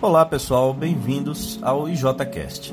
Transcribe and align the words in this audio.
Olá 0.00 0.24
pessoal, 0.24 0.72
bem-vindos 0.72 1.58
ao 1.60 1.88
IJCast. 1.88 2.72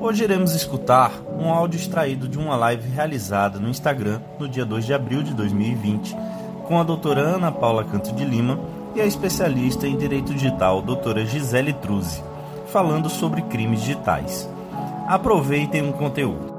Hoje 0.00 0.24
iremos 0.24 0.54
escutar 0.54 1.12
um 1.38 1.50
áudio 1.50 1.76
extraído 1.76 2.26
de 2.26 2.38
uma 2.38 2.56
live 2.56 2.88
realizada 2.88 3.58
no 3.58 3.68
Instagram 3.68 4.18
no 4.38 4.48
dia 4.48 4.64
2 4.64 4.86
de 4.86 4.94
abril 4.94 5.22
de 5.22 5.34
2020 5.34 6.16
com 6.66 6.80
a 6.80 6.82
doutora 6.82 7.20
Ana 7.20 7.52
Paula 7.52 7.84
Canto 7.84 8.14
de 8.14 8.24
Lima 8.24 8.58
e 8.94 9.00
a 9.02 9.04
especialista 9.04 9.86
em 9.86 9.98
Direito 9.98 10.32
Digital, 10.32 10.80
doutora 10.80 11.26
Gisele 11.26 11.74
Truzzi, 11.74 12.24
falando 12.68 13.10
sobre 13.10 13.42
crimes 13.42 13.82
digitais. 13.82 14.48
Aproveitem 15.06 15.86
o 15.86 15.92
conteúdo. 15.92 16.53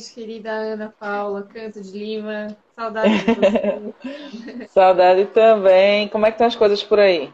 Querida 0.00 0.50
Ana 0.52 0.94
Paula 0.98 1.42
Canto 1.42 1.80
de 1.80 1.90
Lima. 1.90 2.56
Saudade 2.74 3.18
de 3.18 3.34
você. 3.34 3.94
Saudade 4.68 5.26
também. 5.26 6.08
Como 6.08 6.26
é 6.26 6.30
que 6.30 6.34
estão 6.34 6.46
as 6.46 6.56
coisas 6.56 6.82
por 6.82 6.98
aí? 6.98 7.32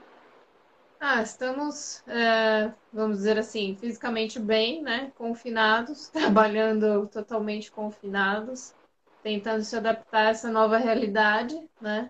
Ah, 1.01 1.21
estamos, 1.21 2.01
é, 2.07 2.73
vamos 2.93 3.19
dizer 3.19 3.37
assim, 3.37 3.77
fisicamente 3.77 4.39
bem, 4.39 4.83
né? 4.83 5.11
Confinados, 5.17 6.09
trabalhando 6.15 7.09
totalmente 7.09 7.73
confinados, 7.73 8.73
tentando 9.21 9.65
se 9.65 9.77
adaptar 9.77 10.27
a 10.27 10.31
essa 10.31 10.51
nova 10.51 10.79
realidade, 10.79 11.61
né? 11.81 12.09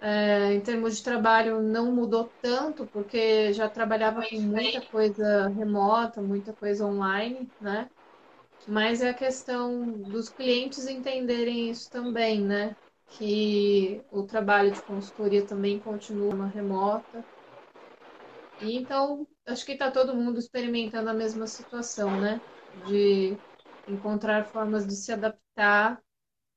É, 0.00 0.52
em 0.52 0.60
termos 0.60 0.98
de 0.98 1.02
trabalho, 1.02 1.60
não 1.62 1.90
mudou 1.90 2.30
tanto, 2.40 2.86
porque 2.86 3.52
já 3.52 3.68
trabalhava 3.68 4.22
com 4.28 4.40
muita 4.40 4.80
coisa 4.82 5.48
remota, 5.48 6.20
muita 6.22 6.52
coisa 6.52 6.86
online, 6.86 7.50
né? 7.60 7.90
Mas 8.66 9.00
é 9.02 9.10
a 9.10 9.14
questão 9.14 10.02
dos 10.10 10.28
clientes 10.30 10.86
entenderem 10.86 11.70
isso 11.70 11.90
também, 11.90 12.44
né? 12.44 12.76
Que 13.08 14.04
o 14.10 14.24
trabalho 14.24 14.72
de 14.72 14.82
consultoria 14.82 15.46
também 15.46 15.80
continua 15.80 16.34
na 16.36 16.46
remota. 16.48 17.26
E 18.58 18.76
então, 18.76 19.26
acho 19.46 19.64
que 19.66 19.72
está 19.72 19.90
todo 19.90 20.14
mundo 20.16 20.38
experimentando 20.38 21.10
a 21.10 21.14
mesma 21.14 21.46
situação, 21.46 22.16
né? 22.18 22.40
De 22.72 23.40
encontrar 23.86 24.44
formas 24.46 24.86
de 24.86 24.94
se 24.96 25.12
adaptar 25.12 26.02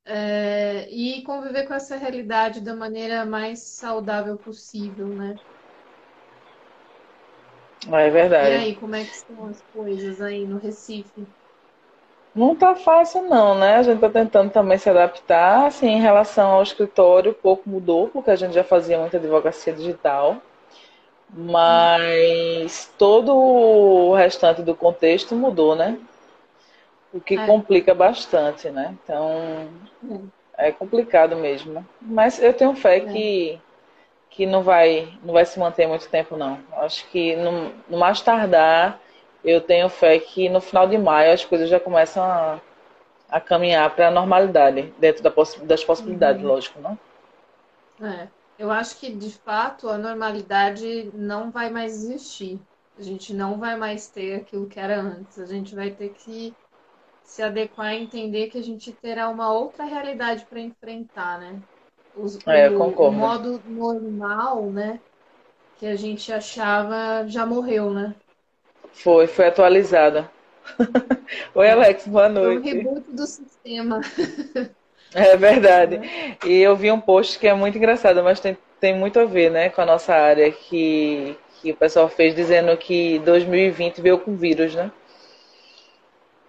é, 0.06 0.90
e 0.92 1.24
conviver 1.24 1.68
com 1.68 1.74
essa 1.76 1.98
realidade 1.98 2.62
da 2.62 2.76
maneira 2.76 3.26
mais 3.26 3.78
saudável 3.78 4.38
possível, 4.40 5.14
né? 5.14 5.40
É 7.92 8.10
verdade. 8.10 8.38
E 8.40 8.50
aí, 8.52 8.76
como 8.80 8.96
é 8.96 9.06
que 9.06 9.14
estão 9.14 9.46
as 9.46 9.62
coisas 9.72 10.20
aí 10.22 10.48
no 10.48 10.58
Recife? 10.58 11.32
Não 12.38 12.56
tá 12.56 12.76
fácil 12.76 13.24
não, 13.24 13.56
né? 13.56 13.78
A 13.78 13.84
gente 13.84 14.00
tá 14.00 14.10
tentando 14.10 14.52
também 14.52 14.78
se 14.78 14.88
adaptar, 14.88 15.66
assim, 15.66 15.88
em 15.88 16.00
relação 16.00 16.52
ao 16.52 16.62
escritório, 16.62 17.34
pouco 17.34 17.68
mudou, 17.68 18.10
porque 18.10 18.30
a 18.30 18.36
gente 18.36 18.54
já 18.54 18.64
fazia 18.64 19.00
muita 19.00 19.18
advocacia 19.18 19.74
digital, 19.74 20.38
mas 21.30 22.94
todo 22.96 23.36
o 23.36 24.14
restante 24.14 24.62
do 24.62 24.76
contexto 24.76 25.36
mudou, 25.36 25.76
né? 25.76 25.98
O 27.12 27.20
que 27.20 27.36
É. 27.36 27.46
complica 27.48 27.96
bastante, 27.96 28.70
né? 28.70 28.96
Então, 29.04 29.68
é 30.58 30.72
complicado 30.72 31.36
mesmo. 31.36 31.84
Mas 32.00 32.40
eu 32.42 32.54
tenho 32.54 32.76
fé 32.76 33.00
que, 33.00 33.60
que 34.30 34.46
não 34.46 34.62
vai, 34.62 35.12
não 35.24 35.34
vai 35.34 35.46
se 35.46 35.58
manter 35.60 35.88
muito 35.88 36.08
tempo, 36.08 36.38
não. 36.38 36.60
Acho 36.74 37.08
que 37.10 37.36
no, 37.36 37.72
no 37.90 37.98
mais 37.98 38.22
tardar, 38.22 39.00
eu 39.52 39.62
tenho 39.62 39.90
fé 39.90 40.20
que 40.20 40.50
no 40.50 40.62
final 40.62 40.88
de 40.88 40.98
maio 40.98 41.34
as 41.34 41.46
coisas 41.46 41.70
já 41.70 41.80
começam 41.80 42.24
a, 42.24 42.60
a 43.30 43.42
caminhar 43.42 43.96
para 43.96 44.10
a 44.10 44.12
normalidade, 44.12 44.94
dentro 45.00 45.24
da 45.24 45.32
possi- 45.32 45.62
das 45.66 45.84
possibilidades, 45.84 46.44
lógico, 46.44 46.80
né? 46.82 46.98
É, 48.00 48.32
eu 48.58 48.70
acho 48.72 49.00
que 49.00 49.16
de 49.16 49.32
fato 49.40 49.90
a 49.90 49.98
normalidade 49.98 51.12
não 51.14 51.52
vai 51.52 51.70
mais 51.70 51.94
existir. 52.04 52.64
A 52.98 53.02
gente 53.02 53.34
não 53.34 53.60
vai 53.60 53.76
mais 53.78 54.10
ter 54.10 54.36
aquilo 54.42 54.68
que 54.68 54.80
era 54.80 55.00
antes. 55.02 55.38
A 55.40 55.46
gente 55.46 55.76
vai 55.76 55.94
ter 55.96 56.10
que 56.10 56.58
se 57.24 57.42
adequar 57.44 57.94
e 57.96 58.04
entender 58.04 58.50
que 58.50 58.58
a 58.60 58.64
gente 58.64 58.94
terá 58.94 59.30
uma 59.30 59.52
outra 59.54 59.86
realidade 59.86 60.48
para 60.48 60.62
enfrentar, 60.62 61.40
né? 61.40 61.64
Os- 62.14 62.44
É, 62.46 62.72
o, 62.78 62.94
o 63.08 63.12
modo 63.12 63.62
normal, 63.66 64.72
né, 64.74 65.02
que 65.76 65.86
a 65.88 65.96
gente 65.96 66.32
achava 66.34 67.28
já 67.28 67.46
morreu, 67.46 67.94
né? 67.94 68.16
Foi, 69.04 69.28
foi 69.28 69.48
atualizada. 69.48 70.30
Oi, 71.56 71.70
Alex, 71.70 72.08
boa 72.08 72.30
Foi 72.30 72.42
um 72.42 72.54
noite. 72.56 72.74
reboot 72.74 73.12
do 73.12 73.26
sistema. 73.26 74.02
É 75.16 75.38
verdade. 75.38 76.02
E 76.46 76.62
eu 76.62 76.76
vi 76.76 76.92
um 76.92 77.00
post 77.00 77.40
que 77.40 77.48
é 77.48 77.54
muito 77.54 77.78
engraçado, 77.78 78.22
mas 78.22 78.42
tem, 78.42 78.58
tem 78.78 78.94
muito 78.94 79.18
a 79.18 79.24
ver, 79.24 79.50
né, 79.50 79.70
com 79.70 79.80
a 79.82 79.86
nossa 79.86 80.14
área, 80.14 80.52
que, 80.52 81.34
que 81.62 81.72
o 81.72 81.76
pessoal 81.78 82.10
fez 82.10 82.36
dizendo 82.36 82.76
que 82.76 83.18
2020 83.20 84.02
veio 84.02 84.20
com 84.20 84.36
vírus, 84.36 84.76
né? 84.76 84.92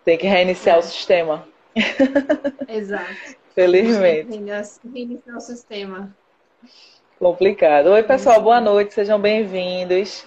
Tem 0.05 0.19
que 0.19 0.27
reiniciar 0.27 0.77
É. 0.77 0.79
o 0.81 0.83
sistema, 0.83 1.47
Exato. 2.69 3.07
felizmente. 3.55 4.37
Reiniciar 4.93 5.37
o 5.37 5.41
sistema. 5.41 6.15
Complicado. 7.19 7.87
Oi, 7.93 8.03
pessoal, 8.03 8.43
boa 8.43 8.61
noite, 8.61 8.93
sejam 8.93 9.21
bem-vindos. 9.21 10.27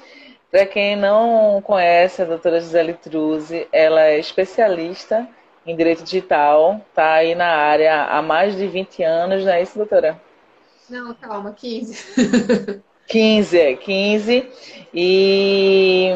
Para 0.51 0.65
quem 0.65 0.97
não 0.97 1.61
conhece 1.61 2.21
a 2.21 2.25
doutora 2.25 2.59
Gisele 2.59 2.93
Truzzi, 2.93 3.67
ela 3.71 4.01
é 4.01 4.19
especialista 4.19 5.25
em 5.65 5.75
direito 5.75 6.03
digital, 6.03 6.81
tá 6.93 7.13
aí 7.13 7.33
na 7.35 7.47
área 7.47 8.03
há 8.05 8.21
mais 8.21 8.57
de 8.57 8.67
20 8.67 9.01
anos, 9.01 9.45
não 9.45 9.53
é 9.53 9.61
isso, 9.61 9.77
doutora? 9.77 10.19
Não, 10.89 11.13
calma, 11.13 11.53
15. 11.53 12.81
15, 13.07 13.59
é, 13.59 13.75
15. 13.75 14.49
E 14.93 16.09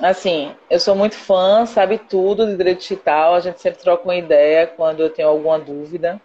assim, 0.00 0.54
eu 0.70 0.78
sou 0.78 0.94
muito 0.94 1.16
fã, 1.16 1.66
sabe 1.66 1.98
tudo 1.98 2.46
de 2.46 2.56
direito 2.56 2.80
digital, 2.80 3.34
a 3.34 3.40
gente 3.40 3.60
sempre 3.60 3.80
troca 3.80 4.04
uma 4.04 4.16
ideia 4.16 4.66
quando 4.66 5.00
eu 5.00 5.10
tenho 5.10 5.28
alguma 5.28 5.58
dúvida. 5.58 6.20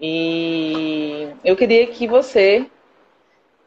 E 0.00 1.28
eu 1.44 1.56
queria 1.56 1.86
que 1.86 2.06
você 2.06 2.66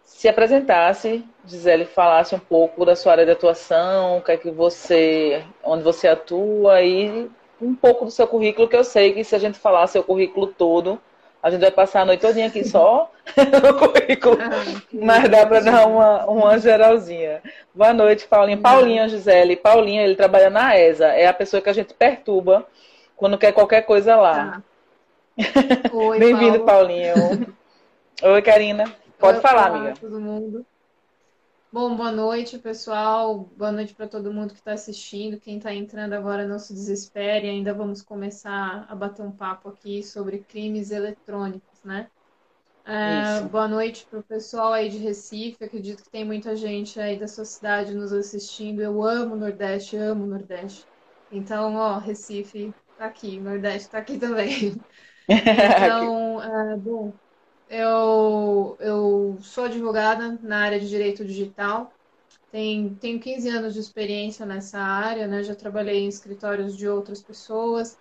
se 0.09 0.27
apresentasse, 0.27 1.23
Gisele, 1.45 1.85
falasse 1.85 2.35
um 2.35 2.39
pouco 2.39 2.83
da 2.83 2.95
sua 2.95 3.13
área 3.13 3.25
de 3.25 3.31
atuação, 3.31 4.17
o 4.17 4.21
que 4.21 4.31
é 4.31 4.37
que 4.37 4.51
você, 4.51 5.45
onde 5.63 5.81
você 5.81 6.09
atua 6.09 6.81
e 6.81 7.29
um 7.61 7.73
pouco 7.73 8.05
do 8.05 8.11
seu 8.11 8.27
currículo, 8.27 8.67
que 8.67 8.75
eu 8.75 8.83
sei 8.83 9.13
que 9.13 9.23
se 9.23 9.35
a 9.35 9.39
gente 9.39 9.57
falar 9.57 9.87
seu 9.87 10.03
currículo 10.03 10.47
todo, 10.47 10.99
a 11.41 11.49
gente 11.49 11.61
vai 11.61 11.71
passar 11.71 12.01
a 12.01 12.05
noite 12.05 12.19
todinha 12.19 12.47
aqui 12.47 12.67
só 12.67 13.09
no 13.63 13.77
currículo. 13.77 14.37
Mas 14.91 15.29
dá 15.29 15.45
para 15.45 15.61
dar 15.61 15.87
uma, 15.87 16.25
uma 16.25 16.59
geralzinha. 16.59 17.41
Boa 17.73 17.93
noite, 17.93 18.27
Paulinho. 18.27 18.61
Paulinho, 18.61 19.07
Gisele. 19.07 19.55
Paulinho, 19.55 20.01
ele 20.01 20.15
trabalha 20.15 20.49
na 20.49 20.77
ESA. 20.77 21.07
É 21.07 21.27
a 21.27 21.33
pessoa 21.33 21.61
que 21.61 21.69
a 21.69 21.73
gente 21.73 21.93
perturba 21.93 22.67
quando 23.15 23.37
quer 23.37 23.53
qualquer 23.53 23.83
coisa 23.83 24.17
lá. 24.17 24.61
Tá. 25.37 25.49
Bem-vindo, 26.19 26.59
Paulo. 26.59 26.65
Paulinho. 26.65 27.55
Oi, 28.21 28.41
Karina. 28.41 28.83
Pode 29.19 29.41
falar, 29.41 29.75
amiga. 29.75 29.93
todo 29.99 30.19
mundo. 30.19 30.65
Bom, 31.71 31.95
boa 31.95 32.11
noite, 32.11 32.57
pessoal. 32.57 33.47
Boa 33.55 33.71
noite 33.71 33.93
para 33.93 34.07
todo 34.07 34.33
mundo 34.33 34.53
que 34.53 34.59
está 34.59 34.71
assistindo. 34.71 35.39
Quem 35.39 35.57
está 35.57 35.73
entrando 35.73 36.13
agora, 36.13 36.47
não 36.47 36.57
se 36.57 36.73
desespere. 36.73 37.47
Ainda 37.47 37.73
vamos 37.73 38.01
começar 38.01 38.87
a 38.89 38.95
bater 38.95 39.21
um 39.21 39.31
papo 39.31 39.69
aqui 39.69 40.01
sobre 40.01 40.39
crimes 40.39 40.89
eletrônicos, 40.89 41.83
né? 41.83 42.09
É, 42.85 43.41
boa 43.41 43.67
noite 43.67 44.07
para 44.09 44.19
o 44.19 44.23
pessoal 44.23 44.73
aí 44.73 44.89
de 44.89 44.97
Recife. 44.97 45.63
Acredito 45.63 46.01
que 46.01 46.09
tem 46.09 46.25
muita 46.25 46.55
gente 46.55 46.99
aí 46.99 47.19
da 47.19 47.27
sua 47.27 47.45
cidade 47.45 47.93
nos 47.93 48.11
assistindo. 48.11 48.81
Eu 48.81 49.03
amo 49.03 49.35
o 49.35 49.37
Nordeste, 49.37 49.95
amo 49.95 50.23
o 50.23 50.27
Nordeste. 50.27 50.87
Então, 51.31 51.75
ó, 51.75 51.99
Recife 51.99 52.73
tá 52.97 53.05
aqui, 53.05 53.39
Nordeste 53.39 53.89
tá 53.89 53.99
aqui 53.99 54.17
também. 54.17 54.75
Então, 55.31 56.41
é, 56.41 56.75
bom, 56.77 57.13
eu, 57.69 58.77
eu 58.79 59.37
sou 59.41 59.65
advogada 59.65 60.39
na 60.41 60.59
área 60.63 60.79
de 60.79 60.89
direito 60.89 61.23
digital. 61.25 61.93
Tenho, 62.51 62.95
tenho 62.97 63.19
15 63.19 63.49
anos 63.49 63.73
de 63.73 63.79
experiência 63.79 64.45
nessa 64.45 64.79
área, 64.79 65.27
né? 65.27 65.43
Já 65.43 65.55
trabalhei 65.55 65.99
em 65.99 66.07
escritórios 66.07 66.75
de 66.77 66.87
outras 66.87 67.21
pessoas 67.23 67.99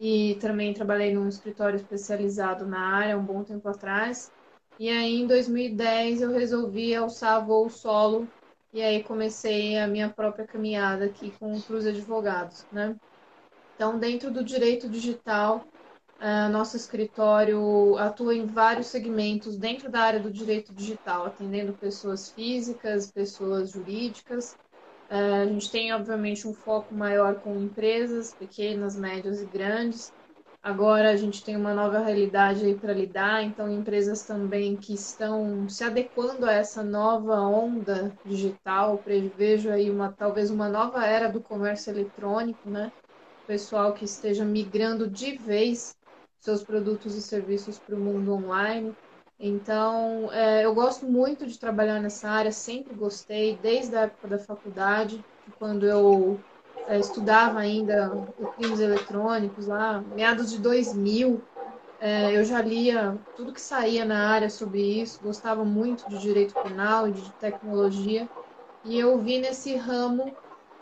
e 0.00 0.36
também 0.40 0.74
trabalhei 0.74 1.14
num 1.14 1.28
escritório 1.28 1.76
especializado 1.76 2.66
na 2.66 2.80
área 2.80 3.18
um 3.18 3.24
bom 3.24 3.44
tempo 3.44 3.68
atrás. 3.68 4.32
E 4.78 4.88
aí, 4.88 5.16
em 5.20 5.26
2010, 5.26 6.22
eu 6.22 6.30
resolvi 6.32 6.94
alçar 6.94 7.44
voo 7.46 7.68
solo 7.70 8.32
e 8.72 8.82
aí 8.82 9.04
comecei 9.04 9.78
a 9.78 9.86
minha 9.86 10.10
própria 10.10 10.46
caminhada 10.46 11.04
aqui 11.04 11.30
com 11.38 11.54
o 11.56 11.62
Cruz 11.62 11.86
Advogados, 11.86 12.66
né? 12.72 12.96
Então, 13.74 13.98
dentro 13.98 14.30
do 14.32 14.44
direito 14.44 14.88
digital, 14.88 15.71
ah, 16.24 16.48
nosso 16.48 16.76
escritório 16.76 17.96
atua 17.98 18.32
em 18.36 18.46
vários 18.46 18.86
segmentos 18.86 19.58
dentro 19.58 19.90
da 19.90 20.02
área 20.02 20.20
do 20.20 20.30
direito 20.30 20.72
digital, 20.72 21.26
atendendo 21.26 21.76
pessoas 21.76 22.30
físicas, 22.30 23.10
pessoas 23.10 23.70
jurídicas. 23.72 24.56
Ah, 25.10 25.42
a 25.42 25.46
gente 25.46 25.68
tem, 25.72 25.92
obviamente, 25.92 26.46
um 26.46 26.54
foco 26.54 26.94
maior 26.94 27.40
com 27.40 27.60
empresas 27.60 28.34
pequenas, 28.34 28.96
médias 28.96 29.42
e 29.42 29.46
grandes. 29.48 30.12
Agora 30.62 31.10
a 31.10 31.16
gente 31.16 31.42
tem 31.44 31.56
uma 31.56 31.74
nova 31.74 31.98
realidade 31.98 32.64
aí 32.64 32.78
para 32.78 32.92
lidar, 32.94 33.42
então 33.42 33.68
empresas 33.68 34.24
também 34.24 34.76
que 34.76 34.94
estão 34.94 35.68
se 35.68 35.82
adequando 35.82 36.46
a 36.46 36.52
essa 36.52 36.84
nova 36.84 37.40
onda 37.40 38.16
digital, 38.24 39.02
prevejo 39.02 39.70
aí 39.70 39.90
uma 39.90 40.12
talvez 40.12 40.50
uma 40.52 40.68
nova 40.68 41.04
era 41.04 41.28
do 41.28 41.42
comércio 41.42 41.90
eletrônico, 41.90 42.70
né? 42.70 42.92
Pessoal 43.44 43.92
que 43.92 44.04
esteja 44.04 44.44
migrando 44.44 45.10
de 45.10 45.36
vez 45.36 45.96
seus 46.42 46.64
produtos 46.64 47.14
e 47.14 47.22
serviços 47.22 47.78
para 47.78 47.94
o 47.94 48.00
mundo 48.00 48.34
online. 48.34 48.96
Então, 49.38 50.30
é, 50.32 50.64
eu 50.64 50.74
gosto 50.74 51.06
muito 51.06 51.46
de 51.46 51.56
trabalhar 51.58 52.00
nessa 52.00 52.28
área, 52.28 52.50
sempre 52.50 52.94
gostei, 52.94 53.56
desde 53.58 53.94
a 53.94 54.02
época 54.02 54.26
da 54.26 54.38
faculdade, 54.38 55.24
quando 55.56 55.86
eu 55.86 56.44
é, 56.88 56.98
estudava 56.98 57.60
ainda 57.60 58.10
crimes 58.56 58.80
eletrônicos 58.80 59.68
lá, 59.68 60.02
meados 60.02 60.50
de 60.50 60.58
2000, 60.58 61.46
é, 62.00 62.36
eu 62.36 62.44
já 62.44 62.60
lia 62.60 63.16
tudo 63.36 63.52
que 63.52 63.60
saía 63.60 64.04
na 64.04 64.28
área 64.28 64.50
sobre 64.50 64.80
isso, 65.00 65.22
gostava 65.22 65.64
muito 65.64 66.08
de 66.08 66.18
direito 66.18 66.54
penal 66.60 67.06
e 67.08 67.12
de 67.12 67.32
tecnologia, 67.34 68.28
e 68.82 68.98
eu 68.98 69.20
vi 69.22 69.38
nesse 69.38 69.76
ramo 69.76 70.36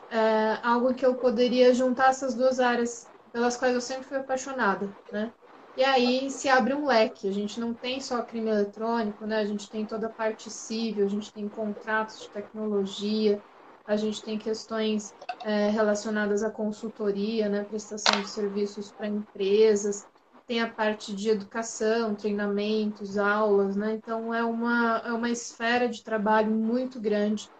é, 0.08 0.58
algo 0.62 0.94
que 0.94 1.04
eu 1.04 1.16
poderia 1.16 1.74
juntar 1.74 2.10
essas 2.10 2.34
duas 2.34 2.58
áreas 2.60 3.10
pelas 3.30 3.58
quais 3.58 3.74
eu 3.74 3.80
sempre 3.80 4.04
fui 4.04 4.16
apaixonada, 4.16 4.90
né? 5.12 5.32
E 5.80 5.84
aí 5.84 6.30
se 6.30 6.46
abre 6.46 6.74
um 6.74 6.84
leque. 6.86 7.26
A 7.26 7.32
gente 7.32 7.58
não 7.58 7.72
tem 7.74 8.00
só 8.02 8.22
crime 8.22 8.50
eletrônico, 8.50 9.24
né? 9.24 9.38
A 9.38 9.46
gente 9.46 9.70
tem 9.70 9.86
toda 9.86 10.08
a 10.08 10.12
parte 10.12 10.50
civil, 10.50 11.02
a 11.04 11.08
gente 11.08 11.32
tem 11.32 11.48
contratos 11.48 12.20
de 12.20 12.30
tecnologia, 12.30 13.42
a 13.86 13.96
gente 13.96 14.22
tem 14.22 14.38
questões 14.38 15.14
é, 15.42 15.70
relacionadas 15.70 16.42
à 16.42 16.50
consultoria, 16.50 17.48
né, 17.48 17.64
prestação 17.64 18.20
de 18.20 18.28
serviços 18.28 18.92
para 18.92 19.08
empresas, 19.08 20.06
tem 20.46 20.60
a 20.60 20.70
parte 20.70 21.14
de 21.14 21.30
educação, 21.30 22.14
treinamentos, 22.14 23.16
aulas, 23.16 23.74
né? 23.74 23.94
Então 23.94 24.34
é 24.34 24.44
uma, 24.44 24.98
é 24.98 25.12
uma 25.14 25.30
esfera 25.30 25.88
de 25.88 26.02
trabalho 26.04 26.52
muito 26.54 27.00
grande, 27.00 27.50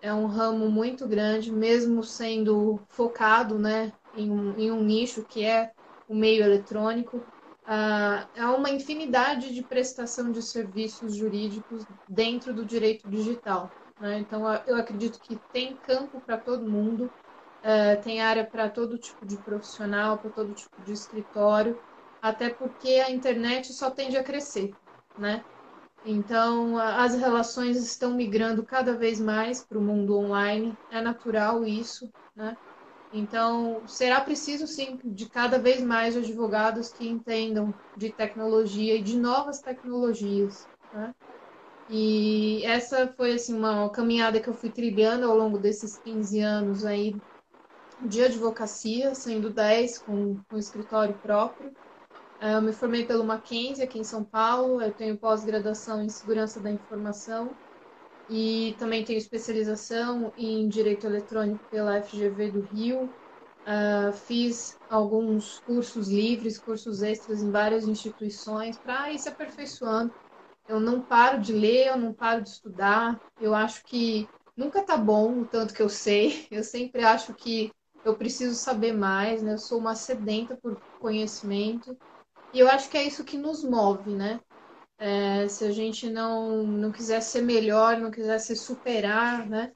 é 0.00 0.12
um 0.12 0.26
ramo 0.26 0.70
muito 0.70 1.06
grande, 1.08 1.52
mesmo 1.52 2.02
sendo 2.02 2.84
focado 2.88 3.58
né, 3.58 3.92
em, 4.12 4.30
um, 4.30 4.58
em 4.58 4.70
um 4.72 4.82
nicho 4.84 5.24
que 5.26 5.44
é 5.44 5.72
o 6.08 6.14
meio 6.16 6.42
eletrônico. 6.44 7.28
Ah, 7.70 8.30
é 8.32 8.46
uma 8.46 8.70
infinidade 8.70 9.52
de 9.54 9.62
prestação 9.62 10.30
de 10.32 10.40
serviços 10.42 11.14
jurídicos 11.14 11.84
dentro 12.06 12.54
do 12.54 12.64
direito 12.64 13.06
digital. 13.08 13.76
Né? 13.98 14.20
Então, 14.20 14.42
eu 14.66 14.76
acredito 14.76 15.20
que 15.20 15.42
tem 15.52 15.76
campo 15.78 16.22
para 16.22 16.38
todo 16.38 16.66
mundo, 16.70 17.14
é, 17.62 17.96
tem 17.96 18.20
área 18.22 18.46
para 18.46 18.70
todo 18.70 18.98
tipo 18.98 19.26
de 19.26 19.38
profissional, 19.38 20.18
para 20.20 20.30
todo 20.30 20.54
tipo 20.54 20.80
de 20.80 20.92
escritório, 20.92 21.78
até 22.22 22.48
porque 22.50 22.88
a 23.06 23.10
internet 23.10 23.72
só 23.74 23.90
tende 23.90 24.16
a 24.16 24.24
crescer, 24.24 24.76
né? 25.16 25.44
Então, 26.04 26.78
as 26.78 27.14
relações 27.16 27.76
estão 27.78 28.14
migrando 28.14 28.64
cada 28.66 28.96
vez 28.96 29.20
mais 29.20 29.64
para 29.64 29.78
o 29.78 29.82
mundo 29.82 30.18
online, 30.18 30.80
é 30.90 31.00
natural 31.02 31.64
isso, 31.64 32.12
né? 32.36 32.58
Então, 33.10 33.86
será 33.86 34.20
preciso, 34.20 34.66
sim, 34.66 34.98
de 35.04 35.28
cada 35.30 35.58
vez 35.58 35.82
mais 35.82 36.16
advogados 36.16 36.90
que 36.92 37.08
entendam 37.08 37.74
de 37.96 38.12
tecnologia 38.12 38.96
e 38.96 39.02
de 39.02 39.18
novas 39.18 39.62
tecnologias, 39.62 40.68
né? 40.92 41.14
E 41.88 42.62
essa 42.64 43.08
foi 43.14 43.34
assim 43.34 43.54
uma 43.54 43.90
caminhada 43.90 44.40
que 44.40 44.48
eu 44.48 44.54
fui 44.54 44.70
trilhando 44.70 45.26
ao 45.26 45.36
longo 45.36 45.58
desses 45.58 45.98
15 45.98 46.40
anos 46.40 46.84
aí 46.84 47.22
de 47.98 48.22
advocacia, 48.22 49.14
sendo 49.14 49.50
10 49.52 49.98
com, 49.98 50.40
um 50.50 50.58
escritório 50.58 51.18
próprio. 51.18 51.76
É, 52.40 52.54
eu 52.54 52.62
me 52.62 52.72
formei 52.72 53.06
pelo 53.06 53.24
Mackenzie 53.24 53.82
aqui 53.84 53.98
em 53.98 54.04
São 54.04 54.24
Paulo, 54.24 54.82
eu 54.82 54.92
tenho 54.94 55.18
pós-graduação 55.18 56.02
em 56.02 56.08
segurança 56.08 56.60
da 56.60 56.70
informação 56.70 57.58
e 58.28 58.76
também 58.78 59.04
tenho 59.04 59.18
especialização 59.18 60.32
em 60.36 60.68
direito 60.68 61.06
eletrônico 61.06 61.64
pela 61.70 61.96
FGV 61.96 62.52
do 62.52 62.60
Rio. 62.60 63.14
Uh, 63.66 64.12
fiz 64.12 64.78
alguns 64.88 65.60
cursos 65.60 66.08
livres, 66.08 66.58
cursos 66.58 67.02
extras 67.02 67.42
em 67.42 67.50
várias 67.50 67.86
instituições 67.86 68.78
para 68.78 69.12
ir 69.12 69.18
se 69.18 69.28
aperfeiçoando 69.28 70.14
eu 70.68 70.78
não 70.78 71.00
paro 71.00 71.40
de 71.40 71.52
ler, 71.52 71.88
eu 71.88 71.96
não 71.96 72.12
paro 72.12 72.42
de 72.42 72.50
estudar. 72.50 73.18
Eu 73.40 73.54
acho 73.54 73.84
que 73.86 74.30
nunca 74.54 74.84
tá 74.84 74.96
bom 74.98 75.40
o 75.40 75.48
tanto 75.48 75.72
que 75.72 75.82
eu 75.82 75.88
sei. 75.88 76.46
Eu 76.52 76.62
sempre 76.62 77.02
acho 77.02 77.34
que 77.34 77.72
eu 78.04 78.16
preciso 78.16 78.54
saber 78.54 78.92
mais, 78.92 79.42
né? 79.42 79.54
Eu 79.54 79.58
sou 79.58 79.78
uma 79.78 79.94
sedenta 79.94 80.56
por 80.56 80.80
conhecimento. 80.98 81.98
E 82.52 82.58
eu 82.58 82.68
acho 82.68 82.88
que 82.88 82.96
é 82.96 83.04
isso 83.04 83.24
que 83.24 83.36
nos 83.36 83.64
move, 83.64 84.14
né? 84.14 84.40
É, 84.98 85.48
se 85.48 85.64
a 85.64 85.70
gente 85.70 86.10
não, 86.10 86.64
não 86.66 86.90
quiser 86.92 87.20
ser 87.22 87.42
melhor, 87.42 87.98
não 87.98 88.10
quiser 88.10 88.38
se 88.40 88.56
superar, 88.56 89.48
né? 89.48 89.72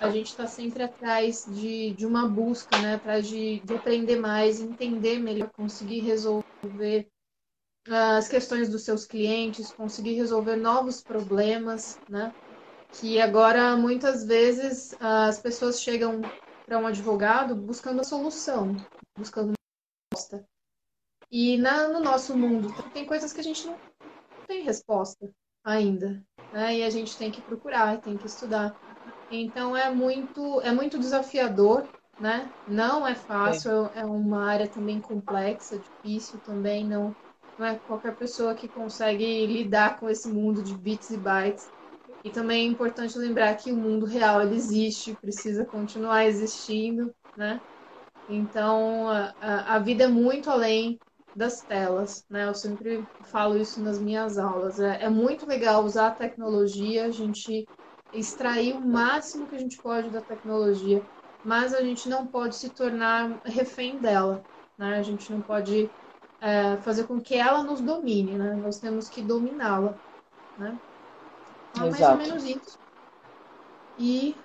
A 0.00 0.10
gente 0.10 0.28
está 0.28 0.46
sempre 0.48 0.82
atrás 0.82 1.44
de, 1.44 1.94
de 1.94 2.04
uma 2.06 2.28
busca, 2.28 2.78
né? 2.78 2.94
Atrás 2.94 3.26
de, 3.28 3.60
de 3.60 3.74
aprender 3.74 4.16
mais, 4.16 4.60
entender 4.60 5.18
melhor, 5.20 5.50
conseguir 5.52 6.00
resolver 6.00 7.08
as 7.88 8.28
questões 8.28 8.68
dos 8.68 8.82
seus 8.82 9.06
clientes, 9.06 9.72
conseguir 9.72 10.14
resolver 10.14 10.56
novos 10.56 11.02
problemas, 11.02 12.00
né? 12.08 12.34
Que 12.92 13.20
agora 13.20 13.76
muitas 13.76 14.24
vezes 14.26 14.96
as 15.00 15.40
pessoas 15.40 15.80
chegam 15.80 16.32
para 16.66 16.78
um 16.78 16.86
advogado 16.86 17.56
buscando 17.56 18.00
a 18.00 18.04
solução, 18.04 18.76
buscando 19.18 19.48
uma 19.50 19.54
resposta. 20.14 20.46
E 21.30 21.58
na, 21.58 21.88
no 21.88 22.00
nosso 22.00 22.36
mundo 22.36 22.72
tem 22.92 23.06
coisas 23.06 23.32
que 23.32 23.40
a 23.40 23.44
gente 23.44 23.66
não 23.66 23.78
tem 24.46 24.62
resposta 24.64 25.30
ainda, 25.64 26.24
né? 26.52 26.78
E 26.78 26.82
a 26.84 26.90
gente 26.90 27.16
tem 27.16 27.30
que 27.32 27.42
procurar, 27.42 28.00
tem 28.00 28.18
que 28.18 28.26
estudar. 28.26 28.76
Então 29.30 29.76
é 29.76 29.90
muito 29.94 30.60
é 30.62 30.72
muito 30.72 30.98
desafiador, 30.98 31.90
né? 32.18 32.54
Não 32.66 33.06
é 33.06 33.14
fácil, 33.14 33.70
é, 33.94 34.00
é 34.00 34.06
uma 34.06 34.44
área 34.46 34.68
também 34.70 35.00
complexa, 35.00 35.78
difícil 35.78 36.40
também, 36.40 36.88
não 36.88 37.16
não 37.56 37.66
é 37.66 37.78
qualquer 37.80 38.16
pessoa 38.16 38.54
que 38.54 38.68
consegue 38.68 39.46
lidar 39.46 40.00
com 40.00 40.08
esse 40.10 40.28
mundo 40.28 40.62
de 40.62 40.74
bits 40.76 41.10
e 41.10 41.18
bytes. 41.18 41.70
E 42.24 42.30
também 42.30 42.66
é 42.66 42.70
importante 42.70 43.16
lembrar 43.18 43.54
que 43.56 43.72
o 43.72 43.76
mundo 43.76 44.06
real 44.06 44.42
ele 44.42 44.56
existe, 44.56 45.16
precisa 45.16 45.64
continuar 45.66 46.24
existindo, 46.26 47.14
né? 47.36 47.62
Então 48.28 49.08
a, 49.08 49.76
a 49.76 49.78
vida 49.78 50.04
é 50.04 50.08
muito 50.08 50.50
além 50.50 51.00
das 51.34 51.62
telas, 51.64 52.24
né? 52.30 52.46
Eu 52.48 52.54
sempre 52.54 53.08
falo 53.24 53.56
isso 53.58 53.82
nas 53.82 54.00
minhas 54.00 54.38
aulas. 54.38 54.78
É, 54.78 55.04
é 55.04 55.10
muito 55.10 55.46
legal 55.46 55.84
usar 55.84 56.08
a 56.08 56.14
tecnologia, 56.14 57.06
a 57.06 57.10
gente 57.10 57.68
extrair 58.12 58.74
o 58.74 58.80
máximo 58.80 59.48
que 59.48 59.56
a 59.56 59.58
gente 59.58 59.80
pode 59.80 60.10
da 60.10 60.22
tecnologia, 60.22 61.06
mas 61.42 61.74
a 61.74 61.82
gente 61.82 62.08
não 62.08 62.26
pode 62.28 62.56
se 62.56 62.70
tornar 62.70 63.40
refém 63.44 64.00
dela, 64.00 64.46
né? 64.78 64.96
A 64.98 65.02
gente 65.02 65.30
não 65.30 65.42
pode 65.42 65.92
é, 66.40 66.80
fazer 66.82 67.06
com 67.06 67.20
que 67.20 67.34
ela 67.34 67.62
nos 67.64 67.80
domine, 67.82 68.38
né? 68.38 68.54
Nós 68.56 68.78
temos 68.80 69.08
que 69.08 69.22
dominá-la, 69.22 70.00
né? 70.56 70.80
Então, 71.70 71.86
é 71.86 71.90
mais 71.90 72.08
ou 72.08 72.16
menos 72.16 72.44
isso. 72.44 72.78
E 73.96 74.44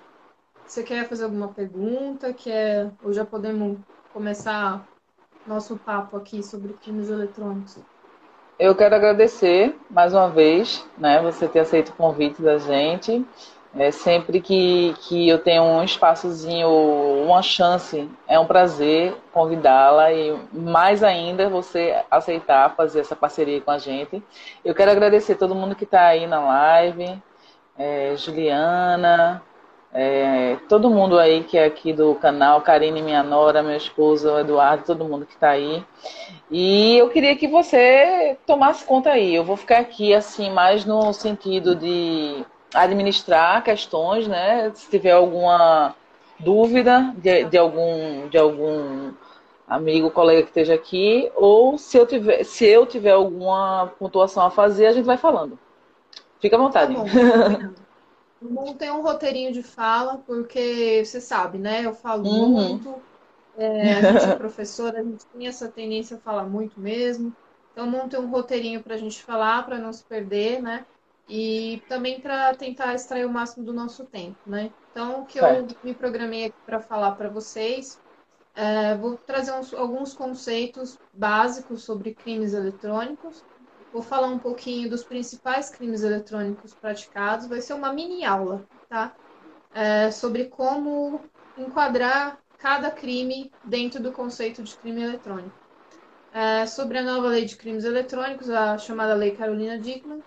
você 0.66 0.84
quer 0.84 1.08
fazer 1.10 1.26
alguma 1.26 1.54
pergunta? 1.54 2.34
Quer, 2.34 2.96
ou 3.02 3.14
já 3.14 3.26
podemos 3.26 3.82
começar 4.10 4.88
nosso 5.46 5.78
papo 5.78 6.18
aqui 6.18 6.44
sobre 6.44 6.74
crimes 6.74 7.10
eletrônicos? 7.10 7.78
Eu 8.58 8.76
quero 8.76 8.96
agradecer 8.96 9.76
mais 9.90 10.14
uma 10.14 10.30
vez, 10.30 10.86
né, 10.98 11.22
você 11.22 11.48
ter 11.48 11.60
aceito 11.60 11.90
o 11.90 11.94
convite 11.94 12.42
da 12.42 12.58
gente. 12.58 13.26
É, 13.78 13.92
sempre 13.92 14.42
que, 14.42 14.96
que 15.02 15.30
eu 15.30 15.38
tenho 15.38 15.62
um 15.62 15.84
espaçozinho, 15.84 16.68
uma 17.24 17.42
chance, 17.44 18.10
é 18.28 18.40
um 18.40 18.48
prazer 18.48 19.16
convidá-la 19.32 20.12
e 20.12 20.36
mais 20.52 21.04
ainda 21.04 21.48
você 21.48 22.04
aceitar 22.10 22.76
fazer 22.76 23.02
essa 23.02 23.16
parceria 23.16 23.62
com 23.62 23.70
a 23.70 23.78
gente. 23.78 24.24
Eu 24.66 24.74
quero 24.74 24.90
agradecer 24.90 25.36
todo 25.36 25.54
mundo 25.54 25.76
que 25.76 25.84
está 25.84 26.08
aí 26.08 26.26
na 26.26 26.40
live, 26.40 27.22
é, 27.78 28.16
Juliana, 28.18 29.42
é, 29.92 30.58
todo 30.68 30.90
mundo 30.90 31.18
aí 31.18 31.44
que 31.44 31.58
é 31.58 31.66
aqui 31.66 31.92
do 31.92 32.14
canal, 32.16 32.62
Karine, 32.62 33.02
minha 33.02 33.24
nora, 33.24 33.64
meu 33.64 33.76
esposo, 33.76 34.38
Eduardo, 34.38 34.86
todo 34.86 35.06
mundo 35.06 35.26
que 35.26 35.34
está 35.34 35.50
aí. 35.50 35.84
E 36.52 36.98
eu 36.98 37.10
queria 37.10 37.36
que 37.36 37.48
você 37.48 38.38
tomasse 38.46 38.86
conta 38.86 39.10
aí. 39.12 39.34
Eu 39.34 39.44
vou 39.44 39.58
ficar 39.58 39.80
aqui 39.80 40.14
assim 40.14 40.52
mais 40.52 40.86
no 40.86 41.12
sentido 41.12 41.76
de 41.76 42.46
administrar 42.74 43.64
questões, 43.64 44.28
né? 44.28 44.72
Se 44.76 44.90
tiver 44.90 45.12
alguma 45.12 45.96
dúvida 46.40 47.14
de, 47.18 47.46
de 47.46 47.58
algum 47.58 48.30
de 48.30 48.38
algum 48.38 49.12
amigo, 49.68 50.12
colega 50.12 50.44
que 50.44 50.50
esteja 50.50 50.74
aqui, 50.76 51.32
ou 51.36 51.78
se 51.78 51.98
eu 51.98 52.06
tiver 52.06 52.44
se 52.44 52.66
eu 52.66 52.86
tiver 52.86 53.12
alguma 53.12 53.92
pontuação 53.98 54.46
a 54.46 54.52
fazer, 54.52 54.86
a 54.86 54.94
gente 54.94 55.06
vai 55.06 55.18
falando. 55.18 55.58
Fica 56.40 56.56
à 56.56 56.60
vontade. 56.60 56.94
Tá 56.96 57.70
bom. 58.42 58.78
tem 58.78 58.92
um 58.92 59.02
roteirinho 59.02 59.52
de 59.52 59.64
fala, 59.64 60.20
porque 60.20 61.04
você 61.04 61.20
sabe, 61.20 61.58
né? 61.58 61.86
Eu 61.86 61.94
falo 61.94 62.28
uhum. 62.28 62.50
muito. 62.50 63.02
É, 63.56 63.94
a 63.94 64.02
gente 64.02 64.24
é 64.24 64.36
professora, 64.38 65.00
a 65.00 65.04
gente 65.04 65.26
tem 65.28 65.48
essa 65.48 65.70
tendência 65.70 66.18
a 66.18 66.20
falar 66.22 66.46
muito 66.46 66.80
mesmo. 66.80 67.36
Então, 67.72 67.90
montei 67.90 68.20
um 68.20 68.30
roteirinho 68.30 68.82
para 68.84 68.96
a 68.96 68.98
gente 68.98 69.24
falar, 69.24 69.66
para 69.66 69.78
não 69.80 69.92
se 69.92 70.06
perder, 70.06 70.62
né? 70.62 70.86
E 71.28 71.84
também 71.88 72.20
para 72.22 72.56
tentar 72.56 72.94
extrair 72.96 73.26
o 73.26 73.30
máximo 73.30 73.66
do 73.66 73.74
nosso 73.74 74.06
tempo, 74.06 74.40
né? 74.46 74.72
Então, 74.92 75.22
o 75.22 75.26
que 75.26 75.40
certo. 75.40 75.74
eu 75.74 75.78
me 75.84 75.94
programei 75.94 76.46
aqui 76.46 76.58
para 76.66 76.80
falar 76.80 77.16
para 77.16 77.30
vocês, 77.30 78.02
é, 78.56 78.98
vou 78.98 79.18
trazer 79.18 79.54
uns, 79.54 79.74
alguns 79.74 80.14
conceitos 80.14 80.98
básicos 81.14 81.84
sobre 81.84 82.16
crimes 82.16 82.54
eletrônicos. 82.54 83.46
Vou 83.92 84.02
falar 84.02 84.28
um 84.28 84.40
pouquinho 84.40 84.90
dos 84.90 85.04
principais 85.04 85.70
crimes 85.70 86.04
eletrônicos 86.04 86.74
praticados. 86.74 87.48
Vai 87.48 87.62
ser 87.62 87.74
uma 87.74 87.92
mini 87.92 88.24
aula, 88.24 88.64
tá? 88.88 89.16
É, 89.74 90.12
sobre 90.12 90.46
como 90.46 91.22
enquadrar 91.58 92.40
cada 92.58 92.92
crime 92.92 93.52
dentro 93.66 94.02
do 94.02 94.12
conceito 94.12 94.62
de 94.64 94.76
crime 94.76 95.02
eletrônico. 95.02 95.52
É, 96.32 96.66
sobre 96.68 97.00
a 97.00 97.04
nova 97.04 97.28
lei 97.28 97.46
de 97.46 97.56
crimes 97.56 97.84
eletrônicos, 97.84 98.50
a 98.50 98.78
chamada 98.78 99.16
Lei 99.16 99.32
Carolina 99.32 99.80
Dickmann, 99.80 100.22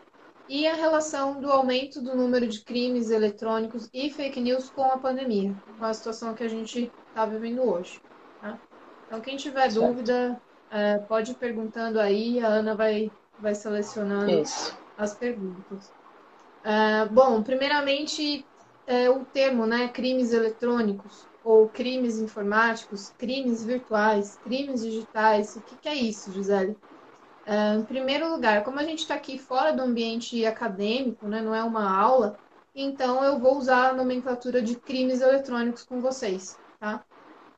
e 0.48 0.66
a 0.66 0.74
relação 0.74 1.40
do 1.40 1.50
aumento 1.50 2.02
do 2.02 2.16
número 2.16 2.46
de 2.46 2.60
crimes 2.60 3.10
eletrônicos 3.10 3.88
e 3.92 4.10
fake 4.10 4.40
news 4.40 4.68
com 4.70 4.84
a 4.84 4.98
pandemia, 4.98 5.54
com 5.78 5.84
a 5.84 5.94
situação 5.94 6.34
que 6.34 6.42
a 6.42 6.48
gente 6.48 6.92
está 7.08 7.24
vivendo 7.24 7.62
hoje. 7.62 8.00
Tá? 8.40 8.58
Então, 9.06 9.20
quem 9.20 9.36
tiver 9.36 9.70
certo. 9.70 9.86
dúvida, 9.86 10.40
é, 10.70 10.98
pode 10.98 11.32
ir 11.32 11.36
perguntando 11.36 12.00
aí, 12.00 12.40
a 12.40 12.48
Ana 12.48 12.74
vai, 12.74 13.10
vai 13.42 13.54
selecionando 13.54 14.40
Isso. 14.40 14.72
as 14.96 15.14
perguntas. 15.14 15.92
É, 16.64 17.06
bom, 17.06 17.42
primeiramente, 17.42 18.48
é, 18.86 19.10
o 19.10 19.24
termo, 19.26 19.66
né, 19.66 19.88
crimes 19.88 20.32
eletrônicos 20.32 21.28
ou 21.42 21.68
crimes 21.68 22.18
informáticos, 22.18 23.10
crimes 23.18 23.64
virtuais, 23.64 24.36
crimes 24.36 24.80
digitais. 24.80 25.56
O 25.56 25.62
que, 25.62 25.76
que 25.76 25.88
é 25.88 25.94
isso, 25.94 26.30
Gisele? 26.30 26.76
Uh, 27.44 27.80
em 27.80 27.84
primeiro 27.84 28.30
lugar, 28.30 28.62
como 28.62 28.78
a 28.78 28.84
gente 28.84 29.00
está 29.00 29.16
aqui 29.16 29.36
fora 29.36 29.72
do 29.72 29.82
ambiente 29.82 30.46
acadêmico, 30.46 31.26
né, 31.26 31.42
não 31.42 31.52
é 31.52 31.64
uma 31.64 31.90
aula, 31.90 32.38
então 32.72 33.24
eu 33.24 33.40
vou 33.40 33.58
usar 33.58 33.90
a 33.90 33.92
nomenclatura 33.94 34.62
de 34.62 34.76
crimes 34.76 35.20
eletrônicos 35.20 35.82
com 35.82 36.00
vocês, 36.00 36.60
tá? 36.78 37.04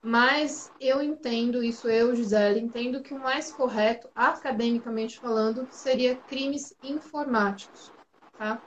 Mas 0.07 0.71
eu 0.79 1.03
entendo, 1.03 1.65
isso 1.65 1.89
eu, 1.89 2.15
Gisele, 2.15 2.61
entendo 2.61 3.03
que 3.03 3.15
o 3.15 3.19
mais 3.19 3.51
correto, 3.51 4.07
academicamente 4.15 5.19
falando, 5.19 5.67
seria 5.71 6.15
crimes 6.15 6.77
informáticos, 6.83 7.91
tá? 8.37 8.63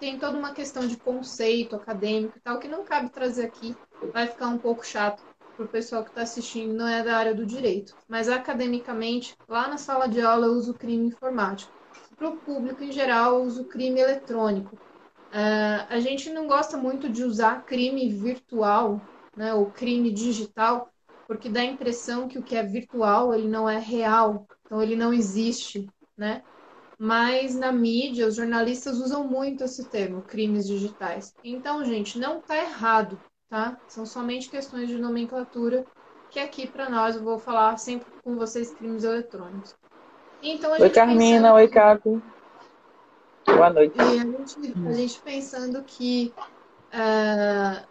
tem 0.00 0.18
toda 0.18 0.36
uma 0.36 0.52
questão 0.52 0.88
de 0.88 0.96
conceito 0.96 1.76
acadêmico 1.76 2.36
e 2.36 2.40
tal, 2.40 2.58
que 2.58 2.66
não 2.66 2.84
cabe 2.84 3.08
trazer 3.10 3.44
aqui, 3.46 3.78
vai 4.12 4.26
ficar 4.26 4.48
um 4.48 4.58
pouco 4.58 4.84
chato 4.84 5.22
para 5.56 5.64
o 5.64 5.68
pessoal 5.68 6.02
que 6.02 6.10
está 6.10 6.22
assistindo, 6.22 6.74
não 6.74 6.88
é 6.88 7.04
da 7.04 7.16
área 7.16 7.34
do 7.34 7.46
direito. 7.46 7.94
Mas 8.08 8.28
academicamente, 8.28 9.36
lá 9.48 9.68
na 9.68 9.78
sala 9.78 10.08
de 10.08 10.20
aula 10.20 10.46
eu 10.46 10.54
uso 10.54 10.74
crime 10.74 11.06
informático. 11.06 11.72
Para 12.18 12.30
o 12.30 12.40
público 12.40 12.82
em 12.82 12.90
geral, 12.90 13.36
eu 13.36 13.44
uso 13.44 13.68
crime 13.68 14.00
eletrônico. 14.00 14.74
Uh, 15.32 15.86
a 15.88 16.00
gente 16.00 16.30
não 16.30 16.48
gosta 16.48 16.76
muito 16.76 17.08
de 17.08 17.22
usar 17.22 17.64
crime 17.64 18.08
virtual, 18.08 19.06
né, 19.36 19.54
ou 19.54 19.66
crime 19.70 20.10
digital, 20.10 20.90
porque 21.26 21.48
dá 21.48 21.60
a 21.60 21.64
impressão 21.64 22.28
que 22.28 22.38
o 22.38 22.42
que 22.42 22.56
é 22.56 22.62
virtual 22.62 23.34
ele 23.34 23.48
não 23.48 23.68
é 23.68 23.78
real, 23.78 24.46
então 24.64 24.82
ele 24.82 24.96
não 24.96 25.12
existe, 25.12 25.88
né? 26.16 26.42
mas 27.02 27.54
na 27.54 27.72
mídia 27.72 28.26
os 28.26 28.34
jornalistas 28.34 29.00
usam 29.00 29.26
muito 29.26 29.64
esse 29.64 29.88
termo, 29.88 30.20
crimes 30.20 30.66
digitais. 30.66 31.34
Então, 31.42 31.82
gente, 31.82 32.18
não 32.18 32.40
está 32.40 32.58
errado, 32.58 33.18
tá? 33.48 33.78
São 33.88 34.04
somente 34.04 34.50
questões 34.50 34.86
de 34.86 34.98
nomenclatura 34.98 35.86
que 36.28 36.38
aqui 36.38 36.66
para 36.66 36.90
nós 36.90 37.16
eu 37.16 37.24
vou 37.24 37.38
falar 37.38 37.78
sempre 37.78 38.06
com 38.22 38.36
vocês 38.36 38.74
crimes 38.74 39.02
eletrônicos. 39.02 39.74
Então, 40.42 40.72
oi, 40.72 40.90
Carmina, 40.90 41.36
pensando... 41.36 41.54
oi, 41.54 41.68
Caco. 41.68 42.22
Boa 43.46 43.70
noite. 43.70 43.96
E 43.96 44.00
a 44.00 44.22
gente, 44.22 44.74
a 44.86 44.92
gente 44.92 45.20
pensando 45.20 45.82
que 45.82 46.34
uh, 46.92 47.88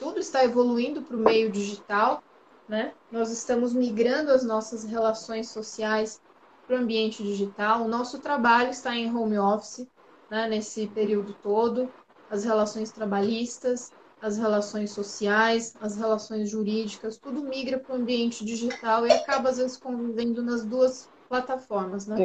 tudo 0.00 0.18
está 0.18 0.42
evoluindo 0.42 1.02
para 1.02 1.16
o 1.16 1.20
meio 1.20 1.52
digital, 1.52 2.22
né? 2.68 2.92
Nós 3.12 3.30
estamos 3.30 3.74
migrando 3.74 4.30
as 4.30 4.42
nossas 4.42 4.82
relações 4.82 5.50
sociais 5.50 6.20
para 6.66 6.76
o 6.76 6.78
ambiente 6.80 7.22
digital. 7.22 7.82
O 7.82 7.88
nosso 7.88 8.18
trabalho 8.18 8.70
está 8.70 8.96
em 8.96 9.14
home 9.14 9.38
office, 9.38 9.86
né, 10.30 10.48
nesse 10.48 10.86
período 10.88 11.34
todo, 11.42 11.88
as 12.30 12.44
relações 12.44 12.90
trabalhistas, 12.92 13.92
as 14.22 14.36
relações 14.38 14.92
sociais, 14.92 15.74
as 15.80 15.96
relações 15.96 16.48
jurídicas, 16.48 17.18
tudo 17.18 17.42
migra 17.42 17.78
para 17.78 17.94
o 17.94 17.98
ambiente 17.98 18.44
digital 18.44 19.06
e 19.06 19.12
acaba, 19.12 19.48
às 19.48 19.56
vezes, 19.56 19.76
convivendo 19.76 20.42
nas 20.42 20.64
duas 20.64 21.08
plataformas, 21.28 22.06
né? 22.06 22.16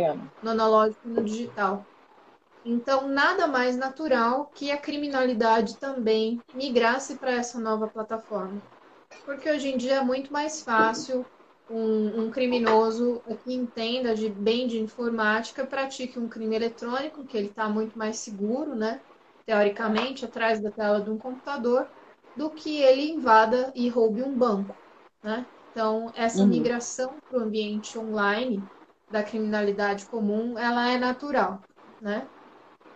no 0.43 0.51
analógico 0.51 1.07
e 1.07 1.09
no 1.11 1.23
digital. 1.23 1.85
Então, 2.65 3.07
nada 3.07 3.45
mais 3.45 3.77
natural 3.77 4.51
que 4.55 4.71
a 4.71 4.77
criminalidade 4.77 5.77
também 5.77 6.41
migrasse 6.55 7.15
para 7.15 7.31
essa 7.31 7.59
nova 7.59 7.87
plataforma. 7.87 8.59
Porque 9.23 9.47
hoje 9.49 9.69
em 9.69 9.77
dia 9.77 9.97
é 9.97 10.01
muito 10.01 10.33
mais 10.33 10.63
fácil 10.63 11.23
um, 11.69 12.23
um, 12.23 12.31
criminoso 12.31 13.21
que 13.43 13.53
entenda 13.53 14.15
de 14.15 14.29
bem 14.29 14.67
de 14.67 14.79
informática 14.79 15.65
pratique 15.65 16.17
um 16.17 16.27
crime 16.27 16.55
eletrônico, 16.55 17.23
que 17.25 17.37
ele 17.37 17.47
está 17.47 17.69
muito 17.69 17.95
mais 17.97 18.17
seguro, 18.17 18.75
né? 18.75 18.99
Teoricamente, 19.45 20.25
atrás 20.25 20.59
da 20.59 20.71
tela 20.71 21.01
de 21.01 21.11
um 21.11 21.19
computador, 21.19 21.87
do 22.35 22.49
que 22.49 22.81
ele 22.81 23.11
invada 23.11 23.71
e 23.75 23.87
roube 23.89 24.23
um 24.23 24.33
banco, 24.33 24.75
né? 25.23 25.45
Então, 25.71 26.11
essa 26.15 26.41
uhum. 26.41 26.47
migração 26.47 27.15
para 27.29 27.39
o 27.39 27.43
ambiente 27.43 27.97
online 27.97 28.63
da 29.11 29.21
criminalidade 29.21 30.05
comum, 30.05 30.57
ela 30.57 30.89
é 30.89 30.97
natural, 30.97 31.61
né? 32.01 32.27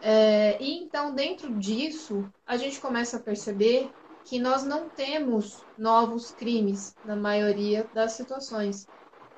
É, 0.01 0.61
e 0.63 0.83
então, 0.83 1.13
dentro 1.13 1.53
disso, 1.57 2.31
a 2.45 2.57
gente 2.57 2.79
começa 2.79 3.17
a 3.17 3.23
perceber 3.23 3.93
que 4.23 4.39
nós 4.39 4.63
não 4.63 4.89
temos 4.89 5.67
novos 5.77 6.31
crimes 6.31 6.97
na 7.03 7.15
maioria 7.15 7.89
das 7.91 8.13
situações. 8.13 8.87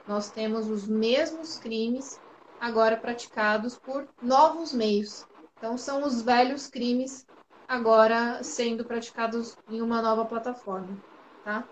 Nós 0.05 0.31
temos 0.31 0.69
os 0.69 0.87
mesmos 0.87 1.57
crimes 1.57 2.21
agora 2.59 2.97
praticados 2.97 3.77
por 3.79 4.09
novos 4.21 4.73
meios. 4.73 5.27
Então, 5.57 5.77
são 5.77 6.03
os 6.05 6.21
velhos 6.21 6.67
crimes 6.67 7.27
agora 7.67 8.43
sendo 8.43 8.85
praticados 8.85 9.57
em 9.67 9.81
uma 9.81 10.01
nova 10.01 10.25
plataforma, 10.25 10.99
tá? 11.43 11.69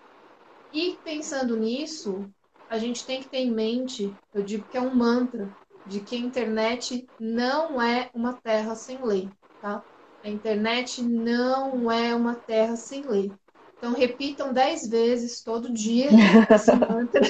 E 0.72 1.00
pensando 1.04 1.56
nisso, 1.58 2.32
a 2.68 2.78
gente 2.78 3.06
tem 3.06 3.22
que 3.22 3.30
ter 3.30 3.40
em 3.40 3.52
mente, 3.52 4.18
eu 4.34 4.44
digo 4.44 4.68
que 4.68 4.78
é 4.78 4.82
um 4.82 4.96
mantra, 4.96 5.54
de 5.90 6.02
que 6.02 6.16
a 6.16 6.20
internet 6.20 7.10
não 7.20 7.82
é 7.82 8.10
uma 8.14 8.34
terra 8.42 8.76
sem 8.76 9.04
lei, 9.04 9.36
tá? 9.62 9.86
A 10.24 10.30
internet 10.30 11.02
não 11.04 11.92
é 11.92 12.16
uma 12.16 12.36
terra 12.36 12.76
sem 12.76 13.08
lei. 13.08 13.38
Então, 13.78 13.94
repitam 13.94 14.54
dez 14.54 14.88
vezes 14.88 15.44
todo 15.44 15.74
dia 15.74 16.24
esse 16.50 16.76
mantra 16.78 17.22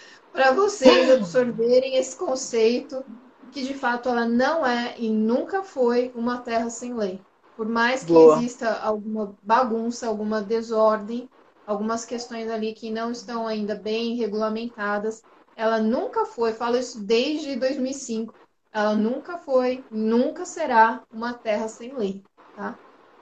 para 0.32 0.52
vocês 0.52 1.08
absorverem 1.10 1.96
esse 1.96 2.16
conceito 2.16 3.04
que, 3.50 3.62
de 3.64 3.74
fato, 3.74 4.08
ela 4.08 4.26
não 4.28 4.66
é 4.66 4.98
e 4.98 5.10
nunca 5.10 5.62
foi 5.62 6.12
uma 6.14 6.42
terra 6.42 6.70
sem 6.70 6.94
lei. 6.94 7.26
Por 7.54 7.68
mais 7.68 8.04
que 8.04 8.14
Boa. 8.14 8.36
exista 8.36 8.74
alguma 8.80 9.36
bagunça, 9.42 10.06
alguma 10.06 10.42
desordem, 10.42 11.30
algumas 11.64 12.04
questões 12.04 12.50
ali 12.50 12.74
que 12.74 12.90
não 12.90 13.10
estão 13.10 13.46
ainda 13.46 13.74
bem 13.74 14.16
regulamentadas, 14.16 15.24
ela 15.56 15.80
nunca 15.80 16.26
foi, 16.26 16.52
falo 16.52 16.76
isso 16.76 17.02
desde 17.02 17.56
2005, 17.56 18.34
ela 18.70 18.94
nunca 18.94 19.38
foi, 19.38 19.82
nunca 19.90 20.44
será 20.44 21.02
uma 21.10 21.32
terra 21.32 21.66
sem 21.66 21.94
lei. 21.94 22.22
Tá? 22.54 22.78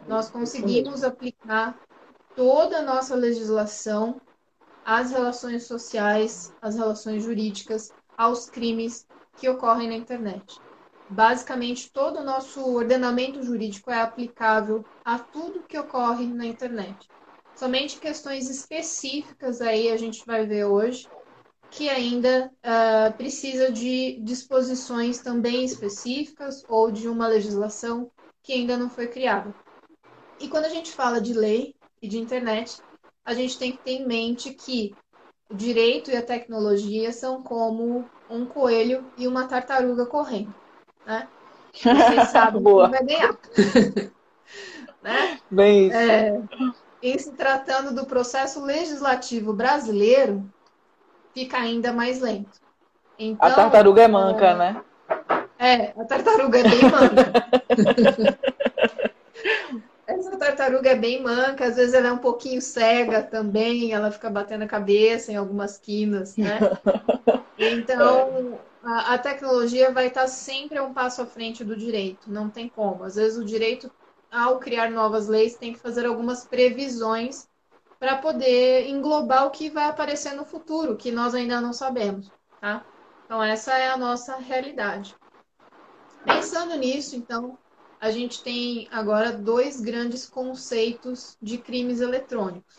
Nós 0.09 0.29
conseguimos 0.29 1.05
aplicar 1.05 1.79
toda 2.35 2.79
a 2.79 2.83
nossa 2.83 3.15
legislação 3.15 4.21
às 4.85 5.13
relações 5.13 5.63
sociais, 5.63 6.53
às 6.61 6.75
relações 6.75 7.23
jurídicas, 7.23 7.93
aos 8.19 8.51
crimes 8.51 9.07
que 9.37 9.49
ocorrem 9.49 9.89
na 9.89 9.95
internet. 9.95 10.61
Basicamente, 11.09 11.93
todo 11.93 12.21
o 12.21 12.25
nosso 12.25 12.61
ordenamento 12.75 13.43
jurídico 13.43 13.91
é 13.91 14.01
aplicável 14.01 14.85
a 15.05 15.19
tudo 15.19 15.63
que 15.63 15.79
ocorre 15.79 16.27
na 16.27 16.47
internet. 16.47 17.09
Somente 17.55 18.01
questões 18.01 18.51
específicas 18.51 19.61
aí 19.61 19.91
a 19.91 19.97
gente 19.97 20.25
vai 20.27 20.45
ver 20.45 20.65
hoje, 20.65 21.09
que 21.75 21.89
ainda 21.89 22.53
uh, 22.65 23.13
precisa 23.17 23.71
de 23.71 24.21
disposições 24.21 25.19
também 25.19 25.65
específicas 25.65 26.65
ou 26.69 26.91
de 26.91 27.09
uma 27.09 27.27
legislação 27.27 28.11
que 28.45 28.53
ainda 28.53 28.77
não 28.77 28.89
foi 28.89 29.09
criada. 29.09 29.53
E 30.39 30.49
quando 30.49 30.67
a 30.67 30.69
gente 30.69 30.93
fala 30.93 31.21
de 31.21 31.33
lei 31.33 31.75
e 32.01 32.07
de 32.07 32.19
internet, 32.19 32.81
a 33.25 33.35
gente 33.35 33.59
tem 33.59 33.73
que 33.73 33.79
ter 33.79 33.91
em 33.91 34.07
mente 34.07 34.55
que 34.55 34.95
o 35.51 35.55
direito 35.55 36.13
e 36.13 36.17
a 36.17 36.23
tecnologia 36.23 37.13
são 37.13 37.43
como 37.43 38.09
um 38.31 38.47
coelho 38.47 39.05
e 39.19 39.27
uma 39.27 39.49
tartaruga 39.49 40.07
correndo, 40.07 40.55
né? 41.05 41.29
Vocês 41.73 42.29
sabem 42.31 42.63
Boa. 42.63 42.89
vai 42.89 43.05
ganhar. 43.05 43.37
né? 45.03 45.41
Bem 45.51 45.89
isso. 45.89 45.97
É, 45.97 46.41
em 47.03 47.19
se 47.19 47.33
tratando 47.33 47.93
do 47.93 48.07
processo 48.07 48.65
legislativo 48.65 49.53
brasileiro, 49.53 50.49
fica 51.35 51.59
ainda 51.59 51.93
mais 51.93 52.21
lento. 52.21 52.63
Então, 53.19 53.47
a 53.47 53.51
tartaruga 53.53 54.03
é 54.03 54.09
manca, 54.09 54.47
é... 54.47 54.55
né? 54.55 54.83
É, 55.59 55.93
a 56.01 56.05
tartaruga 56.05 56.61
é 56.61 56.63
bem 56.63 56.83
manca. 56.83 57.33
Essa 60.07 60.37
tartaruga 60.37 60.91
é 60.91 60.95
bem 60.95 61.23
manca, 61.23 61.65
às 61.65 61.77
vezes 61.77 61.95
ela 61.95 62.09
é 62.09 62.13
um 62.13 62.19
pouquinho 62.19 62.61
cega 62.61 63.23
também, 63.23 63.93
ela 63.93 64.11
fica 64.11 64.29
batendo 64.29 64.65
a 64.65 64.69
cabeça 64.69 65.33
em 65.33 65.37
algumas 65.37 65.79
quinas, 65.79 66.37
né? 66.37 66.59
Então, 67.57 68.59
a, 68.83 69.15
a 69.15 69.19
tecnologia 69.19 69.93
vai 69.93 70.09
estar 70.09 70.27
sempre 70.27 70.81
um 70.81 70.93
passo 70.93 71.23
à 71.23 71.27
frente 71.27 71.63
do 71.63 71.77
direito, 71.77 72.29
não 72.31 72.51
tem 72.51 72.69
como. 72.69 73.05
Às 73.05 73.15
vezes 73.15 73.39
o 73.39 73.45
direito, 73.45 73.89
ao 74.29 74.59
criar 74.59 74.91
novas 74.91 75.29
leis, 75.29 75.55
tem 75.55 75.73
que 75.73 75.79
fazer 75.79 76.05
algumas 76.05 76.45
previsões 76.45 77.47
para 77.99 78.19
poder 78.19 78.89
englobar 78.89 79.47
o 79.47 79.51
que 79.51 79.71
vai 79.71 79.87
aparecer 79.87 80.35
no 80.35 80.45
futuro, 80.45 80.97
que 80.97 81.13
nós 81.13 81.35
ainda 81.35 81.61
não 81.61 81.73
sabemos, 81.73 82.31
tá? 82.61 82.85
Então, 83.25 83.43
essa 83.43 83.77
é 83.77 83.89
a 83.89 83.97
nossa 83.97 84.37
realidade. 84.37 85.15
Pensando 86.25 86.75
nisso, 86.77 87.17
então, 87.17 87.59
a 88.01 88.11
gente 88.11 88.43
tem 88.43 88.89
agora 88.91 89.33
dois 89.33 89.81
grandes 89.81 90.29
conceitos 90.29 91.37
de 91.41 91.57
crimes 91.59 92.01
eletrônicos, 92.01 92.77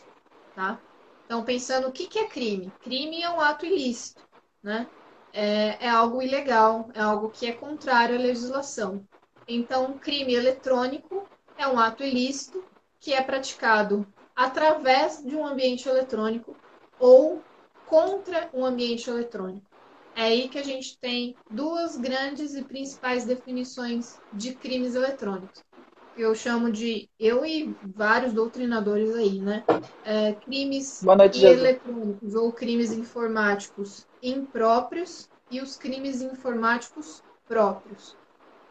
tá? 0.54 0.80
Então, 1.26 1.44
pensando 1.44 1.88
o 1.88 1.92
que, 1.92 2.08
que 2.08 2.20
é 2.20 2.28
crime? 2.28 2.72
Crime 2.82 3.22
é 3.22 3.30
um 3.30 3.42
ato 3.42 3.66
ilícito, 3.66 4.22
né? 4.62 4.88
É, 5.34 5.86
é 5.86 5.90
algo 5.90 6.22
ilegal, 6.22 6.90
é 6.94 7.02
algo 7.02 7.30
que 7.30 7.48
é 7.48 7.52
contrário 7.52 8.16
à 8.16 8.20
legislação. 8.20 9.06
Então, 9.48 9.98
crime 9.98 10.34
eletrônico 10.34 11.28
é 11.58 11.68
um 11.68 11.80
ato 11.80 12.04
ilícito 12.04 12.64
que 13.00 13.14
é 13.14 13.22
praticado 13.22 14.08
através 14.36 15.24
de 15.24 15.36
um 15.36 15.46
ambiente 15.46 15.88
eletrônico 15.88 16.56
ou 17.00 17.42
contra 17.88 18.50
um 18.54 18.66
ambiente 18.66 19.10
eletrônico. 19.10 19.66
É 20.16 20.24
aí 20.24 20.50
que 20.50 20.58
a 20.58 20.64
gente 20.64 20.98
tem 20.98 21.36
duas 21.50 21.98
grandes 21.98 22.56
e 22.56 22.64
principais 22.64 23.26
definições 23.26 24.18
de 24.34 24.56
crimes 24.56 24.96
eletrônicos. 24.96 25.64
Eu 26.18 26.34
chamo 26.34 26.72
de, 26.72 27.10
eu 27.20 27.46
e 27.46 27.76
vários 27.96 28.32
doutrinadores 28.32 29.14
aí, 29.14 29.40
né? 29.42 29.64
É, 30.06 30.34
crimes 30.34 31.02
noite, 31.02 31.44
eletrônicos 31.44 32.34
ou 32.36 32.54
crimes 32.54 32.94
informáticos 32.94 34.06
impróprios 34.24 35.28
e 35.52 35.60
os 35.60 35.76
crimes 35.76 36.22
informáticos 36.22 37.22
próprios. 37.48 38.16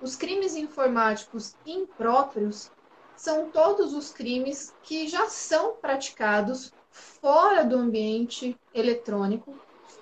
Os 0.01 0.17
crimes 0.17 0.57
informáticos 0.57 1.55
impróprios 1.67 2.71
são 3.17 3.51
todos 3.51 3.95
os 3.95 4.13
crimes 4.13 4.73
que 4.83 5.09
já 5.09 5.29
são 5.29 5.77
praticados 5.77 6.73
fora 6.91 7.65
do 7.65 7.77
ambiente 7.77 8.57
eletrônico 8.73 9.55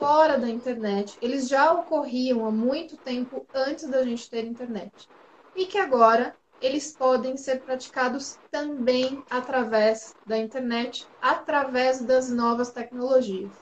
fora 0.03 0.37
da 0.37 0.49
internet, 0.49 1.17
eles 1.23 1.49
já 1.49 1.73
ocorriam 1.73 2.45
há 2.45 2.51
muito 2.51 2.97
tempo 2.97 3.47
antes 3.55 3.89
da 3.89 4.03
gente 4.03 4.29
ter 4.29 4.45
internet. 4.45 5.09
E 5.55 5.65
que 5.65 5.79
agora 5.79 6.35
eles 6.61 6.93
podem 6.97 7.37
ser 7.37 7.61
praticados 7.61 8.37
também 8.51 9.23
através 9.31 10.15
da 10.27 10.37
internet, 10.37 11.07
através 11.21 12.01
das 12.01 12.31
novas 12.31 12.71
tecnologias. 12.71 13.53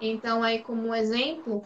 Então, 0.00 0.42
aí, 0.42 0.62
como 0.62 0.88
um 0.88 0.94
exemplo, 0.94 1.64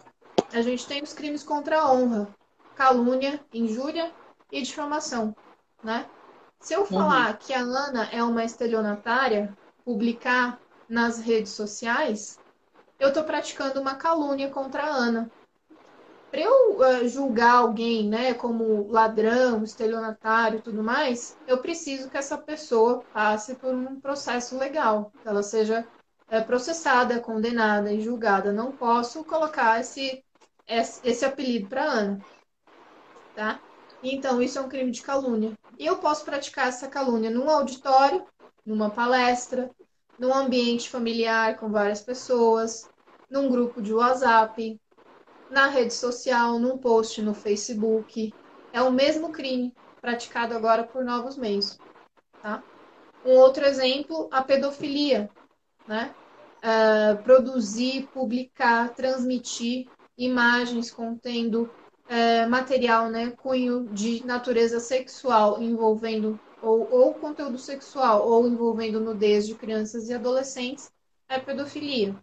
a 0.53 0.63
gente 0.63 0.87
tem 0.87 1.03
os 1.03 1.13
crimes 1.13 1.43
contra 1.43 1.81
a 1.81 1.93
honra, 1.93 2.29
calúnia, 2.77 3.41
injúria 3.53 4.13
e 4.53 4.63
difamação, 4.63 5.35
né? 5.83 6.07
Se 6.61 6.75
eu 6.75 6.85
falar 6.85 7.31
uhum. 7.31 7.37
que 7.38 7.55
a 7.55 7.61
Ana 7.61 8.09
é 8.12 8.23
uma 8.23 8.45
estelionatária, 8.45 9.57
publicar 9.83 10.61
nas 10.87 11.19
redes 11.19 11.52
sociais, 11.52 12.38
eu 12.99 13.09
estou 13.09 13.25
praticando 13.25 13.81
uma 13.81 13.95
calúnia 13.95 14.50
contra 14.50 14.85
a 14.85 14.88
Ana. 14.88 15.31
Para 16.31 16.40
eu 16.40 16.79
uh, 16.79 17.09
julgar 17.09 17.57
alguém, 17.57 18.09
né, 18.09 18.35
como 18.35 18.88
ladrão, 18.88 19.64
estelionatário 19.64 20.59
e 20.59 20.62
tudo 20.62 20.83
mais, 20.83 21.37
eu 21.46 21.59
preciso 21.59 22.11
que 22.11 22.18
essa 22.18 22.37
pessoa 22.37 23.03
passe 23.12 23.55
por 23.55 23.75
um 23.75 23.99
processo 23.99 24.57
legal, 24.57 25.11
que 25.23 25.27
ela 25.27 25.42
seja 25.42 25.85
uh, 26.31 26.44
processada, 26.44 27.18
condenada 27.20 27.90
e 27.90 28.03
julgada. 28.03 28.53
Não 28.53 28.70
posso 28.70 29.25
colocar 29.25 29.81
esse, 29.81 30.23
esse, 30.68 31.01
esse 31.09 31.25
apelido 31.25 31.68
para 31.68 31.85
Ana, 31.85 32.20
tá? 33.35 33.59
Então, 34.03 34.40
isso 34.40 34.59
é 34.59 34.62
um 34.62 34.68
crime 34.68 34.90
de 34.90 35.03
calúnia. 35.03 35.53
E 35.81 35.87
eu 35.87 35.97
posso 35.97 36.27
praticar 36.27 36.69
essa 36.69 36.88
calúnia 36.88 37.31
num 37.31 37.49
auditório, 37.49 38.27
numa 38.66 38.90
palestra, 38.90 39.71
num 40.19 40.35
ambiente 40.35 40.90
familiar 40.90 41.57
com 41.57 41.71
várias 41.71 42.03
pessoas, 42.03 42.87
num 43.31 43.49
grupo 43.49 43.81
de 43.81 43.95
WhatsApp, 43.95 44.79
na 45.49 45.69
rede 45.69 45.95
social, 45.95 46.59
num 46.59 46.77
post 46.77 47.23
no 47.23 47.33
Facebook. 47.33 48.31
É 48.75 48.83
o 48.83 48.93
mesmo 48.93 49.33
crime 49.33 49.75
praticado 50.03 50.55
agora 50.55 50.85
por 50.85 51.03
novos 51.03 51.38
meios. 51.38 51.79
Tá? 52.43 52.62
Um 53.25 53.38
outro 53.38 53.64
exemplo, 53.64 54.29
a 54.31 54.43
pedofilia. 54.43 55.31
Né? 55.88 56.14
Uh, 56.59 57.23
produzir, 57.23 58.07
publicar, 58.12 58.90
transmitir 58.90 59.88
imagens 60.19 60.90
contendo 60.90 61.71
uh, 62.11 62.51
material, 62.51 63.09
né, 63.09 63.31
cunho 63.31 63.88
de 63.88 64.27
natureza 64.27 64.81
sexual 64.81 65.62
envolvendo 65.62 66.38
ou, 66.61 66.92
ou 66.92 67.14
conteúdo 67.14 67.57
sexual 67.57 68.29
ou 68.29 68.46
envolvendo 68.46 69.01
nudez 69.01 69.46
de 69.46 69.55
crianças 69.55 70.09
e 70.09 70.14
adolescentes 70.14 70.92
é 71.29 71.38
pedofilia 71.38 72.14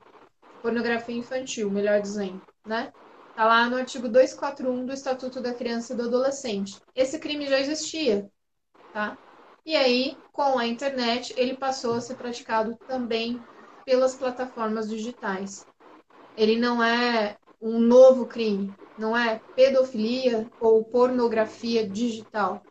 pornografia 0.62 1.16
infantil, 1.16 1.70
melhor 1.70 2.02
dizendo, 2.02 2.42
né? 2.66 2.92
Tá 3.36 3.46
lá 3.46 3.70
no 3.70 3.78
artigo 3.78 4.10
241 4.10 4.86
do 4.86 4.94
Estatuto 4.94 5.40
da 5.40 5.54
Criança 5.54 5.94
e 5.94 5.96
do 5.96 6.04
Adolescente. 6.04 6.82
Esse 6.96 7.20
crime 7.20 7.48
já 7.48 7.60
existia, 7.60 8.30
tá? 8.94 9.18
E 9.66 9.76
aí, 9.76 10.18
com 10.34 10.58
a 10.58 10.66
internet, 10.66 11.34
ele 11.38 11.56
passou 11.56 11.94
a 11.94 12.02
ser 12.02 12.16
praticado 12.16 12.76
também 12.88 13.42
pelas 13.86 14.16
plataformas 14.16 14.90
digitais. 14.90 15.66
Ele 16.36 16.58
não 16.58 16.84
é 16.84 17.38
um 17.62 17.80
novo 17.80 18.26
crime, 18.26 18.74
não 18.98 19.16
é 19.16 19.40
pedofilia 19.56 20.50
ou 20.60 20.84
pornografia 20.84 21.88
digital. 21.88 22.64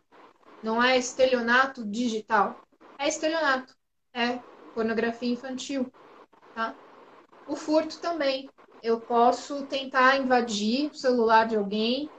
Não 0.61 0.83
é 0.83 0.97
estelionato 0.97 1.85
digital. 1.85 2.59
É 2.99 3.07
estelionato, 3.07 3.73
é 4.13 4.39
pornografia 4.73 5.31
infantil, 5.31 5.91
tá? 6.53 6.75
O 7.47 7.55
furto 7.55 7.99
também. 7.99 8.49
Eu 8.83 8.99
posso 8.99 9.65
tentar 9.65 10.17
invadir 10.17 10.91
o 10.91 10.95
celular 10.95 11.47
de 11.47 11.55
alguém, 11.55 12.09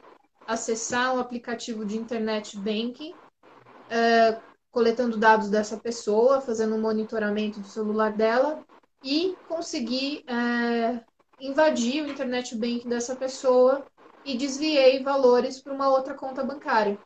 acessar 0.46 1.14
um 1.14 1.20
aplicativo 1.20 1.84
de 1.84 1.96
internet 1.96 2.56
banking, 2.58 3.12
uh, 3.12 4.40
coletando 4.70 5.16
dados 5.16 5.48
dessa 5.48 5.76
pessoa, 5.76 6.40
fazendo 6.40 6.74
um 6.74 6.80
monitoramento 6.80 7.60
do 7.60 7.66
celular 7.66 8.12
dela 8.12 8.64
e 9.04 9.36
conseguir 9.46 10.24
uh, 10.24 11.00
invadir 11.40 12.02
o 12.02 12.10
internet 12.10 12.56
banking 12.56 12.88
dessa 12.88 13.14
pessoa 13.14 13.86
e 14.24 14.37
desviei 14.37 15.02
valores 15.02 15.61
para 15.61 15.72
uma 15.72 15.88
outra 15.88 16.14
conta 16.14 16.44
bancária. 16.44 16.98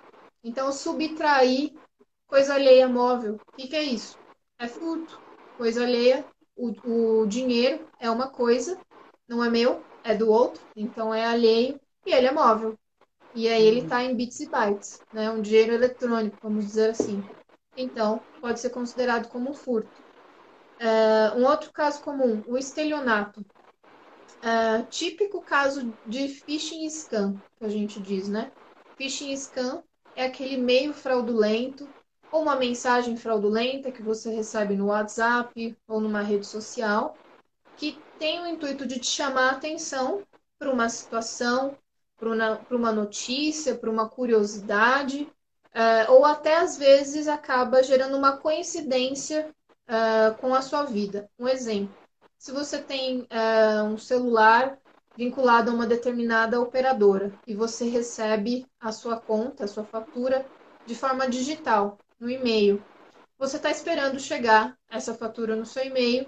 Então, 0.43 0.73
subtrair 0.73 1.73
coisa 2.27 2.55
alheia 2.55 2.89
móvel. 2.89 3.35
O 3.35 3.57
que, 3.57 3.69
que 3.69 3.77
é 3.77 3.83
isso? 3.83 4.19
É 4.59 4.67
furto. 4.67 5.21
Coisa 5.57 5.83
alheia 5.83 6.25
o, 6.57 7.23
o 7.23 7.27
dinheiro 7.27 7.87
é 7.99 8.11
uma 8.11 8.29
coisa, 8.29 8.79
não 9.29 9.43
é 9.43 9.51
meu, 9.51 9.83
é 10.05 10.15
do 10.15 10.31
outro, 10.31 10.63
então 10.77 11.13
é 11.13 11.25
alheio 11.25 11.81
e 12.07 12.13
ele 12.13 12.27
é 12.27 12.33
móvel. 12.33 12.79
E 13.35 13.49
aí 13.49 13.65
ele 13.65 13.81
está 13.81 14.03
em 14.03 14.15
bits 14.15 14.41
e 14.41 14.49
bytes, 14.49 15.01
né? 15.13 15.31
Um 15.31 15.41
dinheiro 15.41 15.73
eletrônico, 15.73 16.37
vamos 16.43 16.67
dizer 16.67 16.91
assim. 16.91 17.23
Então, 17.77 18.21
pode 18.41 18.61
ser 18.61 18.71
considerado 18.71 19.29
como 19.29 19.51
um 19.51 19.55
furto. 19.55 19.91
Uh, 20.79 21.39
um 21.39 21.47
outro 21.47 21.73
caso 21.73 22.03
comum, 22.03 22.43
o 22.47 22.59
estelionato. 22.59 23.45
Uh, 24.43 24.85
típico 24.91 25.41
caso 25.41 25.95
de 26.05 26.27
phishing 26.27 26.85
scam, 26.91 27.41
que 27.57 27.65
a 27.65 27.69
gente 27.69 28.01
diz, 28.01 28.29
né? 28.29 28.51
Phishing 28.97 29.33
scam 29.37 29.85
é 30.17 30.25
aquele 30.25 30.57
meio 30.57 30.93
fraudulento 30.93 31.89
ou 32.33 32.43
uma 32.43 32.57
mensagem 32.57 33.17
fraudulenta 33.17 33.93
que 33.93 34.03
você 34.03 34.35
recebe 34.35 34.75
no 34.75 34.87
WhatsApp 34.87 35.77
ou 35.87 36.01
numa 36.01 36.23
rede 36.23 36.47
social, 36.47 37.17
que 37.77 37.99
tem 38.19 38.41
o 38.41 38.47
intuito 38.47 38.87
de 38.87 38.99
te 38.99 39.07
chamar 39.07 39.51
a 39.51 39.53
atenção 39.53 40.23
para 40.59 40.73
uma 40.73 40.89
situação, 40.89 41.77
para 42.17 42.77
uma 42.77 42.93
notícia, 42.93 43.75
para 43.75 43.91
uma 43.91 44.09
curiosidade, 44.09 45.31
uh, 45.75 46.13
ou 46.13 46.25
até 46.25 46.57
às 46.57 46.77
vezes 46.77 47.29
acaba 47.29 47.83
gerando 47.83 48.17
uma 48.17 48.39
coincidência 48.39 49.51
uh, 49.89 50.37
com 50.39 50.55
a 50.55 50.63
sua 50.63 50.85
vida. 50.85 51.29
Um 51.39 51.49
exemplo: 51.49 51.95
se 52.43 52.51
você 52.51 52.83
tem 52.83 53.21
uh, 53.21 53.85
um 53.85 53.97
celular 53.97 54.77
vinculado 55.17 55.71
a 55.71 55.75
uma 55.75 55.87
determinada 55.87 56.61
operadora 56.61 57.33
e 57.47 57.55
você 57.55 57.85
recebe 57.85 58.67
a 58.81 58.91
sua 58.91 59.17
conta, 59.17 59.63
a 59.63 59.69
sua 59.69 59.85
fatura 59.85 60.45
de 60.85 60.97
forma 60.97 61.29
digital 61.29 61.99
no 62.19 62.29
e-mail. 62.29 62.83
Você 63.39 63.59
está 63.59 63.71
esperando 63.71 64.19
chegar 64.19 64.77
essa 64.91 65.15
fatura 65.15 65.55
no 65.55 65.65
seu 65.65 65.85
e-mail 65.85 66.27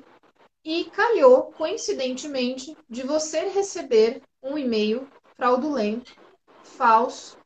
E 0.64 0.84
calhou, 0.84 1.52
coincidentemente, 1.58 2.76
de 2.88 3.02
você 3.02 3.48
receber 3.48 4.22
um 4.40 4.56
e-mail 4.56 5.08
fraudulento, 5.36 6.14
falso, 6.62 7.36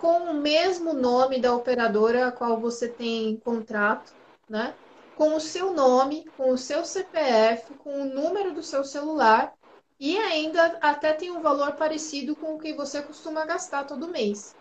com 0.00 0.32
o 0.32 0.34
mesmo 0.34 0.92
nome 0.94 1.40
da 1.40 1.54
operadora 1.54 2.26
a 2.26 2.32
qual 2.32 2.58
você 2.58 2.88
tem 2.88 3.36
contrato, 3.36 4.12
né? 4.50 4.74
Com 5.14 5.34
o 5.36 5.40
seu 5.40 5.72
nome, 5.72 6.24
com 6.36 6.50
o 6.50 6.58
seu 6.58 6.84
CPF, 6.84 7.74
com 7.76 8.02
o 8.02 8.04
número 8.04 8.52
do 8.52 8.62
seu 8.62 8.84
celular 8.84 9.54
e 9.98 10.16
ainda 10.18 10.78
até 10.80 11.12
tem 11.12 11.30
um 11.30 11.40
valor 11.40 11.76
parecido 11.76 12.36
com 12.36 12.54
o 12.54 12.58
que 12.58 12.74
você 12.74 13.02
costuma 13.02 13.46
gastar 13.46 13.84
todo 13.84 14.10
mês. 14.10 14.56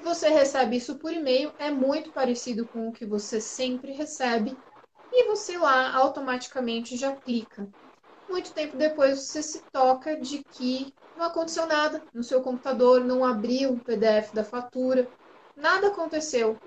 Você 0.00 0.28
recebe 0.28 0.76
isso 0.76 0.98
por 0.98 1.12
e-mail, 1.12 1.54
é 1.58 1.70
muito 1.70 2.12
parecido 2.12 2.66
com 2.68 2.88
o 2.88 2.92
que 2.92 3.06
você 3.06 3.40
sempre 3.40 3.92
recebe 3.92 4.62
e 5.12 5.26
você 5.26 5.58
lá 5.58 5.94
automaticamente 5.94 6.96
já 6.96 7.14
clica. 7.16 7.68
Muito 8.28 8.52
tempo 8.54 8.76
depois 8.76 9.20
você 9.20 9.42
se 9.42 9.64
toca 9.72 10.20
de 10.20 10.44
que 10.44 10.94
não 11.14 11.26
aconteceu 11.26 11.66
nada 11.66 12.06
no 12.12 12.22
seu 12.24 12.42
computador, 12.42 13.04
não 13.04 13.24
abriu 13.24 13.74
o 13.74 13.80
PDF 13.80 14.34
da 14.34 14.44
fatura, 14.44 15.10
nada 15.56 15.88
aconteceu. 15.88 16.60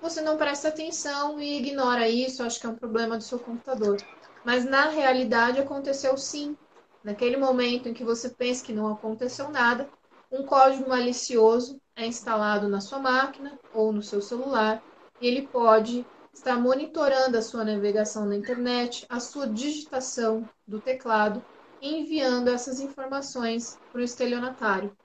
Você 0.00 0.20
não 0.20 0.36
presta 0.36 0.68
atenção 0.68 1.40
e 1.40 1.58
ignora 1.58 2.08
isso, 2.08 2.42
acho 2.42 2.60
que 2.60 2.66
é 2.66 2.70
um 2.70 2.76
problema 2.76 3.16
do 3.16 3.24
seu 3.24 3.38
computador. 3.38 3.96
Mas 4.44 4.64
na 4.64 4.88
realidade 4.88 5.60
aconteceu 5.60 6.16
sim. 6.16 6.56
Naquele 7.02 7.36
momento 7.36 7.88
em 7.88 7.94
que 7.94 8.04
você 8.04 8.28
pensa 8.28 8.64
que 8.64 8.72
não 8.72 8.92
aconteceu 8.92 9.50
nada, 9.50 9.88
um 10.30 10.44
código 10.44 10.88
malicioso 10.88 11.80
é 11.96 12.06
instalado 12.06 12.68
na 12.68 12.80
sua 12.80 12.98
máquina 12.98 13.58
ou 13.74 13.92
no 13.92 14.02
seu 14.02 14.20
celular 14.20 14.82
e 15.20 15.26
ele 15.26 15.48
pode 15.48 16.04
estar 16.32 16.56
monitorando 16.56 17.36
a 17.36 17.42
sua 17.42 17.64
navegação 17.64 18.24
na 18.24 18.36
internet, 18.36 19.04
a 19.08 19.18
sua 19.18 19.48
digitação 19.48 20.48
do 20.66 20.80
teclado 20.80 21.42
enviando 21.80 22.48
essas 22.48 22.80
informações 22.80 23.78
para 23.90 24.00
o 24.00 24.04
estelionatário. 24.04 24.96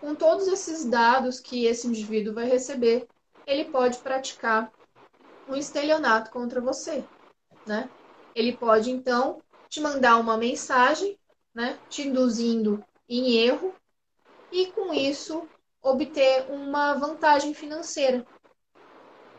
Com 0.00 0.14
todos 0.14 0.46
esses 0.46 0.84
dados 0.84 1.40
que 1.40 1.64
esse 1.64 1.86
indivíduo 1.86 2.34
vai 2.34 2.46
receber, 2.46 3.06
ele 3.46 3.66
pode 3.66 3.98
praticar 3.98 4.72
um 5.48 5.54
estelionato 5.54 6.30
contra 6.30 6.60
você, 6.60 7.04
né? 7.66 7.88
Ele 8.34 8.56
pode 8.56 8.90
então 8.90 9.40
te 9.68 9.80
mandar 9.80 10.18
uma 10.18 10.36
mensagem, 10.36 11.18
né, 11.54 11.78
te 11.88 12.02
induzindo 12.02 12.84
em 13.08 13.36
erro 13.38 13.74
e 14.50 14.66
com 14.66 14.92
isso 14.92 15.48
obter 15.82 16.50
uma 16.50 16.94
vantagem 16.94 17.54
financeira. 17.54 18.26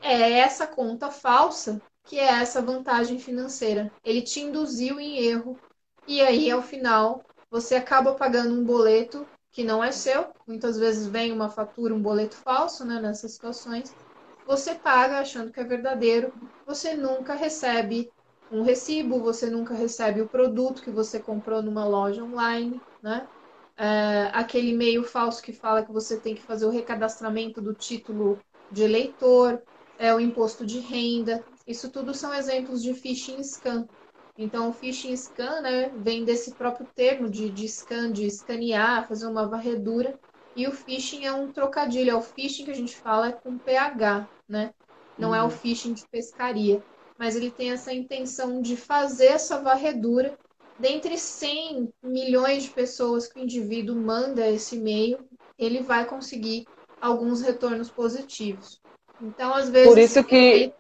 É 0.01 0.31
essa 0.31 0.65
conta 0.65 1.11
falsa 1.11 1.81
que 2.05 2.17
é 2.17 2.27
essa 2.27 2.61
vantagem 2.61 3.19
financeira. 3.19 3.91
Ele 4.03 4.21
te 4.21 4.39
induziu 4.39 4.99
em 4.99 5.17
erro 5.17 5.59
e 6.07 6.21
aí, 6.21 6.49
ao 6.49 6.61
final, 6.61 7.21
você 7.49 7.75
acaba 7.75 8.15
pagando 8.15 8.53
um 8.53 8.63
boleto 8.63 9.27
que 9.57 9.63
não 9.63 9.83
é 9.83 9.91
seu. 9.91 10.35
Muitas 10.45 10.77
vezes 10.77 11.07
vem 11.07 11.31
uma 11.31 11.49
fatura, 11.49 11.95
um 11.95 11.99
boleto 12.01 12.37
falso, 12.37 12.85
né, 12.85 13.01
nessas 13.01 13.31
situações. 13.33 13.97
Você 14.45 14.75
paga 14.75 15.17
achando 15.19 15.51
que 15.51 15.59
é 15.59 15.63
verdadeiro. 15.63 16.31
Você 16.63 16.93
nunca 16.93 17.33
recebe 17.33 18.13
um 18.51 18.61
recibo, 18.61 19.19
você 19.19 19.49
nunca 19.49 19.73
recebe 19.73 20.21
o 20.21 20.29
produto 20.29 20.83
que 20.83 20.91
você 20.91 21.19
comprou 21.19 21.63
numa 21.63 21.87
loja 21.87 22.23
online, 22.23 22.85
né? 23.01 23.27
É, 23.75 24.29
aquele 24.31 24.69
e-mail 24.69 25.03
falso 25.03 25.41
que 25.41 25.51
fala 25.51 25.83
que 25.83 25.91
você 25.91 26.21
tem 26.21 26.35
que 26.35 26.43
fazer 26.43 26.65
o 26.67 26.69
recadastramento 26.69 27.59
do 27.59 27.73
título 27.73 28.43
de 28.69 28.83
eleitor, 28.83 29.59
é 29.97 30.13
o 30.13 30.19
imposto 30.19 30.67
de 30.67 30.77
renda. 30.79 31.43
Isso 31.65 31.91
tudo 31.91 32.13
são 32.13 32.31
exemplos 32.31 32.83
de 32.83 32.93
phishing 32.93 33.41
scam. 33.43 33.89
Então, 34.37 34.69
o 34.69 34.73
phishing 34.73 35.15
scan 35.15 35.61
né, 35.61 35.89
vem 35.97 36.23
desse 36.23 36.51
próprio 36.51 36.87
termo 36.95 37.29
de, 37.29 37.49
de 37.49 37.67
scan, 37.67 38.11
de 38.11 38.25
escanear, 38.25 39.07
fazer 39.07 39.25
uma 39.25 39.47
varredura. 39.47 40.19
E 40.55 40.67
o 40.67 40.71
phishing 40.71 41.25
é 41.25 41.31
um 41.31 41.51
trocadilho, 41.51 42.11
é 42.11 42.15
o 42.15 42.21
phishing 42.21 42.65
que 42.65 42.71
a 42.71 42.75
gente 42.75 42.95
fala 42.95 43.29
é 43.29 43.31
com 43.31 43.57
PH, 43.57 44.27
né? 44.47 44.73
Não 45.17 45.29
uhum. 45.29 45.35
é 45.35 45.41
o 45.41 45.45
uhum. 45.45 45.49
phishing 45.49 45.93
de 45.93 46.05
pescaria. 46.07 46.83
Mas 47.17 47.35
ele 47.35 47.49
tem 47.49 47.71
essa 47.71 47.91
intenção 47.91 48.61
de 48.61 48.77
fazer 48.77 49.27
essa 49.27 49.59
varredura 49.59 50.37
dentre 50.79 51.17
100 51.17 51.91
milhões 52.03 52.63
de 52.63 52.69
pessoas 52.69 53.27
que 53.27 53.39
o 53.39 53.43
indivíduo 53.43 53.95
manda 53.95 54.47
esse 54.47 54.75
e-mail, 54.75 55.19
ele 55.57 55.81
vai 55.81 56.05
conseguir 56.05 56.67
alguns 57.01 57.41
retornos 57.41 57.89
positivos. 57.89 58.79
Então, 59.21 59.53
às 59.53 59.69
vezes. 59.69 59.89
Por 59.89 59.97
isso 59.97 60.23
que. 60.23 60.73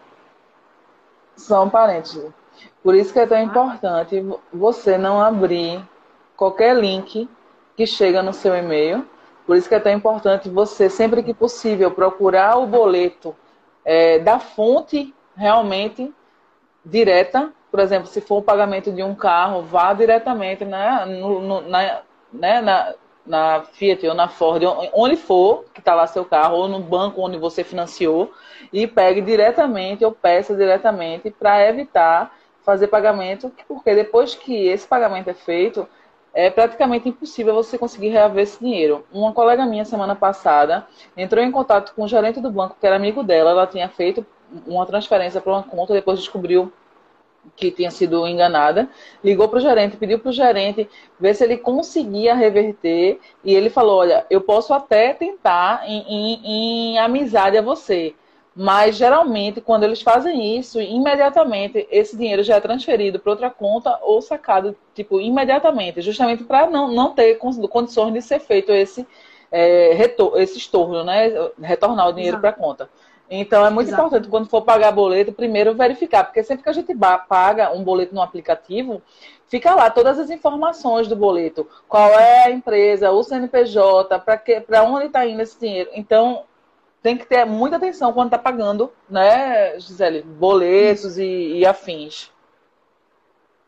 Só 1.35 1.63
um 1.63 1.69
parênteses. 1.69 2.31
Por 2.83 2.95
isso 2.95 3.11
que 3.11 3.19
é 3.19 3.27
tão 3.27 3.41
importante 3.41 4.23
você 4.53 4.97
não 4.97 5.19
abrir 5.19 5.81
qualquer 6.35 6.75
link 6.75 7.29
que 7.75 7.85
chega 7.85 8.21
no 8.21 8.33
seu 8.33 8.55
e-mail. 8.55 9.05
Por 9.45 9.55
isso 9.55 9.69
que 9.69 9.75
é 9.75 9.79
tão 9.79 9.91
importante 9.91 10.49
você, 10.49 10.89
sempre 10.89 11.23
que 11.23 11.33
possível, 11.33 11.91
procurar 11.91 12.57
o 12.57 12.67
boleto 12.67 13.35
é, 13.85 14.19
da 14.19 14.39
fonte 14.39 15.13
realmente 15.35 16.13
direta. 16.83 17.51
Por 17.71 17.79
exemplo, 17.79 18.07
se 18.07 18.19
for 18.19 18.37
o 18.37 18.41
pagamento 18.41 18.91
de 18.91 19.03
um 19.03 19.15
carro, 19.15 19.61
vá 19.61 19.93
diretamente 19.93 20.65
né, 20.65 21.05
no, 21.05 21.41
no, 21.41 21.61
na, 21.61 22.01
né, 22.33 22.61
na, 22.61 22.93
na 23.25 23.63
Fiat 23.63 24.07
ou 24.07 24.13
na 24.13 24.27
Ford, 24.27 24.63
onde 24.93 25.15
for 25.15 25.65
que 25.73 25.79
está 25.79 25.93
lá 25.93 26.07
seu 26.07 26.25
carro, 26.25 26.55
ou 26.55 26.67
no 26.67 26.79
banco 26.79 27.21
onde 27.21 27.37
você 27.37 27.63
financiou, 27.63 28.31
e 28.71 28.87
pegue 28.87 29.21
diretamente 29.21 30.03
ou 30.03 30.11
peça 30.11 30.55
diretamente 30.55 31.29
para 31.29 31.67
evitar 31.67 32.36
fazer 32.67 32.87
pagamento, 32.87 33.49
porque 33.65 33.95
depois 33.95 34.35
que 34.35 34.67
esse 34.67 34.85
pagamento 34.85 35.29
é 35.29 35.33
feito, 35.33 35.87
é 36.33 36.49
praticamente 36.49 37.07
impossível 37.07 37.53
você 37.53 37.77
conseguir 37.77 38.09
reaver 38.09 38.43
esse 38.43 38.59
dinheiro. 38.59 39.05
Uma 39.09 39.31
colega 39.31 39.65
minha, 39.65 39.85
semana 39.85 40.17
passada, 40.17 40.85
entrou 41.15 41.41
em 41.41 41.49
contato 41.49 41.95
com 41.95 42.03
o 42.03 42.07
gerente 42.09 42.41
do 42.41 42.51
banco, 42.51 42.75
que 42.77 42.85
era 42.85 42.97
amigo 42.97 43.23
dela, 43.23 43.51
ela 43.51 43.65
tinha 43.65 43.87
feito 43.87 44.25
uma 44.65 44.85
transferência 44.85 45.39
para 45.39 45.53
uma 45.53 45.63
conta, 45.63 45.93
depois 45.93 46.19
descobriu 46.19 46.69
que 47.55 47.71
tinha 47.71 47.89
sido 47.89 48.27
enganada, 48.27 48.89
ligou 49.23 49.47
para 49.47 49.59
o 49.59 49.61
gerente, 49.61 49.95
pediu 49.95 50.19
para 50.19 50.27
o 50.27 50.33
gerente 50.33 50.89
ver 51.17 51.35
se 51.35 51.45
ele 51.45 51.55
conseguia 51.55 52.35
reverter, 52.35 53.21
e 53.45 53.55
ele 53.55 53.69
falou, 53.69 53.99
olha, 53.99 54.25
eu 54.29 54.41
posso 54.41 54.73
até 54.73 55.13
tentar 55.13 55.83
em, 55.87 56.03
em, 56.05 56.41
em 56.43 56.99
amizade 56.99 57.57
a 57.57 57.61
você, 57.61 58.13
mas 58.59 58.95
geralmente, 58.95 59.61
quando 59.61 59.83
eles 59.83 60.01
fazem 60.01 60.57
isso, 60.57 60.81
imediatamente 60.81 61.87
esse 61.91 62.17
dinheiro 62.17 62.41
já 62.41 62.55
é 62.55 62.59
transferido 62.59 63.19
para 63.19 63.31
outra 63.31 63.49
conta 63.51 63.99
ou 64.01 64.19
sacado, 64.19 64.75
tipo, 64.95 65.21
imediatamente, 65.21 66.01
justamente 66.01 66.43
para 66.43 66.67
não, 66.67 66.91
não 66.91 67.13
ter 67.13 67.37
condições 67.37 68.11
de 68.11 68.19
ser 68.19 68.39
feito 68.39 68.71
esse, 68.71 69.07
é, 69.51 69.93
retor 69.93 70.41
esse 70.41 70.57
estorno, 70.57 71.03
né? 71.03 71.31
Retornar 71.61 72.07
o 72.07 72.13
dinheiro 72.13 72.39
para 72.39 72.49
a 72.49 72.53
conta. 72.53 72.89
Então 73.29 73.63
é 73.63 73.69
muito 73.69 73.89
Exato. 73.89 74.01
importante, 74.01 74.27
quando 74.27 74.49
for 74.49 74.63
pagar 74.63 74.91
boleto, 74.91 75.31
primeiro 75.31 75.75
verificar, 75.75 76.23
porque 76.23 76.41
sempre 76.41 76.63
que 76.63 76.69
a 76.69 76.73
gente 76.73 76.95
paga 77.29 77.71
um 77.71 77.83
boleto 77.83 78.15
no 78.15 78.23
aplicativo, 78.23 79.03
fica 79.47 79.75
lá 79.75 79.91
todas 79.91 80.17
as 80.17 80.31
informações 80.31 81.07
do 81.07 81.15
boleto. 81.15 81.67
Qual 81.87 82.09
é 82.09 82.45
a 82.45 82.49
empresa, 82.49 83.11
o 83.11 83.21
CNPJ, 83.21 84.17
para 84.65 84.83
onde 84.83 85.05
está 85.05 85.27
indo 85.27 85.43
esse 85.43 85.59
dinheiro. 85.59 85.91
Então, 85.93 86.43
tem 87.01 87.17
que 87.17 87.25
ter 87.25 87.45
muita 87.45 87.77
atenção 87.77 88.11
quando 88.13 88.27
está 88.27 88.37
pagando, 88.37 88.91
né, 89.09 89.79
Gisele, 89.79 90.21
boletos 90.21 91.17
e, 91.17 91.57
e, 91.59 91.65
afins. 91.65 92.31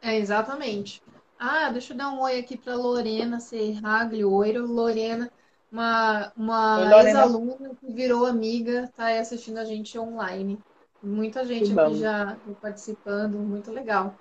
É, 0.02 0.18
exatamente. 0.18 1.02
Ah, 1.38 1.70
deixa 1.70 1.94
eu 1.94 1.98
dar 1.98 2.10
um 2.10 2.22
oi 2.22 2.40
aqui 2.40 2.58
para 2.58 2.76
Lorena 2.76 3.40
Serraglio. 3.40 4.32
Oi, 4.34 4.52
Lorena, 4.58 5.32
uma, 5.72 6.32
uma 6.36 7.04
ex-aluna 7.06 7.72
que 7.80 7.94
virou 7.94 8.26
amiga, 8.26 8.84
está 8.84 9.06
aí 9.06 9.20
assistindo 9.20 9.58
a 9.58 9.66
gente 9.66 9.98
online. 9.98 10.60
Muita 11.02 11.46
gente 11.46 11.78
aqui 11.80 11.96
já 11.96 12.38
participando, 12.62 13.38
muito 13.38 13.72
legal. 13.72 14.16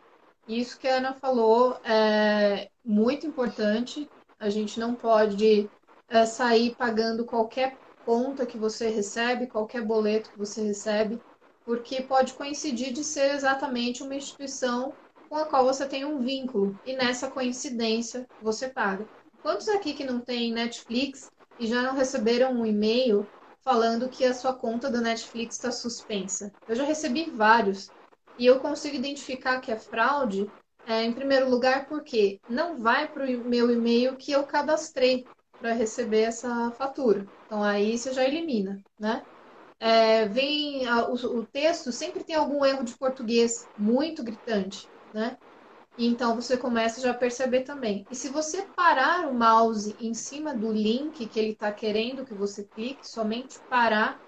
Isso 0.46 0.78
que 0.78 0.86
a 0.86 0.96
Ana 0.96 1.12
falou 1.12 1.76
é 1.84 2.70
muito 2.84 3.26
importante. 3.26 4.08
A 4.38 4.48
gente 4.48 4.78
não 4.78 4.94
pode 4.94 5.68
é, 6.08 6.24
sair 6.24 6.74
pagando 6.76 7.24
qualquer 7.24 7.76
conta 8.08 8.46
que 8.46 8.56
você 8.56 8.88
recebe, 8.88 9.48
qualquer 9.48 9.84
boleto 9.84 10.30
que 10.30 10.38
você 10.38 10.62
recebe, 10.62 11.20
porque 11.62 12.00
pode 12.00 12.32
coincidir 12.32 12.90
de 12.90 13.04
ser 13.04 13.34
exatamente 13.34 14.02
uma 14.02 14.14
instituição 14.14 14.94
com 15.28 15.36
a 15.36 15.44
qual 15.44 15.66
você 15.66 15.86
tem 15.86 16.06
um 16.06 16.18
vínculo 16.18 16.74
e 16.86 16.96
nessa 16.96 17.30
coincidência 17.30 18.26
você 18.40 18.66
paga. 18.66 19.06
Quantos 19.42 19.68
aqui 19.68 19.92
que 19.92 20.04
não 20.04 20.20
tem 20.20 20.54
Netflix 20.54 21.30
e 21.60 21.66
já 21.66 21.82
não 21.82 21.94
receberam 21.94 22.54
um 22.54 22.64
e-mail 22.64 23.26
falando 23.62 24.08
que 24.08 24.24
a 24.24 24.32
sua 24.32 24.54
conta 24.54 24.90
do 24.90 25.02
Netflix 25.02 25.56
está 25.56 25.70
suspensa? 25.70 26.50
Eu 26.66 26.76
já 26.76 26.84
recebi 26.84 27.28
vários 27.28 27.90
e 28.38 28.46
eu 28.46 28.58
consigo 28.58 28.96
identificar 28.96 29.60
que 29.60 29.70
é 29.70 29.76
fraude, 29.76 30.50
é, 30.86 31.04
em 31.04 31.12
primeiro 31.12 31.50
lugar, 31.50 31.86
porque 31.86 32.40
não 32.48 32.78
vai 32.78 33.06
para 33.06 33.26
o 33.26 33.44
meu 33.44 33.70
e-mail 33.70 34.16
que 34.16 34.32
eu 34.32 34.44
cadastrei 34.44 35.26
para 35.60 35.74
receber 35.74 36.22
essa 36.22 36.70
fatura. 36.70 37.28
Então 37.48 37.64
aí 37.64 37.96
você 37.96 38.12
já 38.12 38.22
elimina, 38.24 38.78
né? 38.98 39.24
É, 39.80 40.26
vem 40.26 40.86
a, 40.86 41.08
o, 41.08 41.14
o, 41.14 41.46
texto 41.46 41.90
sempre 41.90 42.22
tem 42.22 42.36
algum 42.36 42.62
erro 42.62 42.84
de 42.84 42.94
português 42.98 43.66
muito 43.78 44.22
gritante, 44.22 44.86
né? 45.14 45.38
E 45.96 46.06
então 46.06 46.34
você 46.34 46.58
começa 46.58 47.00
já 47.00 47.12
a 47.12 47.14
perceber 47.14 47.62
também. 47.62 48.06
E 48.10 48.14
se 48.14 48.28
você 48.28 48.68
parar 48.76 49.26
o 49.30 49.34
mouse 49.34 49.96
em 49.98 50.12
cima 50.12 50.54
do 50.54 50.70
link 50.70 51.26
que 51.26 51.38
ele 51.38 51.52
está 51.52 51.72
querendo 51.72 52.26
que 52.26 52.34
você 52.34 52.64
clique, 52.64 53.08
somente 53.08 53.58
parar, 53.66 54.20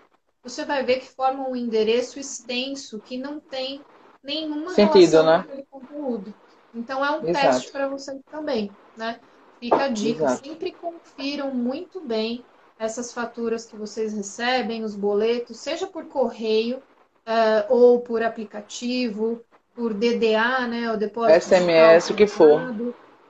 você 0.43 0.65
vai 0.65 0.83
ver 0.83 1.01
que 1.01 1.15
forma 1.15 1.47
um 1.47 1.55
endereço 1.55 2.19
extenso 2.19 2.99
que 3.01 3.19
não 3.19 3.39
tem 3.39 3.85
nenhuma 4.23 4.73
Sentido, 4.73 5.23
relação 5.23 5.27
né? 5.27 5.43
com 5.43 5.49
aquele 5.51 5.67
conteúdo. 5.71 6.35
Então 6.73 7.05
é 7.05 7.11
um 7.11 7.23
Exato. 7.23 7.45
teste 7.45 7.71
para 7.71 7.87
você 7.87 8.19
também, 8.31 8.71
né? 8.97 9.21
Fica 9.59 9.85
a 9.85 9.89
dica, 9.89 10.25
Exato. 10.25 10.43
sempre 10.43 10.73
confiram 10.73 11.55
muito 11.55 12.01
bem 12.01 12.47
essas 12.81 13.13
faturas 13.13 13.67
que 13.67 13.77
vocês 13.77 14.15
recebem, 14.15 14.83
os 14.83 14.97
boletos, 14.97 15.59
seja 15.59 15.87
por 15.87 16.07
correio 16.07 16.83
eh, 17.27 17.67
ou 17.69 18.01
por 18.01 18.23
aplicativo, 18.23 19.43
por 19.75 19.93
DDA, 19.93 20.67
né? 20.67 20.91
O 20.91 20.97
depósito 20.97 21.45
SMS, 21.45 22.07
digital 22.07 22.11
o 22.11 22.17
que 22.17 22.27
for. 22.27 22.61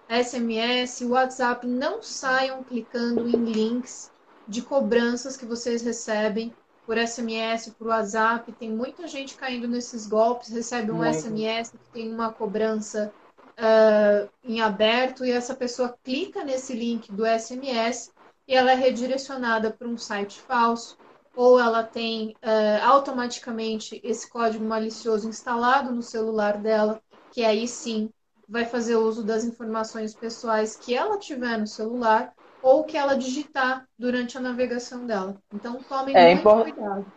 SMS, 0.08 1.02
WhatsApp, 1.02 1.66
não 1.66 2.00
saiam 2.00 2.62
clicando 2.62 3.28
em 3.28 3.44
links 3.44 4.12
de 4.46 4.62
cobranças 4.62 5.36
que 5.36 5.44
vocês 5.44 5.82
recebem 5.82 6.54
por 6.86 6.96
SMS, 6.96 7.70
por 7.76 7.88
WhatsApp. 7.88 8.52
Tem 8.52 8.70
muita 8.70 9.08
gente 9.08 9.34
caindo 9.34 9.66
nesses 9.66 10.06
golpes, 10.06 10.50
recebe 10.50 10.92
um 10.92 10.98
Muito. 10.98 11.12
SMS 11.12 11.70
que 11.70 11.92
tem 11.92 12.12
uma 12.12 12.32
cobrança 12.32 13.12
ah, 13.58 14.28
em 14.44 14.60
aberto 14.60 15.24
e 15.24 15.32
essa 15.32 15.54
pessoa 15.54 15.96
clica 16.04 16.44
nesse 16.44 16.72
link 16.72 17.10
do 17.12 17.24
SMS 17.26 18.12
e 18.50 18.54
ela 18.56 18.72
é 18.72 18.74
redirecionada 18.74 19.72
para 19.72 19.88
um 19.88 19.96
site 19.96 20.42
falso 20.42 20.98
ou 21.34 21.58
ela 21.60 21.84
tem 21.84 22.36
ah, 22.42 22.86
automaticamente 22.88 24.00
esse 24.04 24.28
código 24.28 24.64
malicioso 24.64 25.28
instalado 25.28 25.92
no 25.94 26.02
celular 26.02 26.58
dela, 26.60 27.00
que 27.30 27.44
aí 27.44 27.68
sim 27.68 28.10
vai 28.48 28.64
fazer 28.66 28.96
uso 28.96 29.24
das 29.24 29.44
informações 29.44 30.14
pessoais 30.14 30.76
que 30.76 30.94
ela 30.94 31.18
tiver 31.18 31.58
no 31.58 31.66
celular 31.66 32.34
ou 32.60 32.84
que 32.84 32.96
ela 32.96 33.16
digitar 33.16 33.88
durante 33.98 34.36
a 34.36 34.40
navegação 34.40 35.06
dela. 35.06 35.40
Então 35.52 35.82
tomem 35.84 36.14
É 36.14 36.32
muito 36.32 36.54
impor- 36.54 36.56
cuidado. 36.56 37.10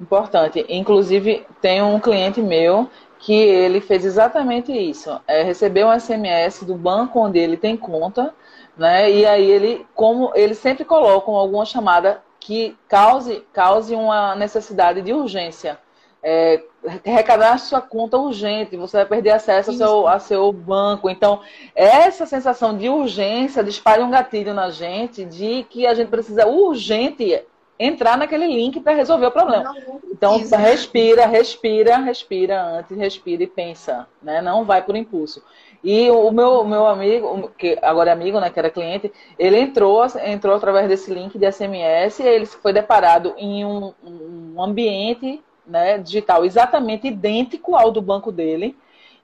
Importante. 0.00 0.64
Inclusive, 0.68 1.44
tem 1.60 1.82
um 1.82 1.98
cliente 1.98 2.40
meu 2.40 2.88
que 3.18 3.32
ele 3.32 3.80
fez 3.80 4.04
exatamente 4.04 4.72
isso. 4.72 5.10
É, 5.26 5.42
recebeu 5.42 5.88
um 5.88 5.92
SMS 5.92 6.64
do 6.64 6.74
banco 6.76 7.18
onde 7.20 7.38
ele 7.38 7.56
tem 7.56 7.76
conta, 7.76 8.32
né? 8.78 9.10
E 9.10 9.26
aí 9.26 9.50
ele, 9.50 9.86
como 9.94 10.32
eles 10.34 10.58
sempre 10.58 10.84
colocam 10.84 11.34
alguma 11.34 11.66
chamada 11.66 12.22
que 12.38 12.76
cause, 12.88 13.44
cause 13.52 13.94
uma 13.94 14.34
necessidade 14.36 15.02
de 15.02 15.12
urgência. 15.12 15.78
É, 16.22 16.62
recadastre 17.04 17.68
sua 17.68 17.80
conta 17.80 18.16
urgente, 18.16 18.76
você 18.76 18.96
vai 18.98 19.06
perder 19.06 19.30
acesso 19.30 19.70
ao 19.70 19.76
seu, 19.76 20.08
ao 20.08 20.20
seu 20.20 20.52
banco. 20.52 21.10
Então, 21.10 21.40
essa 21.74 22.26
sensação 22.26 22.76
de 22.76 22.88
urgência 22.88 23.62
dispara 23.62 24.04
um 24.04 24.10
gatilho 24.10 24.54
na 24.54 24.70
gente 24.70 25.24
de 25.24 25.64
que 25.64 25.86
a 25.86 25.94
gente 25.94 26.08
precisa 26.08 26.46
urgente 26.46 27.44
entrar 27.78 28.18
naquele 28.18 28.46
link 28.46 28.80
para 28.80 28.94
resolver 28.94 29.26
o 29.26 29.30
problema. 29.30 29.72
Então, 30.10 30.38
respira, 30.38 31.26
respira, 31.26 31.96
respira 31.98 32.60
antes, 32.60 32.96
respira 32.96 33.44
e 33.44 33.46
pensa, 33.46 34.08
né? 34.20 34.42
Não 34.42 34.64
vai 34.64 34.82
por 34.82 34.96
impulso. 34.96 35.42
E 35.82 36.10
o 36.10 36.30
meu, 36.32 36.64
meu 36.64 36.86
amigo, 36.86 37.50
que 37.56 37.78
agora 37.82 38.10
é 38.10 38.12
amigo, 38.12 38.40
né, 38.40 38.50
que 38.50 38.58
era 38.58 38.70
cliente, 38.70 39.12
ele 39.38 39.58
entrou, 39.58 40.04
entrou 40.24 40.56
através 40.56 40.88
desse 40.88 41.12
link 41.12 41.38
de 41.38 41.50
SMS 41.50 42.18
e 42.20 42.26
ele 42.26 42.46
foi 42.46 42.72
deparado 42.72 43.34
em 43.36 43.64
um, 43.64 43.94
um 44.04 44.62
ambiente 44.62 45.42
né, 45.66 45.98
digital 45.98 46.44
exatamente 46.44 47.06
idêntico 47.06 47.76
ao 47.76 47.90
do 47.90 48.02
banco 48.02 48.32
dele. 48.32 48.76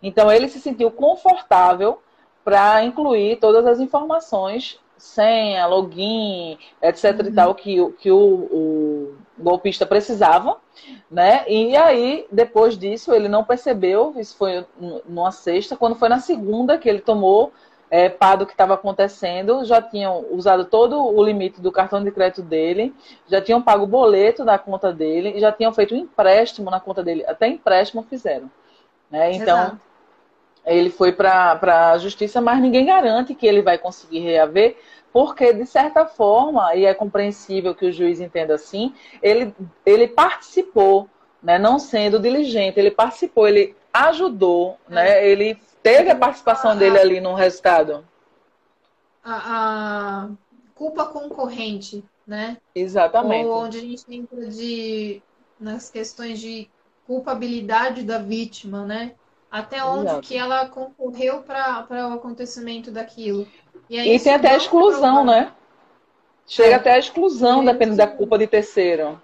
Então, 0.02 0.30
ele 0.30 0.48
se 0.48 0.60
sentiu 0.60 0.90
confortável 0.90 1.98
para 2.44 2.84
incluir 2.84 3.36
todas 3.36 3.66
as 3.66 3.80
informações, 3.80 4.78
senha, 4.96 5.66
login, 5.66 6.58
etc. 6.82 7.28
e 7.28 7.30
Uhum. 7.30 7.34
tal, 7.34 7.54
que, 7.54 7.80
o- 7.80 7.92
que 7.92 8.10
o, 8.10 8.18
o 8.18 9.14
golpista 9.38 9.84
precisava, 9.86 10.58
né? 11.10 11.44
E 11.48 11.76
aí, 11.76 12.26
depois 12.30 12.76
disso, 12.78 13.12
ele 13.12 13.28
não 13.28 13.44
percebeu, 13.44 14.14
isso 14.16 14.36
foi 14.36 14.64
numa 15.08 15.30
sexta, 15.32 15.76
quando 15.76 15.96
foi 15.96 16.08
na 16.08 16.20
segunda 16.20 16.78
que 16.78 16.88
ele 16.88 17.00
tomou 17.00 17.52
é, 17.90 18.08
pá 18.08 18.34
do 18.34 18.46
que 18.46 18.52
estava 18.52 18.74
acontecendo, 18.74 19.64
já 19.64 19.80
tinham 19.80 20.24
usado 20.32 20.64
todo 20.64 21.00
o 21.04 21.22
limite 21.22 21.60
do 21.60 21.70
cartão 21.70 22.02
de 22.02 22.10
crédito 22.10 22.42
dele, 22.42 22.94
já 23.28 23.40
tinham 23.40 23.62
pago 23.62 23.84
o 23.84 23.86
boleto 23.86 24.44
da 24.44 24.58
conta 24.58 24.92
dele, 24.92 25.32
e 25.36 25.40
já 25.40 25.52
tinham 25.52 25.72
feito 25.72 25.94
um 25.94 25.98
empréstimo 25.98 26.70
na 26.70 26.80
conta 26.80 27.04
dele, 27.04 27.24
até 27.26 27.46
empréstimo 27.46 28.02
fizeram. 28.02 28.50
Né? 29.10 29.32
Então, 29.34 29.72
Exato. 29.72 29.80
Ele 30.66 30.90
foi 30.90 31.12
para 31.12 31.92
a 31.92 31.98
justiça, 31.98 32.40
mas 32.40 32.60
ninguém 32.60 32.86
garante 32.86 33.34
que 33.34 33.46
ele 33.46 33.62
vai 33.62 33.78
conseguir 33.78 34.20
reaver, 34.20 34.76
porque, 35.12 35.52
de 35.52 35.66
certa 35.66 36.06
forma, 36.06 36.74
e 36.74 36.84
é 36.84 36.94
compreensível 36.94 37.74
que 37.74 37.86
o 37.86 37.92
juiz 37.92 38.20
entenda 38.20 38.54
assim, 38.54 38.92
ele, 39.22 39.54
ele 39.86 40.08
participou, 40.08 41.08
né, 41.42 41.58
não 41.58 41.78
sendo 41.78 42.18
diligente, 42.18 42.80
ele 42.80 42.90
participou, 42.90 43.46
ele 43.46 43.76
ajudou, 43.92 44.76
né, 44.88 45.24
ele 45.28 45.56
teve 45.82 46.10
a 46.10 46.16
participação 46.16 46.76
dele 46.76 46.98
ali 46.98 47.20
no 47.20 47.34
resultado. 47.34 48.04
A, 49.22 50.24
a 50.24 50.28
culpa 50.74 51.06
concorrente, 51.06 52.02
né? 52.26 52.56
Exatamente. 52.74 53.46
Ou 53.46 53.64
onde 53.64 53.78
a 53.78 53.80
gente 53.80 54.04
entra 54.08 54.46
de, 54.48 55.22
nas 55.60 55.90
questões 55.90 56.40
de 56.40 56.68
culpabilidade 57.06 58.02
da 58.02 58.18
vítima, 58.18 58.84
né? 58.84 59.14
Até 59.56 59.84
onde 59.84 60.08
Exato. 60.08 60.20
que 60.20 60.36
ela 60.36 60.68
concorreu 60.68 61.42
para 61.44 61.86
o 62.10 62.14
acontecimento 62.14 62.90
daquilo. 62.90 63.46
E, 63.88 63.98
aí, 63.98 64.16
E 64.16 64.18
tem 64.18 64.34
até 64.34 64.48
a 64.50 64.56
exclusão, 64.56 65.24
né? 65.24 65.52
Chega 66.46 66.76
É. 66.76 66.76
até 66.76 66.92
a 66.92 66.98
exclusão, 66.98 67.62
É, 67.62 67.66
da 67.96 68.06
sim. 68.06 68.16
culpa 68.16 68.38
de 68.38 68.46
terceiro. 68.46 69.20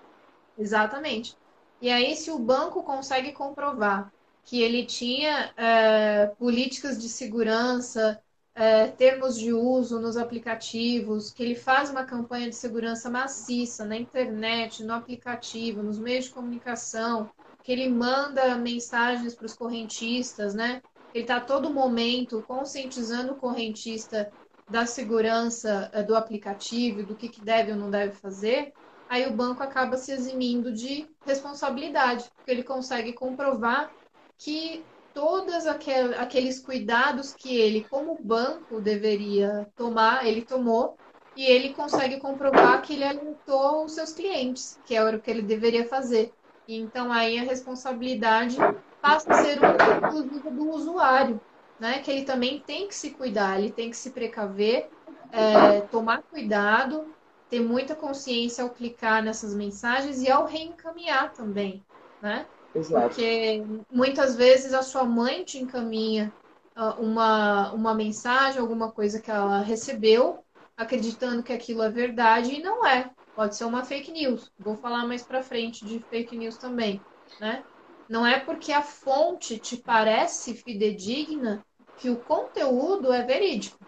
Exatamente. 0.56 1.36
E 1.80 1.90
aí, 1.90 2.14
se 2.16 2.30
o 2.30 2.38
banco 2.38 2.82
consegue 2.82 3.32
comprovar 3.32 4.12
que 4.44 4.60
ele 4.62 4.84
tinha 4.84 5.52
é, 5.56 6.26
políticas 6.38 6.98
de 7.00 7.08
segurança, 7.08 8.22
é, 8.54 8.88
termos 8.88 9.38
de 9.38 9.52
uso 9.52 10.00
nos 10.00 10.16
aplicativos, 10.16 11.30
que 11.32 11.42
ele 11.42 11.54
faz 11.54 11.90
uma 11.90 12.04
campanha 12.04 12.48
de 12.50 12.56
segurança 12.56 13.08
maciça 13.08 13.84
na 13.84 13.96
internet, 13.96 14.82
no 14.84 14.92
aplicativo, 14.94 15.82
nos 15.82 15.98
meios 15.98 16.26
de 16.26 16.30
comunicação, 16.32 17.30
que 17.62 17.72
ele 17.72 17.88
manda 17.88 18.56
mensagens 18.56 19.34
para 19.34 19.46
os 19.46 19.54
correntistas, 19.54 20.54
né? 20.54 20.82
Ele 21.12 21.24
está 21.24 21.36
a 21.36 21.40
todo 21.40 21.72
momento 21.72 22.42
conscientizando 22.46 23.32
o 23.32 23.36
correntista 23.36 24.32
da 24.68 24.86
segurança 24.86 25.90
é, 25.92 26.02
do 26.02 26.14
aplicativo, 26.14 27.02
do 27.02 27.16
que, 27.16 27.28
que 27.28 27.40
deve 27.40 27.72
ou 27.72 27.78
não 27.78 27.90
deve 27.90 28.14
fazer 28.14 28.72
aí 29.10 29.26
o 29.26 29.32
banco 29.32 29.60
acaba 29.60 29.96
se 29.96 30.12
eximindo 30.12 30.72
de 30.72 31.04
responsabilidade, 31.26 32.30
porque 32.36 32.52
ele 32.52 32.62
consegue 32.62 33.12
comprovar 33.12 33.92
que 34.38 34.84
todos 35.12 35.66
aquel, 35.66 36.12
aqueles 36.20 36.60
cuidados 36.60 37.34
que 37.34 37.56
ele, 37.56 37.84
como 37.90 38.16
banco, 38.22 38.80
deveria 38.80 39.66
tomar, 39.76 40.24
ele 40.24 40.42
tomou, 40.42 40.96
e 41.36 41.44
ele 41.44 41.74
consegue 41.74 42.20
comprovar 42.20 42.82
que 42.82 42.92
ele 42.92 43.02
alertou 43.02 43.84
os 43.84 43.94
seus 43.94 44.12
clientes, 44.12 44.78
que 44.86 44.94
é 44.94 45.02
o 45.02 45.20
que 45.20 45.30
ele 45.30 45.42
deveria 45.42 45.88
fazer. 45.88 46.32
Então 46.68 47.12
aí 47.12 47.38
a 47.38 47.42
responsabilidade 47.42 48.56
passa 49.00 49.32
a 49.32 49.42
ser 49.42 49.58
uma 49.58 49.76
exclusiva 49.76 50.50
do 50.50 50.70
usuário, 50.70 51.40
né? 51.78 52.00
Que 52.00 52.10
ele 52.10 52.24
também 52.24 52.60
tem 52.60 52.86
que 52.86 52.94
se 52.94 53.10
cuidar, 53.10 53.58
ele 53.58 53.72
tem 53.72 53.90
que 53.90 53.96
se 53.96 54.10
precaver, 54.10 54.88
é, 55.32 55.80
tomar 55.82 56.22
cuidado, 56.22 57.12
ter 57.48 57.60
muita 57.60 57.94
consciência 57.94 58.62
ao 58.62 58.70
clicar 58.70 59.22
nessas 59.22 59.54
mensagens 59.54 60.22
e 60.22 60.30
ao 60.30 60.46
reencaminhar 60.46 61.32
também, 61.32 61.82
né? 62.22 62.46
Exato. 62.74 63.08
Porque 63.08 63.64
muitas 63.90 64.36
vezes 64.36 64.72
a 64.72 64.82
sua 64.82 65.04
mãe 65.04 65.42
te 65.42 65.58
encaminha 65.58 66.32
ah, 66.76 66.94
uma, 67.00 67.72
uma 67.72 67.94
mensagem, 67.94 68.60
alguma 68.60 68.92
coisa 68.92 69.20
que 69.20 69.30
ela 69.30 69.60
recebeu, 69.60 70.44
acreditando 70.80 71.42
que 71.42 71.52
aquilo 71.52 71.82
é 71.82 71.90
verdade 71.90 72.54
e 72.54 72.62
não 72.62 72.86
é. 72.86 73.10
Pode 73.34 73.54
ser 73.54 73.64
uma 73.64 73.84
fake 73.84 74.10
news. 74.10 74.50
Vou 74.58 74.76
falar 74.76 75.06
mais 75.06 75.22
pra 75.22 75.42
frente 75.42 75.84
de 75.84 76.00
fake 76.00 76.36
news 76.36 76.56
também, 76.56 77.00
né? 77.38 77.62
Não 78.08 78.26
é 78.26 78.40
porque 78.40 78.72
a 78.72 78.82
fonte 78.82 79.58
te 79.58 79.76
parece 79.76 80.54
fidedigna 80.54 81.62
que 81.96 82.08
o 82.08 82.16
conteúdo 82.16 83.12
é 83.12 83.22
verídico, 83.22 83.78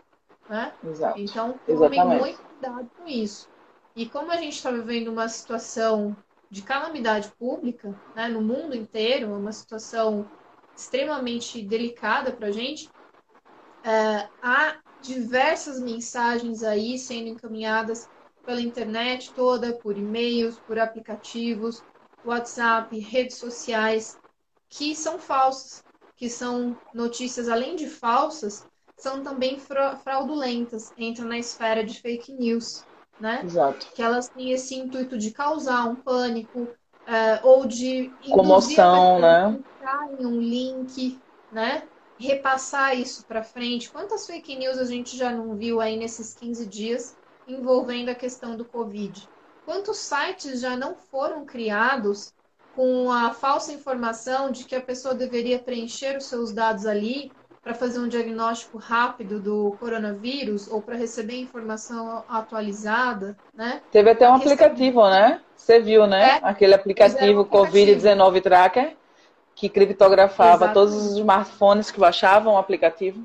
né? 0.48 0.74
Exato. 0.84 1.18
Então, 1.18 1.58
tomem 1.66 2.00
Exatamente. 2.00 2.28
muito 2.28 2.42
cuidado 2.42 2.90
com 2.96 3.08
isso. 3.08 3.48
E 3.96 4.06
como 4.08 4.30
a 4.30 4.36
gente 4.36 4.56
está 4.56 4.70
vivendo 4.70 5.08
uma 5.08 5.28
situação 5.28 6.14
de 6.50 6.62
calamidade 6.62 7.32
pública, 7.38 7.94
né, 8.14 8.28
no 8.28 8.42
mundo 8.42 8.76
inteiro, 8.76 9.34
uma 9.34 9.52
situação 9.52 10.26
extremamente 10.76 11.62
delicada 11.62 12.32
para 12.32 12.48
a 12.48 12.52
gente, 12.52 12.90
é, 13.84 14.28
há 14.42 14.81
diversas 15.02 15.80
mensagens 15.80 16.62
aí 16.62 16.98
sendo 16.98 17.28
encaminhadas 17.28 18.06
pela 18.44 18.60
internet 18.60 19.32
toda, 19.34 19.72
por 19.72 19.96
e-mails, 19.96 20.58
por 20.66 20.78
aplicativos, 20.78 21.82
WhatsApp, 22.24 22.96
redes 22.98 23.36
sociais, 23.36 24.16
que 24.68 24.94
são 24.94 25.18
falsas, 25.18 25.84
que 26.16 26.28
são 26.28 26.76
notícias 26.94 27.48
além 27.48 27.76
de 27.76 27.88
falsas, 27.88 28.66
são 28.96 29.22
também 29.22 29.58
fraudulentas, 30.02 30.92
entram 30.96 31.26
na 31.26 31.38
esfera 31.38 31.84
de 31.84 32.00
fake 32.00 32.32
news, 32.32 32.84
né? 33.20 33.42
Exato. 33.44 33.86
Que 33.94 34.02
elas 34.02 34.28
têm 34.28 34.52
esse 34.52 34.74
intuito 34.76 35.18
de 35.18 35.32
causar 35.32 35.88
um 35.88 35.96
pânico 35.96 36.68
é, 37.06 37.40
ou 37.42 37.66
de 37.66 38.12
comoção, 38.30 39.18
né? 39.18 39.58
em 40.18 40.26
um 40.26 40.40
link, 40.40 41.18
né? 41.50 41.82
Repassar 42.22 42.96
isso 42.96 43.24
para 43.26 43.42
frente. 43.42 43.90
Quantas 43.90 44.26
fake 44.26 44.56
news 44.56 44.78
a 44.78 44.84
gente 44.84 45.16
já 45.16 45.30
não 45.30 45.54
viu 45.56 45.80
aí 45.80 45.96
nesses 45.96 46.34
15 46.34 46.66
dias 46.66 47.16
envolvendo 47.48 48.10
a 48.10 48.14
questão 48.14 48.56
do 48.56 48.64
Covid? 48.64 49.28
Quantos 49.64 49.98
sites 49.98 50.60
já 50.60 50.76
não 50.76 50.94
foram 50.94 51.44
criados 51.44 52.32
com 52.74 53.10
a 53.10 53.32
falsa 53.32 53.72
informação 53.72 54.50
de 54.50 54.64
que 54.64 54.74
a 54.74 54.80
pessoa 54.80 55.14
deveria 55.14 55.58
preencher 55.58 56.16
os 56.16 56.26
seus 56.26 56.52
dados 56.52 56.86
ali 56.86 57.30
para 57.62 57.74
fazer 57.74 58.00
um 58.00 58.08
diagnóstico 58.08 58.76
rápido 58.76 59.38
do 59.38 59.76
coronavírus 59.78 60.68
ou 60.68 60.82
para 60.82 60.96
receber 60.96 61.40
informação 61.40 62.24
atualizada, 62.28 63.36
né? 63.54 63.80
Teve 63.92 64.10
até 64.10 64.28
um 64.28 64.34
aplicativo, 64.34 65.08
né? 65.08 65.40
Você 65.56 65.78
viu, 65.78 66.06
né? 66.06 66.38
É, 66.38 66.40
Aquele 66.42 66.74
aplicativo, 66.74 67.44
Covid-19 67.44 68.42
Tracker, 68.42 68.96
que 69.54 69.68
criptografava 69.68 70.64
Exatamente. 70.64 70.74
todos 70.74 70.94
os 70.94 71.16
smartphones 71.16 71.90
que 71.90 72.00
baixavam 72.00 72.54
o 72.54 72.58
aplicativo. 72.58 73.22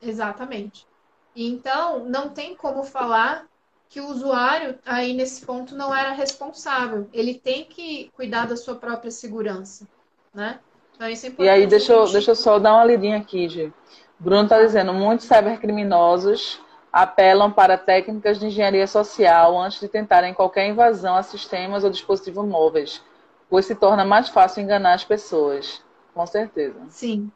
Exatamente. 0.00 0.86
Então, 1.34 2.04
não 2.04 2.30
tem 2.30 2.54
como 2.54 2.82
falar 2.82 3.46
que 3.88 4.00
o 4.00 4.06
usuário 4.06 4.78
aí 4.86 5.12
nesse 5.12 5.44
ponto 5.44 5.74
não 5.74 5.94
era 5.94 6.12
responsável. 6.12 7.08
Ele 7.12 7.34
tem 7.34 7.64
que 7.64 8.10
cuidar 8.14 8.46
da 8.46 8.56
sua 8.56 8.76
própria 8.76 9.10
segurança, 9.10 9.86
né? 10.32 10.60
Então, 10.94 11.08
isso 11.08 11.26
é 11.26 11.32
e 11.38 11.48
aí, 11.48 11.66
deixa 11.66 11.92
eu, 11.92 12.10
deixa 12.10 12.30
eu 12.32 12.36
só 12.36 12.58
dar 12.58 12.74
uma 12.74 12.84
lidinha 12.84 13.16
aqui, 13.16 13.48
Gi. 13.48 13.72
Bruno 14.18 14.44
está 14.44 14.60
dizendo, 14.62 14.92
muitos 14.92 15.26
cybercriminosos 15.26 16.60
apelam 16.92 17.50
para 17.50 17.78
técnicas 17.78 18.38
de 18.38 18.46
engenharia 18.46 18.86
social 18.86 19.58
antes 19.58 19.80
de 19.80 19.88
tentarem 19.88 20.34
qualquer 20.34 20.66
invasão 20.68 21.16
a 21.16 21.22
sistemas 21.22 21.84
ou 21.84 21.90
dispositivos 21.90 22.46
móveis, 22.46 23.02
pois 23.50 23.66
se 23.66 23.74
torna 23.74 24.04
mais 24.04 24.28
fácil 24.28 24.62
enganar 24.62 24.94
as 24.94 25.04
pessoas. 25.04 25.82
Com 26.14 26.24
certeza. 26.26 26.80
Sim, 26.88 27.30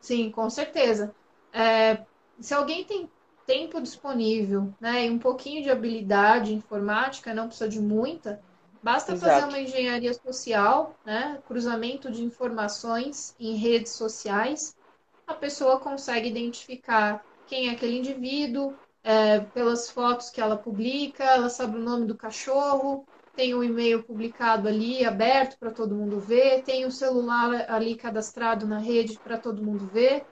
sim, 0.00 0.30
com 0.30 0.48
certeza. 0.50 1.14
É, 1.52 2.04
se 2.38 2.54
alguém 2.54 2.84
tem 2.84 3.10
tempo 3.46 3.80
disponível, 3.80 4.74
né, 4.80 5.06
e 5.06 5.10
um 5.10 5.18
pouquinho 5.18 5.62
de 5.62 5.70
habilidade 5.70 6.52
informática, 6.52 7.32
não 7.32 7.46
precisa 7.46 7.68
de 7.68 7.80
muita, 7.80 8.42
basta 8.82 9.12
Exato. 9.12 9.30
fazer 9.30 9.48
uma 9.48 9.60
engenharia 9.60 10.12
social, 10.12 10.94
né, 11.04 11.40
cruzamento 11.46 12.10
de 12.10 12.22
informações 12.22 13.34
em 13.38 13.56
redes 13.56 13.92
sociais, 13.92 14.76
a 15.26 15.34
pessoa 15.34 15.80
consegue 15.80 16.28
identificar 16.28 17.24
quem 17.46 17.68
é 17.68 17.72
aquele 17.72 17.98
indivíduo, 17.98 18.76
é, 19.02 19.38
pelas 19.40 19.88
fotos 19.88 20.30
que 20.30 20.40
ela 20.40 20.56
publica, 20.56 21.22
ela 21.22 21.48
sabe 21.48 21.76
o 21.76 21.80
nome 21.80 22.06
do 22.06 22.16
cachorro, 22.16 23.06
tem 23.36 23.54
o 23.54 23.58
um 23.58 23.62
e-mail 23.62 24.02
publicado 24.02 24.66
ali, 24.66 25.04
aberto 25.04 25.58
para 25.58 25.70
todo 25.70 25.94
mundo 25.94 26.18
ver, 26.18 26.62
tem 26.62 26.86
o 26.86 26.90
celular 26.90 27.66
ali 27.70 27.94
cadastrado 27.94 28.66
na 28.66 28.78
rede 28.78 29.18
para 29.22 29.36
todo 29.36 29.62
mundo 29.62 29.86
ver. 29.86 30.24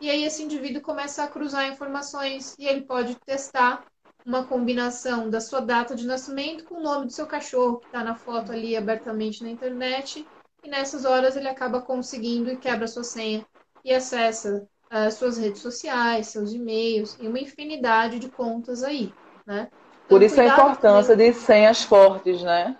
E 0.00 0.08
aí 0.08 0.24
esse 0.24 0.42
indivíduo 0.42 0.80
começa 0.80 1.24
a 1.24 1.28
cruzar 1.28 1.68
informações 1.68 2.54
e 2.58 2.64
ele 2.64 2.82
pode 2.82 3.16
testar 3.16 3.84
uma 4.24 4.44
combinação 4.44 5.28
da 5.28 5.40
sua 5.40 5.60
data 5.60 5.96
de 5.96 6.06
nascimento 6.06 6.64
com 6.64 6.76
o 6.76 6.82
nome 6.82 7.06
do 7.06 7.12
seu 7.12 7.26
cachorro, 7.26 7.78
que 7.78 7.86
está 7.86 8.04
na 8.04 8.14
foto 8.14 8.52
ali 8.52 8.76
abertamente 8.76 9.42
na 9.42 9.50
internet. 9.50 10.24
E 10.62 10.68
nessas 10.68 11.04
horas 11.04 11.36
ele 11.36 11.48
acaba 11.48 11.82
conseguindo 11.82 12.48
e 12.48 12.56
quebra 12.56 12.86
sua 12.86 13.02
senha 13.02 13.44
e 13.84 13.92
acessa 13.92 14.68
uh, 14.92 15.10
suas 15.10 15.36
redes 15.36 15.60
sociais, 15.60 16.28
seus 16.28 16.52
e-mails 16.52 17.16
e 17.20 17.26
uma 17.26 17.40
infinidade 17.40 18.20
de 18.20 18.30
contas 18.30 18.84
aí, 18.84 19.12
né? 19.44 19.68
Por 20.12 20.22
isso 20.22 20.40
a 20.40 20.46
importância 20.46 21.16
de 21.16 21.32
senhas 21.32 21.82
fortes, 21.82 22.42
né? 22.42 22.76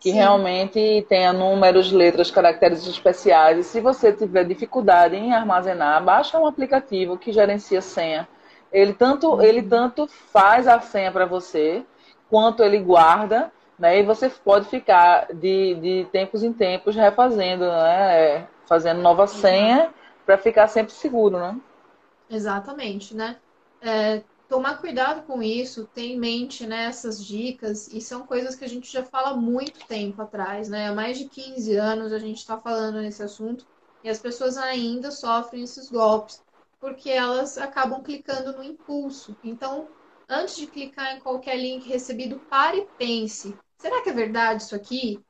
que 0.00 0.10
Sim. 0.10 0.16
realmente 0.16 1.04
tenha 1.10 1.30
números, 1.30 1.92
letras, 1.92 2.30
caracteres 2.30 2.86
especiais. 2.86 3.58
E 3.58 3.64
se 3.64 3.80
você 3.80 4.10
tiver 4.10 4.44
dificuldade 4.44 5.14
em 5.14 5.34
armazenar, 5.34 6.02
baixa 6.02 6.38
um 6.38 6.46
aplicativo 6.46 7.18
que 7.18 7.30
gerencia 7.30 7.82
senha. 7.82 8.26
Ele 8.72 8.94
tanto, 8.94 9.34
uhum. 9.34 9.42
ele 9.42 9.62
tanto 9.62 10.06
faz 10.06 10.66
a 10.66 10.80
senha 10.80 11.12
para 11.12 11.26
você, 11.26 11.84
quanto 12.30 12.62
ele 12.62 12.78
guarda, 12.78 13.52
né? 13.78 13.98
E 13.98 14.02
você 14.02 14.30
pode 14.30 14.68
ficar 14.68 15.26
de, 15.34 15.74
de 15.74 16.06
tempos 16.10 16.42
em 16.42 16.52
tempos 16.52 16.96
refazendo, 16.96 17.66
né? 17.66 18.46
Fazendo 18.66 19.02
nova 19.02 19.26
senha 19.26 19.90
para 20.24 20.38
ficar 20.38 20.66
sempre 20.68 20.94
seguro, 20.94 21.38
né? 21.38 21.56
Exatamente, 22.30 23.14
né? 23.14 23.36
É, 23.82 24.22
tomar 24.50 24.78
cuidado 24.80 25.22
com 25.22 25.40
isso, 25.40 25.86
ter 25.86 26.06
em 26.06 26.18
mente 26.18 26.66
né, 26.66 26.86
essas 26.86 27.24
dicas, 27.24 27.86
e 27.86 28.00
são 28.00 28.26
coisas 28.26 28.56
que 28.56 28.64
a 28.64 28.68
gente 28.68 28.92
já 28.92 29.04
fala 29.04 29.30
há 29.30 29.36
muito 29.36 29.86
tempo 29.86 30.20
atrás, 30.20 30.68
né? 30.68 30.88
Há 30.88 30.92
mais 30.92 31.16
de 31.16 31.26
15 31.26 31.76
anos 31.76 32.12
a 32.12 32.18
gente 32.18 32.38
está 32.38 32.58
falando 32.58 33.00
nesse 33.00 33.22
assunto 33.22 33.64
e 34.02 34.08
as 34.10 34.18
pessoas 34.18 34.56
ainda 34.56 35.12
sofrem 35.12 35.62
esses 35.62 35.88
golpes 35.88 36.42
porque 36.80 37.10
elas 37.10 37.58
acabam 37.58 38.02
clicando 38.02 38.52
no 38.56 38.64
impulso. 38.64 39.36
Então, 39.44 39.86
antes 40.28 40.56
de 40.56 40.66
clicar 40.66 41.16
em 41.16 41.20
qualquer 41.20 41.56
link 41.56 41.86
recebido, 41.86 42.40
pare 42.50 42.78
e 42.78 42.88
pense: 42.98 43.56
será 43.78 44.02
que 44.02 44.10
é 44.10 44.12
verdade 44.12 44.64
isso 44.64 44.74
aqui? 44.74 45.22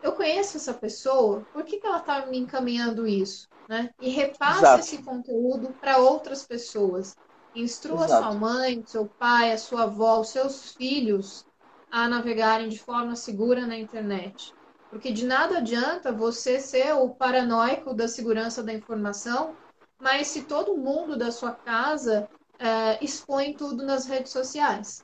Eu 0.00 0.12
conheço 0.12 0.56
essa 0.56 0.72
pessoa, 0.72 1.44
por 1.52 1.64
que, 1.64 1.78
que 1.78 1.86
ela 1.86 1.98
está 1.98 2.26
me 2.26 2.38
encaminhando 2.38 3.08
isso? 3.08 3.48
Né? 3.66 3.90
E 4.00 4.08
repasse 4.10 4.60
Exato. 4.60 4.80
esse 4.80 5.02
conteúdo 5.02 5.74
para 5.80 5.98
outras 5.98 6.46
pessoas. 6.46 7.16
Instrua 7.58 8.04
Exato. 8.04 8.22
sua 8.22 8.34
mãe, 8.34 8.84
seu 8.86 9.06
pai, 9.18 9.52
a 9.52 9.58
sua 9.58 9.82
avó, 9.82 10.20
os 10.20 10.28
seus 10.28 10.74
filhos 10.74 11.44
a 11.90 12.08
navegarem 12.08 12.68
de 12.68 12.78
forma 12.78 13.16
segura 13.16 13.66
na 13.66 13.76
internet. 13.76 14.52
Porque 14.90 15.10
de 15.10 15.26
nada 15.26 15.58
adianta 15.58 16.12
você 16.12 16.60
ser 16.60 16.94
o 16.94 17.10
paranoico 17.10 17.92
da 17.92 18.06
segurança 18.06 18.62
da 18.62 18.72
informação, 18.72 19.54
mas 20.00 20.28
se 20.28 20.42
todo 20.42 20.76
mundo 20.76 21.16
da 21.16 21.32
sua 21.32 21.52
casa 21.52 22.28
é, 22.58 23.02
expõe 23.04 23.54
tudo 23.54 23.84
nas 23.84 24.06
redes 24.06 24.32
sociais. 24.32 25.02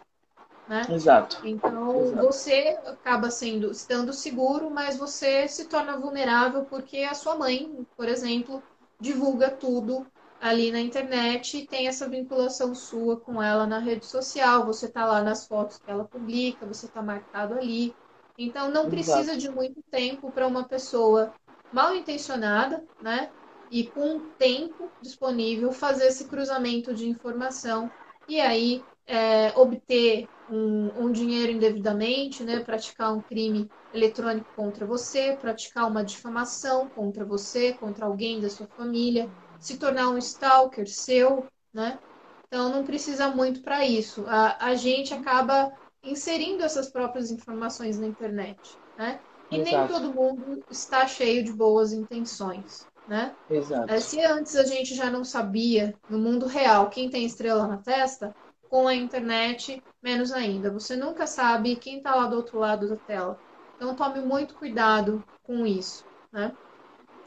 Né? 0.69 0.83
Exato. 0.91 1.45
Então 1.45 2.01
Exato. 2.01 2.27
você 2.27 2.79
acaba 2.87 3.31
sendo 3.31 3.71
estando 3.71 4.13
seguro, 4.13 4.71
mas 4.71 4.97
você 4.97 5.49
se 5.49 5.65
torna 5.67 5.99
vulnerável 5.99 6.65
porque 6.67 6.99
a 6.99 7.15
sua 7.15 7.37
mãe, 7.37 7.85
por 7.97 8.09
exemplo, 8.09 8.63
divulga 9.01 9.51
tudo 9.51 10.07
ali 10.45 10.71
na 10.71 10.79
internet 10.79 11.57
e 11.57 11.67
tem 11.67 11.89
essa 11.89 12.07
vinculação 12.07 12.75
sua 12.75 13.19
com 13.19 13.43
ela 13.43 13.67
na 13.67 13.79
rede 13.79 14.05
social. 14.05 14.67
Você 14.67 14.93
tá 14.93 15.07
lá 15.07 15.23
nas 15.23 15.47
fotos 15.47 15.79
que 15.79 15.91
ela 15.91 16.05
publica, 16.05 16.67
você 16.67 16.87
tá 16.87 17.03
marcado 17.03 17.55
ali. 17.55 17.97
Então 18.37 18.71
não 18.71 18.91
precisa 18.91 19.33
Exato. 19.33 19.39
de 19.39 19.51
muito 19.51 19.83
tempo 19.91 20.31
para 20.33 20.47
uma 20.47 20.69
pessoa 20.69 21.33
mal 21.73 21.95
intencionada, 21.95 22.87
né? 23.01 23.33
E 23.71 23.91
com 23.91 24.21
tempo 24.37 24.93
disponível 25.01 25.73
fazer 25.73 26.09
esse 26.09 26.29
cruzamento 26.29 26.93
de 26.93 27.09
informação 27.09 27.91
e 28.29 28.39
aí 28.39 28.87
é, 29.07 29.49
obter 29.57 30.29
um, 30.47 31.07
um, 31.07 31.11
dinheiro 31.11 31.53
indevidamente, 31.53 32.45
né? 32.45 32.61
Praticar 32.61 33.15
um 33.17 33.23
crime 33.23 33.73
eletrônico 33.91 34.47
contra 34.55 34.85
você, 34.85 35.39
praticar 35.41 35.89
uma 35.89 36.05
difamação 36.05 36.91
contra 36.91 37.25
você, 37.25 37.73
contra 37.73 38.05
alguém 38.05 38.41
da 38.43 38.51
sua 38.51 38.69
família 38.77 39.33
se 39.61 39.79
tornar 39.79 40.11
um 40.11 40.19
stalker 40.19 40.87
seu, 40.89 41.49
né? 41.73 41.99
Então 42.47 42.69
não 42.71 42.85
precisa 42.85 43.29
muito 43.29 43.63
para 43.63 43.85
isso. 43.87 44.25
A, 44.27 44.67
a 44.67 44.75
gente 44.75 45.13
acaba 45.13 45.73
inserindo 46.03 46.63
essas 46.63 46.91
próprias 46.91 47.31
informações 47.31 47.99
na 47.99 48.07
internet, 48.07 48.79
né? 48.97 49.21
E 49.51 49.59
Exato. 49.59 49.65
nem 49.65 49.89
todo 49.89 50.15
mundo 50.15 50.65
está 50.71 51.07
cheio 51.07 51.45
de 51.45 51.53
boas 51.53 51.93
intenções, 51.93 52.89
né? 53.07 53.37
Exato. 53.49 53.93
É, 53.93 54.01
se 54.01 54.21
antes 54.21 54.57
a 54.57 54.65
gente 54.65 54.95
já 54.95 55.11
não 55.11 55.25
sabia 55.25 55.99
no 56.09 56.19
mundo 56.19 56.47
real 56.47 56.89
quem 56.91 57.11
tem 57.11 57.25
estrela 57.25 57.67
na 57.67 57.79
testa, 57.79 58.35
com 58.69 58.89
a 58.89 58.95
internet 58.95 59.85
menos 60.03 60.33
ainda. 60.33 60.71
Você 60.73 60.97
nunca 60.97 61.27
sabe 61.27 61.77
quem 61.77 61.99
está 61.99 62.15
lá 62.15 62.27
do 62.27 62.37
outro 62.37 62.59
lado 62.59 62.89
da 62.89 62.97
tela. 62.97 63.41
Então 63.77 63.95
tome 63.95 64.21
muito 64.21 64.55
cuidado 64.55 65.25
com 65.43 65.67
isso, 65.67 66.05
né? 66.33 66.57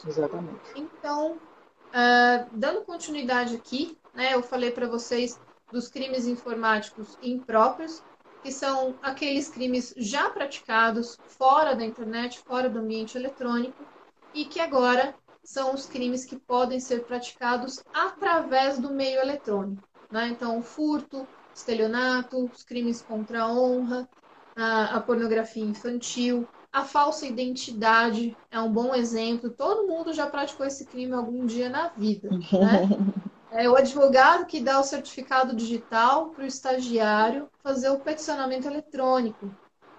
Exatamente. 0.06 0.70
Então, 0.76 1.42
Uh, 1.90 2.48
dando 2.52 2.84
continuidade 2.84 3.56
aqui, 3.56 3.98
né, 4.14 4.34
eu 4.34 4.44
falei 4.44 4.72
para 4.72 4.88
vocês 4.88 5.40
dos 5.72 5.88
crimes 5.88 6.28
informáticos 6.28 7.18
impróprios, 7.22 8.04
que 8.42 8.52
são 8.52 8.96
aqueles 9.02 9.50
crimes 9.50 9.94
já 9.98 10.30
praticados 10.30 11.18
fora 11.26 11.76
da 11.76 11.86
internet, 11.86 12.40
fora 12.40 12.70
do 12.70 12.80
ambiente 12.80 13.18
eletrônico, 13.18 13.84
e 14.34 14.46
que 14.46 14.60
agora 14.60 15.16
são 15.44 15.74
os 15.74 15.86
crimes 15.86 16.26
que 16.26 16.38
podem 16.38 16.80
ser 16.80 17.06
praticados 17.06 17.82
através 17.94 18.78
do 18.78 18.94
meio 18.94 19.20
eletrônico. 19.20 19.82
Né? 20.12 20.28
Então, 20.30 20.60
o 20.60 20.62
furto, 20.62 21.28
estelionato, 21.54 22.46
os 22.46 22.64
crimes 22.64 23.02
contra 23.02 23.44
a 23.44 23.52
honra, 23.52 24.08
a, 24.56 24.98
a 24.98 25.02
pornografia 25.02 25.64
infantil, 25.64 26.48
A 26.78 26.84
falsa 26.86 27.26
identidade 27.26 28.38
é 28.52 28.60
um 28.60 28.72
bom 28.72 28.94
exemplo. 28.94 29.50
Todo 29.50 29.88
mundo 29.88 30.14
já 30.14 30.28
praticou 30.28 30.64
esse 30.64 30.86
crime 30.86 31.12
algum 31.12 31.44
dia 31.44 31.70
na 31.70 31.88
vida. 31.88 32.30
Né? 32.30 32.88
É 33.50 33.68
o 33.68 33.78
advogado 33.78 34.46
que 34.46 34.60
dá 34.60 34.78
o 34.78 34.84
certificado 34.84 35.56
digital 35.56 36.32
para 36.32 36.44
o 36.44 36.48
estagiário 36.48 37.50
fazer 37.64 37.90
o 37.90 38.00
peticionamento 38.00 38.68
eletrônico. 38.68 39.50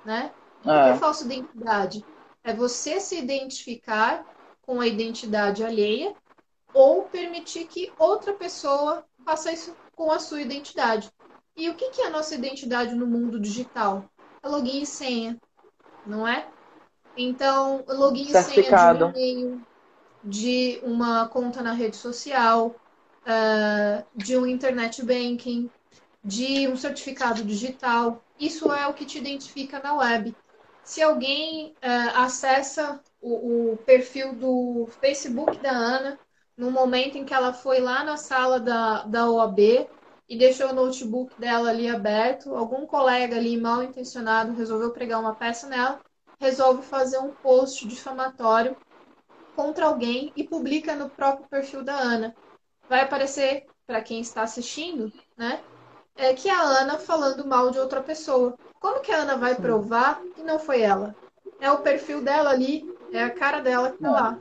Né? 0.05 0.31
O 0.61 0.65
que 0.65 0.71
é, 0.71 0.91
é 0.91 0.97
falsa 0.99 1.25
identidade? 1.25 2.05
É 2.45 2.53
você 2.53 3.01
se 3.01 3.19
identificar 3.19 4.25
com 4.63 4.81
a 4.81 4.87
identidade 4.87 5.65
alheia 5.65 6.15
ou 6.75 7.05
permitir 7.05 7.67
que 7.67 7.91
outra 7.99 8.35
pessoa 8.35 9.03
faça 9.25 9.51
isso 9.51 9.75
com 9.97 10.13
a 10.13 10.19
sua 10.19 10.43
identidade. 10.43 11.11
E 11.57 11.71
o 11.71 11.75
que 11.75 12.03
é 12.03 12.07
a 12.07 12.11
nossa 12.11 12.35
identidade 12.35 12.95
no 12.95 13.07
mundo 13.07 13.41
digital? 13.41 14.05
É 14.43 14.49
login 14.49 14.83
e 14.83 14.87
senha, 14.87 15.41
não 16.07 16.29
é? 16.29 16.47
Então, 17.21 17.85
login 17.89 18.31
e 18.31 18.43
senha 18.43 18.95
de 18.95 19.05
um 19.05 19.11
e-mail, 19.11 19.67
de 20.23 20.81
uma 20.85 21.27
conta 21.27 21.61
na 21.61 21.73
rede 21.73 21.97
social, 21.97 22.77
uh, 23.27 24.05
de 24.15 24.37
um 24.37 24.47
internet 24.47 25.05
banking, 25.05 25.69
de 26.23 26.69
um 26.69 26.77
certificado 26.77 27.43
digital. 27.43 28.23
Isso 28.39 28.73
é 28.73 28.87
o 28.87 28.95
que 28.95 29.05
te 29.05 29.19
identifica 29.19 29.81
na 29.81 29.95
web. 29.97 30.35
Se 30.85 31.03
alguém 31.03 31.75
uh, 31.83 32.19
acessa 32.19 33.01
o, 33.21 33.73
o, 33.73 33.77
perfil 33.79 34.33
do 34.35 34.89
Facebook 35.01 35.59
da 35.59 35.73
Ana 35.73 36.19
no 36.57 36.71
momento 36.71 37.19
em 37.19 37.25
que 37.25 37.35
ela 37.35 37.53
foi 37.53 37.81
lá 37.81 38.05
na 38.05 38.17
sala 38.17 38.61
da, 38.61 39.03
da 39.03 39.29
OAB 39.29 39.59
e 40.29 40.39
deixou 40.39 40.71
o 40.71 40.75
notebook 40.75 41.39
dela 41.39 41.71
ali 41.71 41.89
aberto, 41.89 42.55
algum 42.55 42.87
colega 42.87 43.37
ali 43.37 43.57
mal 43.57 43.83
intencionado 43.83 44.53
resolveu 44.53 44.93
pregar 44.93 45.21
uma 45.21 45.35
peça 45.35 45.67
nela, 45.69 46.01
resolve 46.41 46.83
fazer 46.83 47.19
um 47.19 47.33
post 47.33 47.87
difamatório 47.87 48.77
contra 49.55 49.87
alguém 49.87 50.33
e 50.37 50.45
publica 50.45 50.95
no 50.95 51.11
próprio 51.11 51.49
perfil 51.49 51.83
da 51.83 51.97
Ana. 51.97 52.35
Vai 52.89 53.01
aparecer 53.01 53.67
para 53.87 54.03
quem 54.03 54.21
está 54.21 54.43
assistindo, 54.43 55.13
né? 55.37 55.61
É 56.15 56.35
que 56.35 56.49
a 56.49 56.61
Ana 56.61 56.99
falando 56.99 57.47
mal 57.47 57.71
de 57.71 57.79
outra 57.79 58.03
pessoa. 58.03 58.57
Como 58.81 59.01
que 59.01 59.13
a 59.13 59.19
Ana 59.19 59.37
vai 59.37 59.55
provar 59.55 60.21
que 60.35 60.43
não 60.43 60.59
foi 60.59 60.83
ela? 60.83 61.15
É 61.61 61.71
o 61.71 61.79
perfil 61.79 62.23
dela 62.23 62.51
ali, 62.51 62.85
é 63.13 63.23
a 63.23 63.31
cara 63.31 63.61
dela 63.61 63.91
que 63.91 63.99
tá 63.99 64.11
lá, 64.11 64.39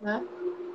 né? 0.00 0.26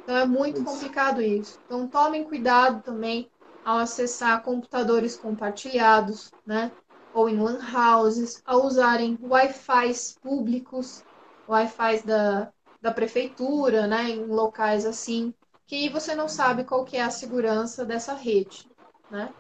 Então 0.04 0.18
é 0.18 0.26
muito 0.26 0.64
complicado 0.64 1.22
isso. 1.22 1.60
Então 1.66 1.88
tomem 1.88 2.24
cuidado 2.24 2.82
também 2.84 3.30
ao 3.64 3.80
acessar 3.80 4.44
computadores 4.44 5.16
compartilhados, 5.16 6.32
né? 6.46 6.72
Ou 7.16 7.30
em 7.30 7.40
lan 7.40 7.60
houses, 7.74 8.42
ao 8.46 8.66
usarem 8.66 9.18
Wi-Fi 9.22 9.94
públicos, 10.22 11.02
Wi-Fi 11.48 12.06
da, 12.06 12.52
da 12.82 12.92
prefeitura, 12.92 13.88
né? 13.88 14.10
Em 14.10 14.26
locais 14.26 14.86
assim, 14.86 15.34
que 15.66 15.90
você 15.90 16.14
não 16.14 16.28
sabe 16.28 16.66
qual 16.66 16.84
que 16.84 16.98
é 16.98 17.02
a 17.02 17.10
segurança 17.10 17.86
dessa 17.86 18.14
rede, 18.14 18.70
né? 19.10 19.34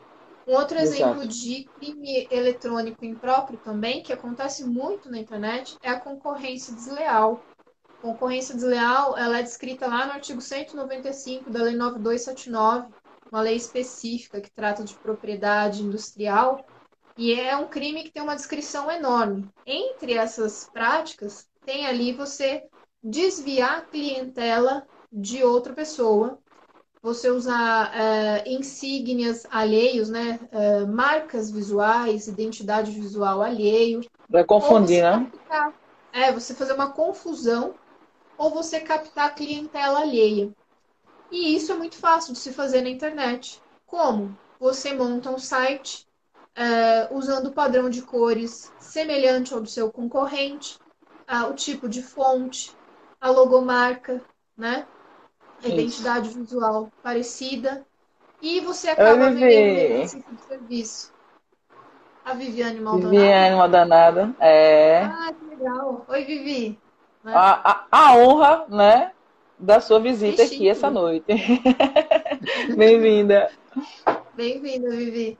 Um 0.48 0.54
outro 0.54 0.78
exemplo 0.78 1.24
Exato. 1.24 1.28
de 1.28 1.66
crime 1.66 2.28
eletrônico 2.32 3.04
impróprio 3.04 3.60
também, 3.60 4.04
que 4.04 4.14
acontece 4.14 4.64
muito 4.64 5.12
na 5.12 5.18
internet, 5.18 5.76
é 5.82 5.90
a 5.90 6.00
concorrência 6.00 6.74
desleal. 6.74 7.44
Concorrência 8.02 8.54
desleal, 8.54 9.18
ela 9.18 9.40
é 9.40 9.44
descrita 9.44 9.88
lá 9.88 10.06
no 10.06 10.14
artigo 10.14 10.40
195 10.40 11.50
da 11.50 11.64
Lei 11.64 11.76
9279, 11.76 12.88
uma 13.32 13.42
lei 13.42 13.56
específica 13.56 14.40
que 14.40 14.52
trata 14.52 14.84
de 14.84 14.94
propriedade 14.94 15.82
industrial, 15.82 16.64
e 17.18 17.34
é 17.34 17.56
um 17.56 17.68
crime 17.68 18.04
que 18.04 18.12
tem 18.12 18.22
uma 18.22 18.36
descrição 18.36 18.92
enorme. 18.92 19.48
Entre 19.66 20.14
essas 20.14 20.70
práticas, 20.72 21.48
tem 21.66 21.86
ali 21.86 22.12
você 22.12 22.64
desviar 23.02 23.78
a 23.78 23.82
clientela 23.82 24.86
de 25.12 25.44
outra 25.44 25.74
pessoa, 25.74 26.40
você 27.02 27.30
usar 27.30 27.96
é, 27.96 28.44
insígnias 28.52 29.46
alheios, 29.50 30.10
né, 30.10 30.40
é, 30.52 30.86
marcas 30.86 31.52
visuais, 31.52 32.28
identidade 32.28 32.92
visual 32.92 33.42
alheio. 33.42 34.02
Vai 34.30 34.44
confundir, 34.44 35.04
né? 35.04 35.32
Captar, 35.32 35.74
é, 36.12 36.32
você 36.32 36.54
fazer 36.54 36.74
uma 36.74 36.92
confusão 36.92 37.76
ou 38.38 38.50
você 38.50 38.80
captar 38.82 39.28
a 39.28 39.34
clientela 39.34 40.02
alheia. 40.02 40.52
E 41.32 41.56
isso 41.56 41.72
é 41.72 41.76
muito 41.76 41.96
fácil 41.96 42.34
de 42.34 42.40
se 42.40 42.52
fazer 42.52 42.82
na 42.82 42.90
internet. 42.90 43.62
Como? 43.86 44.36
Você 44.60 44.94
monta 44.94 45.30
um 45.30 45.38
site 45.38 46.06
é, 46.56 47.08
usando 47.12 47.48
o 47.48 47.54
padrão 47.54 47.90
de 47.90 48.02
cores 48.02 48.72
semelhante 48.80 49.54
ao 49.54 49.62
do 49.62 49.68
seu 49.68 49.92
concorrente, 49.92 50.80
o 51.50 51.54
tipo 51.54 51.90
de 51.90 52.02
fonte, 52.02 52.72
a 53.20 53.30
logomarca, 53.30 54.22
né? 54.58 54.86
A 55.64 55.68
identidade 55.68 56.30
visual 56.30 56.92
parecida. 57.02 57.86
E 58.42 58.60
você 58.60 58.90
acaba 58.90 59.32
vendendo 59.32 60.04
esse 60.04 60.18
tipo 60.18 60.36
de 60.36 60.42
serviço. 60.44 61.14
A 62.24 62.34
Viviane 62.34 62.80
Maldonado. 62.80 63.12
Viviane 63.12 63.56
Maldonado, 63.56 64.36
é. 64.40 65.04
Ah, 65.04 65.34
que 65.34 65.46
legal. 65.46 66.06
Oi, 66.08 66.24
Vivi. 66.26 66.80
Né? 67.24 67.34
A, 67.34 67.72
a, 67.72 67.88
a 67.92 68.18
honra, 68.18 68.66
né? 68.70 69.12
da 69.58 69.80
sua 69.80 70.00
visita 70.00 70.44
aqui 70.44 70.68
essa 70.68 70.90
noite. 70.90 71.26
Bem-vinda. 72.76 73.50
Bem-vinda, 74.36 74.90
Vivi. 74.90 75.38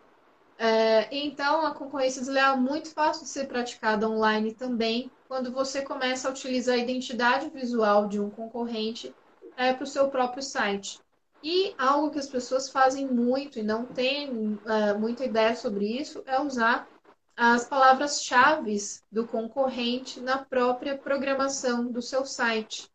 É, 0.58 1.08
então, 1.16 1.66
a 1.66 1.74
concorrência 1.74 2.22
desleal 2.22 2.56
é 2.56 2.60
muito 2.60 2.90
fácil 2.92 3.24
de 3.24 3.30
ser 3.30 3.48
praticada 3.48 4.10
online 4.10 4.54
também, 4.54 5.12
quando 5.28 5.52
você 5.52 5.82
começa 5.82 6.28
a 6.28 6.32
utilizar 6.32 6.76
a 6.76 6.80
identidade 6.80 7.50
visual 7.50 8.08
de 8.08 8.20
um 8.20 8.30
concorrente 8.30 9.14
é, 9.58 9.74
para 9.74 9.84
o 9.84 9.88
seu 9.88 10.10
próprio 10.10 10.42
site. 10.42 11.00
E 11.44 11.76
algo 11.78 12.10
que 12.10 12.20
as 12.20 12.28
pessoas 12.28 12.70
fazem 12.70 13.08
muito 13.08 13.60
e 13.60 13.64
não 13.64 13.86
têm 13.86 14.60
é, 14.66 14.94
muita 14.94 15.26
ideia 15.26 15.56
sobre 15.56 15.86
isso 15.86 16.24
é 16.26 16.40
usar 16.42 16.88
as 17.36 17.66
palavras-chave 17.66 18.78
do 19.12 19.28
concorrente 19.28 20.22
na 20.22 20.38
própria 20.38 20.98
programação 20.98 21.92
do 21.92 22.02
seu 22.02 22.26
site 22.26 22.90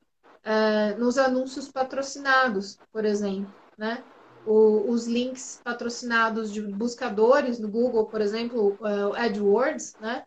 uh, 0.45 0.99
nos 0.99 1.19
anúncios 1.19 1.69
patrocinados, 1.69 2.79
por 2.91 3.05
exemplo, 3.05 3.53
né? 3.77 4.03
O, 4.47 4.91
os 4.91 5.07
links 5.07 5.61
patrocinados 5.63 6.53
de 6.53 6.63
buscadores 6.63 7.59
no 7.59 7.69
Google, 7.69 8.07
por 8.07 8.21
exemplo, 8.21 8.77
uh, 8.81 9.15
AdWords, 9.15 9.95
né? 10.01 10.25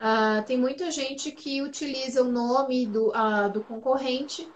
Uh, 0.00 0.42
tem 0.46 0.56
muita 0.56 0.90
gente 0.90 1.30
que 1.30 1.60
utiliza 1.60 2.22
o 2.22 2.32
nome 2.32 2.86
do, 2.86 3.08
uh, 3.08 3.52
do 3.52 3.62
concorrente 3.62 4.50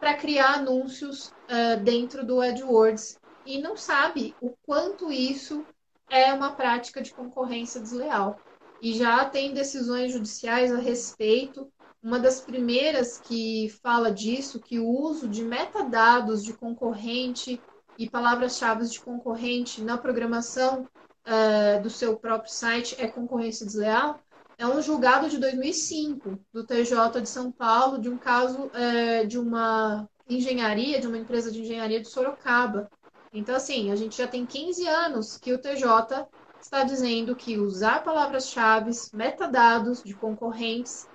para 0.00 0.14
criar 0.14 0.54
anúncios 0.54 1.28
uh, 1.28 1.78
dentro 1.84 2.24
do 2.24 2.40
AdWords 2.40 3.18
e 3.44 3.60
não 3.60 3.76
sabe 3.76 4.34
o 4.40 4.50
quanto 4.64 5.12
isso 5.12 5.66
é 6.08 6.32
uma 6.32 6.52
prática 6.52 7.02
de 7.02 7.12
concorrência 7.12 7.80
desleal. 7.80 8.40
E 8.80 8.94
já 8.94 9.24
tem 9.26 9.52
decisões 9.52 10.12
judiciais 10.12 10.72
a 10.72 10.78
respeito 10.78 11.70
uma 12.02 12.20
das 12.20 12.40
primeiras 12.40 13.18
que 13.18 13.68
fala 13.82 14.12
disso, 14.12 14.60
que 14.60 14.78
o 14.78 14.88
uso 14.88 15.26
de 15.26 15.42
metadados 15.42 16.44
de 16.44 16.52
concorrente 16.52 17.60
e 17.98 18.08
palavras-chave 18.08 18.86
de 18.86 19.00
concorrente 19.00 19.82
na 19.82 19.96
programação 19.96 20.86
uh, 21.26 21.82
do 21.82 21.90
seu 21.90 22.16
próprio 22.16 22.52
site 22.52 22.96
é 22.98 23.06
concorrência 23.06 23.66
desleal, 23.66 24.20
é 24.58 24.66
um 24.66 24.80
julgado 24.80 25.28
de 25.28 25.38
2005 25.38 26.38
do 26.52 26.64
TJ 26.64 27.20
de 27.20 27.28
São 27.28 27.52
Paulo 27.52 27.98
de 27.98 28.08
um 28.08 28.16
caso 28.16 28.70
uh, 28.70 29.26
de 29.26 29.38
uma 29.38 30.08
engenharia, 30.28 31.00
de 31.00 31.06
uma 31.06 31.18
empresa 31.18 31.50
de 31.50 31.60
engenharia 31.60 32.00
de 32.00 32.08
Sorocaba. 32.08 32.90
Então, 33.32 33.54
assim, 33.54 33.90
a 33.90 33.96
gente 33.96 34.16
já 34.16 34.26
tem 34.26 34.46
15 34.46 34.86
anos 34.88 35.36
que 35.36 35.52
o 35.52 35.58
TJ 35.58 36.26
está 36.60 36.82
dizendo 36.84 37.36
que 37.36 37.58
usar 37.58 38.02
palavras-chave, 38.02 38.90
metadados 39.12 40.02
de 40.02 40.14
concorrentes 40.14 41.06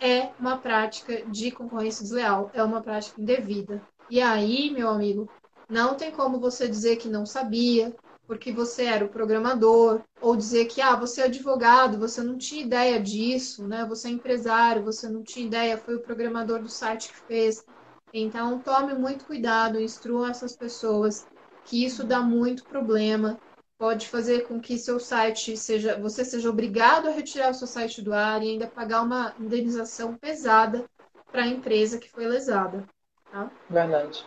é 0.00 0.30
uma 0.38 0.58
prática 0.58 1.24
de 1.26 1.50
concorrência 1.50 2.02
desleal, 2.02 2.50
é 2.52 2.62
uma 2.62 2.80
prática 2.80 3.20
indevida. 3.20 3.82
E 4.10 4.20
aí, 4.20 4.70
meu 4.70 4.88
amigo, 4.88 5.28
não 5.68 5.94
tem 5.94 6.10
como 6.10 6.40
você 6.40 6.68
dizer 6.68 6.96
que 6.96 7.08
não 7.08 7.26
sabia, 7.26 7.94
porque 8.26 8.52
você 8.52 8.84
era 8.84 9.04
o 9.04 9.08
programador, 9.08 10.02
ou 10.20 10.36
dizer 10.36 10.66
que 10.66 10.80
ah, 10.80 10.94
você 10.94 11.22
é 11.22 11.24
advogado, 11.24 11.98
você 11.98 12.22
não 12.22 12.36
tinha 12.36 12.62
ideia 12.62 13.00
disso, 13.00 13.66
né? 13.66 13.84
Você 13.86 14.08
é 14.08 14.10
empresário, 14.10 14.84
você 14.84 15.08
não 15.08 15.22
tinha 15.22 15.46
ideia, 15.46 15.78
foi 15.78 15.96
o 15.96 16.02
programador 16.02 16.60
do 16.60 16.68
site 16.68 17.08
que 17.08 17.16
fez. 17.26 17.64
Então, 18.12 18.58
tome 18.58 18.94
muito 18.94 19.24
cuidado, 19.24 19.80
instrua 19.80 20.30
essas 20.30 20.56
pessoas, 20.56 21.26
que 21.64 21.84
isso 21.84 22.04
dá 22.04 22.20
muito 22.20 22.64
problema 22.64 23.38
pode 23.78 24.08
fazer 24.08 24.48
com 24.48 24.60
que 24.60 24.76
seu 24.76 24.98
site 24.98 25.56
seja, 25.56 25.96
você 25.98 26.24
seja 26.24 26.50
obrigado 26.50 27.06
a 27.06 27.12
retirar 27.12 27.50
o 27.50 27.54
seu 27.54 27.66
site 27.66 28.02
do 28.02 28.12
ar 28.12 28.42
e 28.42 28.50
ainda 28.50 28.66
pagar 28.66 29.02
uma 29.02 29.32
indenização 29.38 30.16
pesada 30.16 30.84
para 31.30 31.44
a 31.44 31.46
empresa 31.46 31.98
que 31.98 32.10
foi 32.10 32.26
lesada. 32.26 32.84
Tá? 33.30 33.48
Verdade. 33.70 34.26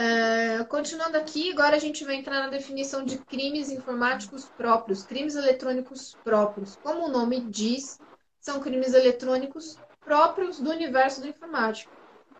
É, 0.00 0.62
continuando 0.66 1.16
aqui, 1.16 1.50
agora 1.50 1.74
a 1.74 1.78
gente 1.80 2.04
vai 2.04 2.14
entrar 2.14 2.38
na 2.38 2.46
definição 2.46 3.04
de 3.04 3.18
crimes 3.18 3.68
informáticos 3.68 4.44
próprios, 4.44 5.02
crimes 5.02 5.34
eletrônicos 5.34 6.16
próprios. 6.22 6.76
Como 6.76 7.06
o 7.06 7.08
nome 7.08 7.40
diz, 7.40 7.98
são 8.38 8.60
crimes 8.60 8.94
eletrônicos 8.94 9.76
próprios 9.98 10.60
do 10.60 10.70
universo 10.70 11.20
da 11.20 11.26
informática. 11.26 11.90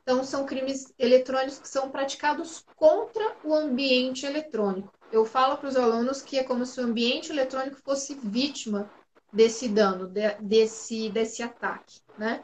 Então, 0.01 0.23
são 0.23 0.47
crimes 0.47 0.95
eletrônicos 0.97 1.59
que 1.59 1.69
são 1.69 1.91
praticados 1.91 2.65
contra 2.77 3.37
o 3.43 3.53
ambiente 3.53 4.25
eletrônico. 4.25 4.93
Eu 5.11 5.25
falo 5.25 5.59
para 5.59 5.69
os 5.69 5.77
alunos 5.77 6.23
que 6.23 6.39
é 6.39 6.45
como 6.45 6.65
se 6.65 6.81
o 6.81 6.85
ambiente 6.85 7.33
eletrônico 7.33 7.83
fosse 7.85 8.15
vítima 8.15 8.89
desse 9.33 9.69
dano, 9.69 10.07
de, 10.07 10.33
desse, 10.43 11.11
desse 11.11 11.43
ataque, 11.43 12.03
né? 12.17 12.41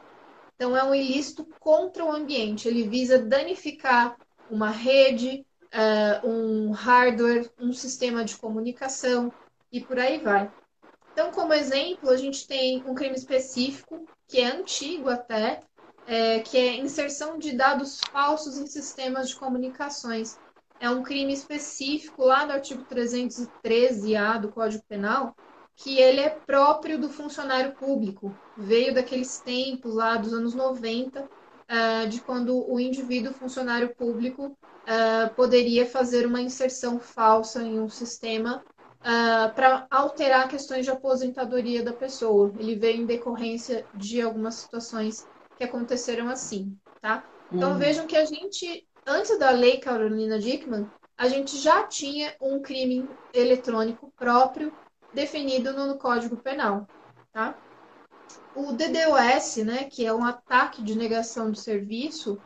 Então, 0.57 0.75
é 0.75 0.83
um 0.83 0.93
ilícito 0.93 1.47
contra 1.57 2.03
o 2.03 2.11
ambiente. 2.11 2.67
Ele 2.67 2.85
visa 2.85 3.17
danificar 3.17 4.17
uma 4.49 4.69
rede, 4.69 5.45
uh, 5.73 6.27
um 6.27 6.71
hardware, 6.71 7.49
um 7.59 7.73
sistema 7.73 8.23
de 8.23 8.37
comunicação 8.37 9.31
e 9.71 9.81
por 9.81 9.99
aí 9.99 10.19
vai. 10.19 10.51
Então, 11.11 11.31
como 11.31 11.53
exemplo, 11.53 12.09
a 12.09 12.17
gente 12.17 12.47
tem 12.47 12.83
um 12.85 12.93
crime 12.93 13.15
específico, 13.15 14.05
que 14.27 14.39
é 14.39 14.47
antigo 14.47 15.09
até, 15.09 15.61
é, 16.05 16.39
que 16.39 16.57
é 16.57 16.75
inserção 16.75 17.37
de 17.37 17.53
dados 17.53 18.01
falsos 18.11 18.57
em 18.57 18.67
sistemas 18.67 19.29
de 19.29 19.35
comunicações. 19.35 20.37
É 20.79 20.89
um 20.89 21.03
crime 21.03 21.33
específico 21.33 22.25
lá 22.25 22.45
do 22.45 22.51
artigo 22.51 22.83
313A 22.83 24.41
do 24.41 24.51
Código 24.51 24.83
Penal, 24.87 25.35
que 25.75 25.99
ele 25.99 26.21
é 26.21 26.29
próprio 26.29 26.99
do 26.99 27.09
funcionário 27.09 27.73
público. 27.75 28.37
Veio 28.57 28.93
daqueles 28.93 29.39
tempos 29.39 29.95
lá 29.95 30.17
dos 30.17 30.33
anos 30.33 30.53
90, 30.53 31.29
uh, 31.69 32.07
de 32.07 32.21
quando 32.21 32.69
o 32.69 32.79
indivíduo 32.79 33.33
funcionário 33.33 33.93
público 33.95 34.47
uh, 34.47 35.33
poderia 35.35 35.85
fazer 35.85 36.25
uma 36.25 36.41
inserção 36.41 36.99
falsa 36.99 37.63
em 37.63 37.79
um 37.79 37.89
sistema 37.89 38.57
uh, 38.57 38.65
ah, 39.03 39.51
para 39.55 39.87
alterar 39.89 40.47
questões 40.47 40.85
de 40.85 40.91
aposentadoria 40.91 41.83
da 41.83 41.93
pessoa. 41.93 42.51
Ele 42.59 42.75
veio 42.75 43.01
em 43.01 43.05
decorrência 43.05 43.85
de 43.93 44.21
algumas 44.21 44.55
situações 44.55 45.27
que 45.57 45.63
aconteceram 45.63 46.27
assim, 46.29 46.77
tá? 47.01 47.23
Então 47.51 47.73
uhum. 47.73 47.77
vejam 47.77 48.07
que 48.07 48.17
a 48.17 48.25
gente, 48.25 48.87
antes 49.05 49.37
da 49.37 49.51
lei 49.51 49.77
Carolina 49.77 50.39
Dickman, 50.39 50.89
a 51.17 51.27
gente 51.27 51.57
já 51.57 51.83
tinha 51.83 52.35
um 52.41 52.61
crime 52.61 53.07
eletrônico 53.33 54.11
próprio 54.17 54.73
definido 55.13 55.71
no 55.71 55.97
Código 55.97 56.35
Penal, 56.35 56.87
tá? 57.31 57.55
O 58.55 58.71
DDoS, 58.71 59.57
né, 59.65 59.83
que 59.83 60.05
é 60.05 60.13
um 60.13 60.23
ataque 60.23 60.81
de 60.81 60.95
negação 60.95 61.51
de 61.51 61.59
serviço, 61.59 62.37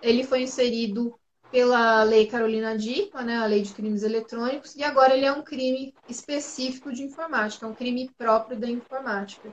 ele 0.00 0.24
foi 0.24 0.42
inserido 0.42 1.14
pela 1.50 2.02
Lei 2.02 2.26
Carolina 2.26 2.76
Dickmann, 2.76 3.26
né, 3.26 3.36
a 3.36 3.46
Lei 3.46 3.62
de 3.62 3.72
Crimes 3.72 4.02
Eletrônicos, 4.02 4.74
e 4.74 4.82
agora 4.82 5.14
ele 5.14 5.26
é 5.26 5.32
um 5.32 5.42
crime 5.42 5.94
específico 6.08 6.92
de 6.92 7.02
informática, 7.02 7.66
é 7.66 7.68
um 7.68 7.74
crime 7.74 8.10
próprio 8.16 8.58
da 8.58 8.68
informática. 8.68 9.52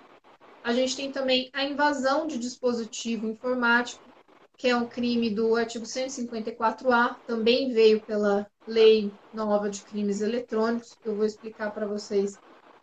A 0.63 0.73
gente 0.73 0.95
tem 0.95 1.11
também 1.11 1.49
a 1.53 1.63
invasão 1.63 2.27
de 2.27 2.37
dispositivo 2.37 3.27
informático, 3.27 4.03
que 4.57 4.67
é 4.69 4.75
um 4.75 4.87
crime 4.87 5.29
do 5.29 5.55
artigo 5.55 5.85
154A, 5.85 7.17
também 7.27 7.71
veio 7.73 8.01
pela 8.01 8.47
Lei 8.65 9.11
Nova 9.33 9.69
de 9.69 9.81
Crimes 9.81 10.21
Eletrônicos, 10.21 10.95
que 11.01 11.07
eu 11.07 11.15
vou 11.15 11.25
explicar 11.25 11.71
para 11.71 11.85
vocês 11.85 12.37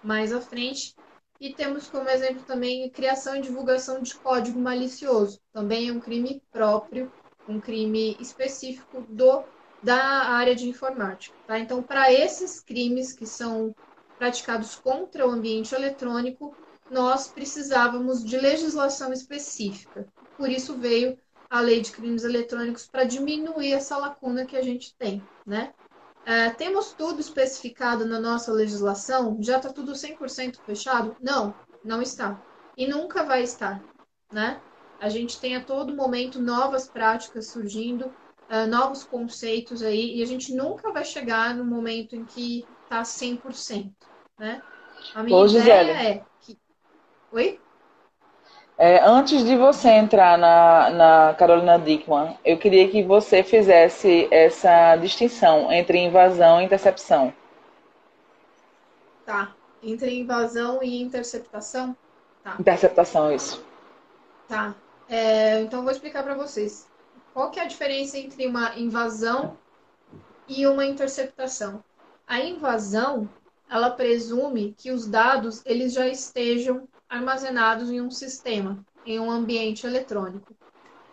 mais 0.04 0.32
à 0.32 0.40
frente. 0.40 0.94
E 1.42 1.52
temos 1.52 1.88
como 1.88 2.08
exemplo 2.08 2.44
também 2.44 2.84
a 2.84 2.90
criação 2.90 3.34
e 3.34 3.40
divulgação 3.40 4.00
de 4.00 4.14
código 4.14 4.60
malicioso, 4.60 5.40
também 5.52 5.88
é 5.88 5.92
um 5.92 5.98
crime 5.98 6.40
próprio, 6.52 7.10
um 7.48 7.60
crime 7.60 8.16
específico 8.20 9.00
do 9.08 9.42
da 9.82 9.96
área 9.96 10.54
de 10.54 10.68
informática. 10.68 11.36
Tá? 11.44 11.58
Então, 11.58 11.82
para 11.82 12.12
esses 12.12 12.60
crimes 12.60 13.12
que 13.12 13.26
são 13.26 13.74
praticados 14.16 14.76
contra 14.76 15.26
o 15.26 15.30
ambiente 15.32 15.74
eletrônico, 15.74 16.54
nós 16.88 17.26
precisávamos 17.26 18.22
de 18.22 18.38
legislação 18.38 19.12
específica. 19.12 20.06
Por 20.36 20.48
isso 20.48 20.78
veio 20.78 21.18
a 21.50 21.60
lei 21.60 21.80
de 21.80 21.90
crimes 21.90 22.22
eletrônicos 22.22 22.86
para 22.86 23.02
diminuir 23.02 23.72
essa 23.72 23.96
lacuna 23.96 24.46
que 24.46 24.56
a 24.56 24.62
gente 24.62 24.94
tem, 24.96 25.20
né? 25.44 25.74
É, 26.24 26.50
temos 26.50 26.94
tudo 26.94 27.20
especificado 27.20 28.04
na 28.06 28.20
nossa 28.20 28.52
legislação? 28.52 29.36
Já 29.42 29.56
está 29.56 29.72
tudo 29.72 29.94
100% 29.94 30.60
fechado? 30.64 31.16
Não, 31.20 31.54
não 31.84 32.00
está. 32.00 32.40
E 32.76 32.86
nunca 32.86 33.24
vai 33.24 33.42
estar, 33.42 33.84
né? 34.32 34.60
A 35.00 35.08
gente 35.08 35.40
tem 35.40 35.56
a 35.56 35.64
todo 35.64 35.96
momento 35.96 36.40
novas 36.40 36.88
práticas 36.88 37.48
surgindo, 37.48 38.06
uh, 38.06 38.66
novos 38.68 39.02
conceitos 39.02 39.82
aí, 39.82 40.16
e 40.18 40.22
a 40.22 40.26
gente 40.26 40.54
nunca 40.54 40.92
vai 40.92 41.04
chegar 41.04 41.56
no 41.56 41.64
momento 41.64 42.14
em 42.14 42.24
que 42.24 42.64
está 42.84 43.04
100%, 43.04 43.92
né? 44.38 44.62
A 45.14 45.22
minha 45.22 45.42
Ô, 45.42 45.48
ideia 45.48 45.58
Gisele. 45.60 46.18
é 46.18 46.24
Oi? 47.32 47.61
É, 48.84 49.00
antes 49.04 49.44
de 49.44 49.56
você 49.56 49.90
entrar 49.90 50.36
na, 50.36 50.90
na 50.90 51.34
Carolina 51.34 51.78
Dickman, 51.78 52.36
eu 52.44 52.58
queria 52.58 52.88
que 52.88 53.00
você 53.00 53.44
fizesse 53.44 54.26
essa 54.28 54.96
distinção 54.96 55.70
entre 55.70 55.98
invasão 55.98 56.60
e 56.60 56.64
intercepção. 56.64 57.32
Tá. 59.24 59.54
Entre 59.80 60.18
invasão 60.18 60.82
e 60.82 61.00
interceptação? 61.00 61.96
Tá. 62.42 62.56
Interceptação, 62.58 63.32
isso. 63.32 63.64
Tá. 64.48 64.74
É, 65.08 65.60
então, 65.60 65.78
eu 65.78 65.84
vou 65.84 65.92
explicar 65.92 66.24
para 66.24 66.34
vocês. 66.34 66.88
Qual 67.32 67.52
que 67.52 67.60
é 67.60 67.62
a 67.62 67.68
diferença 67.68 68.18
entre 68.18 68.44
uma 68.48 68.76
invasão 68.76 69.56
e 70.48 70.66
uma 70.66 70.84
interceptação? 70.84 71.84
A 72.26 72.40
invasão, 72.40 73.28
ela 73.70 73.90
presume 73.90 74.74
que 74.76 74.90
os 74.90 75.06
dados 75.06 75.62
eles 75.64 75.92
já 75.92 76.08
estejam 76.08 76.88
armazenados 77.12 77.90
em 77.90 78.00
um 78.00 78.10
sistema, 78.10 78.82
em 79.04 79.20
um 79.20 79.30
ambiente 79.30 79.86
eletrônico. 79.86 80.56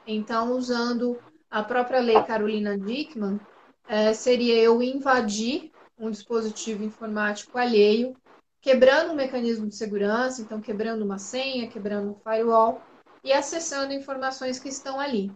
Então, 0.08 0.54
usando 0.54 1.20
a 1.52 1.62
própria 1.62 2.00
lei 2.00 2.24
Carolina 2.24 2.78
Dickman, 2.78 3.38
é, 3.86 4.14
seria 4.14 4.56
eu 4.56 4.82
invadir 4.82 5.74
um 6.00 6.10
dispositivo 6.10 6.86
informático 6.86 7.58
alheio, 7.58 8.16
quebrando 8.62 9.12
um 9.12 9.16
mecanismo 9.16 9.68
de 9.68 9.76
segurança, 9.76 10.41
então 10.41 10.62
quebrando 10.62 11.04
uma 11.04 11.18
senha, 11.18 11.68
quebrando 11.68 12.12
um 12.12 12.16
firewall 12.16 12.82
e 13.22 13.34
acessando 13.34 13.91
informações 13.91 14.58
que 14.58 14.70
estão 14.70 15.02
ali. 15.02 15.30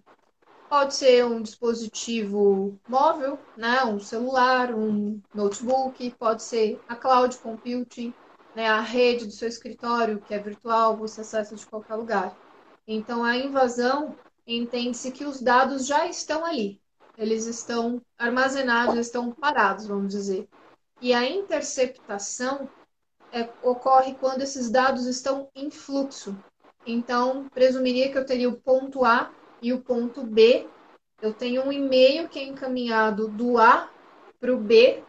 Pode 0.69 0.95
ser 0.95 1.25
um 1.25 1.41
dispositivo 1.41 2.79
móvel, 2.87 3.37
né, 3.57 3.83
um 3.83 3.99
celular, 3.99 4.73
um 4.73 5.19
notebook, 5.35 6.09
pode 6.11 6.41
ser 6.41 6.79
a 6.87 6.95
cloud 6.95 7.37
computing, 7.39 8.13
né, 8.55 8.67
a 8.67 8.81
rede 8.81 9.25
do 9.25 9.31
seu 9.31 9.47
escritório, 9.47 10.21
que 10.21 10.33
é 10.33 10.39
virtual, 10.39 10.95
você 10.95 11.21
acessa 11.21 11.55
de 11.55 11.65
qualquer 11.65 11.95
lugar. 11.95 12.37
Então, 12.87 13.23
a 13.23 13.35
invasão 13.35 14.15
entende-se 14.45 15.11
que 15.11 15.25
os 15.25 15.41
dados 15.41 15.85
já 15.85 16.05
estão 16.07 16.45
ali, 16.45 16.81
eles 17.17 17.45
estão 17.45 18.01
armazenados, 18.17 18.97
estão 18.97 19.31
parados, 19.31 19.87
vamos 19.87 20.11
dizer. 20.11 20.47
E 21.01 21.13
a 21.13 21.29
interceptação 21.29 22.69
é, 23.31 23.49
ocorre 23.61 24.15
quando 24.15 24.41
esses 24.41 24.69
dados 24.69 25.05
estão 25.05 25.49
em 25.55 25.71
fluxo. 25.71 26.37
Então, 26.85 27.47
presumiria 27.53 28.11
que 28.11 28.17
eu 28.17 28.25
teria 28.25 28.49
o 28.49 28.59
ponto 28.59 29.05
A 29.05 29.31
e 29.61 29.73
o 29.73 29.81
ponto 29.81 30.23
B. 30.23 30.67
Eu 31.21 31.33
tenho 31.33 31.63
um 31.63 31.71
e-mail 31.71 32.27
que 32.27 32.39
é 32.39 32.43
encaminhado 32.43 33.27
do 33.29 33.57
A 33.57 33.89
para 34.39 34.53
o 34.53 34.57
B 34.57 35.01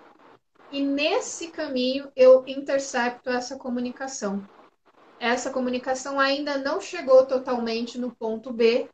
e 0.74 0.82
nesse 0.82 1.52
caminho 1.52 2.10
eu 2.16 2.42
intercepto 2.48 3.30
essa 3.30 3.56
comunicação. 3.56 4.44
Essa 5.20 5.50
comunicação 5.50 6.18
ainda 6.18 6.58
não 6.58 6.80
chegou 6.80 7.24
totalmente 7.24 7.96
no 7.96 8.10
ponto 8.10 8.52
B 8.52 8.88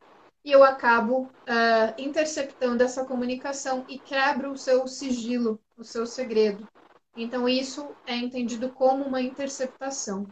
e 0.45 0.53
eu 0.53 0.63
acabo 0.63 1.23
uh, 1.23 1.95
interceptando 1.97 2.83
essa 2.83 3.03
comunicação 3.07 3.87
e 3.89 3.99
quebro 3.99 4.53
o 4.53 4.59
seu 4.59 4.87
sigilo, 4.87 5.59
o 5.79 5.83
seu 5.83 6.05
segredo. 6.05 6.69
Então 7.17 7.49
isso 7.49 7.89
é 8.07 8.15
entendido 8.15 8.69
como 8.69 9.03
uma 9.03 9.23
interceptação, 9.23 10.27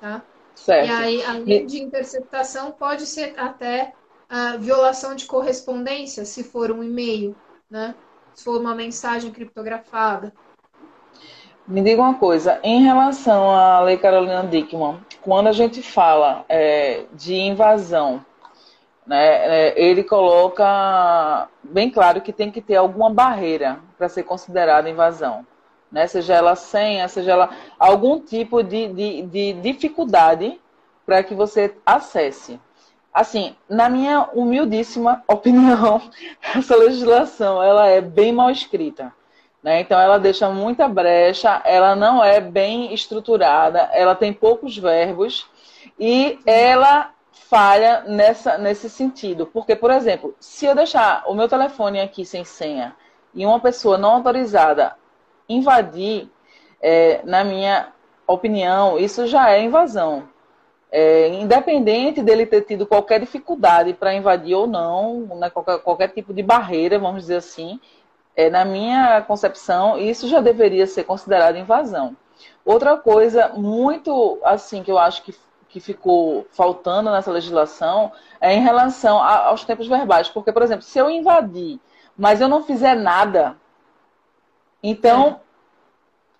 tá? 0.00 0.24
Certo. 0.54 0.88
E 0.88 0.90
aí, 0.90 1.22
além 1.22 1.66
de 1.66 1.82
interceptação, 1.82 2.72
pode 2.72 3.04
ser 3.04 3.38
até 3.38 3.92
uh, 4.24 4.58
violação 4.58 5.14
de 5.14 5.26
correspondência, 5.26 6.24
se 6.24 6.42
for 6.42 6.72
um 6.72 6.82
e-mail, 6.82 7.36
né? 7.68 7.94
Se 8.34 8.42
for 8.42 8.58
uma 8.58 8.74
mensagem 8.74 9.30
criptografada. 9.30 10.32
Me 11.68 11.82
diga 11.82 12.00
uma 12.00 12.14
coisa, 12.14 12.58
em 12.62 12.82
relação 12.82 13.50
à 13.50 13.80
Lei 13.80 13.98
Carolina 13.98 14.42
Dickman, 14.42 15.00
quando 15.20 15.48
a 15.48 15.52
gente 15.52 15.82
fala 15.82 16.42
é, 16.48 17.04
de 17.12 17.34
invasão, 17.34 18.24
né, 19.06 19.66
é, 19.68 19.74
ele 19.76 20.02
coloca 20.02 21.46
bem 21.62 21.90
claro 21.90 22.22
que 22.22 22.32
tem 22.32 22.50
que 22.50 22.62
ter 22.62 22.76
alguma 22.76 23.10
barreira 23.10 23.80
para 23.98 24.08
ser 24.08 24.22
considerada 24.22 24.88
invasão. 24.88 25.46
Né? 25.92 26.06
Seja 26.06 26.36
ela 26.36 26.56
senha, 26.56 27.06
seja 27.06 27.32
ela 27.32 27.50
algum 27.78 28.18
tipo 28.18 28.62
de, 28.62 28.88
de, 28.88 29.22
de 29.24 29.52
dificuldade 29.52 30.58
para 31.04 31.22
que 31.22 31.34
você 31.34 31.76
acesse. 31.84 32.58
Assim, 33.12 33.54
na 33.68 33.90
minha 33.90 34.30
humildíssima 34.32 35.22
opinião, 35.28 36.00
essa 36.56 36.74
legislação 36.74 37.62
ela 37.62 37.88
é 37.88 38.00
bem 38.00 38.32
mal 38.32 38.50
escrita. 38.50 39.12
Né? 39.62 39.80
Então, 39.80 39.98
ela 39.98 40.18
deixa 40.18 40.48
muita 40.48 40.86
brecha, 40.88 41.60
ela 41.64 41.96
não 41.96 42.22
é 42.22 42.40
bem 42.40 42.92
estruturada, 42.94 43.90
ela 43.92 44.14
tem 44.14 44.32
poucos 44.32 44.76
verbos 44.76 45.48
e 45.98 46.38
ela 46.46 47.12
falha 47.32 48.04
nessa, 48.06 48.58
nesse 48.58 48.88
sentido. 48.90 49.46
Porque, 49.46 49.74
por 49.74 49.90
exemplo, 49.90 50.34
se 50.38 50.66
eu 50.66 50.74
deixar 50.74 51.24
o 51.26 51.34
meu 51.34 51.48
telefone 51.48 52.00
aqui 52.00 52.24
sem 52.24 52.44
senha 52.44 52.94
e 53.34 53.44
uma 53.44 53.60
pessoa 53.60 53.98
não 53.98 54.16
autorizada 54.16 54.94
invadir, 55.48 56.28
é, 56.80 57.20
na 57.24 57.42
minha 57.42 57.88
opinião, 58.26 58.98
isso 58.98 59.26
já 59.26 59.50
é 59.50 59.62
invasão. 59.62 60.28
É, 60.90 61.28
independente 61.28 62.22
dele 62.22 62.46
ter 62.46 62.62
tido 62.62 62.86
qualquer 62.86 63.20
dificuldade 63.20 63.92
para 63.92 64.14
invadir 64.14 64.54
ou 64.54 64.66
não, 64.66 65.20
né, 65.36 65.50
qualquer, 65.50 65.78
qualquer, 65.80 66.08
tipo 66.08 66.32
de 66.32 66.42
barreira, 66.42 66.98
vamos 66.98 67.22
dizer 67.22 67.36
assim, 67.36 67.78
é, 68.38 68.48
na 68.48 68.64
minha 68.64 69.20
concepção, 69.22 69.98
isso 69.98 70.28
já 70.28 70.40
deveria 70.40 70.86
ser 70.86 71.02
considerado 71.02 71.58
invasão. 71.58 72.16
Outra 72.64 72.96
coisa 72.96 73.48
muito 73.48 74.38
assim 74.44 74.80
que 74.80 74.92
eu 74.92 74.96
acho 74.96 75.24
que, 75.24 75.34
que 75.68 75.80
ficou 75.80 76.46
faltando 76.52 77.10
nessa 77.10 77.32
legislação 77.32 78.12
é 78.40 78.54
em 78.54 78.62
relação 78.62 79.18
a, 79.20 79.46
aos 79.46 79.64
tempos 79.64 79.88
verbais. 79.88 80.28
Porque, 80.28 80.52
por 80.52 80.62
exemplo, 80.62 80.84
se 80.84 80.96
eu 81.00 81.10
invadir, 81.10 81.80
mas 82.16 82.40
eu 82.40 82.46
não 82.46 82.62
fizer 82.62 82.94
nada, 82.94 83.56
então 84.80 85.40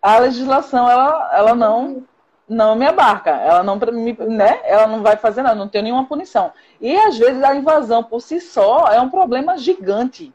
a 0.00 0.20
legislação 0.20 0.88
ela, 0.88 1.30
ela 1.32 1.54
não 1.56 2.04
não 2.48 2.76
me 2.76 2.86
abarca, 2.86 3.30
ela 3.30 3.62
não 3.62 3.76
me, 3.76 4.12
né? 4.12 4.60
Ela 4.64 4.86
não 4.86 5.02
vai 5.02 5.16
fazer 5.16 5.42
nada, 5.42 5.56
não 5.56 5.68
tem 5.68 5.82
nenhuma 5.82 6.06
punição. 6.06 6.52
E 6.80 6.96
às 6.96 7.18
vezes 7.18 7.42
a 7.42 7.56
invasão 7.56 8.04
por 8.04 8.20
si 8.20 8.40
só 8.40 8.86
é 8.86 9.00
um 9.00 9.10
problema 9.10 9.58
gigante, 9.58 10.32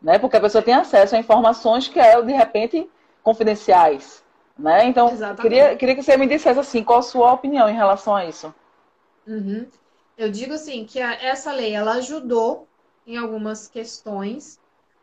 né? 0.00 0.18
Porque 0.18 0.36
a 0.36 0.40
pessoa 0.40 0.62
tem 0.62 0.74
acesso 0.74 1.14
a 1.14 1.18
informações 1.18 1.88
que 1.88 1.98
é 1.98 2.20
de 2.22 2.32
repente 2.32 2.88
confidenciais, 3.22 4.24
né? 4.58 4.86
Então 4.86 5.10
queria, 5.36 5.76
queria 5.76 5.94
que 5.94 6.02
você 6.02 6.16
me 6.16 6.26
dissesse 6.26 6.58
assim, 6.58 6.82
qual 6.82 7.00
a 7.00 7.02
sua 7.02 7.32
opinião 7.32 7.68
em 7.68 7.74
relação 7.74 8.14
a 8.14 8.24
isso? 8.24 8.54
Uhum. 9.26 9.66
Eu 10.16 10.30
digo 10.30 10.54
assim 10.54 10.84
que 10.84 11.00
a, 11.00 11.14
essa 11.14 11.52
lei 11.52 11.72
ela 11.72 11.92
ajudou 11.92 12.66
em 13.06 13.16
algumas 13.16 13.68
questões, 13.68 14.58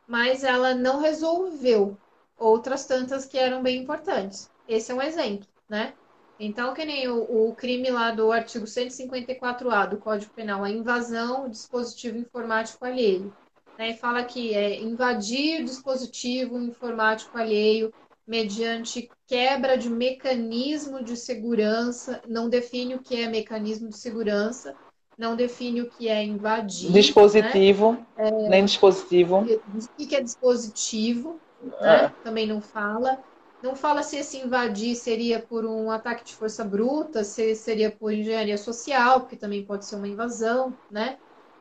mas 0.07 0.43
ela 0.43 0.73
não 0.73 0.99
resolveu 0.99 1.97
outras 2.37 2.85
tantas 2.85 3.25
que 3.25 3.37
eram 3.37 3.61
bem 3.61 3.81
importantes. 3.81 4.49
Esse 4.67 4.91
é 4.91 4.95
um 4.95 5.01
exemplo, 5.01 5.47
né? 5.67 5.93
Então, 6.39 6.73
que 6.73 6.85
nem 6.85 7.07
o, 7.07 7.49
o 7.49 7.55
crime 7.55 7.89
lá 7.89 8.11
do 8.11 8.31
artigo 8.31 8.65
154A 8.65 9.89
do 9.89 9.97
Código 9.97 10.31
Penal, 10.33 10.63
a 10.63 10.69
invasão 10.69 11.43
do 11.43 11.49
dispositivo 11.49 12.17
informático 12.17 12.85
alheio. 12.85 13.33
Né? 13.77 13.91
E 13.91 13.97
fala 13.97 14.23
que 14.23 14.53
é 14.53 14.81
invadir 14.81 15.63
dispositivo 15.63 16.57
informático 16.57 17.37
alheio 17.37 17.93
mediante 18.25 19.09
quebra 19.25 19.77
de 19.77 19.89
mecanismo 19.89 21.01
de 21.01 21.15
segurança, 21.15 22.21
não 22.27 22.49
define 22.49 22.95
o 22.95 22.99
que 22.99 23.15
é 23.15 23.29
mecanismo 23.29 23.87
de 23.87 23.97
segurança, 23.97 24.75
não 25.17 25.35
define 25.35 25.81
o 25.81 25.89
que 25.89 26.09
é 26.09 26.23
invadir. 26.23 26.91
Dispositivo, 26.91 27.93
né? 27.93 28.05
é, 28.17 28.49
nem 28.49 28.65
dispositivo. 28.65 29.39
O 29.39 30.05
que 30.05 30.15
é 30.15 30.21
dispositivo, 30.21 31.39
né? 31.81 32.05
É. 32.05 32.09
Também 32.23 32.45
não 32.45 32.61
fala. 32.61 33.17
Não 33.63 33.75
fala 33.75 34.03
se 34.03 34.17
esse 34.17 34.37
invadir 34.37 34.95
seria 34.95 35.39
por 35.39 35.65
um 35.65 35.89
ataque 35.89 36.23
de 36.25 36.35
força 36.35 36.63
bruta, 36.63 37.23
se 37.23 37.55
seria 37.55 37.89
por 37.89 38.13
engenharia 38.13 38.57
social, 38.57 39.21
porque 39.21 39.35
também 39.35 39.65
pode 39.65 39.85
ser 39.85 39.95
uma 39.95 40.07
invasão, 40.07 40.71
né? 40.91 41.17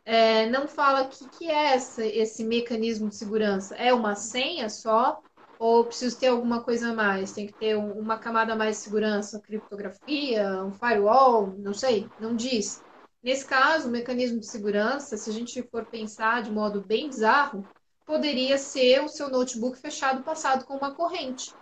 É, 0.09 0.49
não 0.49 0.69
fala 0.69 1.03
o 1.03 1.09
que, 1.09 1.29
que 1.31 1.51
é 1.51 1.75
essa, 1.75 2.07
esse 2.07 2.45
mecanismo 2.45 3.09
de 3.09 3.17
segurança. 3.17 3.75
É 3.75 3.93
uma 3.93 4.15
senha 4.15 4.69
só? 4.71 5.21
Ou 5.59 5.85
preciso 5.85 6.17
ter 6.21 6.29
alguma 6.29 6.63
coisa 6.63 6.91
a 6.91 6.95
mais? 6.95 7.33
Tem 7.33 7.49
que 7.49 7.53
ter 7.55 7.77
um, 7.77 7.91
uma 7.99 8.17
camada 8.17 8.55
mais 8.55 8.77
de 8.77 8.83
segurança, 8.85 9.41
criptografia, 9.41 10.63
um 10.63 10.73
firewall, 10.73 11.53
não 11.59 11.75
sei, 11.75 12.09
não 12.21 12.37
diz. 12.37 12.81
Nesse 13.21 13.45
caso, 13.45 13.89
o 13.89 13.91
mecanismo 13.91 14.39
de 14.39 14.47
segurança, 14.47 15.17
se 15.17 15.29
a 15.29 15.33
gente 15.33 15.61
for 15.65 15.85
pensar 15.85 16.45
de 16.45 16.53
modo 16.53 16.81
bem 16.81 17.09
bizarro, 17.09 17.67
poderia 18.05 18.57
ser 18.59 19.03
o 19.03 19.09
seu 19.09 19.29
notebook 19.29 19.77
fechado 19.77 20.23
passado 20.23 20.65
com 20.65 20.77
uma 20.77 20.95
corrente. 20.95 21.53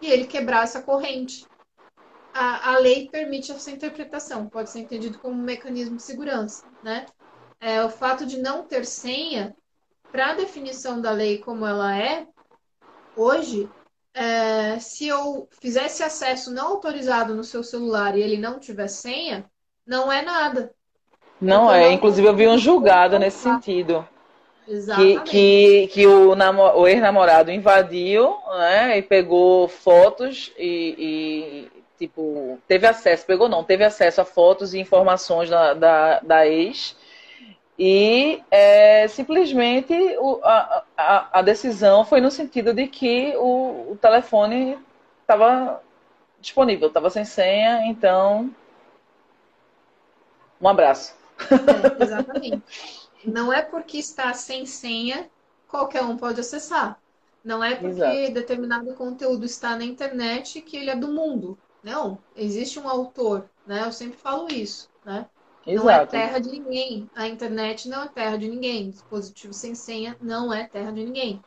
E 0.00 0.06
ele 0.06 0.26
quebrar 0.26 0.64
essa 0.64 0.80
corrente. 0.80 1.44
A, 2.32 2.70
a 2.70 2.78
lei 2.78 3.10
permite 3.10 3.52
essa 3.52 3.70
interpretação, 3.70 4.48
pode 4.48 4.70
ser 4.70 4.78
entendido 4.78 5.18
como 5.18 5.34
um 5.34 5.42
mecanismo 5.42 5.96
de 5.96 6.02
segurança. 6.02 6.64
Né? 6.82 7.04
É, 7.60 7.84
o 7.84 7.90
fato 7.90 8.24
de 8.24 8.38
não 8.38 8.62
ter 8.62 8.86
senha, 8.86 9.54
para 10.10 10.30
a 10.30 10.34
definição 10.34 11.00
da 11.00 11.10
lei 11.10 11.38
como 11.38 11.66
ela 11.66 11.96
é, 11.96 12.26
hoje, 13.16 13.68
é, 14.14 14.78
se 14.78 15.06
eu 15.06 15.48
fizesse 15.60 16.02
acesso 16.02 16.52
não 16.52 16.68
autorizado 16.68 17.34
no 17.34 17.44
seu 17.44 17.62
celular 17.62 18.16
e 18.16 18.22
ele 18.22 18.36
não 18.36 18.58
tiver 18.58 18.88
senha, 18.88 19.44
não 19.86 20.10
é 20.10 20.22
nada. 20.22 20.72
Não 21.40 21.72
é, 21.72 21.92
inclusive 21.92 22.26
eu 22.26 22.36
vi 22.36 22.46
um 22.46 22.58
julgado 22.58 23.18
nesse 23.18 23.38
sentido. 23.38 24.06
Que, 24.94 25.20
que, 25.22 25.88
que 25.88 26.06
o, 26.06 26.32
o 26.76 26.86
ex-namorado 26.86 27.50
invadiu, 27.50 28.36
né? 28.58 28.98
E 28.98 29.02
pegou 29.02 29.66
fotos 29.66 30.52
e, 30.56 30.94
e, 31.72 31.82
tipo, 31.98 32.58
teve 32.68 32.86
acesso, 32.86 33.26
pegou 33.26 33.48
não, 33.48 33.64
teve 33.64 33.82
acesso 33.82 34.20
a 34.20 34.24
fotos 34.24 34.72
e 34.72 34.78
informações 34.78 35.50
da, 35.50 35.74
da, 35.74 36.20
da 36.20 36.46
ex. 36.46 36.94
E 37.82 38.42
é, 38.50 39.08
simplesmente 39.08 39.94
o, 40.18 40.38
a, 40.44 40.84
a, 40.94 41.38
a, 41.38 41.42
decisão 41.42 42.04
foi 42.04 42.20
no 42.20 42.30
sentido 42.30 42.74
de 42.74 42.86
que 42.86 43.34
o, 43.38 43.92
o 43.92 43.98
telefone 43.98 44.78
estava 45.22 45.82
disponível, 46.38 46.88
estava 46.88 47.08
sem 47.08 47.24
senha, 47.24 47.86
então. 47.86 48.54
Um 50.60 50.68
abraço. 50.68 51.14
É, 51.40 52.04
exatamente. 52.04 52.62
Não 53.24 53.50
é 53.50 53.62
porque 53.62 53.96
está 53.96 54.34
sem 54.34 54.66
senha, 54.66 55.30
qualquer 55.66 56.02
um 56.02 56.18
pode 56.18 56.38
acessar. 56.38 57.00
Não 57.42 57.64
é 57.64 57.76
porque 57.76 57.94
Exato. 57.94 58.34
determinado 58.34 58.92
conteúdo 58.92 59.46
está 59.46 59.74
na 59.74 59.84
internet 59.84 60.60
que 60.60 60.76
ele 60.76 60.90
é 60.90 60.96
do 60.96 61.08
mundo. 61.08 61.58
Não, 61.82 62.18
existe 62.36 62.78
um 62.78 62.86
autor, 62.86 63.48
né? 63.66 63.84
Eu 63.86 63.92
sempre 63.92 64.18
falo 64.18 64.48
isso, 64.52 64.90
né? 65.02 65.24
Exato. 65.66 65.84
Não 65.84 65.90
é 65.90 66.06
terra 66.06 66.38
de 66.38 66.50
ninguém. 66.50 67.10
A 67.14 67.28
internet 67.28 67.88
não 67.88 68.04
é 68.04 68.08
terra 68.08 68.36
de 68.36 68.48
ninguém. 68.48 68.90
Dispositivo 68.90 69.52
sem 69.52 69.74
senha 69.74 70.16
não 70.20 70.52
é 70.52 70.66
terra 70.66 70.90
de 70.90 71.04
ninguém. 71.04 71.40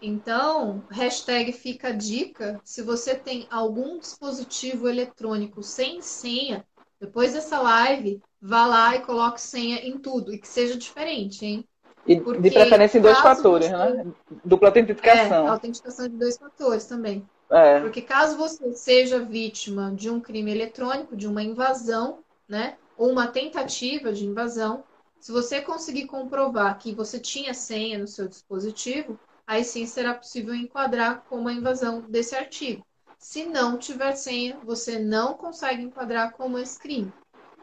Então, 0.00 0.82
hashtag 0.90 1.52
fica 1.52 1.88
a 1.88 1.92
dica. 1.92 2.60
Se 2.64 2.82
você 2.82 3.14
tem 3.14 3.46
algum 3.50 3.98
dispositivo 3.98 4.88
eletrônico 4.88 5.62
sem 5.62 6.02
senha, 6.02 6.64
depois 7.00 7.34
dessa 7.34 7.60
live, 7.60 8.20
vá 8.40 8.66
lá 8.66 8.96
e 8.96 9.00
coloque 9.00 9.40
senha 9.40 9.78
em 9.78 9.98
tudo 9.98 10.34
e 10.34 10.38
que 10.38 10.48
seja 10.48 10.76
diferente, 10.76 11.44
hein? 11.46 11.64
E 12.04 12.20
Porque, 12.20 12.40
de 12.40 12.50
preferência 12.50 12.98
em 12.98 13.00
dois 13.00 13.18
fatores, 13.20 13.68
você... 13.68 13.76
né? 13.76 14.06
Dupla 14.44 14.68
autenticação. 14.68 15.46
É, 15.46 15.50
autenticação 15.50 16.08
de 16.08 16.16
dois 16.16 16.36
fatores 16.36 16.84
também. 16.86 17.24
É. 17.48 17.80
Porque 17.80 18.02
caso 18.02 18.36
você 18.36 18.72
seja 18.74 19.20
vítima 19.20 19.92
de 19.94 20.10
um 20.10 20.20
crime 20.20 20.50
eletrônico, 20.50 21.16
de 21.16 21.28
uma 21.28 21.42
invasão, 21.42 22.18
né? 22.48 22.76
Ou 22.96 23.10
uma 23.10 23.26
tentativa 23.26 24.12
de 24.12 24.26
invasão, 24.26 24.84
se 25.20 25.30
você 25.30 25.60
conseguir 25.60 26.06
comprovar 26.06 26.78
que 26.78 26.94
você 26.94 27.18
tinha 27.18 27.54
senha 27.54 27.98
no 27.98 28.08
seu 28.08 28.28
dispositivo, 28.28 29.18
aí 29.46 29.64
sim 29.64 29.86
será 29.86 30.14
possível 30.14 30.54
enquadrar 30.54 31.22
como 31.28 31.48
a 31.48 31.52
invasão 31.52 32.00
desse 32.08 32.34
artigo. 32.34 32.84
Se 33.18 33.44
não 33.44 33.78
tiver 33.78 34.12
senha, 34.16 34.58
você 34.64 34.98
não 34.98 35.34
consegue 35.34 35.82
enquadrar 35.82 36.32
como 36.32 36.58
esse 36.58 36.78
crime, 36.78 37.12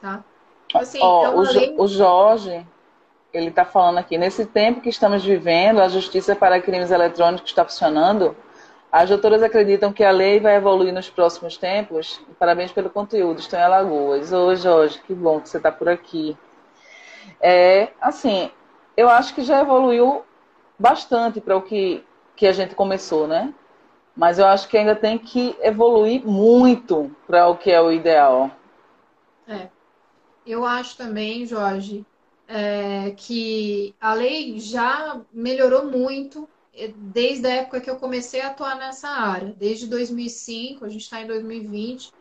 tá? 0.01 0.23
Assim, 0.73 0.99
oh, 1.01 1.19
então, 1.19 1.35
o, 1.35 1.39
além... 1.39 1.75
o 1.77 1.87
Jorge, 1.87 2.65
ele 3.33 3.49
está 3.49 3.65
falando 3.65 3.97
aqui, 3.97 4.17
nesse 4.17 4.45
tempo 4.45 4.81
que 4.81 4.89
estamos 4.89 5.23
vivendo, 5.23 5.81
a 5.81 5.89
justiça 5.89 6.35
para 6.35 6.61
crimes 6.61 6.91
eletrônicos 6.91 7.49
está 7.49 7.65
funcionando. 7.65 8.35
As 8.91 9.07
doutoras 9.07 9.43
acreditam 9.43 9.93
que 9.93 10.03
a 10.03 10.09
lei 10.09 10.39
vai 10.39 10.55
evoluir 10.55 10.91
nos 10.91 11.09
próximos 11.09 11.57
tempos. 11.57 12.19
Parabéns 12.39 12.71
pelo 12.71 12.89
conteúdo. 12.89 13.39
Estou 13.39 13.59
em 13.59 13.61
Alagoas. 13.61 14.33
Ô, 14.33 14.55
Jorge, 14.55 14.99
que 15.05 15.13
bom 15.13 15.39
que 15.39 15.47
você 15.47 15.57
está 15.57 15.71
por 15.71 15.87
aqui. 15.87 16.35
É, 17.39 17.89
assim, 18.01 18.49
eu 18.97 19.07
acho 19.07 19.35
que 19.35 19.43
já 19.43 19.61
evoluiu 19.61 20.23
bastante 20.77 21.39
para 21.39 21.55
o 21.55 21.61
que, 21.61 22.03
que 22.35 22.47
a 22.47 22.51
gente 22.51 22.73
começou, 22.73 23.27
né? 23.27 23.53
Mas 24.15 24.39
eu 24.39 24.47
acho 24.47 24.67
que 24.67 24.77
ainda 24.77 24.95
tem 24.95 25.19
que 25.19 25.55
evoluir 25.61 26.25
muito 26.25 27.15
para 27.27 27.47
o 27.47 27.57
que 27.57 27.71
é 27.71 27.79
o 27.79 27.91
ideal. 27.91 28.49
É. 29.47 29.67
Eu 30.45 30.65
acho 30.65 30.97
também, 30.97 31.45
Jorge, 31.45 32.03
é, 32.47 33.13
que 33.15 33.93
a 34.01 34.15
lei 34.15 34.59
já 34.59 35.21
melhorou 35.31 35.85
muito 35.85 36.49
desde 36.87 37.47
a 37.47 37.55
época 37.55 37.81
que 37.81 37.89
eu 37.89 37.97
comecei 37.97 38.41
a 38.41 38.47
atuar 38.47 38.77
nessa 38.77 39.09
área. 39.09 39.53
Desde 39.53 39.87
2005, 39.87 40.85
a 40.85 40.89
gente 40.89 41.01
está 41.01 41.21
em 41.21 41.27
2020, 41.27 42.11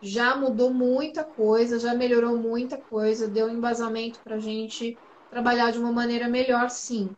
já 0.00 0.36
mudou 0.36 0.72
muita 0.72 1.22
coisa, 1.24 1.78
já 1.78 1.94
melhorou 1.94 2.36
muita 2.36 2.76
coisa, 2.76 3.28
deu 3.28 3.48
embasamento 3.48 4.20
para 4.20 4.36
a 4.36 4.40
gente 4.40 4.96
trabalhar 5.30 5.70
de 5.72 5.78
uma 5.78 5.92
maneira 5.92 6.28
melhor, 6.28 6.70
sim. 6.70 7.10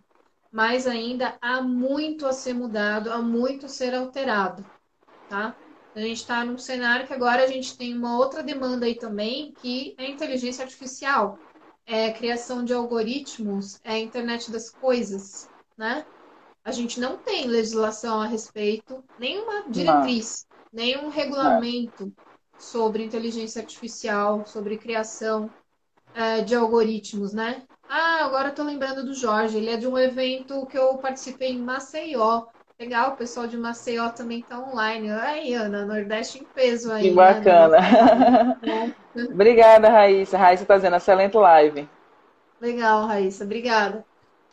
Mas 0.50 0.86
ainda 0.86 1.36
há 1.40 1.60
muito 1.62 2.26
a 2.26 2.32
ser 2.32 2.54
mudado, 2.54 3.12
há 3.12 3.20
muito 3.20 3.66
a 3.66 3.68
ser 3.68 3.94
alterado, 3.94 4.64
tá? 5.28 5.56
A 5.94 6.00
gente 6.00 6.18
está 6.18 6.44
num 6.44 6.58
cenário 6.58 7.06
que 7.06 7.12
agora 7.12 7.42
a 7.42 7.46
gente 7.46 7.76
tem 7.76 7.96
uma 7.96 8.16
outra 8.18 8.42
demanda 8.42 8.86
aí 8.86 8.94
também, 8.94 9.52
que 9.52 9.94
é 9.98 10.08
inteligência 10.08 10.64
artificial, 10.64 11.38
é 11.84 12.12
criação 12.12 12.64
de 12.64 12.72
algoritmos, 12.72 13.80
é 13.82 13.92
a 13.94 13.98
internet 13.98 14.50
das 14.50 14.70
coisas, 14.70 15.48
né? 15.76 16.06
A 16.68 16.70
gente 16.70 17.00
não 17.00 17.16
tem 17.16 17.46
legislação 17.46 18.20
a 18.20 18.26
respeito, 18.26 19.02
nenhuma 19.18 19.70
diretriz, 19.70 20.46
não. 20.70 20.84
nenhum 20.84 21.08
regulamento 21.08 22.04
não. 22.04 22.12
sobre 22.58 23.02
inteligência 23.02 23.62
artificial, 23.62 24.44
sobre 24.44 24.76
criação 24.76 25.48
é, 26.14 26.42
de 26.42 26.54
algoritmos, 26.54 27.32
né? 27.32 27.62
Ah, 27.88 28.22
agora 28.26 28.50
tô 28.50 28.62
lembrando 28.62 29.02
do 29.02 29.14
Jorge. 29.14 29.56
Ele 29.56 29.70
é 29.70 29.78
de 29.78 29.86
um 29.86 29.96
evento 29.96 30.66
que 30.66 30.76
eu 30.76 30.98
participei 30.98 31.52
em 31.52 31.62
Maceió. 31.62 32.44
Legal, 32.78 33.12
o 33.12 33.16
pessoal 33.16 33.46
de 33.46 33.56
Maceió 33.56 34.10
também 34.10 34.42
tá 34.42 34.58
online. 34.60 35.10
Aí, 35.10 35.54
Ana, 35.54 35.86
Nordeste 35.86 36.38
em 36.38 36.44
peso 36.44 36.92
aí. 36.92 37.04
Que 37.04 37.14
bacana. 37.14 37.78
Obrigada, 39.32 39.88
Raíssa. 39.88 40.36
Raíssa 40.36 40.66
tá 40.66 40.74
fazendo 40.74 40.96
excelente 40.96 41.34
live. 41.34 41.88
Legal, 42.60 43.06
Raíssa. 43.06 43.44
Obrigada. 43.44 44.04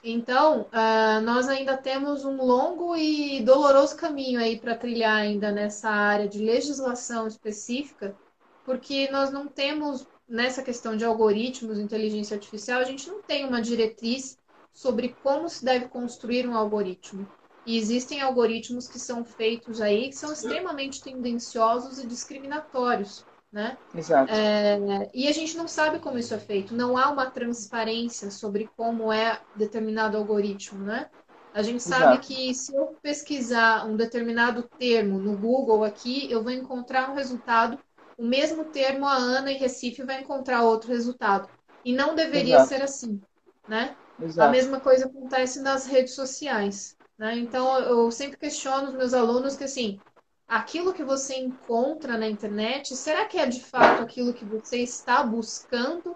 Então, 0.08 0.68
uh, 0.72 1.20
nós 1.24 1.50
ainda 1.50 1.76
temos 1.76 2.24
um 2.24 2.38
longo 2.38 2.96
e 2.96 3.42
doloroso 3.42 3.98
caminho 3.98 4.40
aí 4.40 4.60
para 4.60 4.78
trilhar 4.78 5.16
ainda 5.16 5.52
nessa 5.52 5.90
área 5.90 6.28
de 6.28 6.38
legislação 6.38 7.26
específica, 7.26 8.16
porque 8.64 9.10
nós 9.10 9.32
não 9.32 9.48
temos 9.48 10.06
nessa 10.30 10.62
questão 10.62 10.96
de 10.96 11.04
algoritmos, 11.04 11.80
inteligência 11.80 12.36
artificial, 12.36 12.82
a 12.82 12.84
gente 12.84 13.10
não 13.10 13.24
tem 13.24 13.48
uma 13.48 13.60
diretriz 13.60 14.38
sobre 14.72 15.16
como 15.24 15.50
se 15.50 15.66
deve 15.66 15.88
construir 15.88 16.48
um 16.48 16.56
algoritmo. 16.56 17.28
E 17.66 17.76
existem 17.76 18.22
algoritmos 18.22 18.88
que 18.88 19.00
são 19.00 19.26
feitos 19.26 19.82
aí 19.82 20.10
que 20.10 20.16
são 20.16 20.32
extremamente 20.32 21.02
tendenciosos 21.02 21.98
e 21.98 22.06
discriminatórios, 22.06 23.26
né? 23.56 23.78
Exato. 23.96 24.34
É, 24.34 25.10
e 25.14 25.30
a 25.30 25.32
gente 25.32 25.56
não 25.56 25.66
sabe 25.66 26.00
como 26.00 26.18
isso 26.18 26.34
é 26.34 26.38
feito. 26.40 26.76
Não 26.76 26.98
há 26.98 27.10
uma 27.10 27.32
transparência 27.32 28.30
sobre 28.30 28.68
como 28.76 29.14
é 29.14 29.42
determinado 29.56 30.18
algoritmo, 30.18 30.84
né? 30.84 31.10
A 31.54 31.64
gente 31.64 31.82
sabe 31.82 32.18
Exato. 32.18 32.28
que 32.28 32.54
se 32.54 32.76
eu 32.76 32.98
pesquisar 33.02 33.88
um 33.88 33.96
determinado 33.96 34.70
termo 34.78 35.18
no 35.20 35.38
Google 35.38 35.86
aqui, 35.86 36.30
eu 36.30 36.44
vou 36.44 36.52
encontrar 36.52 37.10
um 37.10 37.16
resultado 37.16 37.80
o 38.18 38.24
mesmo 38.24 38.66
termo 38.66 39.06
a 39.06 39.14
Ana 39.16 39.52
em 39.52 39.58
Recife 39.58 40.04
vai 40.04 40.22
encontrar 40.22 40.64
outro 40.64 40.90
resultado. 40.90 41.50
E 41.84 41.94
não 41.94 42.16
deveria 42.16 42.56
Exato. 42.56 42.70
ser 42.70 42.82
assim, 42.82 43.22
né? 43.68 43.96
Exato. 44.22 44.50
A 44.50 44.52
mesma 44.52 44.80
coisa 44.80 45.06
acontece 45.06 45.62
nas 45.62 45.86
redes 45.86 46.14
sociais, 46.14 46.98
né? 47.18 47.38
Então 47.38 47.78
eu 47.80 48.10
sempre 48.12 48.38
questiono 48.38 48.90
os 48.90 48.96
meus 48.96 49.14
alunos 49.14 49.56
que 49.56 49.66
assim, 49.66 50.02
aquilo 50.48 50.94
que 50.94 51.04
você 51.04 51.36
encontra 51.36 52.18
na 52.18 52.28
internet, 52.28 52.96
será 52.96 53.26
que 53.26 53.38
é 53.38 53.46
de 53.46 53.62
fato 53.62 54.04
aquilo 54.04 54.34
que 54.34 54.46
você 54.46 54.78
está 54.78 55.24
buscando 55.24 56.16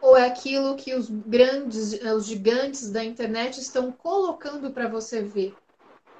ou 0.00 0.16
é 0.16 0.26
aquilo 0.26 0.76
que 0.76 0.94
os 0.94 1.08
grandes, 1.08 1.92
os 1.92 2.26
gigantes 2.26 2.90
da 2.90 3.04
internet 3.04 3.58
estão 3.58 3.90
colocando 3.90 4.70
para 4.70 4.88
você 4.88 5.22
ver, 5.22 5.54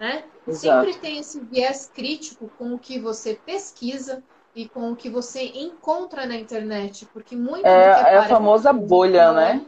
né? 0.01 0.25
Sempre 0.49 0.95
tem 0.99 1.19
esse 1.19 1.39
viés 1.41 1.91
crítico 1.95 2.51
com 2.59 2.75
o 2.75 2.79
que 2.79 2.99
você 2.99 3.35
pesquisa, 3.35 4.23
e 4.59 4.69
com 4.69 4.91
o 4.91 4.97
que 4.97 5.09
você 5.09 5.45
encontra 5.45 6.27
na 6.27 6.35
internet, 6.35 7.07
porque 7.13 7.37
muito 7.37 7.65
é, 7.65 8.15
é 8.15 8.17
a 8.17 8.25
famosa 8.25 8.73
bolha, 8.73 9.33
né? 9.33 9.65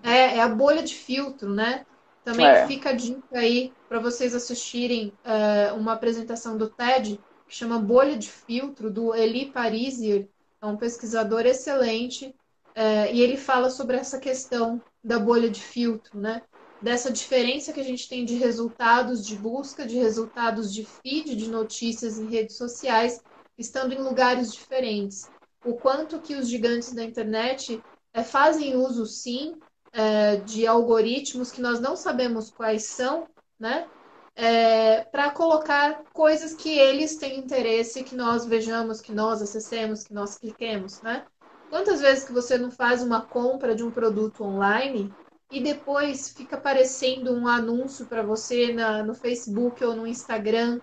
É, 0.00 0.36
é 0.36 0.40
a 0.40 0.48
bolha 0.48 0.80
de 0.80 0.94
filtro, 0.94 1.50
né? 1.50 1.84
Também 2.24 2.46
é. 2.46 2.66
fica 2.66 2.90
a 2.90 2.92
dica 2.92 3.38
aí 3.38 3.72
para 3.88 3.98
vocês 3.98 4.34
assistirem 4.34 5.12
uh, 5.24 5.74
uma 5.76 5.92
apresentação 5.92 6.56
do 6.56 6.70
TED 6.70 7.20
que 7.46 7.54
chama 7.54 7.78
Bolha 7.78 8.16
de 8.16 8.30
Filtro, 8.30 8.90
do 8.90 9.14
Eli 9.14 9.46
Parisier, 9.46 10.28
é 10.60 10.66
um 10.66 10.76
pesquisador 10.76 11.44
excelente, 11.44 12.28
uh, 12.28 13.12
e 13.12 13.20
ele 13.20 13.36
fala 13.36 13.68
sobre 13.68 13.96
essa 13.96 14.18
questão 14.18 14.80
da 15.02 15.18
bolha 15.18 15.50
de 15.50 15.60
filtro, 15.60 16.18
né? 16.18 16.42
Dessa 16.80 17.12
diferença 17.12 17.72
que 17.72 17.80
a 17.80 17.84
gente 17.84 18.08
tem 18.08 18.24
de 18.24 18.34
resultados 18.34 19.26
de 19.26 19.36
busca, 19.36 19.84
de 19.84 19.96
resultados 19.96 20.72
de 20.72 20.84
feed 20.84 21.36
de 21.36 21.48
notícias 21.48 22.18
em 22.18 22.28
redes 22.28 22.56
sociais 22.56 23.20
estando 23.58 23.92
em 23.92 24.02
lugares 24.02 24.52
diferentes. 24.52 25.30
O 25.64 25.74
quanto 25.74 26.20
que 26.20 26.34
os 26.34 26.48
gigantes 26.48 26.92
da 26.92 27.04
internet 27.04 27.82
é, 28.12 28.22
fazem 28.22 28.76
uso, 28.76 29.06
sim, 29.06 29.58
é, 29.92 30.36
de 30.36 30.66
algoritmos 30.66 31.52
que 31.52 31.60
nós 31.60 31.80
não 31.80 31.94
sabemos 31.96 32.50
quais 32.50 32.84
são, 32.84 33.28
né? 33.58 33.86
É, 34.34 35.04
para 35.04 35.30
colocar 35.30 36.04
coisas 36.12 36.54
que 36.54 36.70
eles 36.70 37.16
têm 37.16 37.38
interesse 37.38 38.02
que 38.02 38.14
nós 38.14 38.46
vejamos, 38.46 39.00
que 39.00 39.12
nós 39.12 39.42
acessemos, 39.42 40.04
que 40.04 40.14
nós 40.14 40.38
cliquemos, 40.38 41.02
né? 41.02 41.26
Quantas 41.68 42.00
vezes 42.00 42.24
que 42.24 42.32
você 42.32 42.56
não 42.56 42.70
faz 42.70 43.02
uma 43.02 43.20
compra 43.20 43.74
de 43.74 43.82
um 43.82 43.90
produto 43.90 44.42
online 44.42 45.12
e 45.50 45.62
depois 45.62 46.30
fica 46.30 46.56
aparecendo 46.56 47.32
um 47.32 47.46
anúncio 47.46 48.06
para 48.06 48.22
você 48.22 48.72
na, 48.72 49.02
no 49.02 49.14
Facebook 49.14 49.84
ou 49.84 49.94
no 49.94 50.06
Instagram 50.06 50.80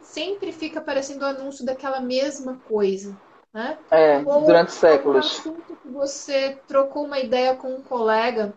sempre 0.00 0.52
fica 0.52 0.78
aparecendo 0.78 1.24
anúncio 1.24 1.64
daquela 1.64 2.00
mesma 2.00 2.58
coisa. 2.58 3.18
Né? 3.52 3.76
É, 3.90 4.18
Ou 4.18 4.42
durante 4.42 4.72
séculos. 4.72 5.26
Um 5.26 5.50
assunto 5.50 5.76
que 5.82 5.88
você 5.88 6.58
trocou 6.68 7.04
uma 7.04 7.18
ideia 7.18 7.54
com 7.54 7.74
um 7.74 7.82
colega 7.82 8.54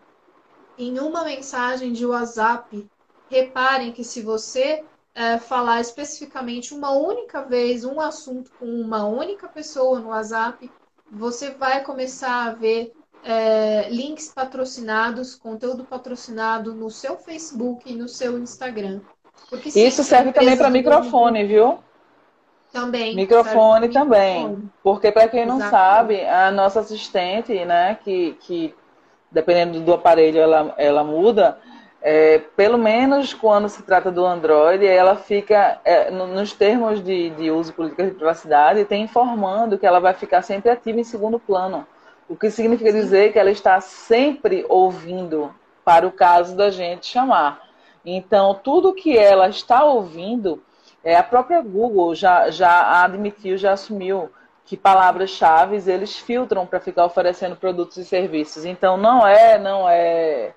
em 0.77 0.99
uma 0.99 1.23
mensagem 1.23 1.91
de 1.91 2.05
WhatsApp. 2.05 2.87
Reparem 3.29 3.91
que 3.91 4.03
se 4.03 4.21
você 4.21 4.83
é, 5.15 5.37
falar 5.37 5.81
especificamente 5.81 6.73
uma 6.73 6.91
única 6.91 7.41
vez 7.41 7.83
um 7.83 7.99
assunto 7.99 8.51
com 8.59 8.65
uma 8.65 9.05
única 9.05 9.47
pessoa 9.47 9.99
no 9.99 10.09
WhatsApp, 10.09 10.69
você 11.11 11.51
vai 11.51 11.83
começar 11.83 12.47
a 12.47 12.51
ver 12.51 12.93
é, 13.23 13.89
links 13.89 14.29
patrocinados, 14.29 15.35
conteúdo 15.35 15.83
patrocinado 15.83 16.73
no 16.73 16.89
seu 16.89 17.17
Facebook 17.17 17.91
e 17.91 17.95
no 17.95 18.07
seu 18.07 18.37
Instagram. 18.37 19.01
Isso 19.75 20.03
serve 20.03 20.33
também 20.33 20.57
para 20.57 20.69
microfone, 20.69 21.45
viu? 21.45 21.79
Também. 22.73 23.15
Microfone 23.15 23.87
também. 23.89 24.39
Microfone. 24.39 24.69
Porque, 24.81 25.11
para 25.11 25.27
quem 25.27 25.45
não 25.45 25.57
Exatamente. 25.57 25.93
sabe, 25.93 26.25
a 26.25 26.49
nossa 26.49 26.79
assistente, 26.79 27.53
né, 27.63 27.99
que, 28.03 28.35
que 28.41 28.75
dependendo 29.31 29.79
do 29.79 29.93
aparelho 29.93 30.39
ela, 30.39 30.73
ela 30.75 31.03
muda, 31.03 31.59
é, 32.01 32.39
pelo 32.57 32.79
menos 32.79 33.31
quando 33.31 33.69
se 33.69 33.83
trata 33.83 34.11
do 34.11 34.25
Android, 34.25 34.85
ela 34.85 35.15
fica, 35.15 35.79
é, 35.85 36.09
nos 36.09 36.51
termos 36.51 37.01
de, 37.01 37.29
de 37.29 37.51
uso 37.51 37.69
e 37.69 37.73
política 37.73 38.05
de 38.05 38.11
privacidade, 38.11 38.85
tem 38.85 39.03
informando 39.03 39.77
que 39.77 39.85
ela 39.85 39.99
vai 39.99 40.15
ficar 40.15 40.41
sempre 40.41 40.71
ativa 40.71 40.99
em 40.99 41.03
segundo 41.03 41.39
plano. 41.39 41.85
O 42.27 42.35
que 42.35 42.49
significa 42.49 42.91
Sim. 42.91 42.97
dizer 42.97 43.31
que 43.31 43.37
ela 43.37 43.51
está 43.51 43.79
sempre 43.81 44.65
ouvindo 44.67 45.53
para 45.85 46.07
o 46.07 46.11
caso 46.11 46.57
da 46.57 46.71
gente 46.71 47.05
chamar. 47.05 47.61
Então, 48.03 48.59
tudo 48.63 48.95
que 48.95 49.15
ela 49.15 49.47
está 49.47 49.83
ouvindo, 49.83 50.61
é, 51.03 51.17
a 51.17 51.23
própria 51.23 51.61
Google 51.61 52.15
já, 52.15 52.49
já 52.49 53.03
admitiu, 53.03 53.57
já 53.57 53.73
assumiu 53.73 54.31
que 54.65 54.77
palavras-chave 54.77 55.81
eles 55.91 56.17
filtram 56.17 56.65
para 56.65 56.79
ficar 56.79 57.05
oferecendo 57.05 57.55
produtos 57.55 57.97
e 57.97 58.05
serviços. 58.05 58.63
Então, 58.63 58.95
não 58.95 59.27
é, 59.27 59.59
não 59.59 59.89
é, 59.89 60.53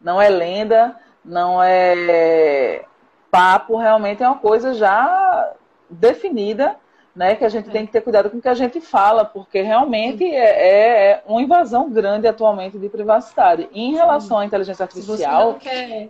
não 0.00 0.22
é 0.22 0.28
lenda, 0.28 0.96
não 1.24 1.60
é 1.60 2.84
papo, 3.30 3.76
realmente 3.76 4.22
é 4.22 4.28
uma 4.28 4.38
coisa 4.38 4.72
já 4.72 5.52
definida, 5.90 6.76
né? 7.14 7.34
Que 7.34 7.44
a 7.44 7.48
gente 7.48 7.68
é. 7.68 7.72
tem 7.72 7.84
que 7.84 7.90
ter 7.90 8.00
cuidado 8.00 8.30
com 8.30 8.38
o 8.38 8.40
que 8.40 8.48
a 8.48 8.54
gente 8.54 8.80
fala, 8.80 9.24
porque 9.24 9.60
realmente 9.60 10.24
é, 10.24 10.36
é, 10.38 11.10
é, 11.10 11.22
uma 11.26 11.42
invasão 11.42 11.90
grande 11.90 12.28
atualmente 12.28 12.78
de 12.78 12.88
privacidade. 12.88 13.68
E 13.72 13.82
em 13.82 13.94
relação 13.94 14.38
à 14.38 14.44
inteligência 14.44 14.84
artificial. 14.84 15.52
Não 15.52 15.58
quer 15.58 16.08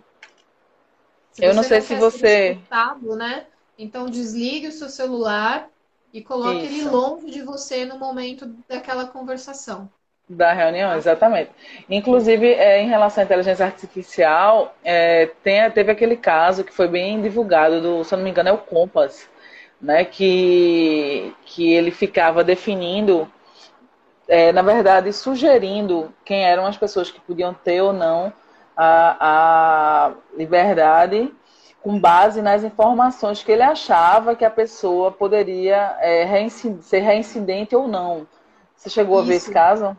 eu 1.41 1.55
não 1.55 1.62
sei 1.62 1.78
não 1.78 1.86
se 1.86 1.95
você. 1.95 2.59
Né? 3.16 3.47
Então 3.78 4.06
desligue 4.06 4.66
o 4.66 4.72
seu 4.72 4.88
celular 4.88 5.70
e 6.12 6.20
coloque 6.20 6.66
Isso. 6.66 6.74
ele 6.74 6.90
longe 6.90 7.30
de 7.30 7.42
você 7.42 7.84
no 7.84 7.98
momento 7.98 8.46
daquela 8.68 9.06
conversação. 9.06 9.88
Da 10.28 10.52
reunião, 10.52 10.94
exatamente. 10.94 11.50
Inclusive, 11.88 12.52
é, 12.52 12.82
em 12.82 12.88
relação 12.88 13.22
à 13.22 13.24
inteligência 13.24 13.64
artificial, 13.64 14.74
é, 14.84 15.26
tem, 15.42 15.70
teve 15.70 15.90
aquele 15.90 16.16
caso 16.16 16.64
que 16.64 16.72
foi 16.72 16.86
bem 16.86 17.22
divulgado, 17.22 17.80
do, 17.80 18.04
se 18.04 18.12
eu 18.12 18.18
não 18.18 18.24
me 18.24 18.30
engano, 18.30 18.50
é 18.50 18.52
o 18.52 18.58
Compass, 18.58 19.26
né, 19.80 20.04
que, 20.04 21.34
que 21.46 21.72
ele 21.72 21.90
ficava 21.90 22.44
definindo, 22.44 23.30
é, 24.26 24.52
na 24.52 24.60
verdade, 24.60 25.10
sugerindo 25.14 26.12
quem 26.26 26.44
eram 26.44 26.66
as 26.66 26.76
pessoas 26.76 27.10
que 27.10 27.20
podiam 27.20 27.54
ter 27.54 27.80
ou 27.80 27.94
não 27.94 28.30
a, 28.76 29.16
a 29.20 30.12
liberdade 30.36 31.32
com 31.82 31.98
base 31.98 32.42
nas 32.42 32.64
informações 32.64 33.42
que 33.42 33.52
ele 33.52 33.62
achava 33.62 34.34
que 34.34 34.44
a 34.44 34.50
pessoa 34.50 35.10
poderia 35.10 35.96
é, 36.00 36.48
ser 36.80 37.00
reincidente 37.00 37.74
ou 37.74 37.86
não. 37.86 38.26
Você 38.76 38.90
chegou 38.90 39.16
Isso. 39.16 39.24
a 39.24 39.28
ver 39.28 39.34
esse 39.36 39.52
caso? 39.52 39.96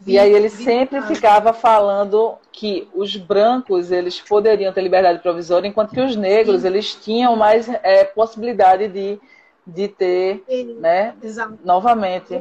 Vi, 0.00 0.12
e 0.12 0.18
aí 0.18 0.32
ele 0.32 0.50
sempre 0.50 1.00
ficava 1.02 1.52
falando 1.52 2.34
que 2.52 2.88
os 2.94 3.16
brancos 3.16 3.90
eles 3.90 4.20
poderiam 4.20 4.72
ter 4.72 4.82
liberdade 4.82 5.20
provisória, 5.20 5.66
enquanto 5.66 5.94
que 5.94 6.00
os 6.00 6.14
negros 6.14 6.62
Sim. 6.62 6.66
eles 6.66 6.94
tinham 6.94 7.34
mais 7.34 7.68
é, 7.68 8.04
possibilidade 8.04 8.88
de 8.88 9.18
de 9.66 9.88
ter, 9.88 10.44
né, 10.78 11.14
Exato. 11.20 11.58
novamente. 11.64 12.38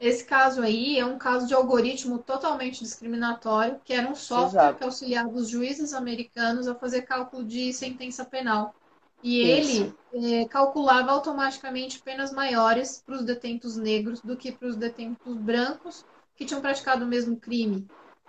Esse, 0.00 0.24
caso 0.24 0.62
aí 0.62 0.98
é 0.98 1.04
um 1.04 1.18
caso 1.18 1.46
de 1.46 1.54
algoritmo 1.54 2.18
totalmente 2.18 2.82
discriminatório, 2.82 3.80
que 3.84 3.92
era 3.92 4.08
um 4.08 4.14
software 4.14 4.60
Exato. 4.62 4.78
que 4.78 4.84
auxiliava 4.84 5.28
os 5.28 5.48
juízes 5.48 5.92
americanos 5.92 6.66
a 6.66 6.74
fazer 6.74 7.02
cálculo 7.02 7.44
de 7.44 7.72
sentença 7.72 8.24
penal. 8.24 8.74
E 9.22 9.42
Isso. 9.42 9.94
ele 10.12 10.42
é, 10.42 10.44
calculava 10.46 11.10
automaticamente 11.10 12.00
penas 12.00 12.32
maiores 12.32 13.02
para 13.04 13.16
os 13.16 13.24
detentos 13.24 13.76
negros 13.76 14.20
do 14.20 14.36
que 14.36 14.50
para 14.50 14.68
os 14.68 14.76
detentos 14.76 15.36
brancos 15.36 16.04
que 16.34 16.46
tinham 16.46 16.62
praticado 16.62 17.04
o 17.04 17.08
mesmo 17.08 17.36
crime, 17.36 17.86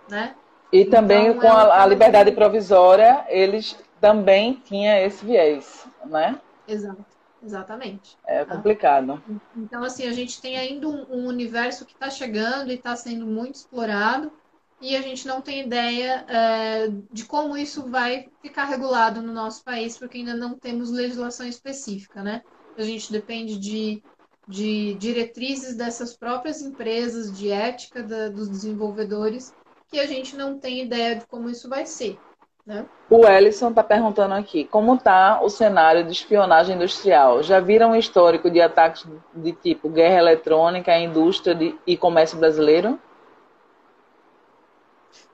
né? 0.08 0.34
E 0.70 0.84
também 0.84 1.28
então, 1.28 1.40
com 1.40 1.46
é 1.46 1.50
a, 1.50 1.82
a 1.82 1.86
liberdade 1.86 2.32
provisória, 2.32 3.24
eles 3.28 3.76
também 4.00 4.54
tinham 4.64 4.96
esse 4.98 5.24
viés, 5.24 5.86
né? 6.04 6.38
Exato. 6.68 7.04
Exatamente. 7.44 8.16
É 8.26 8.44
complicado. 8.44 9.22
Então, 9.56 9.82
assim, 9.82 10.06
a 10.06 10.12
gente 10.12 10.40
tem 10.40 10.56
ainda 10.56 10.88
um, 10.88 11.06
um 11.10 11.26
universo 11.26 11.84
que 11.84 11.92
está 11.92 12.08
chegando 12.08 12.70
e 12.70 12.74
está 12.74 12.94
sendo 12.94 13.26
muito 13.26 13.56
explorado, 13.56 14.32
e 14.80 14.96
a 14.96 15.00
gente 15.00 15.28
não 15.28 15.40
tem 15.40 15.64
ideia 15.64 16.24
é, 16.28 16.88
de 17.12 17.24
como 17.24 17.56
isso 17.56 17.88
vai 17.88 18.28
ficar 18.42 18.64
regulado 18.64 19.22
no 19.22 19.32
nosso 19.32 19.62
país, 19.62 19.96
porque 19.96 20.18
ainda 20.18 20.34
não 20.34 20.58
temos 20.58 20.90
legislação 20.90 21.46
específica, 21.46 22.20
né? 22.20 22.42
A 22.76 22.82
gente 22.82 23.12
depende 23.12 23.58
de, 23.58 24.02
de 24.48 24.94
diretrizes 24.94 25.76
dessas 25.76 26.16
próprias 26.16 26.62
empresas, 26.62 27.36
de 27.36 27.48
ética 27.48 28.02
da, 28.02 28.28
dos 28.28 28.48
desenvolvedores, 28.48 29.52
que 29.88 30.00
a 30.00 30.06
gente 30.06 30.36
não 30.36 30.58
tem 30.58 30.82
ideia 30.82 31.14
de 31.14 31.26
como 31.26 31.48
isso 31.48 31.68
vai 31.68 31.86
ser. 31.86 32.18
Né? 32.64 32.86
O 33.10 33.26
Ellison 33.26 33.70
está 33.70 33.82
perguntando 33.82 34.34
aqui, 34.34 34.64
como 34.64 34.94
está 34.94 35.40
o 35.42 35.48
cenário 35.48 36.04
de 36.04 36.12
espionagem 36.12 36.76
industrial? 36.76 37.42
Já 37.42 37.60
viram 37.60 37.90
um 37.90 37.96
histórico 37.96 38.50
de 38.50 38.60
ataques 38.60 39.06
de 39.34 39.52
tipo 39.52 39.88
guerra 39.88 40.18
eletrônica 40.18 40.92
à 40.92 40.98
indústria 40.98 41.54
de, 41.54 41.76
e 41.86 41.96
comércio 41.96 42.38
brasileiro? 42.38 42.98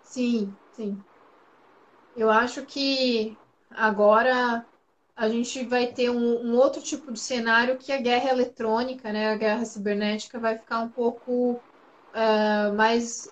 Sim, 0.02 0.54
sim. 0.72 0.98
Eu 2.16 2.30
acho 2.30 2.62
que 2.62 3.36
agora 3.70 4.64
a 5.14 5.28
gente 5.28 5.64
vai 5.64 5.88
ter 5.88 6.10
um, 6.10 6.46
um, 6.46 6.56
outro 6.56 6.80
tipo 6.80 7.12
de 7.12 7.20
cenário 7.20 7.76
que 7.76 7.92
a 7.92 8.00
guerra 8.00 8.30
eletrônica, 8.30 9.12
né, 9.12 9.32
a 9.32 9.36
guerra 9.36 9.64
cibernética, 9.64 10.38
vai 10.38 10.56
ficar 10.56 10.80
um 10.80 10.88
pouco 10.88 11.60
uh, 12.14 12.74
mais 12.74 13.30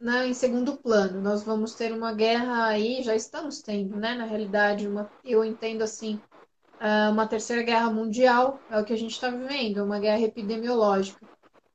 né, 0.00 0.28
em 0.28 0.34
segundo 0.34 0.76
plano. 0.76 1.20
Nós 1.20 1.42
vamos 1.42 1.74
ter 1.74 1.92
uma 1.92 2.12
guerra 2.12 2.66
aí, 2.66 3.02
já 3.02 3.14
estamos 3.14 3.60
tendo, 3.60 3.96
né? 3.96 4.14
Na 4.14 4.24
realidade, 4.24 4.86
uma, 4.86 5.10
eu 5.24 5.44
entendo 5.44 5.82
assim, 5.82 6.20
ah, 6.80 7.10
uma 7.10 7.26
terceira 7.26 7.62
guerra 7.62 7.90
mundial, 7.90 8.60
é 8.70 8.78
o 8.78 8.84
que 8.84 8.92
a 8.92 8.98
gente 8.98 9.12
está 9.12 9.28
vivendo, 9.28 9.84
uma 9.84 9.98
guerra 9.98 10.22
epidemiológica. 10.22 11.26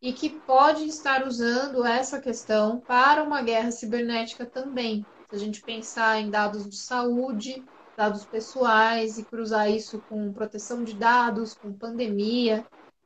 E 0.02 0.12
que 0.12 0.30
pode 0.30 0.86
estar 0.86 1.26
usando 1.26 1.86
essa 1.86 2.20
questão 2.20 2.80
para 2.80 3.24
uma 3.24 3.42
guerra 3.42 3.72
cibernética 3.72 4.46
também. 4.46 5.06
Se 5.30 5.36
a 5.36 5.40
gente 5.40 5.62
pensar 5.62 6.20
em 6.20 6.30
dados 6.30 6.70
de 6.70 6.76
saúde, 6.76 7.64
dados 7.96 8.26
pessoais 8.26 9.18
e 9.18 9.24
cruzar 9.24 9.72
isso 9.72 10.04
com 10.10 10.34
proteção 10.34 10.84
de 10.84 10.94
dados, 10.94 11.54
com 11.54 11.72
pandemia, 11.72 12.66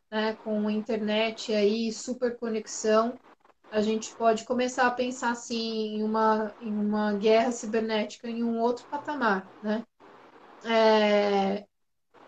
né, 0.09 0.35
com 0.43 0.69
internet 0.69 1.53
aí, 1.53 1.91
superconexão, 1.91 3.13
a 3.69 3.81
gente 3.81 4.15
pode 4.15 4.45
começar 4.45 4.87
a 4.87 4.91
pensar 4.91 5.31
assim 5.31 5.97
em 5.97 6.03
uma, 6.03 6.55
em 6.59 6.73
uma 6.73 7.13
guerra 7.13 7.51
cibernética 7.51 8.29
em 8.29 8.43
um 8.43 8.59
outro 8.59 8.85
patamar, 8.89 9.49
né? 9.61 9.85
É, 10.63 11.65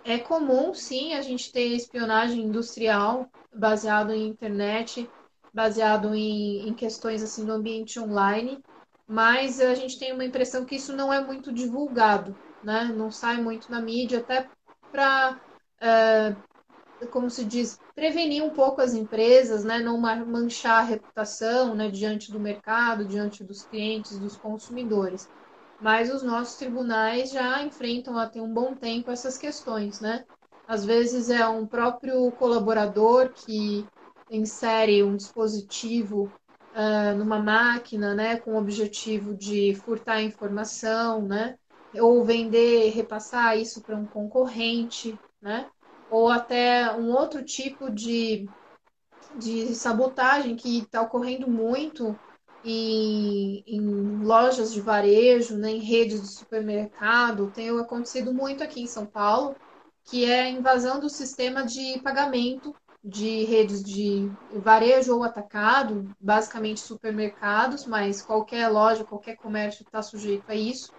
é 0.04 0.20
comum, 0.20 0.74
sim, 0.74 1.14
a 1.14 1.22
gente 1.22 1.52
ter 1.52 1.68
espionagem 1.76 2.42
industrial 2.44 3.32
baseado 3.54 4.14
em 4.14 4.28
internet, 4.28 5.14
baseado 5.54 6.14
em, 6.16 6.68
em 6.70 6.74
questões 6.76 7.24
assim 7.24 7.46
do 7.46 7.54
ambiente 7.54 8.00
online, 8.00 8.64
mas 9.08 9.60
a 9.60 9.76
gente 9.76 10.00
tem 10.00 10.14
uma 10.14 10.26
impressão 10.26 10.66
que 10.66 10.76
isso 10.76 10.96
não 10.96 11.12
é 11.12 11.26
muito 11.26 11.52
divulgado, 11.54 12.38
né? 12.64 12.86
Não 12.86 13.12
sai 13.12 13.42
muito 13.42 13.70
na 13.72 13.82
mídia, 13.82 14.20
até 14.20 14.50
para 14.92 15.42
é, 15.82 16.36
como 17.12 17.30
se 17.30 17.46
diz, 17.46 17.82
prevenir 18.00 18.42
um 18.42 18.52
pouco 18.52 18.80
as 18.80 18.94
empresas, 18.94 19.66
né, 19.66 19.80
não 19.80 19.98
manchar 20.00 20.80
a 20.80 20.86
reputação 20.86 21.76
né, 21.76 21.92
diante 21.92 22.32
do 22.32 22.40
mercado, 22.40 23.06
diante 23.06 23.44
dos 23.44 23.66
clientes, 23.66 24.18
dos 24.18 24.38
consumidores. 24.38 25.30
Mas 25.78 26.10
os 26.10 26.24
nossos 26.24 26.56
tribunais 26.56 27.30
já 27.32 27.62
enfrentam 27.62 28.18
há 28.18 28.26
tem 28.30 28.42
um 28.42 28.54
bom 28.54 28.74
tempo 28.74 29.12
essas 29.12 29.38
questões, 29.38 30.00
né? 30.00 30.26
Às 30.66 30.86
vezes 30.86 31.30
é 31.30 31.46
um 31.48 31.68
próprio 31.68 32.32
colaborador 32.34 33.34
que 33.34 33.90
insere 34.30 35.04
um 35.04 35.18
dispositivo 35.18 36.34
uh, 36.74 37.18
numa 37.18 37.40
máquina, 37.40 38.16
né, 38.16 38.40
com 38.40 38.54
o 38.54 38.58
objetivo 38.58 39.36
de 39.36 39.76
furtar 39.76 40.22
informação, 40.22 41.28
né, 41.28 41.58
ou 41.96 42.24
vender, 42.24 42.92
repassar 42.92 43.58
isso 43.58 43.84
para 43.84 43.98
um 43.98 44.08
concorrente, 44.08 45.20
né? 45.42 45.70
Ou 46.10 46.30
até 46.30 46.92
um 46.96 47.12
outro 47.12 47.44
tipo 47.44 47.90
de, 47.90 48.48
de 49.38 49.76
sabotagem 49.76 50.56
que 50.56 50.80
está 50.80 51.02
ocorrendo 51.02 51.50
muito 51.50 52.16
em, 52.64 53.64
em, 53.66 54.24
lojas 54.24 54.74
de 54.74 54.82
varejo, 54.82 55.58
né, 55.58 55.72
em 55.72 55.80
redes 55.80 56.22
de 56.22 56.28
supermercado, 56.28 57.52
tem 57.54 57.70
acontecido 57.80 58.34
muito 58.34 58.64
aqui 58.64 58.82
em 58.82 58.88
São 58.88 59.06
Paulo, 59.06 59.56
que 60.06 60.26
é 60.26 60.42
a 60.42 60.50
invasão 60.50 61.00
do 61.00 61.10
sistema 61.10 61.64
de 61.64 62.00
pagamento 62.00 62.76
de 63.04 63.46
redes 63.46 63.82
de 63.84 64.30
varejo 64.62 65.16
ou 65.16 65.24
atacado, 65.24 66.10
basicamente 66.20 66.82
supermercados, 66.82 67.86
mas 67.86 68.22
qualquer 68.22 68.68
loja, 68.68 69.06
qualquer 69.06 69.38
comércio 69.38 69.84
está 69.84 70.02
sujeito 70.02 70.44
a 70.50 70.56
isso, 70.56 70.92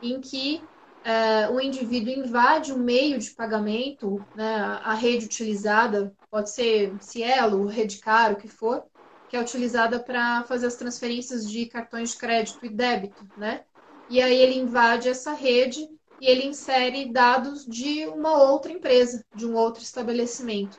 em 0.00 0.20
que 0.20 0.62
é, 1.04 1.48
o 1.50 1.60
indivíduo 1.60 2.12
invade 2.12 2.72
o 2.72 2.78
meio 2.78 3.18
de 3.18 3.30
pagamento, 3.30 4.24
né, 4.36 4.54
a 4.82 4.94
rede 4.94 5.26
utilizada, 5.26 6.12
pode 6.30 6.50
ser 6.50 6.94
Cielo, 7.00 7.66
Redcar, 7.66 8.32
o 8.32 8.36
que 8.36 8.48
for, 8.48 8.84
que 9.28 9.36
é 9.36 9.40
utilizada 9.40 9.98
para 9.98 10.44
fazer 10.44 10.66
as 10.66 10.76
transferências 10.76 11.50
de 11.50 11.66
cartões 11.66 12.10
de 12.10 12.18
crédito 12.18 12.64
e 12.64 12.68
débito, 12.68 13.26
né? 13.36 13.64
E 14.08 14.20
aí 14.20 14.36
ele 14.36 14.58
invade 14.58 15.08
essa 15.08 15.32
rede 15.32 15.88
e 16.20 16.26
ele 16.26 16.46
insere 16.46 17.10
dados 17.10 17.64
de 17.64 18.06
uma 18.06 18.42
outra 18.42 18.70
empresa, 18.70 19.24
de 19.34 19.46
um 19.46 19.56
outro 19.56 19.82
estabelecimento. 19.82 20.78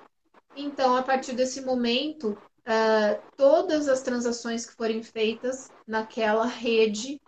Então, 0.56 0.96
a 0.96 1.02
partir 1.02 1.34
desse 1.34 1.62
momento, 1.62 2.38
uh, 2.62 3.22
todas 3.36 3.88
as 3.88 4.02
transações 4.02 4.66
que 4.66 4.76
forem 4.76 5.02
feitas 5.02 5.70
naquela 5.88 6.46
rede 6.46 7.20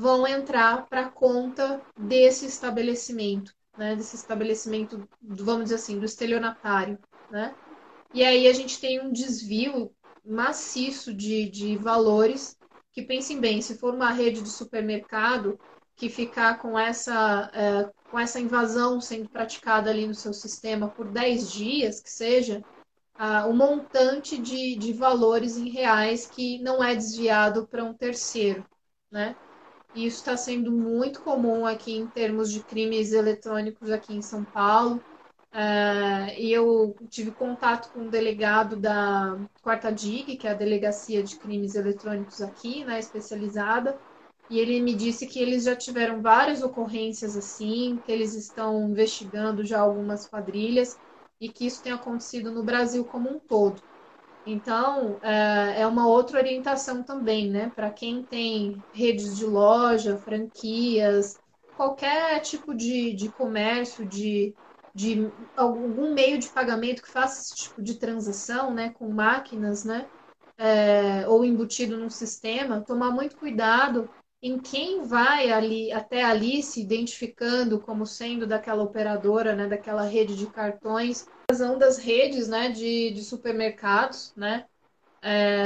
vão 0.00 0.26
entrar 0.26 0.86
para 0.88 1.10
conta 1.10 1.78
desse 1.98 2.46
estabelecimento, 2.46 3.52
né? 3.76 3.94
Desse 3.94 4.16
estabelecimento, 4.16 5.06
vamos 5.20 5.64
dizer 5.64 5.74
assim, 5.74 5.98
do 5.98 6.06
estelionatário, 6.06 6.98
né? 7.30 7.54
E 8.14 8.24
aí 8.24 8.48
a 8.48 8.52
gente 8.54 8.80
tem 8.80 8.98
um 8.98 9.12
desvio 9.12 9.92
maciço 10.24 11.12
de, 11.12 11.50
de 11.50 11.76
valores 11.76 12.56
que 12.92 13.02
pensem 13.02 13.38
bem, 13.38 13.60
se 13.60 13.76
for 13.76 13.94
uma 13.94 14.10
rede 14.10 14.40
de 14.40 14.48
supermercado 14.48 15.60
que 15.94 16.08
ficar 16.08 16.58
com 16.58 16.78
essa, 16.78 17.50
é, 17.52 17.90
com 18.10 18.18
essa 18.18 18.40
invasão 18.40 19.02
sendo 19.02 19.28
praticada 19.28 19.90
ali 19.90 20.06
no 20.06 20.14
seu 20.14 20.32
sistema 20.32 20.88
por 20.88 21.06
10 21.06 21.52
dias, 21.52 22.00
que 22.00 22.10
seja, 22.10 22.64
uh, 23.18 23.46
um 23.48 23.54
montante 23.54 24.38
de, 24.38 24.76
de 24.76 24.94
valores 24.94 25.58
em 25.58 25.68
reais 25.68 26.26
que 26.26 26.58
não 26.62 26.82
é 26.82 26.94
desviado 26.94 27.66
para 27.66 27.84
um 27.84 27.92
terceiro, 27.92 28.64
né? 29.10 29.36
Isso 29.92 30.18
está 30.18 30.36
sendo 30.36 30.70
muito 30.72 31.20
comum 31.22 31.66
aqui 31.66 31.92
em 31.96 32.08
termos 32.08 32.50
de 32.52 32.62
crimes 32.62 33.12
eletrônicos 33.12 33.90
aqui 33.90 34.14
em 34.14 34.22
São 34.22 34.44
Paulo. 34.44 35.04
Uh, 35.52 36.30
e 36.38 36.52
eu 36.52 36.96
tive 37.08 37.32
contato 37.32 37.90
com 37.92 38.02
um 38.06 38.10
delegado 38.10 38.76
da 38.76 39.36
Quarta 39.62 39.90
DIG, 39.92 40.36
que 40.36 40.46
é 40.46 40.50
a 40.52 40.54
Delegacia 40.54 41.24
de 41.24 41.36
Crimes 41.38 41.74
Eletrônicos 41.74 42.40
aqui, 42.40 42.84
né, 42.84 43.00
especializada, 43.00 44.00
e 44.48 44.58
ele 44.60 44.80
me 44.80 44.94
disse 44.94 45.26
que 45.26 45.40
eles 45.40 45.64
já 45.64 45.74
tiveram 45.76 46.22
várias 46.22 46.62
ocorrências 46.62 47.36
assim, 47.36 48.00
que 48.04 48.12
eles 48.12 48.34
estão 48.34 48.90
investigando 48.90 49.64
já 49.64 49.80
algumas 49.80 50.26
quadrilhas 50.28 51.00
e 51.40 51.50
que 51.52 51.66
isso 51.66 51.82
tem 51.82 51.92
acontecido 51.92 52.52
no 52.52 52.62
Brasil 52.64 53.04
como 53.04 53.28
um 53.30 53.40
todo. 53.40 53.82
Então, 54.52 55.20
é, 55.22 55.82
é 55.82 55.86
uma 55.86 56.06
outra 56.08 56.38
orientação 56.38 57.02
também, 57.04 57.50
né? 57.50 57.70
Para 57.70 57.90
quem 57.92 58.24
tem 58.26 58.84
redes 58.92 59.36
de 59.36 59.44
loja, 59.46 60.18
franquias, 60.18 61.40
qualquer 61.74 62.40
tipo 62.40 62.74
de, 62.74 63.14
de 63.14 63.30
comércio, 63.30 64.06
de, 64.06 64.56
de 64.94 65.32
algum 65.56 66.14
meio 66.14 66.38
de 66.38 66.50
pagamento 66.50 67.02
que 67.02 67.10
faça 67.10 67.40
esse 67.42 67.54
tipo 67.54 67.82
de 67.82 67.96
transação, 67.98 68.72
né? 68.74 68.90
Com 68.90 69.10
máquinas, 69.12 69.84
né? 69.84 70.10
É, 70.58 71.26
ou 71.28 71.44
embutido 71.44 71.96
num 71.96 72.10
sistema, 72.10 72.80
tomar 72.84 73.10
muito 73.10 73.36
cuidado 73.38 74.12
em 74.42 74.60
quem 74.60 75.02
vai 75.06 75.50
ali 75.50 75.90
até 75.92 76.22
ali 76.22 76.62
se 76.62 76.80
identificando 76.82 77.80
como 77.80 78.04
sendo 78.06 78.46
daquela 78.46 78.82
operadora, 78.82 79.54
né, 79.56 79.66
daquela 79.68 80.02
rede 80.02 80.36
de 80.36 80.48
cartões 80.50 81.28
invasão 81.50 81.76
das 81.76 81.98
redes 81.98 82.48
né, 82.48 82.70
de, 82.70 83.10
de 83.10 83.24
supermercados, 83.24 84.32
né? 84.36 84.66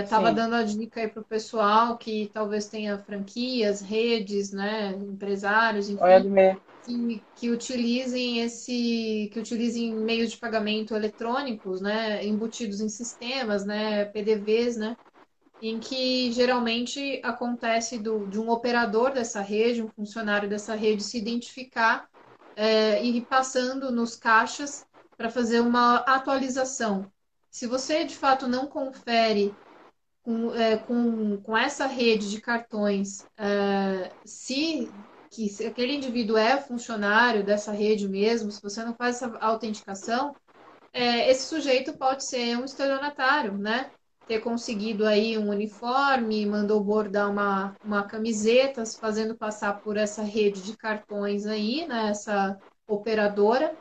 Estava 0.02 0.30
é, 0.30 0.34
dando 0.34 0.54
a 0.54 0.62
dica 0.64 1.00
aí 1.00 1.08
para 1.08 1.22
o 1.22 1.24
pessoal 1.24 1.96
que 1.96 2.28
talvez 2.34 2.66
tenha 2.66 2.98
franquias, 2.98 3.80
redes, 3.80 4.50
né, 4.50 4.90
empresários, 4.90 5.88
enfim, 5.88 6.00
que, 6.84 7.22
que, 7.36 7.50
utilizem 7.50 8.40
esse, 8.40 9.30
que 9.32 9.38
utilizem 9.38 9.94
meios 9.94 10.32
de 10.32 10.38
pagamento 10.38 10.92
eletrônicos, 10.96 11.80
né, 11.80 12.26
embutidos 12.26 12.80
em 12.80 12.88
sistemas, 12.88 13.64
né, 13.64 14.06
PDVs, 14.06 14.76
né, 14.76 14.96
em 15.62 15.78
que 15.78 16.32
geralmente 16.32 17.20
acontece 17.22 17.96
do, 17.96 18.26
de 18.26 18.40
um 18.40 18.50
operador 18.50 19.12
dessa 19.12 19.40
rede, 19.40 19.82
um 19.82 19.90
funcionário 19.90 20.48
dessa 20.48 20.74
rede 20.74 21.04
se 21.04 21.16
identificar 21.16 22.08
é, 22.56 23.04
e 23.04 23.18
ir 23.18 23.26
passando 23.26 23.92
nos 23.92 24.16
caixas 24.16 24.84
para 25.16 25.30
fazer 25.30 25.60
uma 25.60 25.96
atualização 25.96 27.10
se 27.54 27.68
você 27.68 28.04
de 28.04 28.16
fato 28.16 28.48
não 28.48 28.66
confere 28.66 29.54
com, 30.24 30.52
é, 30.56 30.76
com, 30.76 31.36
com 31.36 31.56
essa 31.56 31.86
rede 31.86 32.28
de 32.28 32.40
cartões 32.40 33.24
é, 33.38 34.10
se, 34.24 34.90
que, 35.30 35.48
se 35.48 35.64
aquele 35.64 35.94
indivíduo 35.94 36.36
é 36.36 36.60
funcionário 36.60 37.44
dessa 37.44 37.70
rede 37.70 38.08
mesmo, 38.08 38.50
se 38.50 38.60
você 38.60 38.84
não 38.84 38.92
faz 38.92 39.22
essa 39.22 39.38
autenticação, 39.38 40.34
é, 40.92 41.30
esse 41.30 41.46
sujeito 41.46 41.96
pode 41.96 42.24
ser 42.24 42.58
um 42.58 42.64
estelionatário, 42.64 43.56
né? 43.56 43.92
Ter 44.26 44.40
conseguido 44.40 45.06
aí 45.06 45.38
um 45.38 45.50
uniforme, 45.50 46.46
mandou 46.46 46.82
bordar 46.82 47.30
uma, 47.30 47.76
uma 47.84 48.02
camiseta, 48.02 48.84
fazendo 49.00 49.36
passar 49.36 49.80
por 49.80 49.96
essa 49.96 50.24
rede 50.24 50.60
de 50.62 50.76
cartões 50.76 51.46
aí, 51.46 51.86
né? 51.86 52.08
Essa 52.10 52.58
operadora, 52.88 53.76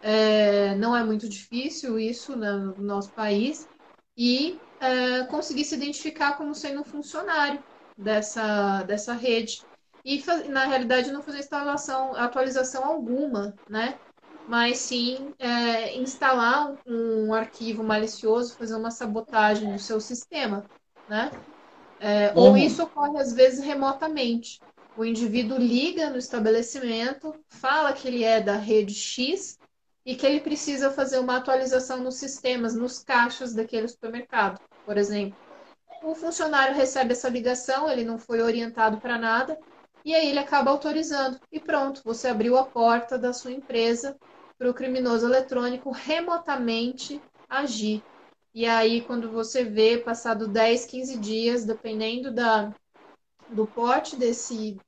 é, 0.00 0.74
não 0.76 0.96
é 0.96 1.02
muito 1.04 1.28
difícil 1.28 1.98
isso 1.98 2.36
né, 2.36 2.50
no 2.52 2.82
nosso 2.82 3.10
país, 3.12 3.66
e 4.16 4.58
é, 4.80 5.24
conseguir 5.24 5.64
se 5.64 5.74
identificar 5.74 6.36
como 6.36 6.54
sendo 6.54 6.80
um 6.80 6.84
funcionário 6.84 7.62
dessa, 7.96 8.82
dessa 8.84 9.12
rede. 9.12 9.62
E, 10.04 10.22
na 10.48 10.64
realidade, 10.64 11.12
não 11.12 11.22
fazer 11.22 11.40
instalação, 11.40 12.14
atualização 12.14 12.84
alguma, 12.84 13.54
né? 13.68 13.98
Mas 14.48 14.78
sim 14.78 15.34
é, 15.38 15.96
instalar 15.98 16.74
um, 16.86 17.26
um 17.26 17.34
arquivo 17.34 17.84
malicioso, 17.84 18.56
fazer 18.56 18.74
uma 18.74 18.90
sabotagem 18.90 19.70
do 19.72 19.78
seu 19.78 20.00
sistema, 20.00 20.64
né? 21.08 21.30
É, 22.00 22.32
uhum. 22.32 22.42
Ou 22.42 22.56
isso 22.56 22.82
ocorre 22.82 23.20
às 23.20 23.32
vezes 23.32 23.62
remotamente. 23.62 24.60
O 24.96 25.04
indivíduo 25.04 25.58
liga 25.58 26.10
no 26.10 26.16
estabelecimento, 26.16 27.34
fala 27.48 27.92
que 27.92 28.08
ele 28.08 28.24
é 28.24 28.40
da 28.40 28.56
rede 28.56 28.94
X 28.94 29.58
e 30.08 30.16
que 30.16 30.26
ele 30.26 30.40
precisa 30.40 30.90
fazer 30.90 31.18
uma 31.18 31.36
atualização 31.36 31.98
nos 32.02 32.14
sistemas, 32.14 32.74
nos 32.74 33.04
caixas 33.04 33.52
daquele 33.52 33.86
supermercado, 33.86 34.58
por 34.86 34.96
exemplo. 34.96 35.38
O 36.02 36.14
funcionário 36.14 36.74
recebe 36.74 37.12
essa 37.12 37.28
ligação, 37.28 37.90
ele 37.90 38.04
não 38.04 38.18
foi 38.18 38.40
orientado 38.40 38.96
para 39.02 39.18
nada, 39.18 39.58
e 40.02 40.14
aí 40.14 40.30
ele 40.30 40.38
acaba 40.38 40.70
autorizando. 40.70 41.38
E 41.52 41.60
pronto, 41.60 42.00
você 42.02 42.28
abriu 42.28 42.56
a 42.56 42.64
porta 42.64 43.18
da 43.18 43.34
sua 43.34 43.52
empresa 43.52 44.16
para 44.56 44.70
o 44.70 44.72
criminoso 44.72 45.26
eletrônico 45.26 45.90
remotamente 45.90 47.20
agir. 47.46 48.02
E 48.54 48.64
aí, 48.64 49.02
quando 49.02 49.30
você 49.30 49.62
vê, 49.62 49.98
passado 49.98 50.48
10, 50.48 50.86
15 50.86 51.18
dias, 51.18 51.64
dependendo 51.66 52.32
da, 52.32 52.74
do 53.50 53.66
porte 53.66 54.16
desse, 54.16 54.78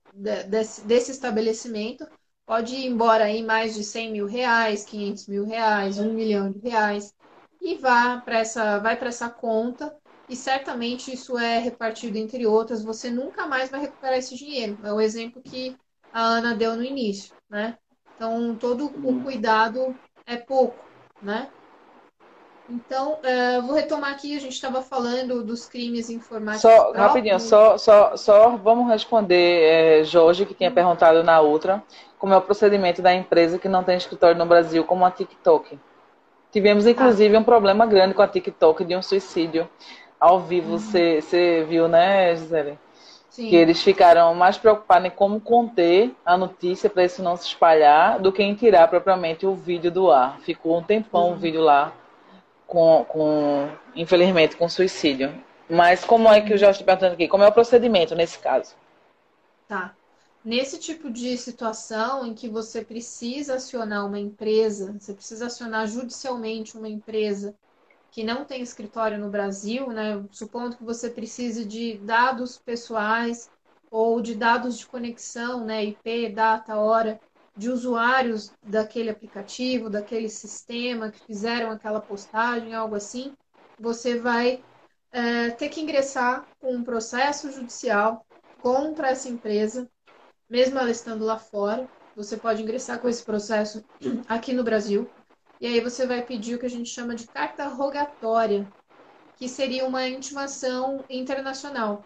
desse, 0.49 0.81
desse 0.87 1.11
estabelecimento, 1.11 2.09
pode 2.51 2.75
ir 2.75 2.87
embora 2.87 3.27
aí 3.27 3.45
mais 3.45 3.77
de 3.77 3.85
100 3.85 4.11
mil 4.11 4.27
reais, 4.27 4.85
500 4.85 5.29
mil 5.29 5.45
reais, 5.47 6.01
1 6.01 6.13
milhão 6.13 6.51
de 6.51 6.59
reais, 6.59 7.15
e 7.61 7.77
vá 7.77 8.21
para 8.21 8.41
essa, 8.41 8.81
vai 8.81 8.97
para 8.97 9.07
essa 9.07 9.31
conta, 9.31 9.97
e 10.29 10.35
certamente 10.35 11.13
isso 11.13 11.39
é 11.39 11.61
repartido 11.61 12.19
entre 12.19 12.45
outras, 12.49 12.83
você 12.83 13.09
nunca 13.09 13.47
mais 13.47 13.71
vai 13.71 13.83
recuperar 13.83 14.19
esse 14.19 14.35
dinheiro. 14.35 14.77
É 14.83 14.93
o 14.93 15.01
exemplo 15.01 15.41
que 15.41 15.77
a 16.13 16.23
Ana 16.23 16.53
deu 16.53 16.75
no 16.75 16.83
início, 16.83 17.33
né? 17.49 17.79
Então, 18.17 18.57
todo 18.57 18.87
o 18.87 19.11
uhum. 19.11 19.23
cuidado 19.23 19.95
é 20.27 20.37
pouco, 20.37 20.77
né? 21.23 21.49
Então, 22.71 23.15
uh, 23.15 23.63
vou 23.63 23.75
retomar 23.75 24.13
aqui, 24.13 24.37
a 24.37 24.41
gente 24.41 24.53
estava 24.53 24.81
falando 24.81 25.43
dos 25.43 25.67
crimes 25.67 26.09
informáticos. 26.09 26.63
Só, 26.63 26.93
rapidinho, 26.93 27.41
só, 27.41 27.77
só, 27.77 28.17
só 28.17 28.51
vamos 28.57 28.89
responder, 28.89 29.63
é, 30.01 30.05
Jorge, 30.05 30.47
que 30.47 30.55
tinha 30.55 30.71
perguntado 30.71 31.25
na 31.25 31.41
outra 31.41 31.83
como 32.21 32.35
é 32.35 32.37
o 32.37 32.43
procedimento 32.43 33.01
da 33.01 33.15
empresa 33.15 33.59
que 33.59 33.69
não 33.69 33.83
tem 33.83 33.97
escritório 33.97 34.37
no 34.37 34.45
Brasil, 34.45 34.85
como 34.85 35.05
a 35.07 35.11
TikTok. 35.11 35.79
Tivemos, 36.53 36.87
inclusive, 36.87 37.37
um 37.37 37.43
problema 37.43 37.87
grande 37.87 38.13
com 38.13 38.23
a 38.23 38.29
TikTok 38.29 38.85
de 38.85 38.95
um 38.95 39.03
suicídio 39.03 39.69
ao 40.19 40.41
vivo. 40.41 40.79
Você 40.79 41.61
uhum. 41.63 41.67
viu, 41.67 41.89
né, 41.89 42.37
Gisele? 42.37 42.79
Sim. 43.31 43.49
Que 43.49 43.57
eles 43.57 43.83
ficaram 43.83 44.35
mais 44.35 44.59
preocupados 44.59 45.07
em 45.07 45.11
como 45.11 45.41
conter 45.41 46.13
a 46.27 46.37
notícia 46.37 46.91
para 46.91 47.05
isso 47.05 47.23
não 47.23 47.37
se 47.37 47.47
espalhar 47.47 48.19
do 48.19 48.33
que 48.33 48.43
em 48.43 48.55
tirar 48.55 48.89
propriamente 48.89 49.47
o 49.47 49.55
vídeo 49.55 49.91
do 49.91 50.11
ar. 50.11 50.41
Ficou 50.41 50.77
um 50.77 50.83
tempão 50.83 51.29
uhum. 51.29 51.33
o 51.33 51.37
vídeo 51.37 51.63
lá, 51.63 51.93
com, 52.71 53.05
com, 53.09 53.69
infelizmente, 53.97 54.57
com 54.57 54.69
suicídio. 54.69 55.35
Mas 55.69 56.05
como 56.05 56.29
é 56.29 56.41
que 56.41 56.53
eu 56.53 56.57
já 56.57 56.71
estou 56.71 56.87
perguntando 56.87 57.15
aqui? 57.15 57.27
Como 57.27 57.43
é 57.43 57.49
o 57.49 57.53
procedimento 57.53 58.15
nesse 58.15 58.39
caso? 58.39 58.77
Tá. 59.67 59.95
Nesse 60.45 60.79
tipo 60.79 61.11
de 61.11 61.37
situação 61.37 62.25
em 62.25 62.33
que 62.33 62.49
você 62.49 62.83
precisa 62.83 63.57
acionar 63.57 64.07
uma 64.07 64.19
empresa, 64.19 64.95
você 64.99 65.13
precisa 65.13 65.47
acionar 65.47 65.87
judicialmente 65.89 66.79
uma 66.79 66.89
empresa 66.89 67.55
que 68.13 68.23
não 68.23 68.45
tem 68.45 68.63
escritório 68.63 69.19
no 69.19 69.29
Brasil, 69.29 69.89
né? 69.89 70.25
Supondo 70.31 70.77
que 70.77 70.85
você 70.85 71.11
precise 71.11 71.65
de 71.65 71.99
dados 71.99 72.57
pessoais 72.57 73.51
ou 73.91 74.21
de 74.21 74.35
dados 74.35 74.79
de 74.79 74.87
conexão, 74.87 75.65
né? 75.65 75.85
IP, 75.85 76.31
data, 76.31 76.77
hora, 76.77 77.21
de 77.57 77.69
usuários 77.69 78.53
daquele 78.63 79.11
aplicativo, 79.11 79.91
daquele 79.91 80.29
sistema 80.29 81.11
que 81.11 81.25
fizeram 81.27 81.71
aquela 81.71 82.01
postagem, 82.01 82.75
algo 82.75 82.95
assim, 82.95 83.35
você 83.79 84.19
vai 84.19 84.63
é, 85.13 85.51
ter 85.51 85.69
que 85.69 85.81
ingressar 85.81 86.47
com 86.61 86.75
um 86.75 86.85
processo 86.85 87.51
judicial 87.51 88.25
contra 88.63 89.09
essa 89.09 89.29
empresa 89.29 89.91
mesmo 90.51 90.79
ela 90.79 90.91
estando 90.91 91.25
lá 91.25 91.39
fora. 91.39 91.89
Você 92.17 92.37
pode 92.37 92.61
ingressar 92.61 92.99
com 92.99 93.09
esse 93.09 93.23
processo 93.23 93.85
aqui 94.29 94.53
no 94.53 94.65
Brasil. 94.65 95.09
E 95.61 95.67
aí 95.67 95.81
você 95.81 96.07
vai 96.07 96.23
pedir 96.23 96.57
o 96.57 96.59
que 96.59 96.67
a 96.67 96.71
gente 96.71 96.91
chama 96.91 97.15
de 97.15 97.29
carta 97.29 97.69
rogatória, 97.69 98.67
que 99.37 99.49
seria 99.49 99.87
uma 99.87 100.09
intimação 100.09 101.05
internacional. 101.09 102.05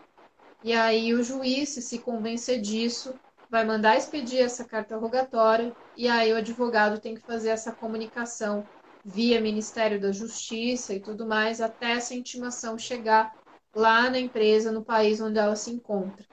E 0.62 0.72
aí 0.72 1.14
o 1.14 1.22
juiz, 1.22 1.70
se 1.70 1.98
convencer 1.98 2.60
disso, 2.60 3.14
vai 3.54 3.64
mandar 3.64 3.96
expedir 3.96 4.40
essa 4.40 4.64
carta 4.64 4.96
rogatória 4.96 5.76
e 5.94 6.08
aí 6.08 6.32
o 6.32 6.36
advogado 6.36 7.00
tem 7.00 7.14
que 7.14 7.20
fazer 7.20 7.50
essa 7.50 7.72
comunicação 7.72 8.68
via 9.04 9.40
Ministério 9.40 10.00
da 10.00 10.10
Justiça 10.10 10.92
e 10.92 10.98
tudo 10.98 11.24
mais 11.24 11.60
até 11.60 11.92
essa 11.92 12.16
intimação 12.16 12.76
chegar 12.76 13.32
lá 13.72 14.10
na 14.10 14.18
empresa, 14.18 14.72
no 14.72 14.84
país 14.84 15.20
onde 15.20 15.38
ela 15.38 15.54
se 15.54 15.70
encontra. 15.70 16.26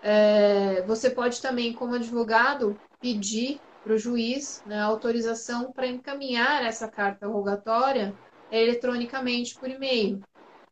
É, 0.00 0.80
você 0.86 1.10
pode 1.10 1.42
também, 1.42 1.74
como 1.74 1.96
advogado, 1.96 2.80
pedir 2.98 3.60
para 3.82 3.92
o 3.92 3.98
juiz 3.98 4.62
né, 4.64 4.80
autorização 4.80 5.70
para 5.70 5.86
encaminhar 5.86 6.64
essa 6.64 6.88
carta 6.88 7.26
rogatória 7.26 8.18
eletronicamente 8.50 9.58
por 9.58 9.68
e-mail, 9.68 10.22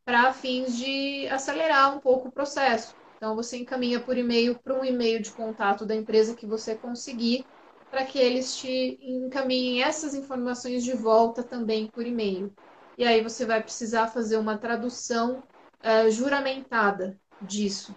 para 0.06 0.32
fins 0.32 0.74
de 0.74 1.28
acelerar 1.28 1.94
um 1.94 2.00
pouco 2.00 2.28
o 2.28 2.32
processo. 2.32 2.96
Então, 3.22 3.36
você 3.36 3.56
encaminha 3.56 4.00
por 4.00 4.18
e-mail 4.18 4.58
para 4.58 4.74
um 4.74 4.84
e-mail 4.84 5.22
de 5.22 5.30
contato 5.30 5.86
da 5.86 5.94
empresa 5.94 6.34
que 6.34 6.44
você 6.44 6.74
conseguir, 6.74 7.46
para 7.88 8.04
que 8.04 8.18
eles 8.18 8.56
te 8.56 8.98
encaminhem 9.00 9.80
essas 9.80 10.12
informações 10.12 10.82
de 10.82 10.92
volta 10.92 11.40
também 11.40 11.86
por 11.86 12.04
e-mail. 12.04 12.52
E 12.98 13.04
aí 13.04 13.22
você 13.22 13.46
vai 13.46 13.62
precisar 13.62 14.08
fazer 14.08 14.38
uma 14.38 14.58
tradução 14.58 15.40
uh, 15.84 16.10
juramentada 16.10 17.16
disso, 17.40 17.94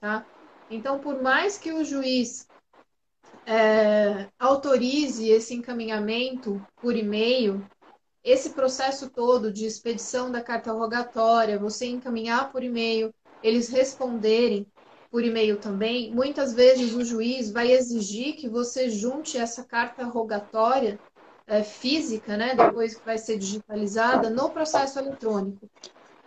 tá? 0.00 0.24
Então, 0.70 1.00
por 1.00 1.20
mais 1.20 1.58
que 1.58 1.72
o 1.72 1.82
juiz 1.84 2.46
é, 3.44 4.28
autorize 4.38 5.28
esse 5.28 5.54
encaminhamento 5.54 6.64
por 6.80 6.94
e-mail, 6.94 7.66
esse 8.22 8.50
processo 8.50 9.10
todo 9.10 9.52
de 9.52 9.64
expedição 9.64 10.30
da 10.30 10.40
carta 10.40 10.70
rogatória, 10.70 11.58
você 11.58 11.86
encaminhar 11.86 12.52
por 12.52 12.62
e-mail, 12.62 13.12
eles 13.42 13.68
responderem 13.68 14.66
por 15.10 15.24
e-mail 15.24 15.58
também, 15.58 16.12
muitas 16.12 16.52
vezes 16.52 16.94
o 16.94 17.04
juiz 17.04 17.50
vai 17.50 17.72
exigir 17.72 18.36
que 18.36 18.48
você 18.48 18.90
junte 18.90 19.38
essa 19.38 19.64
carta 19.64 20.04
rogatória 20.04 20.98
é, 21.46 21.62
física, 21.62 22.36
né, 22.36 22.54
depois 22.54 22.94
que 22.94 23.04
vai 23.04 23.16
ser 23.16 23.38
digitalizada, 23.38 24.28
no 24.28 24.50
processo 24.50 24.98
eletrônico. 24.98 25.66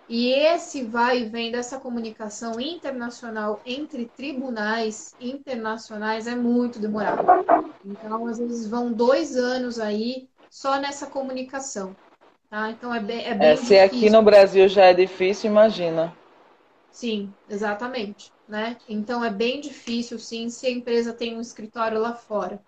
E 0.10 0.34
esse 0.34 0.84
vai 0.84 1.22
e 1.22 1.30
vem 1.30 1.52
dessa 1.52 1.80
comunicação 1.80 2.60
internacional 2.60 3.62
entre 3.66 4.06
tribunais 4.06 5.16
internacionais 5.22 6.28
é 6.28 6.36
muito 6.36 6.80
demorado. 6.80 7.24
Então, 7.86 8.28
às 8.28 8.38
vezes, 8.38 8.68
vão 8.68 8.92
dois 8.92 9.38
anos 9.38 9.80
aí 9.80 10.28
só 10.50 10.80
nessa 10.80 11.08
comunicação. 11.08 11.96
Tá? 12.50 12.70
Então 12.72 12.94
é 12.94 13.00
bem, 13.00 13.26
é 13.26 13.34
bem 13.34 13.48
é, 13.48 13.56
Se 13.56 13.80
aqui 13.80 14.10
no 14.10 14.22
Brasil 14.22 14.68
já 14.68 14.86
é 14.88 14.94
difícil, 14.94 15.50
imagina. 15.50 16.14
Sim, 16.92 17.34
exatamente. 17.50 18.32
Né? 18.48 18.78
Então 18.88 19.24
é 19.24 19.30
bem 19.30 19.62
difícil, 19.62 20.20
sim, 20.20 20.50
se 20.50 20.68
a 20.68 20.72
empresa 20.72 21.14
tem 21.14 21.38
um 21.38 21.42
escritório 21.42 22.00
lá 22.00 22.14
fora. 22.14 22.62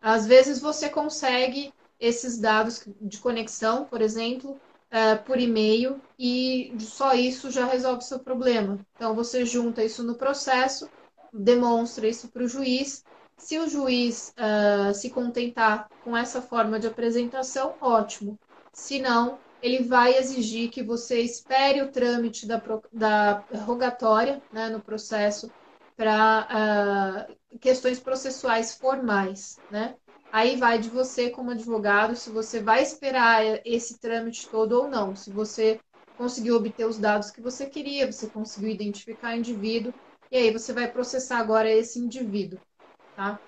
Às 0.00 0.26
vezes 0.26 0.60
você 0.60 0.88
consegue 0.88 1.72
esses 1.98 2.38
dados 2.38 2.82
de 3.00 3.18
conexão, 3.18 3.84
por 3.84 4.00
exemplo, 4.00 4.52
uh, 4.52 5.22
por 5.24 5.38
e-mail, 5.38 6.00
e 6.18 6.74
só 6.80 7.14
isso 7.14 7.50
já 7.50 7.66
resolve 7.66 7.98
o 7.98 8.06
seu 8.06 8.18
problema. 8.18 8.78
Então 8.96 9.14
você 9.14 9.44
junta 9.44 9.84
isso 9.84 10.02
no 10.02 10.16
processo, 10.16 10.88
demonstra 11.32 12.08
isso 12.08 12.28
para 12.28 12.42
o 12.42 12.48
juiz. 12.48 13.04
Se 13.36 13.58
o 13.58 13.68
juiz 13.68 14.32
uh, 14.38 14.92
se 14.94 15.10
contentar 15.10 15.88
com 16.02 16.16
essa 16.16 16.42
forma 16.42 16.80
de 16.80 16.86
apresentação, 16.86 17.74
ótimo. 17.80 18.38
Se 18.72 18.98
não, 19.00 19.38
ele 19.60 19.84
vai 19.84 20.16
exigir 20.16 20.70
que 20.70 20.82
você 20.82 21.20
espere 21.20 21.82
o 21.82 21.90
trâmite 21.90 22.46
da, 22.46 22.62
da 22.92 23.46
rogatória 23.64 24.42
né, 24.50 24.68
no 24.68 24.80
processo 24.80 25.52
para 25.96 27.28
uh, 27.28 27.58
questões 27.58 28.00
processuais 28.00 28.74
formais, 28.74 29.60
né? 29.68 29.96
Aí 30.32 30.56
vai 30.56 30.78
de 30.78 30.88
você 30.88 31.28
como 31.28 31.50
advogado 31.50 32.14
se 32.14 32.30
você 32.30 32.62
vai 32.62 32.82
esperar 32.82 33.42
esse 33.66 33.98
trâmite 33.98 34.48
todo 34.48 34.72
ou 34.72 34.88
não. 34.88 35.14
Se 35.14 35.30
você 35.30 35.80
conseguiu 36.16 36.56
obter 36.56 36.86
os 36.86 36.98
dados 36.98 37.30
que 37.30 37.40
você 37.40 37.66
queria, 37.68 38.10
você 38.10 38.30
conseguiu 38.30 38.70
identificar 38.70 39.34
o 39.34 39.38
indivíduo 39.38 39.92
e 40.30 40.36
aí 40.36 40.52
você 40.52 40.72
vai 40.72 40.90
processar 40.90 41.38
agora 41.38 41.68
esse 41.70 41.98
indivíduo, 41.98 42.60
tá? 43.16 43.40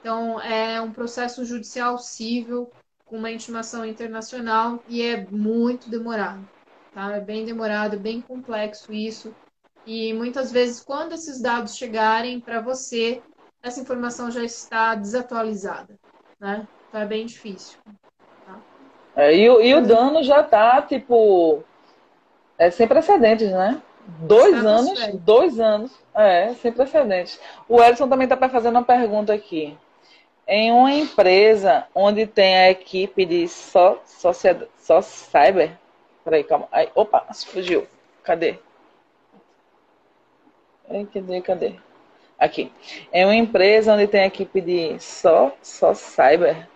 Então 0.00 0.40
é 0.40 0.80
um 0.80 0.92
processo 0.92 1.44
judicial 1.44 1.98
civil 1.98 2.72
com 3.10 3.16
uma 3.16 3.30
intimação 3.30 3.84
internacional 3.84 4.78
e 4.88 5.02
é 5.02 5.26
muito 5.28 5.90
demorado, 5.90 6.48
tá? 6.94 7.16
É 7.16 7.20
bem 7.20 7.44
demorado, 7.44 7.96
é 7.96 7.98
bem 7.98 8.20
complexo 8.20 8.92
isso. 8.92 9.34
E 9.84 10.12
muitas 10.12 10.52
vezes, 10.52 10.80
quando 10.80 11.12
esses 11.12 11.42
dados 11.42 11.76
chegarem 11.76 12.38
para 12.38 12.60
você, 12.60 13.20
essa 13.60 13.80
informação 13.80 14.30
já 14.30 14.44
está 14.44 14.94
desatualizada, 14.94 15.98
né? 16.38 16.68
Então 16.88 17.00
é 17.00 17.06
bem 17.06 17.26
difícil. 17.26 17.80
Tá? 18.46 18.58
É, 19.16 19.36
e, 19.36 19.50
o, 19.50 19.60
e 19.60 19.74
o 19.74 19.84
dano 19.84 20.22
já 20.22 20.40
está, 20.42 20.80
tipo, 20.80 21.64
é 22.56 22.70
sem 22.70 22.86
precedentes, 22.86 23.50
né? 23.50 23.82
Dois 24.20 24.64
anos, 24.64 24.98
dois 25.20 25.58
anos, 25.58 25.92
é, 26.14 26.54
sem 26.54 26.72
precedentes. 26.72 27.40
O 27.68 27.82
Edson 27.82 28.08
também 28.08 28.28
está 28.28 28.48
fazendo 28.48 28.76
uma 28.76 28.84
pergunta 28.84 29.32
aqui 29.32 29.76
em 30.50 30.72
uma 30.72 30.92
empresa 30.92 31.86
onde 31.94 32.26
tem 32.26 32.56
a 32.56 32.70
equipe 32.72 33.24
de 33.24 33.46
só, 33.46 34.02
só, 34.04 34.32
só 34.76 35.00
cyber. 35.00 35.78
Peraí, 36.24 36.42
calma. 36.42 36.66
Aí, 36.72 36.88
opa, 36.92 37.24
fugiu. 37.46 37.86
Cadê? 38.24 38.58
Cadê, 41.14 41.40
cadê? 41.40 41.74
Aqui. 42.36 42.72
Em 43.12 43.24
uma 43.24 43.36
empresa 43.36 43.94
onde 43.94 44.08
tem 44.08 44.22
a 44.22 44.26
equipe 44.26 44.60
de 44.60 44.98
só, 44.98 45.54
só 45.62 45.94
cyber. 45.94 46.68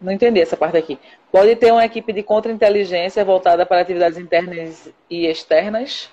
Não 0.00 0.10
entendi 0.10 0.40
essa 0.40 0.56
parte 0.56 0.78
aqui. 0.78 0.98
Pode 1.30 1.54
ter 1.56 1.70
uma 1.70 1.84
equipe 1.84 2.14
de 2.14 2.22
contra-inteligência 2.22 3.22
voltada 3.26 3.66
para 3.66 3.82
atividades 3.82 4.16
internas 4.16 4.90
e 5.10 5.26
externas? 5.26 6.10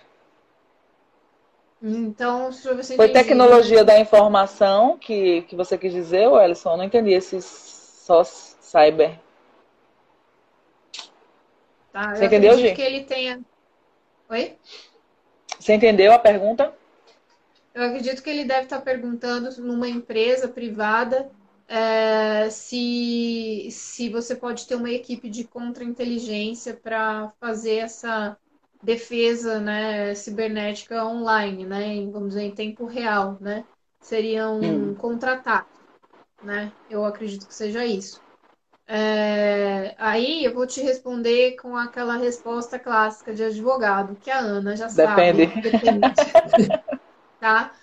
Então, 1.82 2.52
você 2.52 2.96
Foi 2.96 3.10
tecnologia 3.10 3.84
da 3.84 4.00
informação 4.00 4.98
que, 4.98 5.44
que 5.44 5.56
você 5.56 5.78
quis 5.78 5.94
dizer, 5.94 6.24
Ellison? 6.24 6.72
Eu 6.72 6.78
não 6.78 6.84
entendi 6.86 7.12
esse 7.12 7.42
só 7.42 8.24
cyber. 8.24 9.20
Tá, 11.92 12.16
você 12.16 12.26
entendeu, 12.26 12.58
Gi? 12.58 12.74
que 12.74 12.82
ele 12.82 13.04
tenha... 13.04 13.40
Oi? 14.30 14.58
Você 15.60 15.74
entendeu 15.74 16.12
a 16.12 16.20
pergunta? 16.20 16.74
Eu 17.74 17.84
acredito 17.84 18.24
que 18.24 18.30
ele 18.30 18.46
deve 18.46 18.64
estar 18.64 18.82
perguntando 18.82 19.50
numa 19.62 19.88
empresa 19.88 20.48
privada 20.48 21.30
é, 21.68 22.50
se, 22.50 23.68
se 23.72 24.10
você 24.10 24.36
pode 24.36 24.68
ter 24.68 24.76
uma 24.76 24.90
equipe 24.90 25.30
de 25.30 25.44
contra-inteligência 25.44 26.74
para 26.74 27.34
fazer 27.40 27.78
essa 27.78 28.38
defesa 28.86 29.60
né, 29.60 30.14
cibernética 30.14 31.04
online, 31.04 31.66
né, 31.66 31.88
em, 31.88 32.12
vamos 32.12 32.30
dizer, 32.30 32.44
em 32.44 32.56
tempo 32.56 32.86
real, 32.86 33.38
né? 33.42 33.66
Seria 34.00 34.48
um 34.50 34.92
hum. 34.92 34.96
contra-ataque, 34.96 35.68
né? 36.44 36.72
Eu 36.90 37.04
acredito 37.04 37.48
que 37.48 37.56
seja 37.56 37.84
isso. 37.84 38.22
É, 38.88 39.96
aí 39.98 40.46
eu 40.46 40.54
vou 40.54 40.68
te 40.68 40.80
responder 40.80 41.56
com 41.56 41.76
aquela 41.76 42.18
resposta 42.18 42.78
clássica 42.78 43.34
de 43.34 43.44
advogado, 43.44 44.16
que 44.18 44.30
a 44.30 44.38
Ana 44.38 44.76
já 44.76 44.88
depende. 44.88 45.48
sabe. 45.48 45.62
Depende. 45.62 46.14
tá? 47.40 47.74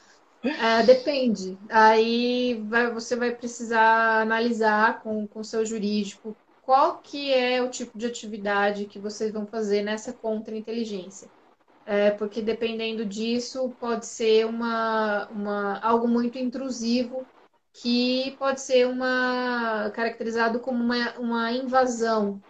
É, 0.45 0.83
depende. 0.85 1.59
Aí 1.69 2.63
vai, 2.69 2.93
você 2.93 3.17
vai 3.17 3.35
precisar 3.35 4.23
analisar 4.23 5.03
com 5.03 5.29
o 5.35 5.45
seu 5.45 5.67
jurídico 5.67 6.37
qual 6.63 6.99
que 6.99 7.33
é 7.33 7.61
o 7.61 7.69
tipo 7.69 7.99
de 7.99 8.07
atividade 8.07 8.87
que 8.87 8.99
vocês 8.99 9.33
vão 9.33 9.47
fazer 9.47 9.83
nessa 9.83 10.13
contra-inteligência. 10.13 11.29
É, 11.85 12.13
porque 12.13 12.41
dependendo 12.41 13.05
disso, 13.05 13.71
pode 13.81 14.07
ser 14.07 14.47
uma, 14.47 15.29
uma, 15.29 15.81
algo 15.81 16.07
muito 16.07 16.39
intrusivo, 16.39 17.27
que 17.73 18.37
pode 18.39 18.61
ser 18.61 18.87
uma 18.87 19.91
caracterizado 19.91 20.61
como 20.61 20.83
uma, 20.83 21.19
uma 21.19 21.53
invasão, 21.53 22.41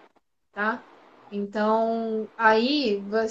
tá? 0.53 0.83
Então, 1.31 2.29
aí 2.37 3.03
vai, 3.09 3.27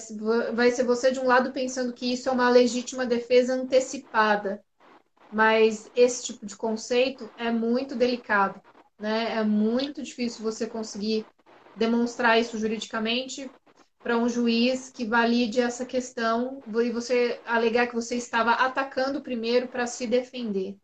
vai 0.54 0.72
ser 0.72 0.84
você 0.84 1.12
de 1.12 1.20
um 1.20 1.28
lado 1.28 1.52
pensando 1.52 1.94
que 1.94 2.12
isso 2.12 2.28
é 2.28 2.32
uma 2.32 2.50
legítima 2.50 3.06
defesa 3.06 3.54
antecipada, 3.54 4.64
mas 5.32 5.92
esse 5.96 6.24
tipo 6.26 6.48
de 6.48 6.56
conceito 6.56 7.30
é 7.38 7.52
muito 7.52 7.96
delicado 7.96 8.60
né? 9.02 9.34
É 9.36 9.44
muito 9.44 10.02
difícil 10.04 10.44
você 10.44 10.68
conseguir 10.68 11.26
demonstrar 11.76 12.40
isso 12.40 12.58
juridicamente 12.58 13.52
para 14.04 14.18
um 14.18 14.28
juiz 14.28 14.90
que 14.90 15.06
valide 15.06 15.60
essa 15.60 15.86
questão 15.86 16.64
e 16.68 16.90
você 16.92 17.42
alegar 17.46 17.88
que 17.88 17.96
você 17.96 18.16
estava 18.16 18.52
atacando 18.52 19.22
primeiro 19.22 19.68
para 19.68 19.88
se 19.88 20.08
defender. 20.08 20.78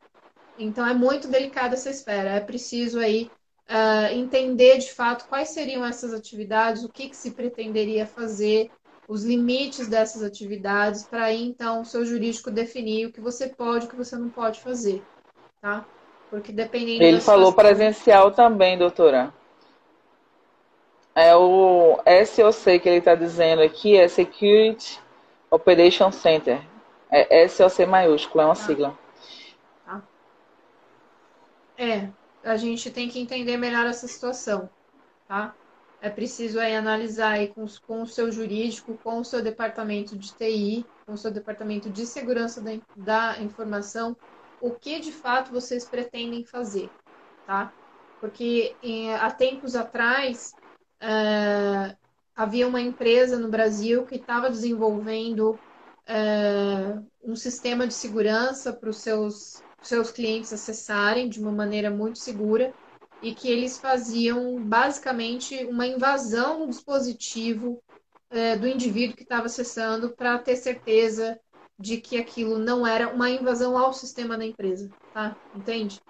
Então 0.57 0.85
é 0.85 0.93
muito 0.93 1.27
delicada 1.27 1.75
essa 1.75 1.89
esfera. 1.89 2.31
É 2.31 2.39
preciso 2.39 2.99
aí 2.99 3.31
uh, 3.69 4.13
entender 4.13 4.77
de 4.79 4.91
fato 4.93 5.27
quais 5.27 5.49
seriam 5.49 5.85
essas 5.85 6.13
atividades, 6.13 6.83
o 6.83 6.89
que, 6.89 7.09
que 7.09 7.17
se 7.17 7.31
pretenderia 7.31 8.05
fazer, 8.05 8.71
os 9.07 9.23
limites 9.23 9.87
dessas 9.87 10.21
atividades, 10.23 11.03
para 11.03 11.25
aí 11.25 11.43
então 11.43 11.81
o 11.81 11.85
seu 11.85 12.05
jurídico 12.05 12.51
definir 12.51 13.07
o 13.07 13.11
que 13.13 13.21
você 13.21 13.49
pode 13.49 13.85
e 13.85 13.87
o 13.87 13.91
que 13.91 13.95
você 13.95 14.17
não 14.17 14.29
pode 14.29 14.61
fazer. 14.61 15.07
Tá? 15.61 15.87
Porque 16.29 16.51
dependendo. 16.51 17.03
Ele 17.03 17.21
falou 17.21 17.53
presencial 17.53 18.31
também, 18.31 18.77
doutora. 18.77 19.33
É 21.15 21.35
o 21.35 21.99
SOC 22.25 22.79
que 22.79 22.89
ele 22.89 22.97
está 22.97 23.15
dizendo 23.15 23.61
aqui, 23.61 23.97
é 23.97 24.07
Security 24.07 24.99
Operation 25.49 26.11
Center. 26.11 26.61
É 27.09 27.47
SOC 27.47 27.85
maiúsculo, 27.85 28.41
é 28.41 28.45
uma 28.45 28.51
ah. 28.51 28.55
sigla. 28.55 28.99
Tá. 29.85 30.03
É, 31.77 32.09
a 32.43 32.57
gente 32.57 32.91
tem 32.91 33.09
que 33.09 33.19
entender 33.19 33.57
melhor 33.57 33.85
essa 33.85 34.07
situação, 34.07 34.69
tá? 35.27 35.55
É 35.99 36.09
preciso 36.09 36.59
aí 36.59 36.75
analisar 36.75 37.31
aí 37.31 37.47
com, 37.47 37.65
com 37.87 38.03
o 38.03 38.07
seu 38.07 38.31
jurídico, 38.31 38.99
com 39.03 39.19
o 39.19 39.25
seu 39.25 39.41
departamento 39.41 40.15
de 40.15 40.31
TI, 40.33 40.85
com 41.05 41.13
o 41.13 41.17
seu 41.17 41.31
departamento 41.31 41.89
de 41.89 42.05
segurança 42.05 42.61
da, 42.61 42.71
da 42.95 43.41
informação, 43.41 44.15
o 44.61 44.71
que 44.71 44.99
de 44.99 45.11
fato 45.11 45.51
vocês 45.51 45.85
pretendem 45.85 46.43
fazer, 46.43 46.89
tá? 47.45 47.73
Porque 48.19 48.75
em, 48.81 49.13
há 49.13 49.29
tempos 49.31 49.75
atrás 49.75 50.53
é, 50.99 51.95
havia 52.35 52.67
uma 52.67 52.81
empresa 52.81 53.37
no 53.37 53.49
Brasil 53.49 54.05
que 54.05 54.15
estava 54.15 54.49
desenvolvendo 54.49 55.59
é, 56.07 56.97
um 57.23 57.35
sistema 57.35 57.85
de 57.85 57.93
segurança 57.93 58.73
para 58.73 58.89
os 58.89 58.97
seus, 58.97 59.61
seus 59.81 60.11
clientes 60.11 60.53
acessarem 60.53 61.29
de 61.29 61.39
uma 61.39 61.51
maneira 61.51 61.89
muito 61.89 62.17
segura 62.17 62.73
e 63.21 63.33
que 63.33 63.49
eles 63.49 63.77
faziam 63.77 64.61
basicamente 64.63 65.65
uma 65.65 65.85
invasão 65.85 66.59
no 66.59 66.69
dispositivo 66.69 67.81
é, 68.29 68.55
do 68.55 68.67
indivíduo 68.67 69.15
que 69.15 69.23
estava 69.23 69.45
acessando 69.45 70.15
para 70.15 70.37
ter 70.39 70.55
certeza 70.55 71.39
de 71.79 71.97
que 72.01 72.17
aquilo 72.17 72.57
não 72.59 72.85
era 72.85 73.13
uma 73.13 73.29
invasão 73.29 73.77
ao 73.77 73.93
sistema 73.93 74.37
da 74.37 74.45
empresa, 74.45 74.93
tá? 75.13 75.39
Entende? 75.53 76.03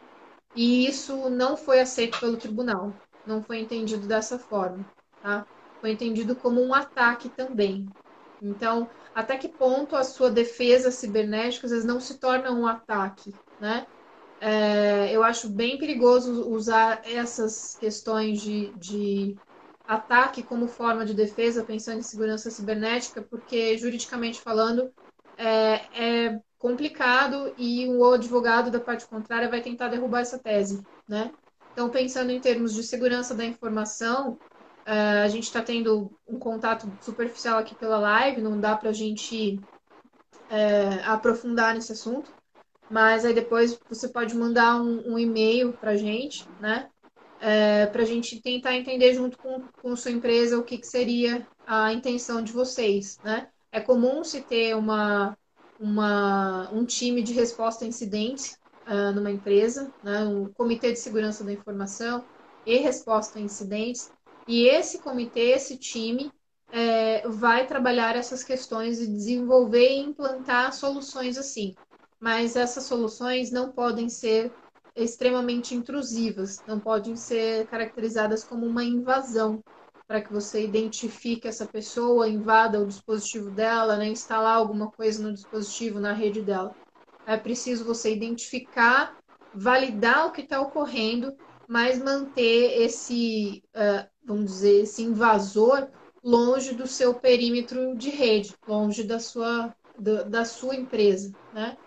E 0.55 0.87
isso 0.87 1.29
não 1.29 1.57
foi 1.57 1.79
aceito 1.79 2.19
pelo 2.19 2.37
tribunal, 2.37 2.99
não 3.25 3.43
foi 3.43 3.59
entendido 3.59 4.07
dessa 4.07 4.39
forma, 4.39 4.85
tá? 5.21 5.47
Foi 5.79 5.91
entendido 5.91 6.35
como 6.35 6.61
um 6.61 6.73
ataque 6.73 7.29
também. 7.29 7.93
Então, 8.41 8.89
até 9.13 9.37
que 9.37 9.49
ponto 9.49 9.95
a 9.95 10.03
sua 10.03 10.29
defesa 10.31 10.91
cibernética 10.91 11.65
às 11.65 11.71
vezes 11.71 11.85
não 11.85 11.99
se 11.99 12.19
torna 12.19 12.51
um 12.51 12.67
ataque, 12.67 13.39
né? 13.59 13.87
É, 14.39 15.11
eu 15.11 15.23
acho 15.23 15.49
bem 15.49 15.77
perigoso 15.79 16.49
usar 16.51 17.01
essas 17.05 17.75
questões 17.75 18.39
de, 18.41 18.73
de 18.75 19.39
ataque 19.85 20.43
como 20.43 20.67
forma 20.67 21.05
de 21.05 21.13
defesa, 21.13 21.65
pensando 21.65 21.99
em 21.99 22.03
segurança 22.03 22.51
cibernética, 22.51 23.21
porque 23.23 23.77
juridicamente 23.77 24.41
falando 24.41 24.93
é, 25.37 26.25
é 26.25 26.41
complicado 26.57 27.53
e 27.57 27.87
o 27.87 28.13
advogado 28.13 28.71
da 28.71 28.79
parte 28.79 29.05
contrária 29.05 29.49
vai 29.49 29.61
tentar 29.61 29.89
derrubar 29.89 30.21
essa 30.21 30.39
tese, 30.39 30.81
né? 31.07 31.31
Então, 31.71 31.89
pensando 31.89 32.31
em 32.31 32.39
termos 32.39 32.73
de 32.73 32.81
segurança 32.81 33.35
da 33.35 33.45
informação, 33.45 34.31
uh, 34.87 35.23
a 35.23 35.27
gente 35.27 35.43
está 35.43 35.61
tendo 35.61 36.11
um 36.27 36.39
contato 36.39 36.91
superficial 37.01 37.59
aqui 37.59 37.75
pela 37.75 37.99
live, 37.99 38.41
não 38.41 38.59
dá 38.59 38.75
para 38.75 38.89
a 38.89 38.93
gente 38.93 39.59
uh, 40.49 41.05
aprofundar 41.05 41.75
nesse 41.75 41.91
assunto, 41.91 42.31
mas 42.89 43.25
aí 43.25 43.33
depois 43.33 43.79
você 43.87 44.07
pode 44.07 44.35
mandar 44.35 44.81
um, 44.81 45.13
um 45.13 45.19
e-mail 45.19 45.73
para 45.73 45.91
a 45.91 45.97
gente, 45.97 46.47
né? 46.59 46.89
É, 47.39 47.85
para 47.85 48.01
a 48.01 48.05
gente 48.05 48.41
tentar 48.41 48.75
entender 48.75 49.13
junto 49.13 49.37
com, 49.37 49.61
com 49.79 49.95
sua 49.95 50.09
empresa 50.09 50.57
o 50.57 50.63
que, 50.63 50.79
que 50.79 50.87
seria 50.87 51.47
a 51.67 51.93
intenção 51.93 52.41
de 52.41 52.51
vocês, 52.51 53.19
né? 53.23 53.47
É 53.71 53.79
comum 53.81 54.23
se 54.23 54.41
ter 54.41 54.75
uma, 54.75 55.37
uma, 55.79 56.69
um 56.71 56.85
time 56.85 57.21
de 57.21 57.33
resposta 57.33 57.85
a 57.85 57.87
incidentes 57.87 58.57
uh, 58.87 59.11
numa 59.13 59.31
empresa, 59.31 59.93
né? 60.01 60.23
um 60.25 60.51
comitê 60.53 60.91
de 60.91 60.99
segurança 60.99 61.43
da 61.43 61.53
informação 61.53 62.25
e 62.65 62.77
resposta 62.77 63.39
a 63.39 63.41
incidentes, 63.41 64.11
e 64.47 64.63
esse 64.67 65.01
comitê, 65.01 65.51
esse 65.51 65.77
time, 65.77 66.31
é, 66.71 67.27
vai 67.27 67.65
trabalhar 67.67 68.15
essas 68.15 68.43
questões 68.43 68.99
e 68.99 69.07
desenvolver 69.07 69.89
e 69.89 69.99
implantar 69.99 70.73
soluções 70.73 71.37
assim. 71.37 71.75
Mas 72.19 72.55
essas 72.55 72.85
soluções 72.85 73.51
não 73.51 73.71
podem 73.71 74.09
ser 74.09 74.53
extremamente 74.95 75.75
intrusivas, 75.75 76.63
não 76.65 76.79
podem 76.79 77.15
ser 77.15 77.67
caracterizadas 77.67 78.43
como 78.43 78.65
uma 78.65 78.83
invasão, 78.83 79.63
para 80.07 80.21
que 80.21 80.31
você 80.31 80.63
identifique 80.63 81.47
essa 81.47 81.65
pessoa, 81.65 82.29
invada 82.29 82.79
o 82.79 82.87
dispositivo 82.87 83.51
dela, 83.51 83.97
né, 83.97 84.07
instalar 84.07 84.55
alguma 84.55 84.89
coisa 84.89 85.21
no 85.21 85.33
dispositivo, 85.33 85.99
na 85.99 86.13
rede 86.13 86.41
dela. 86.41 86.73
É 87.25 87.35
preciso 87.35 87.83
você 87.83 88.13
identificar, 88.13 89.17
validar 89.53 90.27
o 90.27 90.31
que 90.31 90.41
está 90.41 90.61
ocorrendo, 90.61 91.35
mas 91.67 91.99
manter 91.99 92.81
esse, 92.81 93.61
uh, 93.75 94.07
vamos 94.25 94.45
dizer, 94.45 94.83
esse 94.83 95.03
invasor 95.03 95.89
longe 96.23 96.73
do 96.73 96.87
seu 96.87 97.13
perímetro 97.13 97.95
de 97.97 98.09
rede, 98.09 98.55
longe 98.65 99.03
da 99.03 99.19
sua, 99.19 99.75
da, 100.29 100.45
sua 100.45 100.75
empresa, 100.75 101.33
né? 101.53 101.77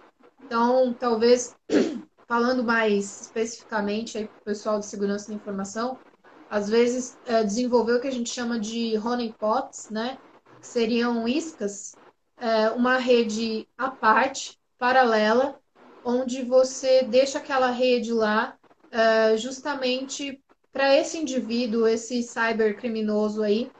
Então, 0.44 0.92
talvez 0.92 1.55
falando 2.28 2.62
mais 2.62 3.22
especificamente 3.22 4.12
para 4.12 4.24
o 4.24 4.44
pessoal 4.44 4.78
de 4.78 4.86
segurança 4.86 5.28
da 5.28 5.34
informação, 5.34 5.98
às 6.51 6.68
vezes 6.68 7.16
é, 7.24 7.44
desenvolveu 7.44 7.97
o 7.97 8.01
que 8.01 8.09
a 8.09 8.12
gente 8.12 8.28
chama 8.28 8.59
de 8.59 8.98
honeypots, 8.98 9.89
né? 9.89 10.18
Que 10.60 10.66
seriam 10.66 11.28
iscas, 11.28 11.94
é, 12.36 12.70
uma 12.70 12.98
rede 12.98 13.68
à 13.78 13.89
parte, 13.89 14.59
paralela, 14.77 15.60
onde 16.05 16.43
você 16.43 17.05
deixa 17.05 17.39
aquela 17.39 17.70
rede 17.70 18.12
lá 18.12 18.59
é, 18.90 19.36
justamente 19.36 20.43
para 20.72 20.97
esse 20.97 21.18
indivíduo, 21.18 21.86
esse 21.86 22.22
cybercriminoso 22.22 23.43
aí, 23.43 23.70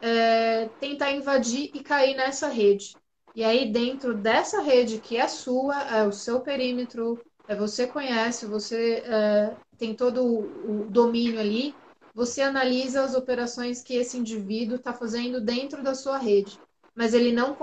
é, 0.00 0.68
tentar 0.80 1.12
invadir 1.12 1.70
e 1.72 1.80
cair 1.80 2.16
nessa 2.16 2.48
rede. 2.48 2.96
E 3.34 3.44
aí, 3.44 3.70
dentro 3.70 4.14
dessa 4.14 4.60
rede 4.60 4.98
que 4.98 5.16
é 5.16 5.28
sua, 5.28 5.82
é 5.84 6.04
o 6.04 6.12
seu 6.12 6.40
perímetro, 6.40 7.20
é, 7.46 7.54
você 7.54 7.86
conhece, 7.86 8.46
você 8.46 9.04
é, 9.06 9.54
tem 9.76 9.94
todo 9.94 10.24
o, 10.24 10.82
o 10.82 10.90
domínio 10.90 11.38
ali, 11.38 11.74
você 12.18 12.42
analisa 12.42 13.04
as 13.04 13.14
operações 13.14 13.80
que 13.80 13.94
esse 13.94 14.18
indivíduo 14.18 14.74
está 14.74 14.92
fazendo 14.92 15.40
dentro 15.40 15.84
da 15.84 15.94
sua 15.94 16.18
rede, 16.18 16.58
mas 16.92 17.14
ele 17.14 17.30
não, 17.30 17.56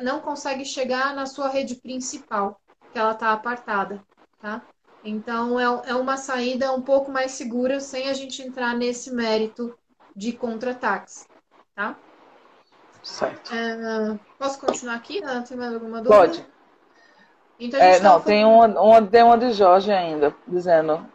não 0.00 0.20
consegue 0.20 0.64
chegar 0.64 1.14
na 1.14 1.26
sua 1.26 1.50
rede 1.50 1.74
principal, 1.74 2.58
que 2.90 2.98
ela 2.98 3.12
está 3.12 3.30
apartada, 3.30 4.02
tá? 4.40 4.62
Então 5.04 5.60
é, 5.60 5.90
é 5.90 5.94
uma 5.94 6.16
saída 6.16 6.72
um 6.72 6.80
pouco 6.80 7.10
mais 7.10 7.32
segura 7.32 7.78
sem 7.78 8.08
a 8.08 8.14
gente 8.14 8.40
entrar 8.40 8.74
nesse 8.74 9.12
mérito 9.12 9.76
de 10.16 10.32
contra-ataques, 10.32 11.26
tá? 11.74 11.94
Certo. 13.02 13.54
É, 13.54 14.18
posso 14.38 14.58
continuar 14.58 14.94
aqui? 14.94 15.20
Tem 15.46 15.58
mais 15.58 15.74
alguma 15.74 16.00
dúvida? 16.00 16.16
Pode. 16.16 16.46
Então, 17.58 17.78
é, 17.78 18.00
não, 18.00 18.18
tem 18.18 18.46
uma, 18.46 18.66
uma, 18.66 19.06
tem 19.06 19.22
uma 19.22 19.36
de 19.36 19.52
Jorge 19.52 19.92
ainda, 19.92 20.34
dizendo. 20.48 21.06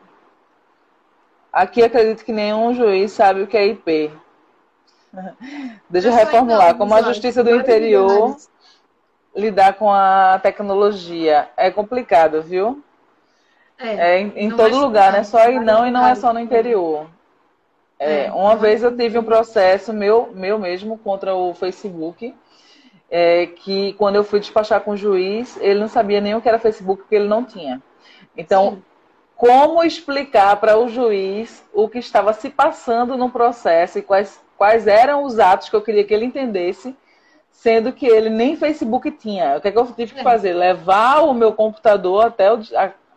Aqui 1.55 1.81
acredito 1.81 2.25
que 2.25 2.33
nenhum 2.33 2.73
juiz 2.73 3.13
sabe 3.13 3.41
o 3.41 3.47
que 3.47 3.55
é 3.55 3.67
IP. 3.67 4.11
Deixa 5.89 6.09
eu 6.09 6.13
reformular. 6.13 6.71
Não, 6.71 6.77
Como 6.77 6.93
a 6.93 7.01
Justiça 7.01 7.41
do 7.41 7.55
Interior 7.55 8.35
lidar 9.33 9.75
com 9.75 9.89
a 9.89 10.37
tecnologia 10.43 11.47
é 11.55 11.71
complicado, 11.71 12.41
viu? 12.41 12.83
É, 13.79 14.15
é 14.15 14.19
em, 14.19 14.33
em 14.35 14.49
todo 14.49 14.77
lugar, 14.77 15.13
não 15.13 15.19
é 15.19 15.23
só 15.23 15.37
aí 15.37 15.57
não 15.57 15.87
e 15.87 15.91
não 15.91 16.05
é 16.05 16.15
só 16.15 16.33
no 16.33 16.41
interior. 16.41 17.07
É, 17.97 18.29
uma 18.33 18.57
vez 18.57 18.83
eu 18.83 18.95
tive 18.95 19.17
um 19.17 19.23
processo 19.23 19.93
meu, 19.93 20.29
meu 20.33 20.59
mesmo 20.59 20.97
contra 20.97 21.33
o 21.33 21.53
Facebook 21.53 22.35
é, 23.09 23.47
que 23.47 23.93
quando 23.93 24.17
eu 24.17 24.25
fui 24.25 24.41
despachar 24.41 24.81
com 24.81 24.91
o 24.91 24.97
juiz, 24.97 25.57
ele 25.61 25.79
não 25.79 25.87
sabia 25.87 26.19
nem 26.19 26.35
o 26.35 26.41
que 26.41 26.49
era 26.49 26.59
Facebook, 26.59 27.03
porque 27.03 27.15
ele 27.15 27.29
não 27.29 27.45
tinha. 27.45 27.81
Então, 28.35 28.71
Sim. 28.71 28.83
Como 29.35 29.83
explicar 29.83 30.55
para 30.57 30.77
o 30.77 30.87
juiz 30.87 31.63
o 31.73 31.89
que 31.89 31.99
estava 31.99 32.31
se 32.33 32.49
passando 32.49 33.17
no 33.17 33.29
processo 33.29 33.99
e 33.99 34.01
quais, 34.01 34.41
quais 34.57 34.87
eram 34.87 35.23
os 35.23 35.39
atos 35.39 35.69
que 35.69 35.75
eu 35.75 35.81
queria 35.81 36.03
que 36.03 36.13
ele 36.13 36.25
entendesse, 36.25 36.95
sendo 37.51 37.91
que 37.91 38.05
ele 38.05 38.29
nem 38.29 38.55
Facebook 38.55 39.11
tinha. 39.11 39.57
O 39.57 39.61
que, 39.61 39.67
é 39.67 39.71
que 39.71 39.77
eu 39.77 39.85
tive 39.87 40.13
que 40.13 40.19
é. 40.21 40.23
fazer? 40.23 40.53
Levar 40.53 41.21
o 41.21 41.33
meu 41.33 41.51
computador 41.53 42.25
até 42.25 42.51
o, 42.51 42.59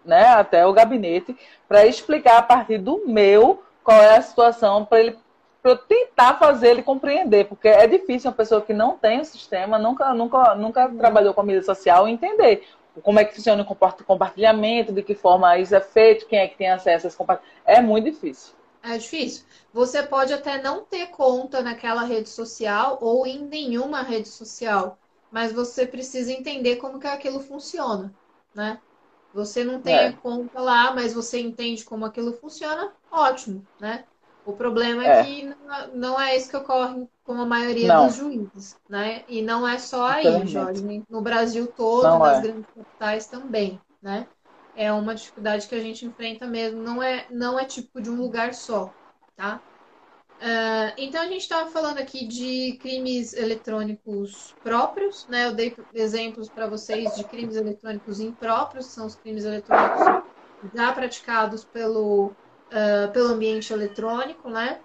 né, 0.04 0.26
até 0.26 0.66
o 0.66 0.72
gabinete 0.72 1.36
para 1.68 1.86
explicar 1.86 2.38
a 2.38 2.42
partir 2.42 2.78
do 2.78 3.06
meu 3.06 3.62
qual 3.84 4.02
é 4.02 4.16
a 4.16 4.22
situação 4.22 4.84
para 4.84 5.00
ele 5.00 5.18
para 5.60 5.72
eu 5.72 5.76
tentar 5.76 6.34
fazer 6.34 6.68
ele 6.68 6.82
compreender, 6.84 7.46
porque 7.46 7.66
é 7.66 7.84
difícil 7.86 8.30
uma 8.30 8.36
pessoa 8.36 8.62
que 8.62 8.72
não 8.72 8.96
tem 8.96 9.20
o 9.20 9.24
sistema, 9.24 9.76
nunca, 9.76 10.14
nunca, 10.14 10.54
nunca 10.54 10.86
uhum. 10.86 10.96
trabalhou 10.96 11.34
com 11.34 11.40
a 11.40 11.44
mídia 11.44 11.64
social, 11.64 12.06
entender 12.06 12.64
como 13.02 13.20
é 13.20 13.24
que 13.24 13.34
funciona 13.34 13.62
o 13.62 14.04
compartilhamento, 14.04 14.92
de 14.92 15.02
que 15.02 15.14
forma 15.14 15.58
isso 15.58 15.74
é 15.74 15.80
feito, 15.80 16.26
quem 16.26 16.38
é 16.38 16.48
que 16.48 16.56
tem 16.56 16.70
acesso 16.70 17.06
a 17.06 17.08
esse 17.08 17.16
compartilhamento. 17.16 17.62
É 17.64 17.80
muito 17.80 18.04
difícil. 18.04 18.54
É 18.82 18.96
difícil. 18.96 19.44
Você 19.72 20.02
pode 20.02 20.32
até 20.32 20.62
não 20.62 20.84
ter 20.84 21.08
conta 21.08 21.62
naquela 21.62 22.02
rede 22.02 22.28
social 22.28 22.98
ou 23.00 23.26
em 23.26 23.44
nenhuma 23.44 24.02
rede 24.02 24.28
social, 24.28 24.98
mas 25.30 25.52
você 25.52 25.86
precisa 25.86 26.32
entender 26.32 26.76
como 26.76 26.98
que 26.98 27.06
aquilo 27.06 27.40
funciona, 27.40 28.14
né? 28.54 28.80
Você 29.34 29.62
não 29.62 29.80
tem 29.80 29.94
é. 29.94 30.12
conta 30.12 30.60
lá, 30.60 30.94
mas 30.94 31.12
você 31.12 31.38
entende 31.38 31.84
como 31.84 32.06
aquilo 32.06 32.32
funciona, 32.32 32.92
ótimo, 33.10 33.66
né? 33.78 34.04
O 34.48 34.54
problema 34.54 35.04
é, 35.04 35.08
é 35.08 35.24
que 35.24 35.44
não, 35.44 35.88
não, 35.94 36.20
é 36.20 36.34
isso 36.34 36.48
que 36.48 36.56
ocorre 36.56 37.06
com 37.22 37.34
a 37.34 37.44
maioria 37.44 37.88
não. 37.88 38.06
dos 38.06 38.16
juízes, 38.16 38.78
né? 38.88 39.22
E 39.28 39.42
não 39.42 39.68
é 39.68 39.78
só 39.78 40.06
aí, 40.06 40.46
Jorge. 40.46 41.04
No 41.06 41.20
Brasil 41.20 41.66
todo, 41.66 42.04
não 42.04 42.18
nas 42.20 42.38
é. 42.38 42.40
grandes 42.40 42.64
capitais 42.74 43.26
também, 43.26 43.78
né? 44.00 44.26
É 44.74 44.90
uma 44.90 45.14
dificuldade 45.14 45.68
que 45.68 45.74
a 45.74 45.80
gente 45.80 46.06
enfrenta 46.06 46.46
mesmo. 46.46 46.82
Não 46.82 47.02
é, 47.02 47.26
não 47.30 47.58
é 47.58 47.66
tipo 47.66 48.00
de 48.00 48.08
um 48.08 48.14
lugar 48.14 48.54
só, 48.54 48.90
tá? 49.36 49.60
Uh, 50.38 50.94
então 50.96 51.20
a 51.20 51.26
gente 51.26 51.42
estava 51.42 51.68
falando 51.68 51.98
aqui 51.98 52.26
de 52.26 52.78
crimes 52.80 53.34
eletrônicos 53.34 54.54
próprios, 54.62 55.26
né? 55.28 55.48
Eu 55.48 55.52
dei 55.52 55.76
exemplos 55.92 56.48
para 56.48 56.66
vocês 56.66 57.14
de 57.16 57.24
crimes 57.24 57.54
eletrônicos 57.54 58.18
impróprios, 58.18 58.86
que 58.86 58.92
são 58.92 59.04
os 59.04 59.14
crimes 59.14 59.44
eletrônicos 59.44 60.24
já 60.72 60.90
praticados 60.90 61.64
pelo 61.66 62.32
uh, 62.72 63.12
pelo 63.12 63.28
ambiente 63.28 63.72
eletrônico, 63.72 64.48
né? 64.50 64.82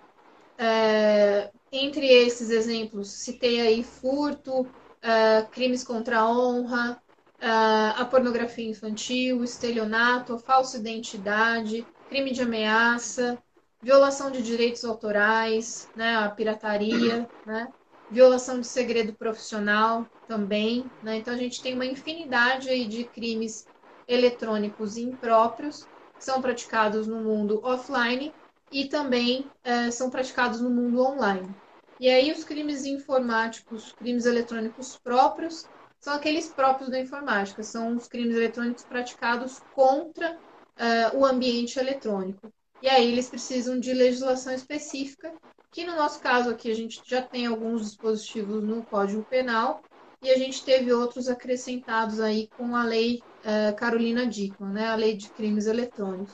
Uh, 0.59 1.51
entre 1.71 2.05
esses 2.07 2.49
exemplos, 2.49 3.23
citei 3.23 3.61
aí 3.61 3.83
furto, 3.83 4.61
uh, 4.61 5.49
crimes 5.51 5.83
contra 5.83 6.19
a 6.19 6.29
honra, 6.29 7.01
a 7.45 8.05
pornografia 8.05 8.69
infantil, 8.69 9.43
estelionato, 9.43 10.39
falsa 10.39 10.77
identidade, 10.77 11.89
crime 12.07 12.31
de 12.31 12.41
ameaça, 12.41 13.37
violação 13.81 14.31
de 14.31 14.41
direitos 14.41 14.85
autorais, 14.85 15.91
né, 15.93 16.15
a 16.15 16.29
pirataria, 16.29 17.29
né, 17.43 17.67
violação 18.09 18.61
de 18.61 18.67
segredo 18.67 19.13
profissional 19.15 20.09
também, 20.25 20.95
né, 21.01 21.17
então 21.17 21.33
a 21.33 21.37
gente 21.37 21.61
tem 21.61 21.73
uma 21.75 21.85
infinidade 21.85 22.69
aí 22.69 22.87
de 22.87 23.03
crimes 23.09 23.67
eletrônicos 24.07 24.95
impróprios 24.95 25.89
são 26.23 26.41
praticados 26.41 27.05
no 27.05 27.17
mundo 27.17 27.59
offline 27.63 28.33
e 28.71 28.85
também 28.85 29.45
é, 29.63 29.91
são 29.91 30.09
praticados 30.09 30.61
no 30.61 30.69
mundo 30.69 31.01
online. 31.01 31.53
E 31.99 32.09
aí 32.09 32.31
os 32.31 32.43
crimes 32.43 32.85
informáticos, 32.85 33.93
crimes 33.93 34.25
eletrônicos 34.25 34.97
próprios, 34.97 35.65
são 35.99 36.13
aqueles 36.13 36.47
próprios 36.47 36.89
da 36.89 36.99
informática, 36.99 37.63
são 37.63 37.95
os 37.95 38.07
crimes 38.07 38.35
eletrônicos 38.35 38.83
praticados 38.83 39.61
contra 39.73 40.33
uh, 40.33 41.17
o 41.17 41.25
ambiente 41.25 41.79
eletrônico. 41.79 42.51
E 42.81 42.89
aí 42.89 43.09
eles 43.09 43.29
precisam 43.29 43.79
de 43.79 43.93
legislação 43.93 44.53
específica 44.53 45.33
que 45.71 45.85
no 45.85 45.95
nosso 45.95 46.19
caso 46.19 46.49
aqui 46.49 46.69
a 46.69 46.75
gente 46.75 47.01
já 47.05 47.21
tem 47.21 47.45
alguns 47.45 47.83
dispositivos 47.85 48.61
no 48.61 48.83
Código 48.83 49.23
Penal 49.23 49.81
e 50.21 50.29
a 50.29 50.37
gente 50.37 50.63
teve 50.63 50.91
outros 50.91 51.29
acrescentados 51.29 52.19
aí 52.19 52.49
com 52.57 52.75
a 52.75 52.83
lei 52.83 53.23
uh, 53.43 53.75
Carolina 53.75 54.25
Dickmann, 54.25 54.73
né, 54.73 54.87
a 54.87 54.95
lei 54.95 55.15
de 55.15 55.29
crimes 55.29 55.67
eletrônicos. 55.67 56.33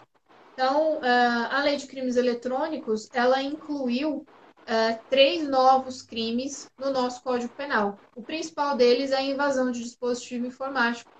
Então, 0.54 0.98
uh, 0.98 1.48
a 1.52 1.64
lei 1.64 1.78
de 1.78 1.88
crimes 1.88 2.16
eletrônicos, 2.16 3.10
ela 3.14 3.42
incluiu 3.42 4.18
uh, 4.18 5.00
três 5.10 5.48
novos 5.48 6.02
crimes 6.02 6.70
no 6.78 6.92
nosso 6.92 7.22
Código 7.24 7.54
Penal. 7.56 7.98
O 8.16 8.22
principal 8.22 8.76
deles 8.76 9.12
é 9.12 9.18
a 9.18 9.22
invasão 9.22 9.72
de 9.72 9.84
dispositivo 9.84 10.46
informático, 10.46 11.12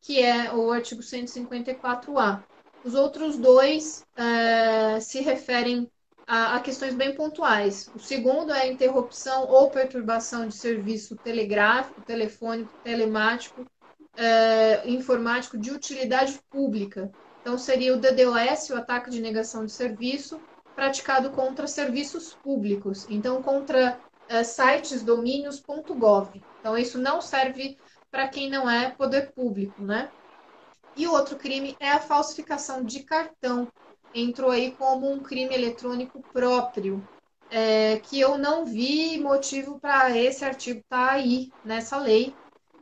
que 0.00 0.22
é 0.22 0.52
o 0.52 0.72
artigo 0.72 1.02
154A. 1.02 2.42
Os 2.84 2.94
outros 2.94 3.36
dois 3.36 4.04
se 5.00 5.20
referem 5.20 5.90
a, 6.24 6.56
a, 6.56 6.60
questões 6.60 6.94
bem 6.94 7.14
pontuais. 7.16 7.90
O 7.94 7.98
segundo 7.98 8.52
é 8.52 8.62
a 8.62 8.66
interrupção 8.66 9.44
ou 9.48 9.70
perturbação 9.70 10.46
de 10.46 10.54
serviço 10.54 11.16
telegráfico, 11.16 12.00
telefônico, 12.02 12.70
telemático, 12.84 13.66
é, 14.16 14.88
informático 14.88 15.58
de 15.58 15.70
utilidade 15.70 16.38
pública. 16.50 17.10
Então, 17.40 17.56
seria 17.56 17.94
o 17.94 18.00
DDoS, 18.00 18.70
o 18.70 18.76
ataque 18.76 19.10
de 19.10 19.20
negação 19.20 19.64
de 19.64 19.72
serviço, 19.72 20.40
praticado 20.74 21.30
contra 21.30 21.66
serviços 21.66 22.34
públicos. 22.34 23.06
Então, 23.08 23.42
contra 23.42 24.00
é, 24.28 24.42
sites, 24.42 25.02
domínios.gov. 25.02 26.42
Então, 26.60 26.76
isso 26.76 26.98
não 26.98 27.20
serve 27.20 27.78
para 28.10 28.28
quem 28.28 28.50
não 28.50 28.68
é 28.68 28.90
poder 28.90 29.32
público, 29.32 29.82
né? 29.82 30.10
E 30.96 31.06
o 31.06 31.12
outro 31.12 31.36
crime 31.36 31.76
é 31.78 31.90
a 31.90 32.00
falsificação 32.00 32.82
de 32.82 33.02
cartão 33.02 33.68
entrou 34.14 34.50
aí 34.50 34.72
como 34.72 35.10
um 35.10 35.20
crime 35.20 35.54
eletrônico 35.54 36.22
próprio, 36.32 37.06
é, 37.50 37.98
que 38.00 38.18
eu 38.18 38.38
não 38.38 38.64
vi 38.64 39.18
motivo 39.20 39.78
para 39.78 40.16
esse 40.16 40.44
artigo 40.44 40.80
estar 40.80 41.08
tá 41.08 41.12
aí 41.12 41.52
nessa 41.64 41.98
lei, 41.98 42.34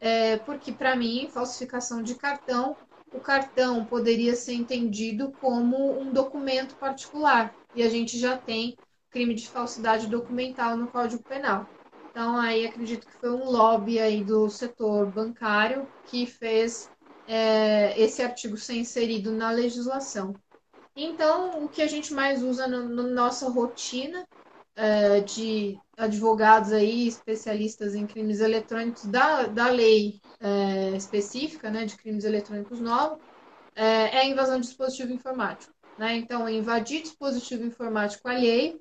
é, 0.05 0.36
porque 0.36 0.70
para 0.70 0.94
mim, 0.94 1.31
falsificação 1.32 2.02
de 2.02 2.14
cartão, 2.14 2.76
o 3.10 3.20
cartão 3.20 3.86
poderia 3.86 4.36
ser 4.36 4.52
entendido 4.52 5.32
como 5.40 5.98
um 5.98 6.12
documento 6.12 6.74
particular, 6.76 7.55
e 7.74 7.82
a 7.82 7.89
gente 7.89 8.18
já 8.18 8.36
tem 8.36 8.76
crime 9.10 9.32
de 9.32 9.48
falsidade 9.48 10.06
documental 10.06 10.76
no 10.76 10.89
Código 10.89 11.22
Penal. 11.22 11.66
Então, 12.10 12.36
aí 12.36 12.66
acredito 12.66 13.06
que 13.06 13.14
foi 13.14 13.31
um 13.31 13.51
lobby 13.51 13.98
aí 13.98 14.22
do 14.22 14.51
setor 14.51 15.10
bancário 15.10 15.89
que 16.06 16.26
fez 16.26 16.90
é, 17.26 17.98
esse 17.98 18.20
artigo 18.20 18.59
ser 18.59 18.74
inserido 18.74 19.32
na 19.32 19.51
legislação. 19.51 20.35
Então, 20.94 21.64
o 21.64 21.68
que 21.68 21.81
a 21.81 21.86
gente 21.86 22.12
mais 22.12 22.43
usa 22.43 22.68
na 22.68 22.78
no, 22.78 22.89
no 22.90 23.14
nossa 23.14 23.48
rotina 23.48 24.28
é, 24.76 25.20
de 25.20 25.78
advogados 25.96 26.72
aí, 26.72 27.06
especialistas 27.06 27.94
em 27.94 28.06
crimes 28.06 28.40
eletrônicos 28.40 29.05
da, 29.06 29.44
da 29.44 29.68
lei 29.68 30.20
é, 30.40 30.96
específica, 30.96 31.70
né, 31.70 31.84
de 31.84 31.96
crimes 31.96 32.24
eletrônicos 32.24 32.80
novos, 32.80 33.18
é, 33.74 34.16
é 34.16 34.18
a 34.20 34.26
invasão 34.26 34.60
de 34.60 34.66
dispositivo 34.66 35.12
informático. 35.12 35.72
Né? 35.98 36.16
Então, 36.16 36.48
invadir 36.48 37.02
dispositivo 37.02 37.64
informático 37.64 38.28
alheio 38.28 38.80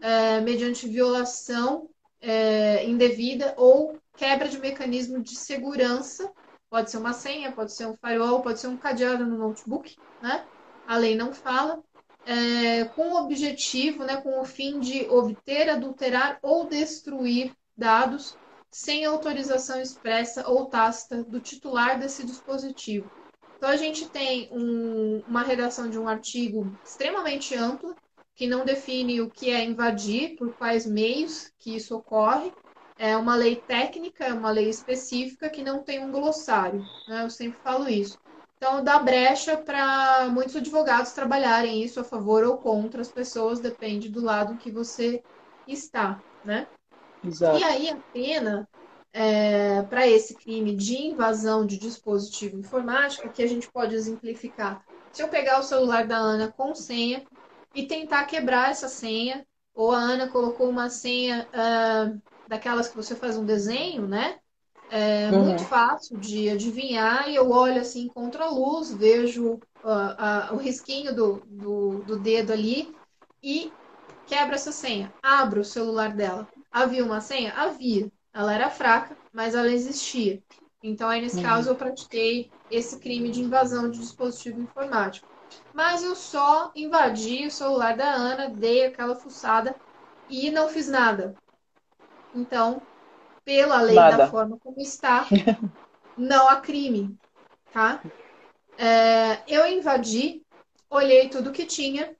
é, 0.00 0.40
mediante 0.40 0.88
violação 0.88 1.88
é, 2.20 2.84
indevida 2.86 3.54
ou 3.56 3.98
quebra 4.16 4.48
de 4.48 4.58
mecanismo 4.58 5.20
de 5.20 5.34
segurança, 5.34 6.30
pode 6.70 6.90
ser 6.90 6.98
uma 6.98 7.12
senha, 7.12 7.52
pode 7.52 7.72
ser 7.72 7.86
um 7.86 7.96
firewall, 7.96 8.42
pode 8.42 8.60
ser 8.60 8.68
um 8.68 8.76
cadeado 8.76 9.26
no 9.26 9.36
notebook, 9.36 9.96
né? 10.20 10.44
a 10.86 10.96
lei 10.96 11.16
não 11.16 11.32
fala, 11.32 11.82
é, 12.24 12.84
com 12.84 13.12
o 13.12 13.24
objetivo, 13.24 14.04
né, 14.04 14.20
com 14.20 14.40
o 14.40 14.44
fim 14.44 14.78
de 14.80 15.08
obter, 15.08 15.68
adulterar 15.68 16.38
ou 16.42 16.68
destruir 16.68 17.54
dados 17.76 18.38
sem 18.70 19.04
autorização 19.04 19.80
expressa 19.80 20.48
ou 20.48 20.66
tácita 20.66 21.22
do 21.24 21.40
titular 21.40 21.98
desse 21.98 22.24
dispositivo. 22.24 23.10
Então, 23.56 23.68
a 23.68 23.76
gente 23.76 24.08
tem 24.10 24.48
um, 24.50 25.22
uma 25.28 25.42
redação 25.42 25.88
de 25.88 25.98
um 25.98 26.08
artigo 26.08 26.66
extremamente 26.82 27.54
ampla, 27.54 27.96
que 28.34 28.46
não 28.46 28.64
define 28.64 29.20
o 29.20 29.30
que 29.30 29.50
é 29.50 29.62
invadir, 29.62 30.36
por 30.36 30.54
quais 30.54 30.86
meios 30.86 31.52
que 31.58 31.76
isso 31.76 31.94
ocorre. 31.94 32.52
É 32.98 33.16
uma 33.16 33.36
lei 33.36 33.56
técnica, 33.56 34.24
é 34.24 34.32
uma 34.32 34.50
lei 34.50 34.68
específica 34.68 35.50
que 35.50 35.62
não 35.62 35.82
tem 35.82 36.04
um 36.04 36.10
glossário. 36.10 36.82
Né? 37.06 37.22
Eu 37.22 37.30
sempre 37.30 37.60
falo 37.60 37.88
isso. 37.88 38.18
Então, 38.62 38.84
dá 38.84 38.96
brecha 39.00 39.56
para 39.56 40.28
muitos 40.28 40.54
advogados 40.54 41.10
trabalharem 41.10 41.82
isso 41.82 41.98
a 41.98 42.04
favor 42.04 42.44
ou 42.44 42.58
contra 42.58 43.00
as 43.02 43.08
pessoas, 43.08 43.58
depende 43.58 44.08
do 44.08 44.20
lado 44.20 44.56
que 44.56 44.70
você 44.70 45.20
está, 45.66 46.22
né? 46.44 46.68
Exato. 47.24 47.58
E 47.58 47.64
aí, 47.64 47.90
a 47.90 47.96
pena 48.12 48.68
é, 49.12 49.82
para 49.82 50.06
esse 50.06 50.36
crime 50.36 50.76
de 50.76 50.96
invasão 50.96 51.66
de 51.66 51.76
dispositivo 51.76 52.56
informático, 52.56 53.32
que 53.32 53.42
a 53.42 53.48
gente 53.48 53.68
pode 53.68 53.96
exemplificar. 53.96 54.86
Se 55.10 55.24
eu 55.24 55.28
pegar 55.28 55.58
o 55.58 55.64
celular 55.64 56.06
da 56.06 56.18
Ana 56.18 56.52
com 56.52 56.72
senha 56.72 57.26
e 57.74 57.88
tentar 57.88 58.26
quebrar 58.26 58.70
essa 58.70 58.88
senha, 58.88 59.44
ou 59.74 59.90
a 59.90 59.98
Ana 59.98 60.28
colocou 60.28 60.70
uma 60.70 60.88
senha 60.88 61.50
uh, 61.52 62.22
daquelas 62.46 62.86
que 62.86 62.94
você 62.94 63.16
faz 63.16 63.36
um 63.36 63.44
desenho, 63.44 64.06
né? 64.06 64.38
É 64.94 65.30
uhum. 65.30 65.46
muito 65.46 65.64
fácil 65.64 66.18
de 66.18 66.50
adivinhar 66.50 67.26
e 67.26 67.34
eu 67.34 67.50
olho 67.50 67.80
assim 67.80 68.08
contra 68.08 68.44
a 68.44 68.50
luz, 68.50 68.92
vejo 68.92 69.54
uh, 69.54 69.58
uh, 69.88 70.54
o 70.54 70.58
risquinho 70.58 71.16
do, 71.16 71.42
do, 71.46 72.02
do, 72.04 72.18
dedo 72.18 72.52
ali 72.52 72.94
e 73.42 73.72
quebro 74.26 74.54
essa 74.54 74.70
senha. 74.70 75.10
Abro 75.22 75.62
o 75.62 75.64
celular 75.64 76.14
dela. 76.14 76.46
Havia 76.70 77.02
uma 77.02 77.22
senha? 77.22 77.54
Havia. 77.54 78.12
Ela 78.34 78.52
era 78.52 78.68
fraca, 78.68 79.16
mas 79.32 79.54
ela 79.54 79.72
existia. 79.72 80.42
Então, 80.82 81.08
aí 81.08 81.22
nesse 81.22 81.38
uhum. 81.38 81.42
caso, 81.42 81.70
eu 81.70 81.74
pratiquei 81.74 82.50
esse 82.70 82.98
crime 82.98 83.30
de 83.30 83.40
invasão 83.40 83.90
de 83.90 83.98
dispositivo 83.98 84.60
informático. 84.60 85.26
Mas 85.72 86.02
eu 86.02 86.14
só 86.14 86.70
invadi 86.76 87.46
o 87.46 87.50
celular 87.50 87.96
da 87.96 88.12
Ana, 88.12 88.50
dei 88.50 88.84
aquela 88.84 89.14
fuçada 89.14 89.74
e 90.28 90.50
não 90.50 90.68
fiz 90.68 90.86
nada. 90.86 91.34
Então, 92.34 92.82
pela 93.44 93.80
lei 93.80 93.96
Nada. 93.96 94.16
da 94.18 94.26
forma 94.28 94.58
como 94.58 94.80
está, 94.80 95.26
não 96.16 96.48
há 96.48 96.60
crime, 96.60 97.16
tá? 97.72 98.00
É, 98.78 99.42
eu 99.46 99.66
invadi, 99.66 100.42
olhei 100.90 101.28
tudo 101.28 101.52
que 101.52 101.66
tinha, 101.66 102.14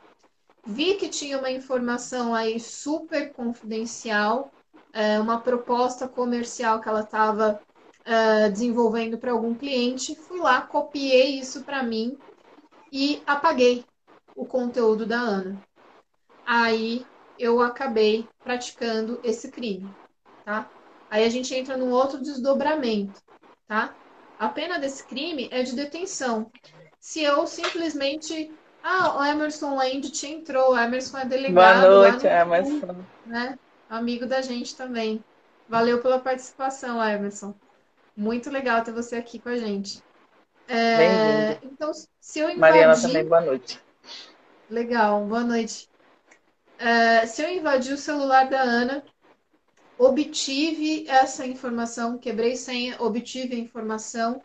vi 0.66 0.94
que 0.94 1.09
tinha 1.09 1.39
uma 1.39 1.51
informação 1.51 2.35
aí 2.35 2.59
super 2.61 3.32
confidencial, 3.32 4.51
é, 4.93 5.19
uma 5.19 5.40
proposta 5.40 6.07
comercial 6.07 6.81
que 6.81 6.89
ela 6.89 7.01
estava 7.01 7.61
é, 8.05 8.49
desenvolvendo 8.51 9.19
para 9.19 9.32
algum 9.32 9.55
cliente, 9.55 10.15
fui 10.15 10.40
lá, 10.40 10.61
copiei 10.61 11.39
isso 11.39 11.62
para 11.62 11.82
mim 11.82 12.16
e 12.93 13.23
apaguei 13.27 13.85
o 14.36 14.44
conteúdo 14.44 15.07
da 15.07 15.19
Ana. 15.19 15.62
Aí 16.44 17.07
eu 17.39 17.61
acabei 17.61 18.28
praticando 18.43 19.20
esse 19.24 19.51
crime, 19.51 19.89
tá? 20.44 20.69
Aí 21.12 21.26
a 21.26 21.28
gente 21.28 21.55
entra 21.55 21.76
num 21.76 21.90
outro 21.90 22.18
desdobramento, 22.18 23.20
tá? 23.68 23.94
A 24.39 24.48
pena 24.48 24.78
desse 24.78 25.05
crime 25.05 25.47
é 25.52 25.62
de 25.62 25.76
detenção. 25.76 26.51
Se 26.98 27.22
eu 27.22 27.47
simplesmente. 27.47 28.51
Ah, 28.82 29.18
o 29.18 29.22
Emerson 29.22 29.76
Land 29.76 30.10
entrou, 30.26 30.72
o 30.72 30.78
Emerson 30.78 31.18
é 31.18 31.26
delegado. 31.26 31.82
Boa 31.82 32.10
noite, 32.10 32.26
Emerson. 32.26 33.05
Né? 33.26 33.59
Amigo 33.90 34.24
da 34.24 34.40
gente 34.40 34.74
também. 34.74 35.22
Valeu 35.68 36.01
pela 36.01 36.18
participação, 36.18 37.05
Emerson. 37.06 37.55
Muito 38.16 38.48
legal 38.48 38.82
ter 38.82 38.93
você 38.93 39.16
aqui 39.16 39.39
com 39.39 39.51
a 39.51 39.56
gente. 39.56 40.02
É, 40.66 41.59
então, 41.62 41.93
se 42.18 42.39
eu 42.39 42.47
invadir... 42.47 42.59
Mariana 42.59 42.98
também, 42.98 43.24
boa 43.26 43.43
noite. 43.43 43.78
Legal, 44.70 45.22
boa 45.26 45.44
noite. 45.44 45.90
É, 46.78 47.26
se 47.26 47.43
eu 47.43 47.51
invadir 47.51 47.93
o 47.93 47.98
celular 47.98 48.48
da 48.48 48.62
Ana, 48.62 49.05
obtive 50.05 51.07
essa 51.09 51.47
informação, 51.47 52.19
quebrei 52.19 52.57
senha, 52.57 53.01
obtive 53.01 53.55
a 53.55 53.59
informação, 53.59 54.43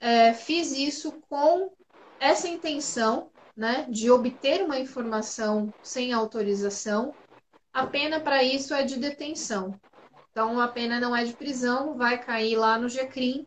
é, 0.00 0.34
fiz 0.34 0.72
isso 0.72 1.12
com 1.28 1.70
essa 2.18 2.48
intenção, 2.48 3.30
né, 3.56 3.86
de 3.88 4.10
obter 4.10 4.64
uma 4.64 4.78
informação 4.78 5.72
sem 5.82 6.12
autorização. 6.12 7.14
A 7.72 7.86
pena 7.86 8.18
para 8.18 8.42
isso 8.42 8.74
é 8.74 8.82
de 8.82 8.98
detenção. 8.98 9.72
Então, 10.30 10.60
a 10.60 10.66
pena 10.66 11.00
não 11.00 11.14
é 11.14 11.24
de 11.24 11.32
prisão, 11.32 11.96
vai 11.96 12.18
cair 12.18 12.56
lá 12.56 12.76
no 12.76 12.88
GCRIM, 12.88 13.46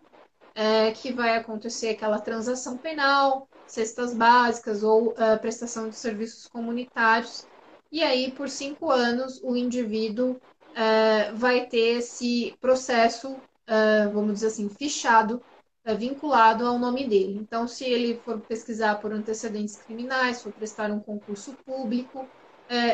é, 0.56 0.92
que 0.92 1.12
vai 1.12 1.38
acontecer 1.38 1.90
aquela 1.90 2.20
transação 2.20 2.78
penal, 2.78 3.48
cestas 3.68 4.14
básicas 4.14 4.84
ou 4.84 5.10
uh, 5.10 5.40
prestação 5.40 5.90
de 5.90 5.96
serviços 5.96 6.48
comunitários. 6.48 7.46
E 7.92 8.04
aí, 8.04 8.32
por 8.32 8.50
cinco 8.50 8.90
anos, 8.90 9.42
o 9.44 9.56
indivíduo 9.56 10.40
uh, 10.72 11.36
vai 11.36 11.68
ter 11.68 11.98
esse 11.98 12.56
processo, 12.60 13.32
uh, 13.34 14.12
vamos 14.14 14.36
dizer 14.36 14.48
assim, 14.48 14.70
fichado, 14.70 15.42
uh, 15.88 15.96
vinculado 15.96 16.66
ao 16.66 16.80
nome 16.80 17.08
dele. 17.08 17.38
Então, 17.40 17.68
se 17.68 17.86
ele 17.86 18.20
for 18.26 18.40
pesquisar 18.42 18.96
por 18.96 19.12
antecedentes 19.14 19.78
criminais, 19.78 20.42
for 20.42 20.52
prestar 20.52 20.92
um 20.92 21.00
concurso 21.00 21.56
público, 21.66 22.28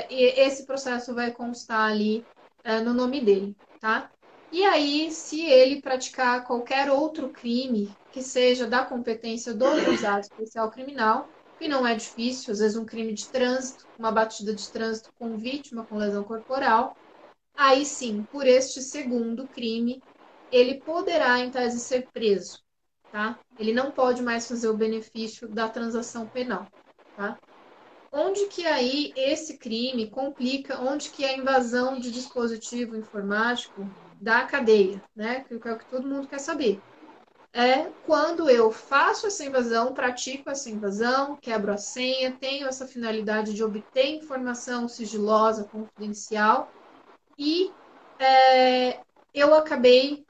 esse 0.10 0.66
processo 0.66 1.14
vai 1.14 1.32
constar 1.32 1.91
ali 1.91 2.26
no 2.84 2.95
nome 2.95 3.24
dele, 3.24 3.56
tá? 3.80 4.10
E 4.52 4.64
aí, 4.64 5.12
se 5.12 5.45
ele 5.45 5.84
praticar 5.84 6.48
qualquer 6.48 6.90
outro 6.90 7.30
crime 7.30 7.88
que 8.12 8.24
seja 8.24 8.66
da 8.66 8.84
competência 8.84 9.54
do 9.54 9.80
juizado 9.82 10.22
especial 10.22 10.72
criminal, 10.72 11.30
que 11.60 11.68
não 11.68 11.86
é 11.86 11.94
difícil, 11.94 12.54
às 12.54 12.60
vezes 12.60 12.76
um 12.76 12.86
crime 12.86 13.14
de 13.14 13.28
trânsito, 13.28 13.86
uma 13.99 14.12
batida 14.12 14.52
de 14.56 14.68
trânsito 14.72 15.12
com 15.20 15.38
vítima 15.38 15.86
com 15.86 15.95
lesão 15.95 16.24
corporal, 16.24 16.98
aí 17.58 17.86
sim, 17.86 18.24
por 18.32 18.48
este 18.48 18.82
segundo 18.82 19.48
crime, 19.50 20.04
ele 20.52 20.82
poderá, 20.82 21.40
em 21.40 21.52
tese, 21.52 21.80
ser 21.80 22.10
preso, 22.14 22.62
tá? 23.12 23.40
Ele 23.58 23.74
não 23.74 23.92
pode 23.92 24.22
mais 24.22 24.48
fazer 24.48 24.70
o 24.70 24.78
benefício 24.78 25.48
da 25.50 25.68
transação 25.70 26.30
penal, 26.30 26.72
tá? 27.16 27.40
Onde 28.12 28.48
que 28.48 28.66
aí 28.66 29.14
esse 29.16 29.58
crime 29.58 30.10
complica, 30.10 30.80
onde 30.82 31.10
que 31.12 31.26
a 31.26 31.38
invasão 31.38 32.00
de 32.00 32.12
dispositivo 32.12 32.96
informático 32.96 33.94
da 34.22 34.46
cadeia, 34.46 35.04
né? 35.16 35.44
Que 35.44 35.56
é 35.56 35.74
o 35.74 35.78
que 35.78 35.88
todo 35.88 36.08
mundo 36.08 36.28
quer 36.28 36.40
saber. 36.40 36.84
É 37.54 37.92
quando 38.04 38.50
eu 38.50 38.72
faço 38.72 39.28
essa 39.28 39.44
invasão, 39.44 39.94
pratico 39.94 40.50
essa 40.50 40.70
invasão, 40.70 41.38
quebro 41.42 41.74
a 41.74 41.78
senha, 41.78 42.38
tenho 42.38 42.68
essa 42.68 42.88
finalidade 42.88 43.54
de 43.54 43.64
obter 43.64 44.08
informação 44.08 44.88
sigilosa, 44.88 45.68
confidencial, 45.68 46.77
e 47.38 47.72
é, 48.20 49.00
eu 49.34 49.54
acabei 49.54 50.26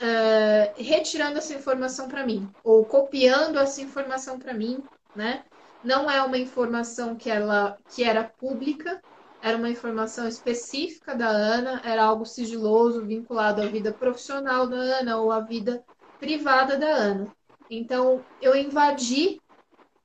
é, 0.00 0.72
retirando 0.76 1.38
essa 1.38 1.54
informação 1.54 2.08
para 2.08 2.24
mim, 2.24 2.50
ou 2.64 2.84
copiando 2.84 3.58
essa 3.58 3.82
informação 3.82 4.38
para 4.38 4.54
mim, 4.54 4.82
né? 5.14 5.44
Não 5.84 6.10
é 6.10 6.22
uma 6.22 6.38
informação 6.38 7.16
que 7.16 7.30
ela 7.30 7.76
que 7.94 8.02
era 8.04 8.24
pública, 8.24 9.00
era 9.42 9.56
uma 9.56 9.70
informação 9.70 10.28
específica 10.28 11.14
da 11.14 11.28
Ana, 11.28 11.80
era 11.84 12.04
algo 12.04 12.26
sigiloso 12.26 13.04
vinculado 13.06 13.62
à 13.62 13.66
vida 13.66 13.92
profissional 13.92 14.66
da 14.66 14.76
Ana 14.76 15.18
ou 15.18 15.32
à 15.32 15.40
vida 15.40 15.82
privada 16.18 16.76
da 16.76 16.88
Ana. 16.88 17.32
Então, 17.70 18.22
eu 18.40 18.54
invadi 18.54 19.40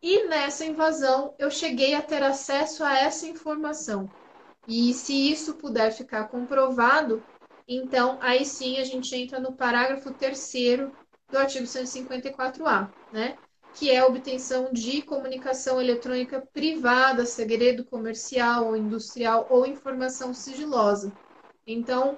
e 0.01 0.27
nessa 0.27 0.65
invasão 0.65 1.33
eu 1.37 1.49
cheguei 1.49 1.93
a 1.93 2.01
ter 2.01 2.23
acesso 2.23 2.83
a 2.83 2.97
essa 2.97 3.27
informação. 3.27 4.09
E 4.67 4.93
se 4.93 5.13
isso 5.31 5.55
puder 5.55 5.91
ficar 5.91 6.27
comprovado, 6.27 7.21
então 7.67 8.17
aí 8.21 8.45
sim 8.45 8.77
a 8.77 8.83
gente 8.83 9.15
entra 9.15 9.39
no 9.39 9.53
parágrafo 9.53 10.11
terceiro 10.13 10.91
do 11.29 11.37
artigo 11.37 11.65
154A, 11.65 12.89
né? 13.11 13.37
que 13.75 13.91
é 13.91 13.99
a 13.99 14.07
obtenção 14.07 14.71
de 14.71 15.01
comunicação 15.01 15.81
eletrônica 15.81 16.41
privada, 16.53 17.25
segredo 17.25 17.83
comercial 17.83 18.67
ou 18.67 18.77
industrial 18.77 19.47
ou 19.49 19.65
informação 19.65 20.33
sigilosa. 20.33 21.11
Então, 21.67 22.17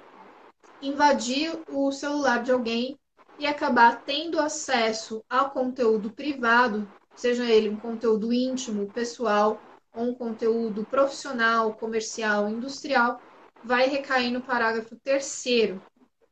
invadir 0.81 1.59
o 1.71 1.91
celular 1.91 2.43
de 2.43 2.51
alguém 2.51 2.97
e 3.39 3.47
acabar 3.47 4.03
tendo 4.03 4.39
acesso 4.39 5.23
ao 5.27 5.49
conteúdo 5.49 6.11
privado, 6.11 6.87
seja 7.15 7.45
ele 7.45 7.69
um 7.69 7.77
conteúdo 7.77 8.31
íntimo, 8.31 8.87
pessoal, 8.91 9.59
ou 9.97 10.09
um 10.09 10.13
conteúdo 10.13 10.85
profissional, 10.85 11.73
comercial, 11.73 12.47
industrial, 12.47 13.19
vai 13.63 13.87
recair 13.87 14.31
no 14.31 14.41
parágrafo 14.41 14.95
terceiro, 14.97 15.81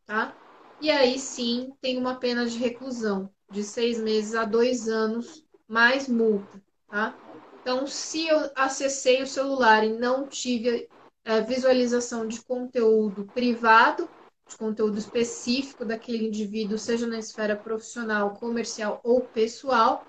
tá? 0.06 0.34
E 0.80 0.92
aí 0.92 1.18
sim 1.18 1.74
tem 1.82 1.98
uma 1.98 2.16
pena 2.16 2.46
de 2.46 2.58
reclusão 2.58 3.30
de 3.50 3.64
seis 3.64 4.00
meses 4.00 4.36
a 4.36 4.46
dois 4.46 4.88
anos, 4.88 5.44
mais 5.68 6.08
multa, 6.08 6.62
tá? 6.88 7.18
Então, 7.62 7.88
se 7.88 8.28
eu 8.28 8.52
acessei 8.56 9.24
o 9.24 9.28
celular 9.28 9.84
e 9.84 9.98
não 9.98 10.28
tive 10.28 10.88
é, 11.24 11.42
visualização 11.42 12.28
de 12.28 12.40
conteúdo 12.44 13.26
privado, 13.34 14.08
de 14.48 14.56
conteúdo 14.56 15.00
específico 15.00 15.84
daquele 15.84 16.28
indivíduo, 16.28 16.78
seja 16.78 17.08
na 17.08 17.18
esfera 17.18 17.56
profissional, 17.56 18.36
comercial 18.36 19.02
ou 19.04 19.22
pessoal, 19.22 20.06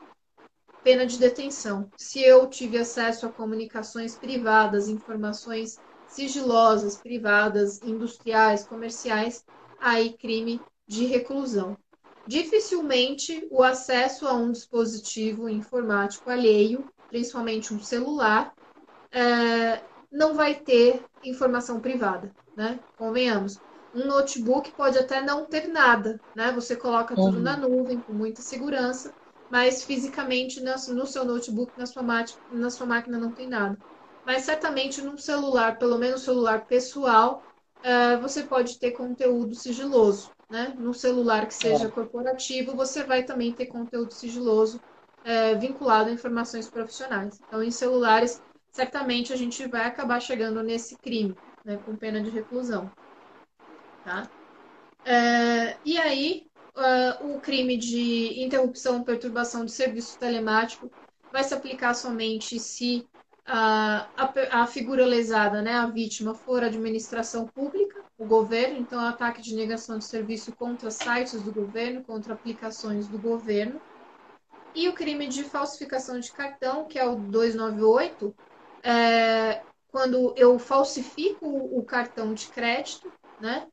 pena 0.86 1.04
de 1.04 1.18
detenção. 1.18 1.90
Se 1.96 2.22
eu 2.22 2.46
tive 2.46 2.78
acesso 2.78 3.26
a 3.26 3.28
comunicações 3.28 4.14
privadas, 4.14 4.86
informações 4.86 5.80
sigilosas, 6.06 6.96
privadas, 6.96 7.82
industriais, 7.82 8.64
comerciais, 8.64 9.44
aí 9.80 10.12
crime 10.12 10.60
de 10.86 11.04
reclusão. 11.04 11.76
Dificilmente 12.24 13.48
o 13.50 13.64
acesso 13.64 14.28
a 14.28 14.34
um 14.34 14.52
dispositivo 14.52 15.48
informático 15.48 16.30
alheio, 16.30 16.84
principalmente 17.08 17.74
um 17.74 17.82
celular, 17.82 18.54
é, 19.10 19.80
não 20.08 20.34
vai 20.34 20.54
ter 20.54 21.02
informação 21.24 21.80
privada, 21.80 22.30
né? 22.56 22.78
Convenhamos. 22.96 23.58
Um 23.92 24.06
notebook 24.06 24.70
pode 24.70 24.96
até 24.96 25.20
não 25.20 25.46
ter 25.46 25.66
nada, 25.66 26.20
né? 26.32 26.52
Você 26.52 26.76
coloca 26.76 27.16
tudo 27.16 27.38
uhum. 27.38 27.42
na 27.42 27.56
nuvem 27.56 27.98
com 27.98 28.12
muita 28.12 28.40
segurança, 28.40 29.12
mas 29.50 29.84
fisicamente 29.84 30.60
no 30.60 31.06
seu 31.06 31.24
notebook, 31.24 31.72
na 31.78 31.86
sua, 31.86 32.02
na 32.52 32.70
sua 32.70 32.86
máquina 32.86 33.18
não 33.18 33.32
tem 33.32 33.48
nada. 33.48 33.78
Mas 34.24 34.42
certamente 34.42 35.00
num 35.00 35.16
celular, 35.16 35.78
pelo 35.78 35.98
menos 35.98 36.22
celular 36.22 36.66
pessoal, 36.66 37.42
uh, 37.78 38.20
você 38.20 38.42
pode 38.42 38.78
ter 38.78 38.92
conteúdo 38.92 39.54
sigiloso 39.54 40.30
né? 40.48 40.74
No 40.78 40.94
celular 40.94 41.46
que 41.46 41.54
seja 41.54 41.86
é. 41.86 41.90
corporativo, 41.90 42.76
você 42.76 43.02
vai 43.02 43.24
também 43.24 43.52
ter 43.52 43.66
conteúdo 43.66 44.12
sigiloso 44.12 44.80
é, 45.24 45.54
vinculado 45.54 46.08
a 46.08 46.12
informações 46.12 46.68
profissionais. 46.68 47.40
Então, 47.46 47.62
em 47.62 47.70
celulares, 47.70 48.40
certamente 48.70 49.32
a 49.32 49.36
gente 49.36 49.66
vai 49.66 49.84
acabar 49.86 50.20
chegando 50.20 50.62
nesse 50.62 50.96
crime, 50.96 51.36
né? 51.64 51.78
Com 51.84 51.96
pena 51.96 52.20
de 52.20 52.30
reclusão, 52.30 52.90
tá? 54.04 54.28
É, 55.04 55.76
e 55.84 55.98
aí, 55.98 56.46
uh, 56.76 57.34
o 57.34 57.40
crime 57.40 57.76
de 57.76 58.42
interrupção 58.42 58.98
ou 58.98 59.04
perturbação 59.04 59.64
de 59.64 59.72
serviço 59.72 60.18
telemático 60.18 60.90
vai 61.32 61.42
se 61.42 61.54
aplicar 61.54 61.94
somente 61.94 62.58
se 62.60 63.08
a, 63.44 64.08
a, 64.16 64.62
a 64.62 64.66
figura 64.66 65.06
lesada, 65.06 65.62
né, 65.62 65.74
a 65.74 65.86
vítima, 65.86 66.34
for 66.34 66.62
a 66.62 66.66
administração 66.66 67.46
pública, 67.46 68.04
o 68.18 68.24
governo, 68.24 68.78
então 68.78 69.00
ataque 69.00 69.40
de 69.40 69.54
negação 69.54 69.98
de 69.98 70.04
serviço 70.04 70.52
contra 70.52 70.90
sites 70.90 71.40
do 71.42 71.52
governo, 71.52 72.02
contra 72.04 72.34
aplicações 72.34 73.06
do 73.06 73.18
governo. 73.18 73.80
E 74.74 74.88
o 74.88 74.92
crime 74.92 75.26
de 75.26 75.44
falsificação 75.44 76.18
de 76.18 76.30
cartão, 76.32 76.86
que 76.86 76.98
é 76.98 77.06
o 77.06 77.16
298, 77.16 78.34
é, 78.82 79.62
quando 79.88 80.34
eu 80.36 80.58
falsifico 80.58 81.46
o 81.46 81.82
cartão 81.82 82.34
de 82.34 82.48
crédito, 82.48 83.10
né, 83.40 83.66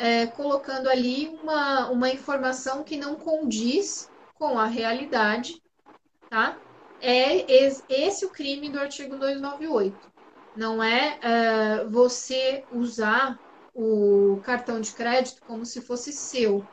é, 0.00 0.26
colocando 0.28 0.88
ali 0.88 1.28
uma, 1.28 1.90
uma 1.90 2.08
informação 2.08 2.82
que 2.82 2.96
não 2.96 3.16
condiz 3.16 4.10
com 4.34 4.58
a 4.58 4.64
realidade, 4.64 5.62
tá? 6.30 6.56
é 7.02 7.46
esse 7.88 8.24
o 8.24 8.30
crime 8.30 8.70
do 8.70 8.78
artigo 8.78 9.16
298. 9.16 9.94
Não 10.56 10.82
é 10.82 11.18
uh, 11.18 11.90
você 11.90 12.64
usar 12.72 13.38
o 13.74 14.40
cartão 14.42 14.80
de 14.80 14.92
crédito 14.92 15.42
como 15.46 15.64
se 15.64 15.80
fosse 15.80 16.12
seu. 16.12 16.64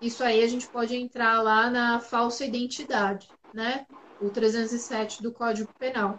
Isso 0.00 0.22
aí 0.22 0.42
a 0.42 0.46
gente 0.46 0.68
pode 0.68 0.94
entrar 0.94 1.42
lá 1.42 1.68
na 1.70 2.00
falsa 2.00 2.44
identidade, 2.44 3.28
né? 3.52 3.86
O 4.20 4.30
307 4.30 5.22
do 5.22 5.32
Código 5.32 5.72
Penal. 5.78 6.18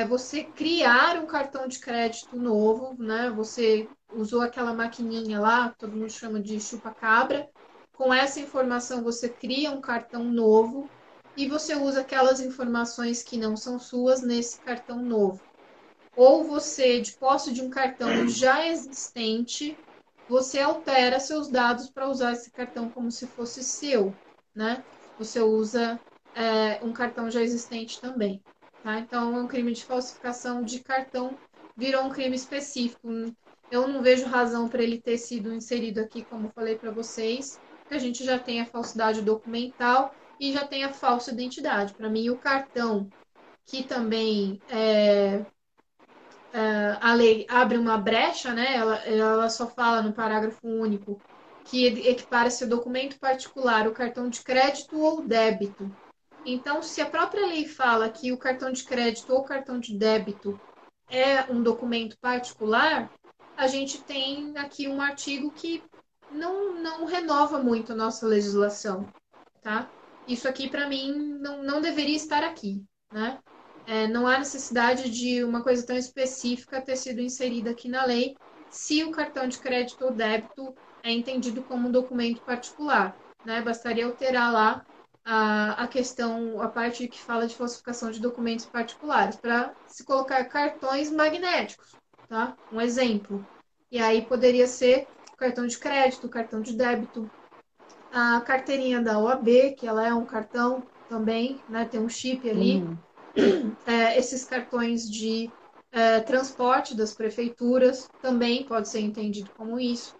É 0.00 0.04
você 0.06 0.44
criar 0.44 1.22
um 1.22 1.26
cartão 1.26 1.68
de 1.68 1.78
crédito 1.78 2.34
novo, 2.34 2.96
né? 2.98 3.28
Você 3.36 3.86
usou 4.14 4.40
aquela 4.40 4.72
maquininha 4.72 5.38
lá, 5.38 5.74
todo 5.78 5.92
mundo 5.92 6.08
chama 6.08 6.40
de 6.40 6.58
chupa-cabra. 6.58 7.46
Com 7.92 8.12
essa 8.14 8.40
informação, 8.40 9.02
você 9.02 9.28
cria 9.28 9.70
um 9.70 9.82
cartão 9.82 10.24
novo 10.24 10.88
e 11.36 11.46
você 11.46 11.74
usa 11.74 12.00
aquelas 12.00 12.40
informações 12.40 13.22
que 13.22 13.36
não 13.36 13.58
são 13.58 13.78
suas 13.78 14.22
nesse 14.22 14.58
cartão 14.60 15.02
novo. 15.02 15.38
Ou 16.16 16.44
você, 16.44 17.02
de 17.02 17.12
posse 17.18 17.52
de 17.52 17.60
um 17.60 17.68
cartão 17.68 18.26
já 18.26 18.66
existente, 18.66 19.76
você 20.26 20.60
altera 20.60 21.20
seus 21.20 21.50
dados 21.50 21.90
para 21.90 22.08
usar 22.08 22.32
esse 22.32 22.50
cartão 22.52 22.88
como 22.88 23.10
se 23.10 23.26
fosse 23.26 23.62
seu, 23.62 24.14
né? 24.54 24.82
Você 25.18 25.42
usa 25.42 26.00
é, 26.34 26.82
um 26.82 26.90
cartão 26.90 27.30
já 27.30 27.42
existente 27.42 28.00
também, 28.00 28.42
tá? 28.82 28.98
Então, 28.98 29.36
é 29.36 29.40
um 29.40 29.46
crime 29.48 29.72
de 29.72 29.84
falsificação 29.84 30.62
de 30.62 30.80
cartão 30.80 31.36
virou 31.76 32.04
um 32.04 32.10
crime 32.10 32.36
específico. 32.36 33.08
Eu 33.70 33.88
não 33.88 34.02
vejo 34.02 34.26
razão 34.26 34.68
para 34.68 34.82
ele 34.82 35.00
ter 35.00 35.16
sido 35.16 35.54
inserido 35.54 36.00
aqui, 36.00 36.24
como 36.24 36.52
falei 36.54 36.76
para 36.76 36.90
vocês, 36.90 37.58
que 37.88 37.94
a 37.94 37.98
gente 37.98 38.24
já 38.24 38.38
tem 38.38 38.60
a 38.60 38.66
falsidade 38.66 39.22
documental 39.22 40.14
e 40.38 40.52
já 40.52 40.66
tem 40.66 40.84
a 40.84 40.92
falsa 40.92 41.32
identidade. 41.32 41.94
Para 41.94 42.10
mim, 42.10 42.28
o 42.28 42.36
cartão, 42.36 43.08
que 43.66 43.82
também 43.82 44.60
é, 44.68 45.44
é, 46.52 46.98
a 47.00 47.14
lei 47.14 47.46
abre 47.48 47.78
uma 47.78 47.96
brecha, 47.96 48.52
né? 48.52 48.76
Ela, 48.76 48.96
ela 49.06 49.48
só 49.48 49.66
fala 49.66 50.02
no 50.02 50.12
parágrafo 50.12 50.66
único 50.66 51.20
que 51.64 51.86
equipara 51.86 52.50
seu 52.50 52.68
documento 52.68 53.18
particular 53.18 53.86
o 53.86 53.92
cartão 53.92 54.28
de 54.28 54.42
crédito 54.42 54.98
ou 54.98 55.22
débito. 55.22 55.90
Então, 56.44 56.82
se 56.82 57.00
a 57.00 57.06
própria 57.06 57.46
lei 57.46 57.66
fala 57.66 58.08
que 58.08 58.32
o 58.32 58.38
cartão 58.38 58.72
de 58.72 58.84
crédito 58.84 59.32
ou 59.32 59.44
cartão 59.44 59.78
de 59.78 59.96
débito 59.96 60.58
é 61.08 61.50
um 61.50 61.62
documento 61.62 62.16
particular, 62.18 63.10
a 63.56 63.66
gente 63.66 64.02
tem 64.02 64.56
aqui 64.56 64.88
um 64.88 65.02
artigo 65.02 65.50
que 65.50 65.82
não, 66.30 66.74
não 66.80 67.04
renova 67.04 67.58
muito 67.58 67.92
a 67.92 67.96
nossa 67.96 68.26
legislação, 68.26 69.06
tá? 69.60 69.90
Isso 70.26 70.48
aqui, 70.48 70.68
para 70.68 70.88
mim, 70.88 71.12
não, 71.40 71.62
não 71.62 71.80
deveria 71.80 72.16
estar 72.16 72.42
aqui, 72.42 72.82
né? 73.12 73.38
É, 73.86 74.06
não 74.06 74.26
há 74.26 74.38
necessidade 74.38 75.10
de 75.10 75.42
uma 75.42 75.62
coisa 75.62 75.84
tão 75.84 75.96
específica 75.96 76.80
ter 76.80 76.96
sido 76.96 77.20
inserida 77.20 77.70
aqui 77.70 77.88
na 77.88 78.04
lei 78.04 78.36
se 78.70 79.02
o 79.02 79.10
cartão 79.10 79.48
de 79.48 79.58
crédito 79.58 80.04
ou 80.04 80.12
débito 80.12 80.74
é 81.02 81.10
entendido 81.10 81.62
como 81.62 81.88
um 81.88 81.92
documento 81.92 82.40
particular. 82.42 83.16
Né? 83.44 83.60
Bastaria 83.62 84.06
alterar 84.06 84.52
lá 84.52 84.86
a, 85.24 85.84
a 85.84 85.88
questão, 85.88 86.60
a 86.60 86.68
parte 86.68 87.06
que 87.08 87.20
fala 87.20 87.46
de 87.46 87.54
falsificação 87.54 88.10
de 88.10 88.20
documentos 88.20 88.66
particulares, 88.66 89.36
para 89.36 89.74
se 89.86 90.04
colocar 90.04 90.44
cartões 90.46 91.10
magnéticos, 91.10 91.98
tá? 92.28 92.56
Um 92.72 92.80
exemplo. 92.80 93.44
E 93.90 93.98
aí 93.98 94.22
poderia 94.22 94.66
ser 94.66 95.06
cartão 95.36 95.66
de 95.66 95.78
crédito, 95.78 96.28
cartão 96.28 96.60
de 96.60 96.74
débito, 96.74 97.30
a 98.12 98.40
carteirinha 98.40 99.00
da 99.00 99.18
OAB, 99.18 99.74
que 99.76 99.86
ela 99.86 100.06
é 100.06 100.12
um 100.12 100.26
cartão 100.26 100.82
também, 101.08 101.62
né? 101.68 101.84
Tem 101.84 102.00
um 102.00 102.08
chip 102.08 102.48
ali. 102.48 102.82
Uhum. 102.82 102.96
É, 103.86 104.18
esses 104.18 104.44
cartões 104.44 105.08
de 105.08 105.50
é, 105.92 106.20
transporte 106.20 106.96
das 106.96 107.14
prefeituras 107.14 108.08
também 108.20 108.64
pode 108.64 108.88
ser 108.88 109.00
entendido 109.00 109.50
como 109.56 109.78
isso. 109.78 110.14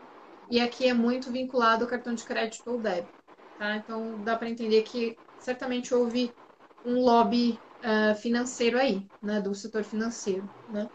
E 0.49 0.61
aqui 0.61 0.87
é 0.87 0.95
muito 0.95 1.31
vinculado 1.31 1.85
ao 1.85 1.91
cartão 1.91 2.15
de 2.15 2.25
crédito 2.25 2.69
ou 2.69 2.79
débito. 2.79 3.20
Tá? 3.61 3.77
Então 3.77 4.15
dá 4.25 4.37
para 4.37 4.49
entender 4.49 4.81
que 4.85 5.19
certamente 5.39 5.95
houve 5.95 6.33
um 6.83 7.05
lobby 7.05 7.61
uh, 7.85 8.15
financeiro 8.15 8.79
aí, 8.79 9.07
né, 9.21 9.39
do 9.39 9.55
setor 9.55 9.85
financeiro. 9.85 10.49
Né? 10.71 10.89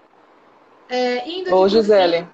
É, 0.90 1.30
indo 1.30 1.56
Ô, 1.56 1.70
Gisele. 1.70 2.22
Fim... 2.24 2.28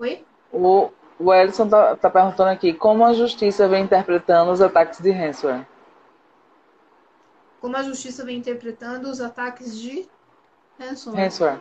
Oi? 0.00 0.24
O, 0.52 0.90
o 1.20 1.32
Edson 1.32 1.68
tá, 1.68 1.94
tá, 1.94 2.10
perguntando 2.10 2.50
aqui 2.50 2.72
como 2.72 3.04
a 3.04 3.12
justiça 3.12 3.68
vem 3.68 3.84
interpretando 3.84 4.50
os 4.50 4.60
ataques 4.60 5.00
de 5.00 5.12
ransomware. 5.12 5.64
Como 7.60 7.76
a 7.76 7.82
justiça 7.84 8.24
vem 8.24 8.38
interpretando 8.38 9.08
os 9.08 9.20
ataques 9.20 9.78
de 9.78 10.08
ransomware. 10.76 11.22
ransomware. 11.22 11.60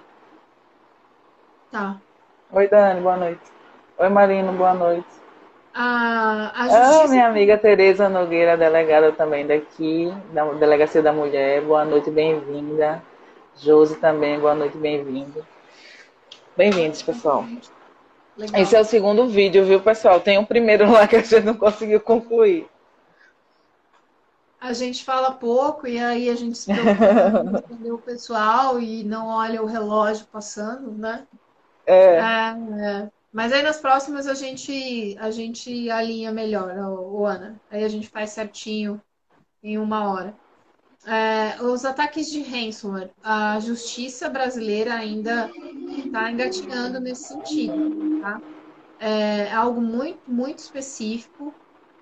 Tá. 1.69 2.01
Oi, 2.51 2.67
Dani, 2.67 2.99
boa 2.99 3.17
noite. 3.17 3.51
Oi, 3.99 4.09
Marino, 4.09 4.53
boa 4.53 4.73
noite. 4.73 5.26
A, 5.79 6.51
a 6.55 6.63
justiça... 6.69 7.03
Oh, 7.03 7.07
minha 7.07 7.27
amiga 7.27 7.55
Tereza 7.55 8.09
Nogueira, 8.09 8.57
delegada 8.57 9.11
também 9.11 9.45
daqui, 9.45 10.11
da 10.33 10.43
Delegacia 10.53 11.03
da 11.03 11.13
Mulher. 11.13 11.61
Boa 11.61 11.85
noite, 11.85 12.09
bem-vinda. 12.09 13.03
Josi 13.57 13.95
também, 13.97 14.39
boa 14.39 14.55
noite, 14.55 14.75
bem-vindo. 14.75 15.45
Bem-vindos, 16.57 17.03
pessoal. 17.03 17.45
Legal. 18.35 18.59
Esse 18.59 18.75
é 18.75 18.81
o 18.81 18.85
segundo 18.85 19.27
vídeo, 19.27 19.63
viu, 19.65 19.79
pessoal? 19.79 20.19
Tem 20.19 20.39
um 20.39 20.45
primeiro 20.45 20.91
lá 20.91 21.07
que 21.07 21.15
a 21.15 21.21
gente 21.21 21.41
não 21.41 21.53
conseguiu 21.53 22.01
concluir. 22.01 22.67
A 24.59 24.73
gente 24.73 25.05
fala 25.05 25.29
pouco 25.29 25.85
e 25.85 25.99
aí 25.99 26.27
a 26.31 26.35
gente 26.35 26.57
se 26.57 26.73
preocupa 26.73 27.63
entender 27.69 27.91
o 27.91 27.99
pessoal 27.99 28.79
e 28.79 29.03
não 29.03 29.27
olha 29.27 29.61
o 29.61 29.67
relógio 29.67 30.25
passando, 30.31 30.91
né? 30.91 31.27
É. 31.85 32.15
é, 32.15 32.57
é. 32.79 33.09
Mas 33.31 33.51
aí 33.53 33.61
nas 33.61 33.79
próximas 33.79 34.27
a 34.27 34.33
gente 34.33 35.15
a 35.19 35.29
gente 35.31 35.89
alinha 35.89 36.31
melhor, 36.31 36.75
o 36.77 37.25
Ana. 37.25 37.61
Aí 37.69 37.83
a 37.83 37.87
gente 37.87 38.09
faz 38.09 38.31
certinho 38.31 39.01
em 39.61 39.77
uma 39.77 40.09
hora. 40.09 40.35
É, 41.05 41.61
os 41.63 41.85
ataques 41.85 42.29
de 42.29 42.41
ransomware, 42.41 43.11
a 43.23 43.59
justiça 43.59 44.29
brasileira 44.29 44.93
ainda 44.93 45.49
está 46.05 46.29
engatinhando 46.31 46.99
nesse 46.99 47.29
sentido, 47.29 48.19
tá? 48.21 48.41
É 48.99 49.53
algo 49.53 49.79
muito, 49.79 50.29
muito 50.29 50.59
específico, 50.59 51.53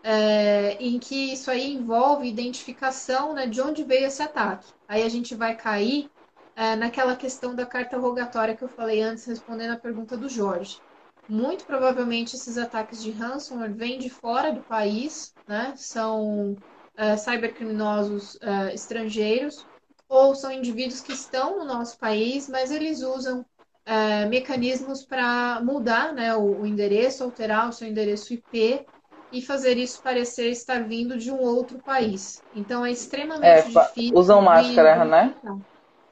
é, 0.02 0.73
em 0.80 0.99
que 0.99 1.34
isso 1.34 1.52
aí 1.52 1.73
envolve 1.73 2.27
identificação 2.27 3.34
né, 3.34 3.47
de 3.47 3.61
onde 3.61 3.84
veio 3.84 4.06
esse 4.07 4.22
ataque. 4.23 4.72
Aí 4.88 5.03
a 5.03 5.10
gente 5.10 5.35
vai 5.35 5.56
cair 5.56 6.10
é, 6.56 6.76
naquela 6.76 7.15
questão 7.15 7.53
da 7.53 7.65
carta 7.65 7.97
rogatória 7.97 8.56
que 8.56 8.64
eu 8.64 8.69
falei 8.69 9.02
antes, 9.02 9.26
respondendo 9.26 9.72
a 9.73 9.80
pergunta 9.80 10.18
do 10.18 10.30
Jorge. 10.30 10.80
Muito 11.27 11.65
provavelmente 11.65 12.35
esses 12.35 12.57
ataques 12.57 13.02
de 13.02 13.11
ransomware 13.11 13.73
vêm 13.73 13.97
de 13.97 14.10
fora 14.10 14.52
do 14.52 14.61
país, 14.61 15.34
né? 15.47 15.73
São 15.76 16.56
é, 16.95 17.18
cybercriminosos 17.18 18.38
é, 18.41 18.73
estrangeiros 18.73 19.65
ou 20.07 20.35
são 20.35 20.52
indivíduos 20.52 21.02
que 21.02 21.14
estão 21.14 21.57
no 21.57 21.65
nosso 21.65 21.97
país, 21.97 22.47
mas 22.47 22.72
eles 22.72 23.02
usam 23.02 23.43
é, 23.85 24.26
mecanismos 24.26 25.03
para 25.03 25.61
mudar 25.64 26.14
né, 26.14 26.35
o, 26.35 26.61
o, 26.61 26.65
endereço, 26.65 27.23
alterar 27.23 27.69
o 27.69 27.72
seu 27.72 27.88
endereço 27.88 28.34
IP 28.34 28.85
e 29.31 29.41
fazer 29.41 29.77
isso 29.77 30.02
parecer 30.02 30.49
estar 30.49 30.84
vindo 30.84 31.18
de 31.18 31.31
um 31.31 31.39
outro 31.39 31.80
país. 31.80 32.41
Então 32.56 32.85
é 32.85 32.91
extremamente 32.91 33.45
é, 33.45 33.61
difícil. 33.64 34.15
Usam 34.15 34.41
máscara, 34.41 35.03
né? 35.06 35.35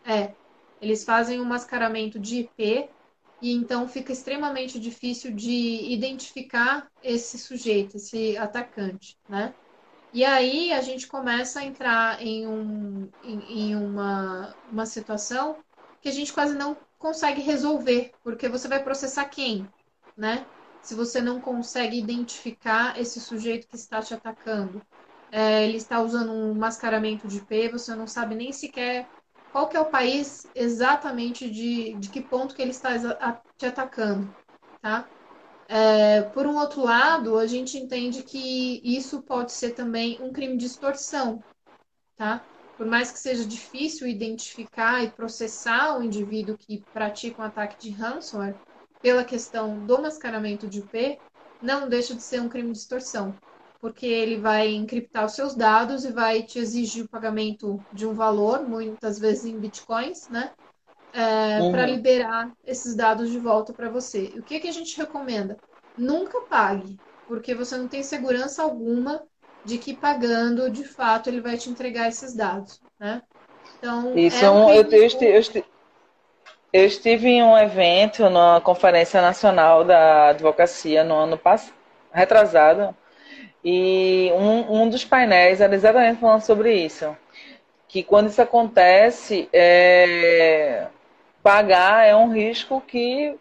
É, 0.06 0.32
eles 0.82 1.04
fazem 1.04 1.40
um 1.40 1.46
mascaramento 1.46 2.20
de 2.20 2.42
IP 2.42 2.90
e 3.44 3.52
então 3.52 3.90
fica 3.90 4.14
extremamente 4.14 4.80
difícil 4.80 5.34
de 5.34 5.92
identificar 5.92 6.90
esse 7.02 7.38
sujeito, 7.38 7.98
esse 7.98 8.38
atacante, 8.38 9.18
né? 9.28 9.54
E 10.14 10.24
aí 10.24 10.72
a 10.72 10.80
gente 10.80 11.08
começa 11.08 11.60
a 11.60 11.66
entrar 11.66 12.22
em, 12.22 12.48
um, 12.48 13.12
em, 13.22 13.40
em 13.72 13.76
uma, 13.76 14.56
uma 14.72 14.86
situação 14.86 15.58
que 16.02 16.08
a 16.08 16.12
gente 16.14 16.32
quase 16.32 16.56
não 16.56 16.78
consegue 16.98 17.42
resolver, 17.42 18.14
porque 18.24 18.48
você 18.48 18.70
vai 18.70 18.82
processar 18.82 19.26
quem, 19.26 19.68
né? 20.16 20.46
Se 20.82 20.96
você 20.96 21.20
não 21.20 21.42
consegue 21.42 22.00
identificar 22.00 22.98
esse 22.98 23.20
sujeito 23.20 23.68
que 23.68 23.76
está 23.76 24.02
te 24.02 24.14
atacando. 24.14 24.82
É, 25.30 25.68
ele 25.68 25.78
está 25.78 26.00
usando 26.02 26.32
um 26.32 26.54
mascaramento 26.54 27.28
de 27.28 27.40
IP, 27.40 27.68
você 27.68 27.94
não 27.94 28.08
sabe 28.08 28.36
nem 28.36 28.54
sequer 28.54 29.06
qual 29.54 29.70
que 29.70 29.78
é 29.78 29.80
o 29.80 29.92
país 29.92 30.50
exatamente 30.56 31.48
de, 31.48 31.94
de 32.00 32.10
que 32.10 32.22
ponto 32.22 32.56
que 32.56 32.62
ele 32.62 32.72
está 32.72 32.92
te 33.56 33.68
atacando, 33.68 34.36
tá? 34.82 35.08
É, 35.68 36.24
por 36.24 36.48
um 36.48 36.58
outro 36.58 36.82
lado, 36.84 37.38
a 37.38 37.46
gente 37.46 37.78
entende 37.78 38.24
que 38.24 38.82
isso 38.84 39.22
pode 39.22 39.52
ser 39.52 39.76
também 39.76 40.20
um 40.20 40.34
crime 40.34 40.58
de 40.58 40.66
extorsão, 40.66 41.44
tá? 42.18 42.44
Por 42.76 42.88
mais 42.88 43.12
que 43.12 43.20
seja 43.20 43.46
difícil 43.46 44.08
identificar 44.08 45.04
e 45.04 45.12
processar 45.12 46.00
o 46.00 46.04
indivíduo 46.04 46.58
que 46.58 46.84
pratica 46.92 47.40
um 47.40 47.46
ataque 47.46 47.80
de 47.80 47.92
ransomware, 47.92 48.60
pela 49.04 49.24
questão 49.24 49.86
do 49.86 50.02
mascaramento 50.02 50.68
de 50.68 50.80
IP, 50.80 51.20
não 51.62 51.88
deixa 51.88 52.16
de 52.16 52.24
ser 52.24 52.42
um 52.42 52.50
crime 52.50 52.72
de 52.72 52.80
extorsão 52.80 53.40
porque 53.84 54.06
ele 54.06 54.38
vai 54.38 54.74
encriptar 54.74 55.26
os 55.26 55.34
seus 55.34 55.54
dados 55.56 56.06
e 56.06 56.12
vai 56.14 56.42
te 56.42 56.58
exigir 56.58 57.04
o 57.04 57.10
pagamento 57.10 57.84
de 57.92 58.08
um 58.08 58.14
valor, 58.14 58.66
muitas 58.66 59.20
vezes 59.20 59.44
em 59.44 59.60
bitcoins, 59.60 60.30
né? 60.30 60.52
É, 61.12 61.60
uhum. 61.60 61.70
Para 61.70 61.86
liberar 61.86 62.50
esses 62.66 62.96
dados 62.96 63.30
de 63.30 63.38
volta 63.38 63.74
para 63.74 63.90
você. 63.90 64.32
O 64.38 64.42
que, 64.42 64.62
que 64.62 64.70
a 64.70 64.72
gente 64.72 64.98
recomenda? 64.98 65.58
Nunca 65.98 66.40
pague, 66.44 66.98
porque 67.28 67.54
você 67.54 67.76
não 67.76 67.90
tem 67.90 68.04
segurança 68.04 68.64
alguma 68.64 69.22
de 69.66 69.78
que 69.78 69.94
pagando, 69.94 70.72
de 70.72 70.86
fato, 70.86 71.28
ele 71.28 71.42
vai 71.42 71.58
te 71.58 71.70
entregar 71.70 72.08
esses 72.08 72.34
dados, 72.34 72.82
né? 72.98 73.22
Então, 73.80 74.18
Isso 74.18 74.46
é 74.46 74.50
um, 74.50 74.70
eu, 74.70 74.84
eu, 74.84 75.10
eu, 75.22 75.64
eu 76.72 76.86
estive 76.86 77.28
em 77.28 77.44
um 77.44 77.58
evento 77.58 78.30
na 78.30 78.62
Conferência 78.62 79.22
Nacional 79.22 79.84
da 79.84 80.30
Advocacia 80.30 81.04
no 81.04 81.16
ano 81.16 81.38
passado, 81.38 81.74
retrasado, 82.14 82.96
e 83.64 84.32
um, 84.34 84.82
um 84.82 84.90
dos 84.90 85.06
painéis 85.06 85.62
era 85.62 85.74
exatamente 85.74 86.20
falando 86.20 86.42
sobre 86.42 86.74
isso. 86.74 87.16
Que 87.88 88.04
quando 88.04 88.28
isso 88.28 88.42
acontece, 88.42 89.48
é, 89.54 90.88
pagar 91.42 92.08
é 92.08 92.16
um 92.16 92.32
risco 92.32 92.82
que 92.82 93.36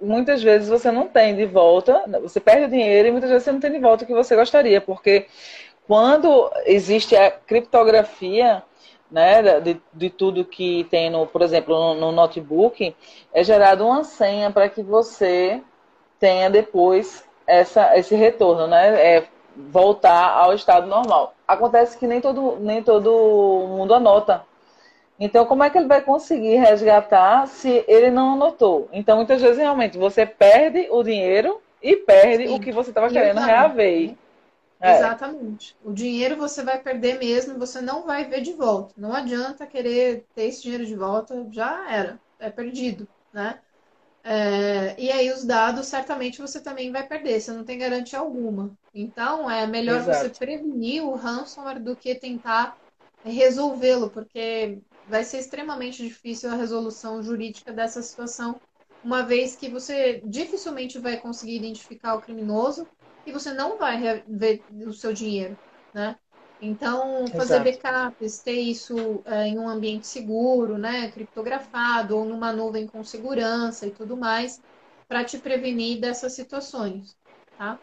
muitas 0.00 0.42
vezes 0.42 0.68
você 0.68 0.90
não 0.90 1.08
tem 1.08 1.34
de 1.34 1.44
volta, 1.44 2.04
você 2.22 2.40
perde 2.40 2.66
o 2.66 2.70
dinheiro 2.70 3.08
e 3.08 3.10
muitas 3.12 3.30
vezes 3.30 3.44
você 3.44 3.52
não 3.52 3.60
tem 3.60 3.72
de 3.72 3.78
volta 3.78 4.04
o 4.04 4.06
que 4.06 4.14
você 4.14 4.36
gostaria, 4.36 4.80
porque 4.80 5.26
quando 5.86 6.50
existe 6.66 7.16
a 7.16 7.30
criptografia, 7.30 8.62
né, 9.10 9.60
de, 9.60 9.80
de 9.92 10.10
tudo 10.10 10.44
que 10.44 10.84
tem, 10.90 11.10
no, 11.10 11.26
por 11.26 11.42
exemplo, 11.42 11.74
no, 11.74 11.94
no 11.94 12.12
notebook, 12.12 12.94
é 13.32 13.44
gerado 13.44 13.86
uma 13.86 14.02
senha 14.04 14.50
para 14.50 14.68
que 14.68 14.82
você 14.82 15.62
tenha 16.18 16.48
depois 16.48 17.24
essa, 17.46 17.96
esse 17.96 18.14
retorno, 18.14 18.66
né? 18.66 19.16
É 19.16 19.28
voltar 19.56 20.30
ao 20.30 20.54
estado 20.54 20.86
normal. 20.86 21.34
Acontece 21.46 21.98
que 21.98 22.06
nem 22.06 22.20
todo, 22.20 22.56
nem 22.60 22.82
todo 22.82 23.66
mundo 23.68 23.94
anota. 23.94 24.44
Então, 25.18 25.46
como 25.46 25.62
é 25.62 25.70
que 25.70 25.78
ele 25.78 25.86
vai 25.86 26.00
conseguir 26.00 26.56
resgatar 26.56 27.46
se 27.46 27.84
ele 27.86 28.10
não 28.10 28.34
anotou? 28.34 28.88
Então, 28.92 29.16
muitas 29.16 29.40
vezes, 29.40 29.58
realmente, 29.58 29.96
você 29.96 30.26
perde 30.26 30.88
o 30.90 31.02
dinheiro 31.02 31.60
e 31.80 31.96
perde 31.96 32.48
Sim. 32.48 32.54
o 32.54 32.60
que 32.60 32.72
você 32.72 32.90
estava 32.90 33.08
querendo 33.08 33.40
reaver. 33.40 34.14
É. 34.80 34.96
Exatamente. 34.96 35.76
O 35.84 35.92
dinheiro 35.92 36.36
você 36.36 36.62
vai 36.62 36.78
perder 36.78 37.18
mesmo, 37.18 37.58
você 37.58 37.80
não 37.80 38.04
vai 38.04 38.24
ver 38.24 38.40
de 38.40 38.52
volta. 38.52 38.92
Não 38.96 39.14
adianta 39.14 39.66
querer 39.66 40.26
ter 40.34 40.44
esse 40.44 40.62
dinheiro 40.62 40.84
de 40.84 40.96
volta, 40.96 41.46
já 41.50 41.90
era. 41.90 42.18
é 42.38 42.50
perdido, 42.50 43.08
né? 43.32 43.60
É, 44.22 44.94
e 44.98 45.10
aí 45.10 45.30
os 45.30 45.44
dados 45.44 45.86
certamente 45.86 46.40
você 46.40 46.60
também 46.60 46.90
vai 46.90 47.06
perder, 47.06 47.40
você 47.40 47.52
não 47.52 47.64
tem 47.64 47.78
garantia 47.78 48.18
alguma. 48.18 48.70
Então 48.94 49.50
é 49.50 49.66
melhor 49.66 50.04
Exato. 50.04 50.06
você 50.06 50.30
prevenir 50.30 51.04
o 51.04 51.16
ransomware 51.16 51.82
do 51.82 51.96
que 51.96 52.14
tentar 52.14 52.78
resolvê-lo, 53.24 54.10
porque 54.10 54.80
vai 55.04 55.24
ser 55.24 55.38
extremamente 55.38 56.02
difícil 56.02 56.50
a 56.50 56.54
resolução 56.56 57.22
jurídica 57.22 57.72
dessa 57.72 58.02
situação, 58.02 58.60
uma 59.02 59.22
vez 59.22 59.56
que 59.56 59.68
você 59.68 60.20
dificilmente 60.26 60.98
vai 60.98 61.18
conseguir 61.20 61.56
identificar 61.56 62.14
o 62.14 62.20
criminoso 62.20 62.88
e 63.26 63.32
você 63.32 63.52
não 63.52 63.78
vai 63.78 64.22
ver 64.26 64.64
o 64.86 64.92
seu 64.92 65.12
dinheiro, 65.12 65.58
né? 65.92 66.18
Então, 66.60 67.30
fazer 67.32 67.60
Exato. 67.60 67.82
backups, 67.82 68.42
ter 68.42 68.60
isso 68.60 69.22
é, 69.26 69.48
em 69.48 69.58
um 69.58 69.68
ambiente 69.68 70.06
seguro, 70.06 70.78
né, 70.78 71.10
criptografado 71.10 72.16
ou 72.16 72.24
numa 72.24 72.52
nuvem 72.52 72.86
com 72.86 73.02
segurança 73.04 73.86
e 73.86 73.92
tudo 73.92 74.16
mais, 74.16 74.62
para 75.08 75.24
te 75.24 75.38
prevenir 75.38 76.00
dessas 76.00 76.32
situações, 76.34 77.16
tá? 77.56 77.80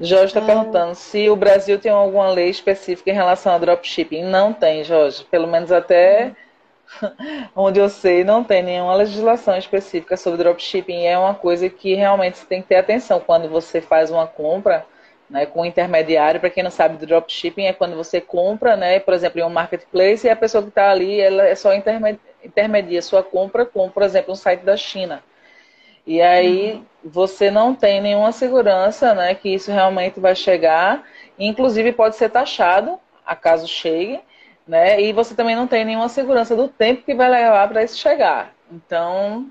Jorge 0.00 0.26
está 0.26 0.40
é... 0.40 0.46
perguntando 0.46 0.94
se 0.94 1.28
o 1.28 1.36
Brasil 1.36 1.78
tem 1.78 1.92
alguma 1.92 2.28
lei 2.28 2.48
específica 2.48 3.10
em 3.10 3.14
relação 3.14 3.54
a 3.54 3.58
dropshipping. 3.58 4.24
Não 4.24 4.52
tem, 4.52 4.84
Jorge. 4.84 5.24
Pelo 5.30 5.46
menos 5.46 5.70
até 5.70 6.32
onde 7.54 7.78
eu 7.78 7.88
sei, 7.88 8.24
não 8.24 8.42
tem 8.44 8.62
nenhuma 8.62 8.94
legislação 8.94 9.56
específica 9.56 10.16
sobre 10.16 10.38
dropshipping. 10.38 11.04
É 11.04 11.18
uma 11.18 11.34
coisa 11.34 11.68
que 11.68 11.94
realmente 11.94 12.38
você 12.38 12.46
tem 12.46 12.62
que 12.62 12.68
ter 12.68 12.76
atenção 12.76 13.20
quando 13.20 13.48
você 13.48 13.80
faz 13.80 14.10
uma 14.10 14.26
compra 14.26 14.84
né, 15.28 15.46
com 15.46 15.64
intermediário. 15.64 16.40
Para 16.40 16.50
quem 16.50 16.62
não 16.62 16.70
sabe, 16.70 17.04
dropshipping 17.04 17.64
é 17.64 17.72
quando 17.72 17.96
você 17.96 18.20
compra, 18.20 18.76
né, 18.76 19.00
por 19.00 19.14
exemplo, 19.14 19.40
em 19.40 19.44
um 19.44 19.50
marketplace 19.50 20.26
e 20.26 20.30
a 20.30 20.36
pessoa 20.36 20.62
que 20.62 20.68
está 20.68 20.90
ali, 20.90 21.20
ela 21.20 21.46
é 21.46 21.54
só 21.54 21.70
intermedia 22.44 23.02
sua 23.02 23.22
compra 23.22 23.64
com, 23.64 23.88
por 23.88 24.02
exemplo, 24.02 24.32
um 24.32 24.36
site 24.36 24.60
da 24.60 24.76
China. 24.76 25.22
E 26.06 26.20
aí 26.20 26.72
uhum. 26.72 26.84
Você 27.04 27.50
não 27.50 27.74
tem 27.74 28.00
nenhuma 28.00 28.32
segurança 28.32 29.14
né, 29.14 29.34
que 29.34 29.48
isso 29.48 29.70
realmente 29.70 30.20
vai 30.20 30.34
chegar. 30.34 31.04
Inclusive 31.38 31.92
pode 31.92 32.16
ser 32.16 32.30
taxado, 32.30 32.98
acaso 33.24 33.66
chegue, 33.66 34.20
né? 34.66 35.00
E 35.00 35.12
você 35.12 35.34
também 35.34 35.56
não 35.56 35.66
tem 35.66 35.84
nenhuma 35.84 36.08
segurança 36.08 36.54
do 36.54 36.68
tempo 36.68 37.02
que 37.02 37.14
vai 37.14 37.28
levar 37.28 37.68
para 37.68 37.82
isso 37.82 37.98
chegar. 37.98 38.54
Então, 38.70 39.50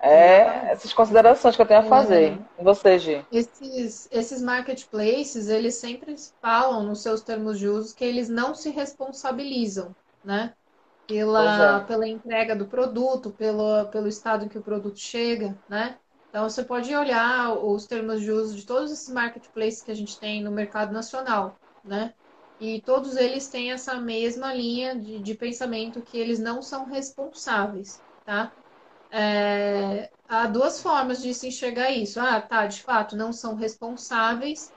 é 0.00 0.70
essas 0.70 0.92
considerações 0.92 1.56
que 1.56 1.62
eu 1.62 1.66
tenho 1.66 1.80
a 1.80 1.84
fazer. 1.84 2.32
Uhum. 2.32 2.44
E 2.58 2.64
você, 2.64 2.98
Gi? 2.98 3.26
Esses, 3.32 4.08
esses 4.12 4.42
marketplaces, 4.42 5.48
eles 5.48 5.76
sempre 5.76 6.14
falam 6.42 6.82
nos 6.82 7.02
seus 7.02 7.22
termos 7.22 7.58
de 7.58 7.68
uso 7.68 7.94
que 7.94 8.04
eles 8.04 8.28
não 8.28 8.54
se 8.54 8.70
responsabilizam, 8.70 9.94
né? 10.22 10.52
Pela, 11.06 11.80
é. 11.82 11.86
pela 11.86 12.08
entrega 12.08 12.56
do 12.56 12.66
produto, 12.66 13.30
pelo, 13.32 13.86
pelo 13.90 14.08
estado 14.08 14.44
em 14.44 14.48
que 14.48 14.58
o 14.58 14.62
produto 14.62 14.98
chega, 14.98 15.60
né? 15.68 15.98
Então, 16.30 16.48
você 16.48 16.64
pode 16.64 16.94
olhar 16.94 17.52
os 17.64 17.86
termos 17.86 18.20
de 18.22 18.30
uso 18.32 18.56
de 18.56 18.64
todos 18.66 18.90
esses 18.90 19.08
marketplaces 19.12 19.82
que 19.82 19.90
a 19.90 19.94
gente 19.94 20.18
tem 20.18 20.42
no 20.42 20.50
mercado 20.50 20.92
nacional, 20.92 21.60
né? 21.82 22.14
E 22.58 22.80
todos 22.82 23.16
eles 23.16 23.48
têm 23.50 23.70
essa 23.72 24.00
mesma 24.00 24.54
linha 24.54 24.98
de, 24.98 25.20
de 25.20 25.34
pensamento 25.34 26.02
que 26.02 26.16
eles 26.16 26.38
não 26.38 26.62
são 26.62 26.86
responsáveis, 26.86 28.02
tá? 28.24 28.54
É, 29.10 30.10
há 30.26 30.46
duas 30.46 30.80
formas 30.82 31.22
de 31.22 31.34
se 31.34 31.48
enxergar 31.48 31.90
isso. 31.90 32.18
Ah, 32.20 32.40
tá, 32.40 32.66
de 32.66 32.82
fato, 32.82 33.16
não 33.16 33.32
são 33.32 33.54
responsáveis 33.54 34.74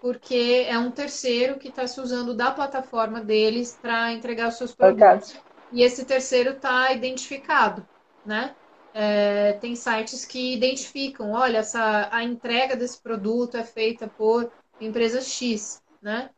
porque 0.00 0.64
é 0.68 0.78
um 0.78 0.92
terceiro 0.92 1.58
que 1.58 1.68
está 1.68 1.86
se 1.86 2.00
usando 2.00 2.34
da 2.34 2.50
plataforma 2.52 3.20
deles 3.22 3.78
para 3.80 4.12
entregar 4.12 4.48
os 4.48 4.56
seus 4.56 4.74
produtos. 4.74 5.34
E 5.72 5.82
esse 5.82 6.04
terceiro 6.04 6.50
está 6.50 6.92
identificado, 6.92 7.86
né? 8.24 8.54
É, 8.92 9.52
tem 9.54 9.76
sites 9.76 10.24
que 10.24 10.54
identificam, 10.54 11.30
olha, 11.32 11.58
essa, 11.58 12.08
a 12.10 12.24
entrega 12.24 12.74
desse 12.76 13.00
produto 13.00 13.56
é 13.56 13.62
feita 13.62 14.08
por 14.08 14.50
empresa 14.80 15.20
X, 15.20 15.80
né? 16.02 16.30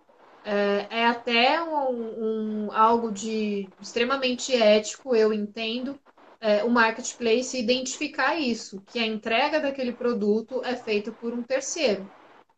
É, 0.44 0.86
é 0.90 1.06
até 1.06 1.62
um, 1.62 2.66
um, 2.66 2.72
algo 2.72 3.10
de 3.10 3.68
extremamente 3.80 4.54
ético, 4.54 5.14
eu 5.14 5.32
entendo, 5.32 5.98
é, 6.40 6.64
o 6.64 6.68
marketplace 6.68 7.56
identificar 7.58 8.34
isso, 8.36 8.82
que 8.86 8.98
a 8.98 9.06
entrega 9.06 9.60
daquele 9.60 9.92
produto 9.92 10.60
é 10.64 10.74
feita 10.74 11.12
por 11.12 11.32
um 11.32 11.42
terceiro. 11.42 12.10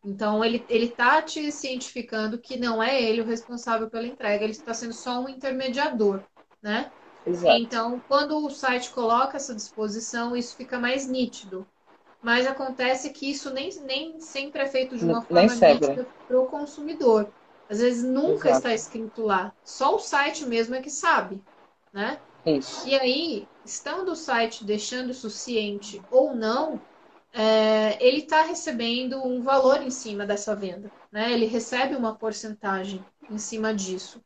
Então, 0.03 0.43
ele 0.43 0.63
está 0.69 1.21
te 1.21 1.51
cientificando 1.51 2.37
que 2.37 2.57
não 2.57 2.81
é 2.81 3.01
ele 3.01 3.21
o 3.21 3.25
responsável 3.25 3.89
pela 3.89 4.05
entrega, 4.05 4.43
ele 4.43 4.51
está 4.51 4.73
sendo 4.73 4.93
só 4.93 5.19
um 5.19 5.29
intermediador, 5.29 6.23
né? 6.65 6.91
Exato. 7.27 7.61
Então, 7.61 8.01
quando 8.07 8.43
o 8.43 8.49
site 8.49 8.89
coloca 8.89 9.37
essa 9.37 9.53
disposição, 9.53 10.35
isso 10.35 10.55
fica 10.55 10.79
mais 10.79 11.07
nítido. 11.07 11.65
Mas 12.23 12.47
acontece 12.47 13.11
que 13.11 13.29
isso 13.29 13.53
nem, 13.53 13.69
nem 13.81 14.19
sempre 14.19 14.63
é 14.63 14.65
feito 14.65 14.97
de 14.97 15.05
uma 15.05 15.21
forma 15.21 15.53
nítida 15.53 16.07
para 16.27 16.41
o 16.41 16.47
consumidor. 16.47 17.31
Às 17.69 17.79
vezes 17.79 18.03
nunca 18.03 18.49
Exato. 18.49 18.57
está 18.57 18.73
escrito 18.73 19.21
lá. 19.23 19.53
Só 19.63 19.95
o 19.95 19.99
site 19.99 20.43
mesmo 20.45 20.73
é 20.73 20.81
que 20.81 20.89
sabe, 20.89 21.39
né? 21.93 22.19
Isso. 22.47 22.87
E 22.87 22.95
aí, 22.95 23.47
estando 23.63 24.11
o 24.11 24.15
site 24.15 24.65
deixando 24.65 25.11
isso 25.11 25.29
ciente 25.29 26.01
ou 26.11 26.35
não, 26.35 26.79
é, 27.31 28.03
ele 28.03 28.19
está 28.19 28.41
recebendo 28.41 29.23
um 29.23 29.43
valor 29.43 29.83
em 29.83 29.91
cima 29.91 30.25
dessa 30.25 30.55
venda, 30.55 30.91
né? 31.11 31.31
Ele 31.31 31.45
recebe 31.45 31.95
uma 31.95 32.15
porcentagem 32.15 33.05
em 33.29 33.37
cima 33.37 33.71
disso. 33.71 34.19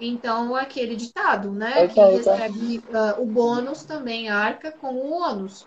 Então, 0.00 0.54
aquele 0.56 0.96
ditado, 0.96 1.52
né? 1.52 1.86
que 1.86 2.00
recebe 2.00 2.78
uh, 2.78 3.20
o 3.22 3.26
bônus 3.26 3.84
também 3.84 4.28
arca 4.30 4.72
com 4.72 4.94
o 4.94 5.12
ônus. 5.12 5.66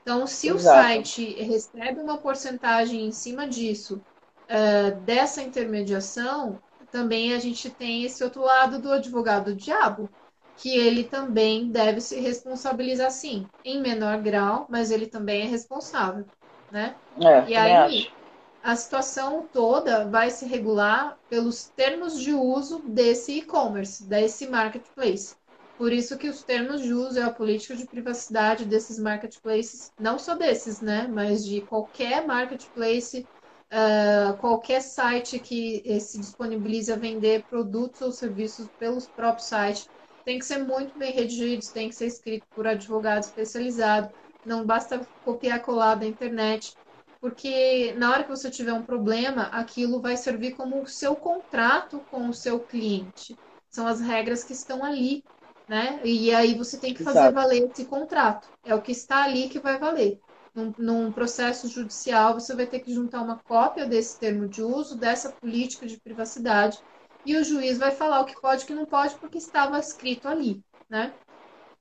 Então, 0.00 0.26
se 0.26 0.48
Exato. 0.48 0.56
o 0.56 0.60
site 0.60 1.34
recebe 1.42 2.00
uma 2.00 2.18
porcentagem 2.18 3.06
em 3.06 3.12
cima 3.12 3.46
disso 3.46 4.02
uh, 4.50 5.00
dessa 5.02 5.42
intermediação, 5.42 6.60
também 6.90 7.34
a 7.34 7.38
gente 7.38 7.70
tem 7.70 8.04
esse 8.04 8.22
outro 8.22 8.42
lado 8.42 8.80
do 8.80 8.92
advogado 8.92 9.52
do 9.52 9.56
diabo, 9.56 10.08
que 10.56 10.76
ele 10.76 11.04
também 11.04 11.70
deve 11.70 12.00
se 12.00 12.20
responsabilizar 12.20 13.10
sim, 13.10 13.48
em 13.64 13.80
menor 13.80 14.22
grau, 14.22 14.66
mas 14.70 14.90
ele 14.90 15.06
também 15.06 15.42
é 15.42 15.46
responsável, 15.46 16.24
né? 16.70 16.94
É, 17.20 17.50
e 17.50 17.54
aí 17.54 17.72
acho. 17.72 18.23
A 18.64 18.74
situação 18.76 19.46
toda 19.52 20.08
vai 20.08 20.30
se 20.30 20.46
regular 20.46 21.18
pelos 21.28 21.68
termos 21.68 22.18
de 22.18 22.32
uso 22.32 22.82
desse 22.88 23.32
e-commerce, 23.32 24.02
desse 24.08 24.48
marketplace. 24.48 25.36
Por 25.76 25.92
isso 25.92 26.16
que 26.16 26.28
os 26.30 26.42
termos 26.42 26.80
de 26.80 26.94
uso 26.94 27.18
e 27.18 27.22
a 27.22 27.30
política 27.30 27.76
de 27.76 27.86
privacidade 27.86 28.64
desses 28.64 28.98
marketplaces, 28.98 29.92
não 29.98 30.18
só 30.18 30.34
desses, 30.34 30.80
né, 30.80 31.06
mas 31.06 31.44
de 31.44 31.60
qualquer 31.60 32.26
marketplace 32.26 33.28
uh, 33.70 34.38
qualquer 34.38 34.80
site 34.80 35.38
que 35.38 35.82
eh, 35.84 36.00
se 36.00 36.18
disponibilize 36.18 36.90
a 36.90 36.96
vender 36.96 37.44
produtos 37.44 38.00
ou 38.00 38.12
serviços 38.12 38.66
pelos 38.78 39.06
próprios 39.08 39.48
sites 39.48 39.90
tem 40.24 40.38
que 40.38 40.46
ser 40.46 40.64
muito 40.64 40.96
bem 40.98 41.12
redigidos, 41.12 41.70
tem 41.70 41.90
que 41.90 41.94
ser 41.94 42.06
escrito 42.06 42.46
por 42.54 42.66
advogado 42.66 43.24
especializado, 43.24 44.10
não 44.42 44.64
basta 44.64 45.06
copiar 45.22 45.60
colar 45.60 45.96
da 45.96 46.06
internet, 46.06 46.78
porque 47.24 47.94
na 47.94 48.10
hora 48.10 48.22
que 48.22 48.28
você 48.28 48.50
tiver 48.50 48.74
um 48.74 48.84
problema, 48.84 49.44
aquilo 49.44 49.98
vai 49.98 50.14
servir 50.14 50.54
como 50.54 50.82
o 50.82 50.86
seu 50.86 51.16
contrato 51.16 52.04
com 52.10 52.28
o 52.28 52.34
seu 52.34 52.60
cliente. 52.60 53.34
São 53.70 53.86
as 53.86 53.98
regras 53.98 54.44
que 54.44 54.52
estão 54.52 54.84
ali, 54.84 55.24
né? 55.66 56.02
E 56.04 56.34
aí 56.34 56.54
você 56.54 56.78
tem 56.78 56.92
que 56.92 57.02
fazer 57.02 57.20
Exato. 57.20 57.34
valer 57.34 57.62
esse 57.70 57.86
contrato. 57.86 58.46
É 58.62 58.74
o 58.74 58.82
que 58.82 58.92
está 58.92 59.24
ali 59.24 59.48
que 59.48 59.58
vai 59.58 59.78
valer 59.78 60.20
num, 60.54 60.74
num, 60.76 61.12
processo 61.14 61.66
judicial, 61.66 62.34
você 62.34 62.54
vai 62.54 62.66
ter 62.66 62.80
que 62.80 62.92
juntar 62.92 63.22
uma 63.22 63.38
cópia 63.38 63.86
desse 63.86 64.18
termo 64.18 64.46
de 64.46 64.60
uso, 64.60 64.98
dessa 64.98 65.32
política 65.32 65.86
de 65.86 65.98
privacidade, 65.98 66.78
e 67.24 67.34
o 67.38 67.42
juiz 67.42 67.78
vai 67.78 67.90
falar 67.90 68.20
o 68.20 68.26
que 68.26 68.38
pode 68.38 68.60
e 68.60 68.64
o 68.64 68.66
que 68.66 68.74
não 68.74 68.84
pode, 68.84 69.18
porque 69.18 69.38
estava 69.38 69.78
escrito 69.78 70.28
ali, 70.28 70.62
né? 70.90 71.14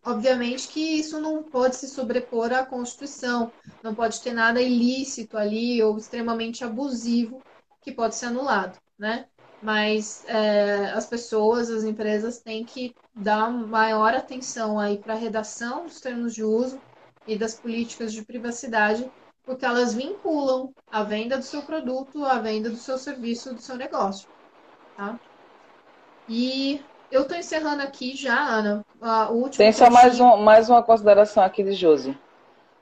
Obviamente 0.05 0.67
que 0.67 0.79
isso 0.79 1.19
não 1.19 1.43
pode 1.43 1.75
se 1.75 1.87
sobrepor 1.87 2.51
à 2.51 2.65
Constituição, 2.65 3.51
não 3.81 3.95
pode 3.95 4.21
ter 4.21 4.33
nada 4.33 4.61
ilícito 4.61 5.37
ali 5.37 5.81
ou 5.81 5.97
extremamente 5.97 6.63
abusivo 6.63 7.41
que 7.81 7.91
pode 7.91 8.15
ser 8.15 8.27
anulado, 8.27 8.77
né? 8.97 9.27
Mas 9.61 10.25
é, 10.25 10.91
as 10.91 11.05
pessoas, 11.07 11.69
as 11.69 11.83
empresas 11.83 12.39
têm 12.39 12.65
que 12.65 12.93
dar 13.15 13.49
maior 13.49 14.13
atenção 14.13 14.77
aí 14.77 14.97
para 14.97 15.13
a 15.13 15.17
redação 15.17 15.85
dos 15.85 16.01
termos 16.01 16.33
de 16.33 16.43
uso, 16.43 16.81
e 17.25 17.37
das 17.37 17.55
políticas 17.55 18.13
de 18.13 18.23
privacidade, 18.23 19.09
porque 19.45 19.65
elas 19.65 19.93
vinculam 19.93 20.73
a 20.91 21.03
venda 21.03 21.37
do 21.37 21.43
seu 21.43 21.61
produto, 21.63 22.23
a 22.23 22.39
venda 22.39 22.69
do 22.69 22.75
seu 22.75 22.97
serviço, 22.97 23.53
do 23.53 23.61
seu 23.61 23.75
negócio. 23.75 24.27
Tá? 24.95 25.19
E 26.27 26.81
eu 27.13 27.21
estou 27.21 27.37
encerrando 27.37 27.83
aqui 27.83 28.15
já, 28.15 28.35
Ana. 28.35 28.83
O 29.29 29.33
último 29.33 29.57
Tem 29.57 29.71
só 29.71 29.87
mais, 29.89 30.19
um, 30.19 30.37
mais 30.37 30.67
uma 30.67 30.81
consideração 30.81 31.43
aqui 31.43 31.63
de 31.63 31.73
Josi. 31.73 32.17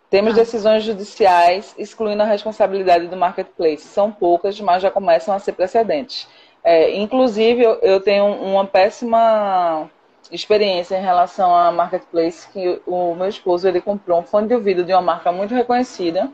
Temos 0.10 0.32
ah. 0.34 0.38
decisões 0.38 0.84
judiciais 0.84 1.76
excluindo 1.78 2.24
a 2.24 2.26
responsabilidade 2.26 3.08
do 3.08 3.18
marketplace. 3.18 3.84
São 3.84 4.10
poucas, 4.10 4.60
mas 4.62 4.82
já 4.82 4.90
começam 4.90 5.36
a 5.36 5.40
ser 5.40 5.52
precedentes. 5.52 6.30
É, 6.64 6.96
inclusive, 6.96 7.62
eu, 7.62 7.74
eu 7.82 8.00
tenho 8.00 8.26
uma 8.26 8.66
péssima 8.66 9.90
experiência 10.32 10.96
em 10.96 11.02
relação 11.02 11.54
a 11.54 11.70
marketplace 11.70 12.48
que 12.54 12.82
o 12.88 13.14
meu 13.14 13.28
esposo 13.28 13.68
ele 13.68 13.82
comprou 13.82 14.22
um 14.22 14.24
fone 14.24 14.48
de 14.48 14.56
ouvido 14.56 14.86
de 14.86 14.94
uma 14.94 15.02
marca 15.02 15.30
muito 15.32 15.54
reconhecida. 15.54 16.32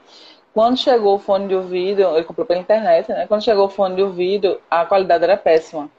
Quando 0.53 0.78
chegou 0.78 1.15
o 1.15 1.19
fone 1.19 1.48
de 1.48 1.56
ouvido, 1.56 2.02
ele 2.15 2.24
comprou 2.26 2.45
pela 2.45 2.60
internet, 2.60 3.10
né? 3.10 3.26
Quando 3.28 3.44
chegou 3.44 3.65
o 3.65 3.69
fone 3.69 3.95
de 3.95 4.03
ouvido, 4.03 4.61
a 4.69 4.86
qualidade 4.86 5.24
era 5.24 5.38
péssima. 5.38 5.90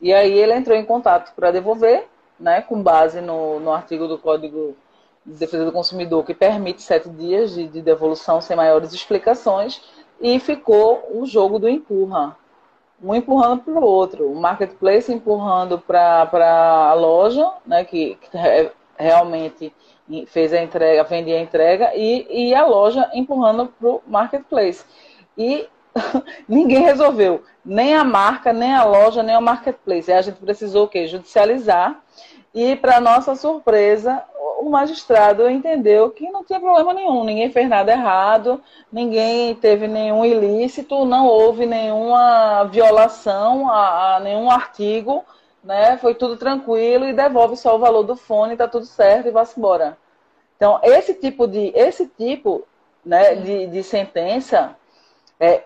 E 0.00 0.12
aí 0.12 0.38
ele 0.38 0.54
entrou 0.54 0.76
em 0.76 0.84
contato 0.84 1.34
para 1.34 1.50
devolver, 1.50 2.06
né? 2.38 2.60
Com 2.60 2.82
base 2.82 3.20
no, 3.20 3.60
no 3.60 3.72
artigo 3.72 4.06
do 4.06 4.18
Código 4.18 4.76
de 5.24 5.38
Defesa 5.38 5.64
do 5.64 5.72
Consumidor 5.72 6.24
que 6.24 6.34
permite 6.34 6.82
sete 6.82 7.08
dias 7.08 7.54
de, 7.54 7.66
de 7.66 7.82
devolução 7.82 8.40
sem 8.40 8.56
maiores 8.56 8.92
explicações. 8.92 9.80
E 10.20 10.38
ficou 10.40 11.06
o 11.12 11.26
jogo 11.26 11.58
do 11.58 11.68
empurra 11.68 12.36
um 13.02 13.14
empurrando 13.14 13.62
para 13.62 13.74
o 13.74 13.84
outro, 13.84 14.30
o 14.30 14.34
marketplace 14.34 15.12
empurrando 15.12 15.78
para 15.78 16.28
a 16.90 16.94
loja, 16.94 17.50
né, 17.66 17.84
que, 17.84 18.16
que 18.16 18.28
realmente 18.98 19.72
fez 20.28 20.52
a 20.52 20.62
entrega, 20.62 21.04
vendia 21.04 21.36
a 21.36 21.40
entrega, 21.40 21.92
e, 21.94 22.48
e 22.48 22.54
a 22.54 22.64
loja 22.64 23.10
empurrando 23.12 23.66
para 23.66 23.88
o 23.88 24.02
marketplace. 24.06 24.84
E 25.36 25.68
ninguém 26.48 26.82
resolveu, 26.82 27.42
nem 27.64 27.94
a 27.94 28.04
marca, 28.04 28.52
nem 28.52 28.74
a 28.74 28.84
loja, 28.84 29.22
nem 29.22 29.36
o 29.36 29.40
marketplace. 29.40 30.12
A 30.12 30.22
gente 30.22 30.36
precisou 30.36 30.84
o 30.84 30.88
quê? 30.88 31.06
Judicializar. 31.06 32.00
E, 32.54 32.76
para 32.76 33.00
nossa 33.00 33.34
surpresa, 33.34 34.22
o 34.58 34.70
magistrado 34.70 35.48
entendeu 35.48 36.10
que 36.10 36.30
não 36.30 36.42
tinha 36.42 36.58
problema 36.58 36.94
nenhum, 36.94 37.22
ninguém 37.22 37.50
fez 37.50 37.68
nada 37.68 37.92
errado, 37.92 38.62
ninguém 38.90 39.54
teve 39.54 39.86
nenhum 39.86 40.24
ilícito, 40.24 41.04
não 41.04 41.26
houve 41.26 41.66
nenhuma 41.66 42.64
violação 42.64 43.70
a, 43.70 44.16
a 44.16 44.20
nenhum 44.20 44.50
artigo, 44.50 45.22
né? 45.62 45.98
Foi 45.98 46.14
tudo 46.14 46.36
tranquilo 46.36 47.06
e 47.06 47.12
devolve 47.12 47.56
só 47.56 47.76
o 47.76 47.78
valor 47.78 48.04
do 48.04 48.16
fone, 48.16 48.56
tá 48.56 48.66
tudo 48.66 48.86
certo 48.86 49.28
e 49.28 49.32
vai-se 49.32 49.58
embora. 49.58 49.98
Então, 50.56 50.80
esse 50.82 51.12
tipo 51.12 51.46
de, 51.46 51.72
esse 51.74 52.06
tipo, 52.06 52.66
né, 53.04 53.34
de, 53.34 53.66
de 53.66 53.82
sentença 53.82 54.74
é, 55.38 55.64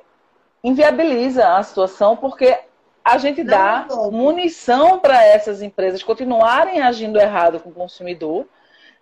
inviabiliza 0.63 1.57
a 1.57 1.63
situação 1.63 2.17
porque 2.17 2.59
a 3.05 3.19
gente 3.19 3.43
dá 3.43 3.87
munição 4.13 4.99
para 4.99 5.25
essas 5.25 5.63
empresas 5.63 6.03
continuarem 6.03 6.81
agindo 6.81 7.19
errado 7.19 7.59
com 7.61 7.71
o 7.71 7.75
consumidor 7.75 8.47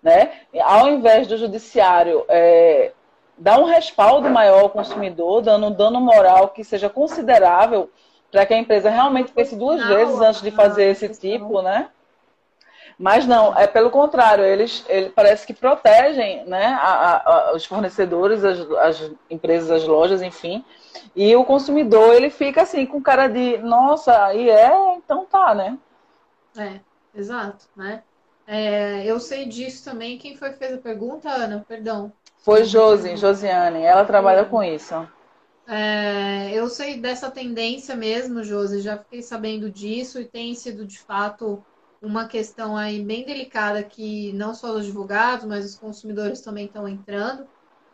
né? 0.02 0.32
Ao 0.62 0.88
invés 0.88 1.26
do 1.26 1.36
judiciário 1.36 2.24
é, 2.28 2.92
dar 3.36 3.58
um 3.58 3.64
respaldo 3.64 4.28
maior 4.30 4.62
ao 4.62 4.70
consumidor, 4.70 5.42
dando 5.42 5.66
um 5.66 5.72
dano 5.72 6.00
moral 6.00 6.48
que 6.48 6.64
seja 6.64 6.88
considerável 6.88 7.90
para 8.30 8.44
que 8.46 8.54
a 8.54 8.58
empresa 8.58 8.90
realmente 8.90 9.32
pense 9.32 9.56
duas 9.56 9.82
vezes 9.86 10.20
antes 10.20 10.42
de 10.42 10.50
fazer 10.50 10.84
esse 10.84 11.08
tipo, 11.08 11.62
né? 11.62 11.88
Mas 12.98 13.24
não, 13.26 13.56
é 13.56 13.66
pelo 13.66 13.90
contrário, 13.90 14.44
eles, 14.44 14.84
eles 14.88 15.12
parece 15.14 15.46
que 15.46 15.54
protegem 15.54 16.44
né, 16.46 16.66
a, 16.80 17.50
a, 17.50 17.54
os 17.54 17.64
fornecedores, 17.64 18.44
as, 18.44 18.58
as, 18.58 19.12
empresas, 19.30 19.70
as 19.70 19.86
lojas, 19.86 20.20
enfim. 20.20 20.64
E 21.14 21.34
o 21.36 21.44
consumidor, 21.44 22.14
ele 22.14 22.28
fica 22.28 22.62
assim, 22.62 22.84
com 22.84 23.00
cara 23.00 23.28
de, 23.28 23.58
nossa, 23.58 24.34
e 24.34 24.50
é, 24.50 24.96
então 24.96 25.24
tá, 25.24 25.54
né? 25.54 25.78
É, 26.56 26.80
exato, 27.14 27.66
né? 27.76 28.02
É, 28.50 29.04
eu 29.04 29.20
sei 29.20 29.44
disso 29.44 29.84
também. 29.84 30.18
Quem 30.18 30.34
foi 30.34 30.50
que 30.50 30.58
fez 30.58 30.72
a 30.74 30.78
pergunta, 30.78 31.28
Ana? 31.28 31.64
Perdão. 31.68 32.10
Foi 32.38 32.64
Josi, 32.64 33.16
Josiane. 33.16 33.82
Ela 33.82 34.06
trabalha 34.06 34.44
com 34.46 34.62
isso. 34.62 35.06
É, 35.68 36.50
eu 36.54 36.66
sei 36.70 36.98
dessa 36.98 37.30
tendência 37.30 37.94
mesmo, 37.94 38.42
Josi. 38.42 38.80
Já 38.80 38.96
fiquei 38.96 39.20
sabendo 39.20 39.70
disso 39.70 40.18
e 40.18 40.24
tem 40.24 40.54
sido 40.54 40.86
de 40.86 40.98
fato 40.98 41.62
uma 42.00 42.28
questão 42.28 42.76
aí 42.76 43.02
bem 43.04 43.24
delicada 43.26 43.82
que 43.84 44.32
não 44.34 44.54
só 44.54 44.72
os 44.72 44.86
advogados, 44.86 45.46
mas 45.46 45.64
os 45.64 45.76
consumidores 45.76 46.40
também 46.42 46.66
estão 46.66 46.88
entrando. 46.88 47.48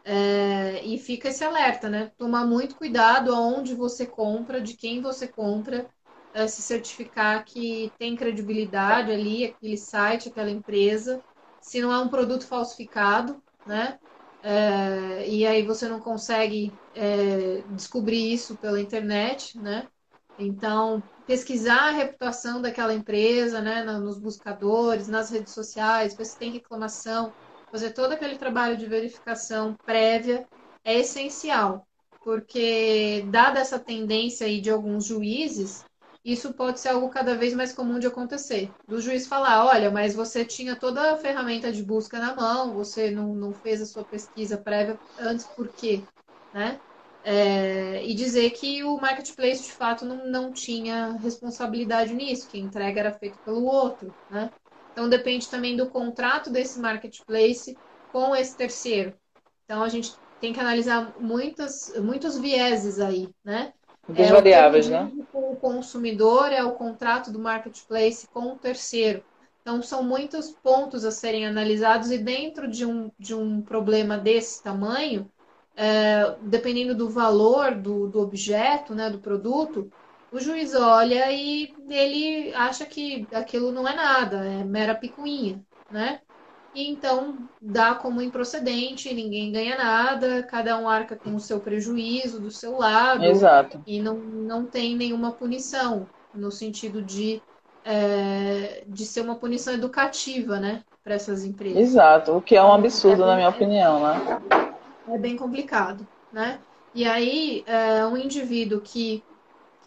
É, 0.04 0.84
e 0.84 0.98
fica 0.98 1.28
esse 1.28 1.42
alerta, 1.44 1.88
né? 1.88 2.12
Tomar 2.18 2.46
muito 2.46 2.76
cuidado 2.76 3.34
aonde 3.34 3.74
você 3.74 4.06
compra, 4.06 4.60
de 4.60 4.76
quem 4.76 5.00
você 5.00 5.26
compra, 5.28 5.90
uh, 6.36 6.48
se 6.48 6.62
certificar 6.62 7.44
que 7.44 7.94
tem 7.98 8.14
credibilidade 8.16 9.10
ali, 9.12 9.44
aquele 9.46 9.76
site, 9.78 10.28
aquela 10.28 10.50
empresa, 10.50 11.24
se 11.60 11.80
não 11.80 11.90
é 11.92 11.98
um 12.00 12.08
produto 12.08 12.46
falsificado, 12.46 13.42
né? 13.64 13.98
Uh, 14.42 15.22
e 15.26 15.46
aí 15.46 15.62
você 15.64 15.88
não 15.88 16.00
consegue 16.00 16.78
uh, 16.94 17.74
descobrir 17.74 18.32
isso 18.34 18.58
pela 18.58 18.80
internet, 18.80 19.58
né? 19.58 19.88
Então, 20.36 21.02
pesquisar 21.26 21.88
a 21.88 21.90
reputação 21.90 22.60
daquela 22.60 22.94
empresa, 22.94 23.60
né, 23.60 23.82
nos 23.84 24.18
buscadores, 24.18 25.08
nas 25.08 25.30
redes 25.30 25.52
sociais, 25.54 26.14
ver 26.16 26.24
se 26.24 26.38
tem 26.38 26.52
reclamação, 26.52 27.34
fazer 27.70 27.92
todo 27.92 28.12
aquele 28.12 28.36
trabalho 28.38 28.76
de 28.76 28.86
verificação 28.86 29.78
prévia 29.84 30.46
é 30.84 31.00
essencial, 31.00 31.88
porque 32.22 33.26
dada 33.30 33.60
essa 33.60 33.78
tendência 33.78 34.46
aí 34.46 34.60
de 34.60 34.70
alguns 34.70 35.04
juízes, 35.06 35.86
isso 36.24 36.54
pode 36.54 36.80
ser 36.80 36.88
algo 36.88 37.10
cada 37.10 37.36
vez 37.36 37.52
mais 37.54 37.72
comum 37.72 37.98
de 37.98 38.06
acontecer. 38.06 38.74
Do 38.86 39.00
juiz 39.00 39.26
falar, 39.26 39.66
olha, 39.66 39.90
mas 39.90 40.14
você 40.14 40.44
tinha 40.44 40.74
toda 40.78 41.12
a 41.12 41.16
ferramenta 41.18 41.70
de 41.70 41.82
busca 41.82 42.18
na 42.18 42.34
mão, 42.34 42.72
você 42.74 43.10
não, 43.10 43.34
não 43.34 43.52
fez 43.54 43.80
a 43.82 43.86
sua 43.86 44.04
pesquisa 44.06 44.56
prévia 44.58 44.98
antes, 45.18 45.46
por 45.46 45.72
quê? 45.72 46.08
Né? 46.52 46.80
É, 47.24 48.04
e 48.04 48.12
dizer 48.14 48.50
que 48.50 48.84
o 48.84 48.98
marketplace 48.98 49.62
de 49.62 49.72
fato 49.72 50.04
não, 50.04 50.26
não 50.26 50.52
tinha 50.52 51.16
responsabilidade 51.22 52.12
nisso, 52.12 52.48
que 52.48 52.58
a 52.58 52.60
entrega 52.60 53.00
era 53.00 53.12
feita 53.12 53.38
pelo 53.44 53.64
outro. 53.64 54.14
Né? 54.30 54.50
Então 54.92 55.08
depende 55.08 55.48
também 55.48 55.74
do 55.74 55.88
contrato 55.88 56.50
desse 56.50 56.78
marketplace 56.78 57.76
com 58.12 58.36
esse 58.36 58.54
terceiro. 58.54 59.14
Então 59.64 59.82
a 59.82 59.88
gente 59.88 60.12
tem 60.40 60.52
que 60.52 60.60
analisar 60.60 61.14
muitas, 61.18 61.92
muitos 61.98 62.38
vieses 62.38 63.00
aí, 63.00 63.30
né? 63.42 63.72
Muitas 64.06 64.26
é, 64.26 64.32
variáveis, 64.32 64.88
né? 64.88 65.10
Com 65.32 65.52
o 65.52 65.56
consumidor 65.56 66.52
é 66.52 66.62
o 66.62 66.72
contrato 66.72 67.32
do 67.32 67.38
marketplace 67.38 68.28
com 68.28 68.52
o 68.52 68.58
terceiro. 68.58 69.24
Então, 69.62 69.80
são 69.80 70.02
muitos 70.02 70.50
pontos 70.50 71.06
a 71.06 71.10
serem 71.10 71.46
analisados, 71.46 72.10
e 72.10 72.18
dentro 72.18 72.68
de 72.68 72.84
um, 72.84 73.10
de 73.18 73.34
um 73.34 73.62
problema 73.62 74.18
desse 74.18 74.62
tamanho, 74.62 75.30
é, 75.76 76.36
dependendo 76.42 76.94
do 76.94 77.08
valor 77.08 77.74
do, 77.74 78.08
do 78.08 78.20
objeto, 78.20 78.94
né, 78.94 79.10
do 79.10 79.18
produto, 79.18 79.90
o 80.32 80.38
juiz 80.40 80.74
olha 80.74 81.30
e 81.32 81.74
ele 81.88 82.52
acha 82.54 82.84
que 82.84 83.26
aquilo 83.32 83.70
não 83.70 83.86
é 83.86 83.94
nada, 83.94 84.44
é 84.44 84.64
mera 84.64 84.94
picuinha, 84.94 85.60
né? 85.90 86.20
e 86.74 86.90
então 86.90 87.36
dá 87.62 87.94
como 87.94 88.20
improcedente, 88.20 89.14
ninguém 89.14 89.52
ganha 89.52 89.76
nada, 89.76 90.42
cada 90.42 90.76
um 90.76 90.88
arca 90.88 91.14
com 91.14 91.34
o 91.34 91.40
seu 91.40 91.60
prejuízo 91.60 92.40
do 92.40 92.50
seu 92.50 92.76
lado. 92.76 93.24
Exato. 93.24 93.80
E 93.86 94.02
não, 94.02 94.16
não 94.16 94.66
tem 94.66 94.96
nenhuma 94.96 95.30
punição, 95.30 96.06
no 96.34 96.50
sentido 96.50 97.00
de, 97.00 97.40
é, 97.84 98.82
de 98.88 99.06
ser 99.06 99.20
uma 99.20 99.36
punição 99.36 99.72
educativa, 99.72 100.58
né, 100.58 100.82
para 101.04 101.14
essas 101.14 101.44
empresas. 101.44 101.78
Exato, 101.78 102.36
o 102.36 102.42
que 102.42 102.56
é 102.56 102.62
um 102.62 102.72
absurdo, 102.72 103.22
é 103.22 103.26
na 103.26 103.36
minha 103.36 103.50
opinião, 103.50 104.02
né? 104.02 104.73
É 105.08 105.18
bem 105.18 105.36
complicado, 105.36 106.06
né? 106.32 106.60
E 106.94 107.04
aí, 107.04 107.64
é, 107.66 108.06
um 108.06 108.16
indivíduo 108.16 108.80
que 108.80 109.22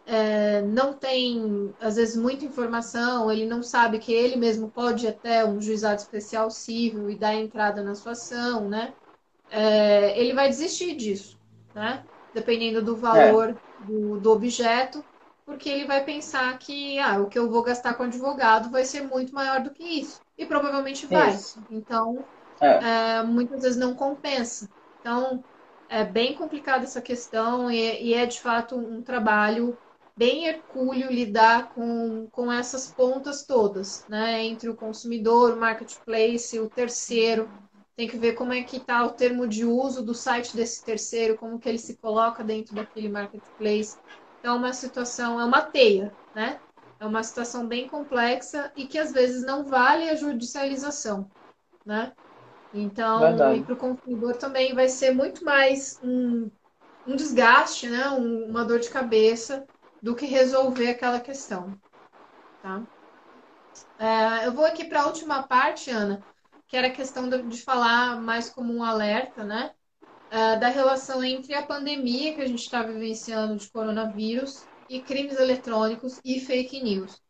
é, 0.05 0.61
não 0.61 0.93
tem, 0.93 1.73
às 1.79 1.95
vezes, 1.95 2.15
muita 2.15 2.45
informação, 2.45 3.31
ele 3.31 3.45
não 3.45 3.61
sabe 3.63 3.99
que 3.99 4.13
ele 4.13 4.35
mesmo 4.35 4.69
pode 4.69 5.05
ir 5.05 5.09
até 5.09 5.45
um 5.45 5.61
juizado 5.61 5.99
especial 5.99 6.49
civil 6.49 7.09
e 7.09 7.15
dar 7.15 7.33
entrada 7.33 7.83
na 7.83 7.95
sua 7.95 8.13
ação, 8.13 8.69
né? 8.69 8.93
É, 9.49 10.19
ele 10.19 10.33
vai 10.33 10.49
desistir 10.49 10.95
disso, 10.95 11.37
né? 11.73 12.03
Dependendo 12.33 12.81
do 12.81 12.95
valor 12.95 13.49
é. 13.49 13.85
do, 13.85 14.19
do, 14.19 14.31
objeto, 14.31 15.03
porque 15.45 15.69
ele 15.69 15.85
vai 15.85 16.03
pensar 16.03 16.57
que 16.59 16.99
ah, 16.99 17.19
o 17.19 17.27
que 17.27 17.39
eu 17.39 17.49
vou 17.49 17.63
gastar 17.63 17.93
com 17.93 18.03
advogado 18.03 18.69
vai 18.69 18.85
ser 18.85 19.01
muito 19.01 19.33
maior 19.33 19.61
do 19.61 19.71
que 19.71 19.83
isso. 19.83 20.21
E 20.37 20.45
provavelmente 20.45 21.05
vai. 21.05 21.33
Isso. 21.33 21.63
Então, 21.71 22.23
é. 22.61 23.19
É, 23.19 23.23
muitas 23.23 23.61
vezes 23.61 23.77
não 23.77 23.93
compensa. 23.93 24.69
Então, 24.99 25.45
é 25.89 26.03
bem 26.03 26.35
complicada 26.35 26.83
essa 26.83 27.01
questão 27.01 27.71
e, 27.71 28.03
e 28.09 28.13
é 28.13 28.25
de 28.25 28.39
fato 28.41 28.75
um 28.75 29.01
trabalho 29.01 29.79
bem 30.15 30.45
hercúleo 30.47 31.11
lidar 31.11 31.69
com, 31.69 32.27
com 32.31 32.51
essas 32.51 32.87
pontas 32.91 33.45
todas, 33.45 34.05
né? 34.07 34.43
Entre 34.43 34.67
o 34.69 34.75
consumidor, 34.75 35.53
o 35.53 35.59
marketplace, 35.59 36.59
o 36.59 36.69
terceiro. 36.69 37.53
Tem 37.95 38.07
que 38.07 38.17
ver 38.17 38.33
como 38.33 38.53
é 38.53 38.63
que 38.63 38.77
está 38.77 39.05
o 39.05 39.11
termo 39.13 39.47
de 39.47 39.65
uso 39.65 40.03
do 40.03 40.13
site 40.13 40.55
desse 40.55 40.83
terceiro, 40.83 41.37
como 41.37 41.59
que 41.59 41.67
ele 41.67 41.79
se 41.79 41.97
coloca 41.97 42.43
dentro 42.43 42.75
daquele 42.75 43.09
marketplace. 43.09 43.97
Então, 44.39 44.55
é 44.55 44.57
uma 44.59 44.73
situação, 44.73 45.39
é 45.39 45.45
uma 45.45 45.61
teia, 45.63 46.15
né? 46.33 46.61
É 46.99 47.05
uma 47.05 47.23
situação 47.23 47.67
bem 47.67 47.87
complexa 47.87 48.71
e 48.75 48.87
que 48.87 48.97
às 48.97 49.11
vezes 49.11 49.43
não 49.43 49.65
vale 49.65 50.09
a 50.09 50.15
judicialização, 50.15 51.31
né? 51.85 52.15
Então, 52.73 53.63
para 53.63 53.73
o 53.73 53.77
consumidor 53.77 54.37
também 54.37 54.73
vai 54.75 54.89
ser 54.89 55.11
muito 55.11 55.43
mais 55.43 55.99
um, 56.03 56.51
um 57.05 57.15
desgaste, 57.15 57.89
né? 57.89 58.09
Um, 58.11 58.49
uma 58.49 58.65
dor 58.65 58.79
de 58.79 58.89
cabeça 58.89 59.67
do 60.01 60.15
que 60.15 60.25
resolver 60.25 60.89
aquela 60.89 61.19
questão, 61.19 61.79
tá? 62.61 62.85
É, 63.97 64.45
eu 64.47 64.53
vou 64.53 64.65
aqui 64.65 64.85
para 64.85 65.03
a 65.03 65.07
última 65.07 65.47
parte, 65.47 65.89
Ana, 65.89 66.25
que 66.67 66.75
era 66.77 66.87
a 66.87 66.91
questão 66.91 67.29
de, 67.29 67.43
de 67.43 67.61
falar 67.63 68.21
mais 68.21 68.49
como 68.49 68.73
um 68.73 68.83
alerta, 68.83 69.43
né? 69.43 69.73
Uh, 70.31 70.59
da 70.59 70.69
relação 70.69 71.23
entre 71.23 71.53
a 71.55 71.65
pandemia 71.65 72.35
que 72.35 72.41
a 72.41 72.47
gente 72.47 72.61
está 72.61 72.83
vivenciando 72.83 73.57
de 73.57 73.69
coronavírus 73.71 74.69
e 74.89 75.01
crimes 75.03 75.37
eletrônicos 75.39 76.19
e 76.23 76.39
fake 76.41 76.81
news. 76.83 77.23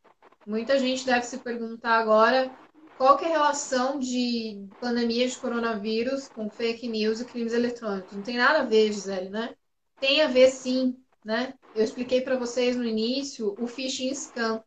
Muita 0.46 0.80
gente 0.80 1.06
deve 1.06 1.24
se 1.24 1.40
perguntar 1.40 2.00
agora 2.00 2.58
qual 2.98 3.16
que 3.16 3.26
é 3.26 3.28
a 3.28 3.32
relação 3.32 4.00
de 4.00 4.68
pandemia 4.82 5.28
de 5.28 5.38
coronavírus 5.38 6.28
com 6.28 6.50
fake 6.50 6.88
news 6.88 7.22
e 7.22 7.26
crimes 7.26 7.54
eletrônicos. 7.54 8.14
Não 8.14 8.24
tem 8.24 8.38
nada 8.38 8.62
a 8.62 8.66
ver, 8.66 8.92
Gisele, 8.92 9.30
né? 9.30 9.54
Tem 10.00 10.22
a 10.22 10.28
ver 10.28 10.50
sim, 10.50 10.98
né? 11.24 11.54
Eu 11.76 11.84
expliquei 11.84 12.22
para 12.22 12.38
vocês 12.38 12.76
no 12.76 12.84
início 12.84 13.56
o 13.60 13.68
phishing 13.68 14.14
scam. 14.14 14.64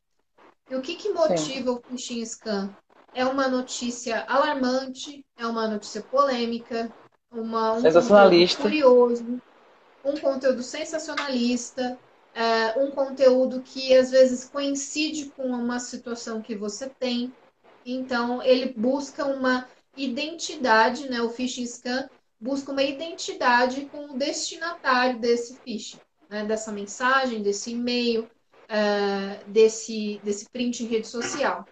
E 0.70 0.76
o 0.76 0.80
que, 0.80 0.94
que 0.94 1.08
motiva 1.10 1.72
sim. 1.72 1.78
o 1.78 1.82
phishing 1.82 2.24
scam? 2.24 2.74
É 3.12 3.24
uma 3.24 3.48
notícia 3.48 4.24
alarmante, 4.28 5.26
é 5.36 5.44
uma 5.44 5.66
notícia 5.66 6.00
polêmica, 6.00 6.92
uma, 7.32 7.72
um 7.72 7.80
sensacionalista. 7.80 8.62
curioso, 8.62 9.40
um 10.04 10.16
conteúdo 10.16 10.62
sensacionalista, 10.62 11.98
é, 12.32 12.78
um 12.78 12.92
conteúdo 12.92 13.60
que 13.60 13.92
às 13.96 14.10
vezes 14.10 14.48
coincide 14.48 15.26
com 15.30 15.48
uma 15.48 15.80
situação 15.80 16.40
que 16.40 16.54
você 16.54 16.88
tem. 16.88 17.32
Então, 17.84 18.42
ele 18.42 18.74
busca 18.76 19.24
uma 19.24 19.68
identidade, 19.96 21.08
né? 21.08 21.20
O 21.22 21.30
phishing 21.30 21.66
scan 21.66 22.08
busca 22.40 22.72
uma 22.72 22.82
identidade 22.82 23.86
com 23.86 24.06
o 24.10 24.18
destinatário 24.18 25.18
desse 25.18 25.56
phishing, 25.58 25.98
né? 26.28 26.44
dessa 26.44 26.72
mensagem, 26.72 27.42
desse 27.42 27.72
e-mail, 27.72 28.28
é, 28.68 29.44
desse, 29.46 30.20
desse 30.24 30.48
print 30.48 30.82
em 30.82 30.86
rede 30.86 31.06
social. 31.06 31.66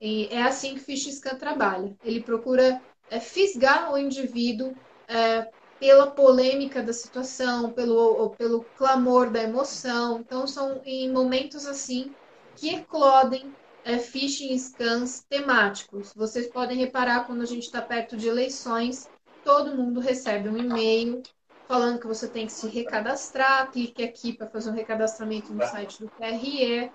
E 0.00 0.28
é 0.30 0.42
assim 0.42 0.74
que 0.74 0.80
o 0.80 0.84
phishing 0.84 1.12
scan 1.12 1.36
trabalha. 1.36 1.96
Ele 2.02 2.22
procura 2.22 2.80
é, 3.10 3.18
fisgar 3.18 3.92
o 3.92 3.98
indivíduo 3.98 4.74
é, 5.08 5.48
pela 5.80 6.10
polêmica 6.10 6.82
da 6.82 6.92
situação, 6.92 7.72
pelo, 7.72 8.30
pelo 8.30 8.64
clamor 8.76 9.30
da 9.30 9.42
emoção. 9.42 10.20
Então, 10.20 10.46
são 10.46 10.80
em 10.84 11.10
momentos 11.12 11.66
assim 11.66 12.14
que 12.54 12.70
eclodem 12.70 13.52
é, 13.84 13.98
phishing 13.98 14.56
scans 14.58 15.24
temáticos. 15.28 16.12
Vocês 16.14 16.46
podem 16.46 16.76
reparar 16.78 17.26
quando 17.26 17.42
a 17.42 17.46
gente 17.46 17.64
está 17.64 17.82
perto 17.82 18.16
de 18.16 18.26
eleições, 18.26 19.08
todo 19.44 19.76
mundo 19.76 20.00
recebe 20.00 20.48
um 20.48 20.56
e-mail 20.56 21.22
falando 21.68 22.00
que 22.00 22.06
você 22.06 22.26
tem 22.26 22.46
que 22.46 22.52
se 22.52 22.66
recadastrar, 22.66 23.70
clique 23.70 24.02
aqui 24.02 24.32
para 24.32 24.48
fazer 24.48 24.70
um 24.70 24.74
recadastramento 24.74 25.52
no 25.52 25.64
site 25.66 26.00
do 26.00 26.10
TRE. 26.10 26.90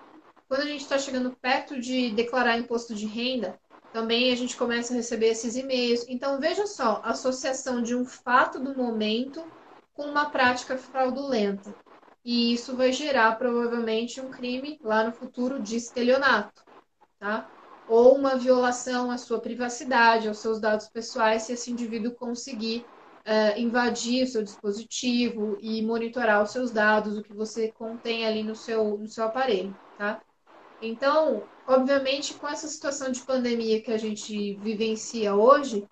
Quando 0.48 0.62
a 0.62 0.66
gente 0.66 0.82
está 0.82 0.98
chegando 0.98 1.36
perto 1.40 1.80
de 1.80 2.12
declarar 2.12 2.58
imposto 2.58 2.94
de 2.94 3.06
renda, 3.06 3.60
também 3.94 4.32
a 4.32 4.36
gente 4.36 4.56
começa 4.56 4.94
a 4.94 4.96
receber 4.96 5.28
esses 5.28 5.56
e-mails. 5.56 6.06
Então, 6.08 6.40
veja 6.40 6.68
só, 6.68 7.02
associação 7.04 7.82
de 7.82 7.96
um 7.96 8.06
fato 8.06 8.60
do 8.60 8.76
momento 8.76 9.44
com 9.94 10.04
uma 10.04 10.30
prática 10.30 10.78
fraudulenta. 10.78 11.74
E 12.24 12.54
isso 12.54 12.76
vai 12.76 12.92
gerar 12.92 13.38
provavelmente 13.38 14.22
um 14.22 14.30
crime 14.30 14.80
lá 14.84 15.04
no 15.04 15.12
futuro 15.12 15.60
de 15.60 15.78
estelionato, 15.78 16.64
tá? 17.20 17.50
Ou 17.88 18.16
uma 18.16 18.36
violação 18.36 19.12
à 19.12 19.18
sua 19.18 19.40
privacidade, 19.40 20.28
aos 20.28 20.40
seus 20.40 20.60
dados 20.60 20.88
pessoais, 20.88 21.44
se 21.44 21.54
esse 21.54 21.72
indivíduo 21.72 22.14
conseguir 22.14 22.86
uh, 23.26 23.60
invadir 23.60 24.24
o 24.24 24.28
seu 24.28 24.44
dispositivo 24.44 25.58
e 25.62 25.82
monitorar 25.82 26.42
os 26.44 26.52
seus 26.52 26.72
dados, 26.72 27.18
o 27.18 27.24
que 27.24 27.34
você 27.34 27.72
contém 27.72 28.26
ali 28.26 28.44
no 28.44 28.56
seu, 28.56 28.98
no 28.98 29.08
seu 29.08 29.26
aparelho, 29.26 29.76
tá? 29.98 30.22
Então, 30.82 31.44
obviamente, 31.68 32.34
com 32.36 32.48
essa 32.48 32.68
situação 32.68 33.12
de 33.12 33.22
pandemia 33.22 33.82
que 33.82 33.92
a 33.92 33.98
gente 33.98 34.56
vivencia 34.56 35.36
hoje, 35.36 35.86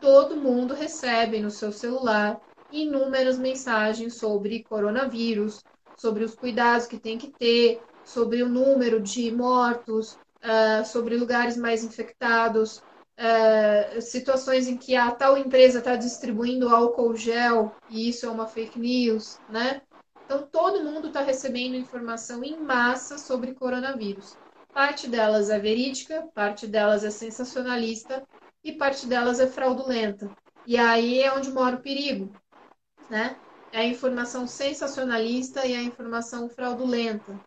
todo 0.00 0.36
mundo 0.36 0.74
recebe 0.74 1.40
no 1.40 1.50
seu 1.50 1.72
celular 1.72 2.40
inúmeras 2.70 3.38
mensagens 3.38 4.14
sobre 4.14 4.64
coronavírus, 4.64 5.64
sobre 5.96 6.24
os 6.24 6.34
cuidados 6.34 6.86
que 6.86 6.98
tem 6.98 7.16
que 7.16 7.28
ter, 7.28 7.80
sobre 8.04 8.42
o 8.42 8.48
número 8.48 9.00
de 9.00 9.32
mortos, 9.32 10.18
uh, 10.44 10.84
sobre 10.84 11.16
lugares 11.16 11.56
mais 11.56 11.82
infectados, 11.82 12.78
uh, 13.18 14.00
situações 14.00 14.68
em 14.68 14.76
que 14.76 14.94
a 14.94 15.10
tal 15.10 15.36
empresa 15.36 15.78
está 15.78 15.96
distribuindo 15.96 16.68
álcool 16.68 17.16
gel 17.16 17.74
e 17.88 18.08
isso 18.08 18.26
é 18.26 18.30
uma 18.30 18.46
fake 18.46 18.78
news, 18.78 19.38
né? 19.48 19.80
Então, 20.24 20.46
todo 20.50 20.82
mundo 20.82 21.08
está 21.08 21.22
recebendo 21.22 21.76
informação 21.76 22.42
em 22.42 22.58
massa 22.58 23.18
sobre 23.18 23.54
coronavírus. 23.54 24.36
Parte 24.72 25.06
delas 25.06 25.50
é 25.50 25.58
verídica, 25.58 26.26
parte 26.34 26.66
delas 26.66 27.04
é 27.04 27.10
sensacionalista 27.10 28.22
e 28.62 28.72
parte 28.72 29.06
delas 29.06 29.38
é 29.38 29.46
fraudulenta. 29.46 30.30
E 30.66 30.78
aí 30.78 31.20
é 31.20 31.32
onde 31.32 31.50
mora 31.50 31.76
o 31.76 31.82
perigo, 31.82 32.32
né? 33.10 33.36
É 33.70 33.80
a 33.80 33.84
informação 33.84 34.46
sensacionalista 34.46 35.66
e 35.66 35.74
a 35.74 35.82
informação 35.82 36.48
fraudulenta. 36.48 37.38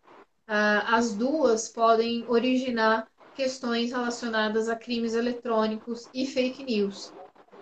Ah, 0.48 0.96
as 0.96 1.14
duas 1.16 1.68
podem 1.68 2.26
originar 2.28 3.08
questões 3.34 3.92
relacionadas 3.92 4.68
a 4.68 4.74
crimes 4.76 5.14
eletrônicos 5.14 6.08
e 6.12 6.26
fake 6.26 6.64
news. 6.64 7.14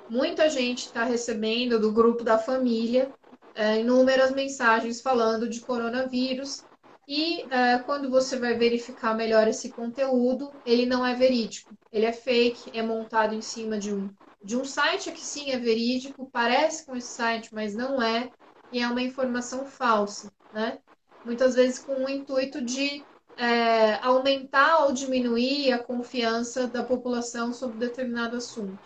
Muita 0.09 0.49
gente 0.51 0.87
está 0.87 1.05
recebendo 1.05 1.81
do 1.81 1.93
grupo 1.93 2.25
da 2.25 2.39
família 2.39 3.15
é, 3.55 3.81
inúmeras 3.81 4.33
mensagens 4.33 5.01
falando 5.01 5.49
de 5.49 5.61
coronavírus 5.63 6.65
e 7.09 7.49
é, 7.53 7.79
quando 7.81 8.11
você 8.11 8.39
vai 8.39 8.55
verificar 8.57 9.15
melhor 9.15 9.49
esse 9.49 9.73
conteúdo, 9.73 10.61
ele 10.65 10.87
não 10.87 11.05
é 11.07 11.15
verídico, 11.15 11.77
ele 11.93 12.07
é 12.07 12.13
fake, 12.13 12.71
é 12.77 12.83
montado 12.83 13.35
em 13.35 13.43
cima 13.43 13.79
de 13.79 13.95
um, 13.95 14.15
de 14.43 14.57
um 14.57 14.65
site 14.65 15.13
que 15.13 15.25
sim 15.25 15.51
é 15.51 15.59
verídico, 15.59 16.31
parece 16.33 16.87
com 16.87 16.97
esse 16.97 17.15
site, 17.15 17.55
mas 17.55 17.75
não 17.75 18.03
é, 18.03 18.33
e 18.73 18.81
é 18.81 18.89
uma 18.89 19.03
informação 19.03 19.67
falsa, 19.67 20.33
né? 20.53 20.79
Muitas 21.27 21.57
vezes 21.57 21.81
com 21.81 22.05
o 22.05 22.09
intuito 22.09 22.63
de 22.63 23.05
é, 23.37 23.95
aumentar 23.97 24.85
ou 24.85 24.93
diminuir 24.93 25.73
a 25.73 25.79
confiança 25.79 26.69
da 26.69 26.85
população 26.85 27.53
sobre 27.53 27.79
determinado 27.79 28.37
assunto. 28.37 28.79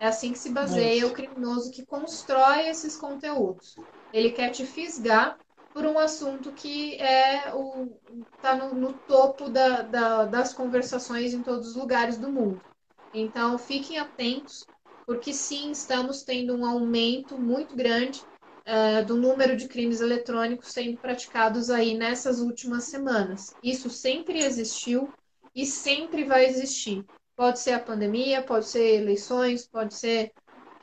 É 0.00 0.08
assim 0.08 0.32
que 0.32 0.38
se 0.38 0.48
baseia 0.50 1.06
o 1.06 1.12
criminoso 1.12 1.70
que 1.70 1.84
constrói 1.84 2.66
esses 2.66 2.96
conteúdos. 2.96 3.76
Ele 4.10 4.30
quer 4.30 4.50
te 4.50 4.64
fisgar 4.64 5.38
por 5.74 5.84
um 5.84 5.98
assunto 5.98 6.50
que 6.52 6.96
é 6.96 7.54
o 7.54 7.88
está 8.34 8.56
no, 8.56 8.74
no, 8.74 8.94
topo 9.06 9.50
da, 9.50 9.82
da, 9.82 10.24
das 10.24 10.54
conversações 10.54 11.34
em 11.34 11.42
todos 11.42 11.68
os 11.68 11.76
lugares 11.76 12.16
do 12.16 12.32
mundo. 12.32 12.60
Então 13.12 13.58
fiquem 13.58 13.98
atentos, 13.98 14.66
porque 15.06 15.34
sim, 15.34 15.70
estamos 15.70 16.22
tendo 16.22 16.56
um 16.56 16.64
aumento 16.64 17.38
muito 17.38 17.76
grande 17.76 18.22
uh, 18.66 19.04
do 19.04 19.16
número 19.16 19.56
de 19.56 19.68
crimes 19.68 20.00
eletrônicos 20.00 20.72
sendo 20.72 20.96
praticados 20.98 21.70
aí 21.70 21.94
nessas 21.94 22.40
últimas 22.40 22.84
semanas. 22.84 23.54
Isso 23.62 23.90
sempre 23.90 24.42
existiu 24.42 25.12
e 25.54 25.66
sempre 25.66 26.24
vai 26.24 26.46
existir. 26.46 27.04
Pode 27.36 27.58
ser 27.58 27.72
a 27.72 27.80
pandemia, 27.80 28.42
pode 28.42 28.66
ser 28.66 29.00
eleições, 29.00 29.66
pode 29.66 29.94
ser. 29.94 30.32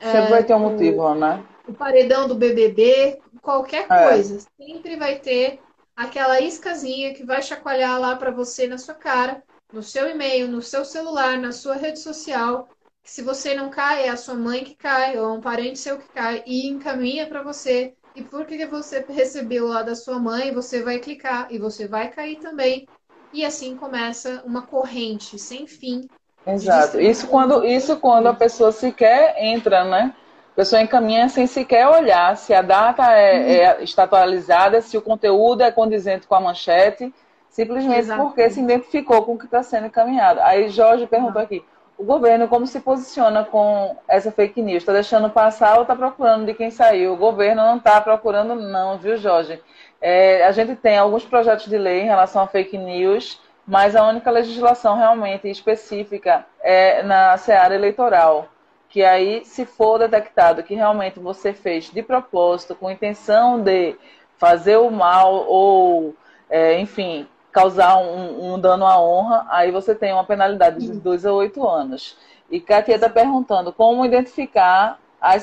Sempre 0.00 0.26
uh, 0.26 0.30
vai 0.30 0.44
ter 0.44 0.54
um 0.54 0.60
motivo, 0.60 1.14
né? 1.14 1.44
o 1.70 1.72
paredão 1.72 2.26
do 2.26 2.34
BBB, 2.34 3.20
qualquer 3.40 3.86
é. 3.88 4.08
coisa. 4.08 4.36
É. 4.36 4.64
Sempre 4.64 4.96
vai 4.96 5.18
ter 5.18 5.60
aquela 5.96 6.40
iscazinha 6.40 7.14
que 7.14 7.24
vai 7.24 7.42
chacoalhar 7.42 7.98
lá 8.00 8.16
para 8.16 8.30
você 8.30 8.66
na 8.66 8.76
sua 8.76 8.94
cara, 8.94 9.42
no 9.72 9.82
seu 9.82 10.08
e-mail, 10.08 10.48
no 10.48 10.60
seu 10.60 10.84
celular, 10.84 11.38
na 11.38 11.52
sua 11.52 11.76
rede 11.76 12.00
social. 12.00 12.68
Que 13.02 13.10
se 13.10 13.22
você 13.22 13.54
não 13.54 13.70
cai, 13.70 14.04
é 14.04 14.08
a 14.08 14.16
sua 14.16 14.34
mãe 14.34 14.64
que 14.64 14.74
cai, 14.74 15.18
ou 15.18 15.28
é 15.28 15.32
um 15.32 15.40
parente 15.40 15.78
seu 15.78 15.98
que 15.98 16.08
cai, 16.08 16.42
e 16.46 16.68
encaminha 16.68 17.26
para 17.26 17.42
você. 17.42 17.94
E 18.14 18.22
porque 18.22 18.66
você 18.66 19.04
recebeu 19.08 19.68
lá 19.68 19.82
da 19.82 19.94
sua 19.94 20.18
mãe, 20.18 20.52
você 20.52 20.82
vai 20.82 20.98
clicar 20.98 21.48
e 21.50 21.58
você 21.58 21.86
vai 21.86 22.08
cair 22.08 22.36
também. 22.36 22.86
E 23.32 23.44
assim 23.44 23.76
começa 23.76 24.42
uma 24.44 24.62
corrente 24.62 25.38
sem 25.38 25.66
fim. 25.66 26.08
Exato. 26.46 27.00
Isso 27.00 27.28
quando, 27.28 27.64
isso 27.64 27.96
quando 27.98 28.26
a 28.26 28.34
pessoa 28.34 28.72
sequer 28.72 29.36
entra, 29.38 29.84
né? 29.84 30.14
A 30.52 30.56
pessoa 30.56 30.82
encaminha 30.82 31.28
sem 31.28 31.46
sequer 31.46 31.86
olhar 31.86 32.36
se 32.36 32.52
a 32.52 32.60
data 32.60 33.04
é, 33.12 33.38
uhum. 33.38 33.46
é, 33.80 33.84
está 33.84 34.02
atualizada, 34.02 34.80
se 34.80 34.96
o 34.96 35.02
conteúdo 35.02 35.62
é 35.62 35.70
condizente 35.70 36.26
com 36.26 36.34
a 36.34 36.40
manchete, 36.40 37.14
simplesmente 37.48 38.00
Exatamente. 38.00 38.26
porque 38.26 38.50
se 38.50 38.60
identificou 38.60 39.24
com 39.24 39.34
o 39.34 39.38
que 39.38 39.44
está 39.44 39.62
sendo 39.62 39.86
encaminhado. 39.86 40.40
Aí 40.40 40.68
Jorge 40.68 41.06
perguntou 41.06 41.40
aqui, 41.40 41.64
o 42.00 42.04
governo 42.04 42.48
como 42.48 42.66
se 42.66 42.80
posiciona 42.80 43.44
com 43.44 43.94
essa 44.08 44.32
fake 44.32 44.62
news? 44.62 44.78
Está 44.78 44.94
deixando 44.94 45.28
passar 45.28 45.76
ou 45.76 45.82
está 45.82 45.94
procurando 45.94 46.46
de 46.46 46.54
quem 46.54 46.70
saiu? 46.70 47.12
O 47.12 47.16
governo 47.18 47.62
não 47.62 47.76
está 47.76 48.00
procurando 48.00 48.54
não, 48.54 48.96
viu 48.96 49.18
Jorge? 49.18 49.60
É, 50.00 50.46
a 50.46 50.50
gente 50.50 50.74
tem 50.74 50.96
alguns 50.96 51.26
projetos 51.26 51.66
de 51.66 51.76
lei 51.76 52.00
em 52.00 52.06
relação 52.06 52.42
a 52.42 52.46
fake 52.46 52.78
news, 52.78 53.38
mas 53.66 53.94
a 53.94 54.08
única 54.08 54.30
legislação 54.30 54.96
realmente 54.96 55.46
específica 55.50 56.46
é 56.62 57.02
na 57.02 57.36
seara 57.36 57.74
eleitoral 57.74 58.48
que 58.88 59.04
aí, 59.04 59.44
se 59.44 59.64
for 59.64 59.98
detectado 59.98 60.64
que 60.64 60.74
realmente 60.74 61.20
você 61.20 61.52
fez 61.52 61.90
de 61.92 62.02
propósito, 62.02 62.74
com 62.74 62.90
intenção 62.90 63.62
de 63.62 63.94
fazer 64.36 64.78
o 64.78 64.90
mal 64.90 65.46
ou, 65.46 66.16
é, 66.48 66.80
enfim, 66.80 67.28
causar 67.52 67.96
um, 67.98 68.54
um, 68.54 68.58
dano 68.58 68.86
à 68.86 69.00
honra, 69.00 69.46
aí 69.50 69.70
você 69.70 69.94
tem 69.94 70.12
uma 70.12 70.24
penalidade 70.24 70.78
de 70.78 70.92
2 70.92 71.26
a 71.26 71.32
8 71.32 71.68
anos. 71.68 72.16
E 72.50 72.60
Katia 72.60 72.96
está 72.96 73.08
perguntando 73.08 73.72
como 73.72 74.04
identificar 74.04 74.98
as 75.20 75.42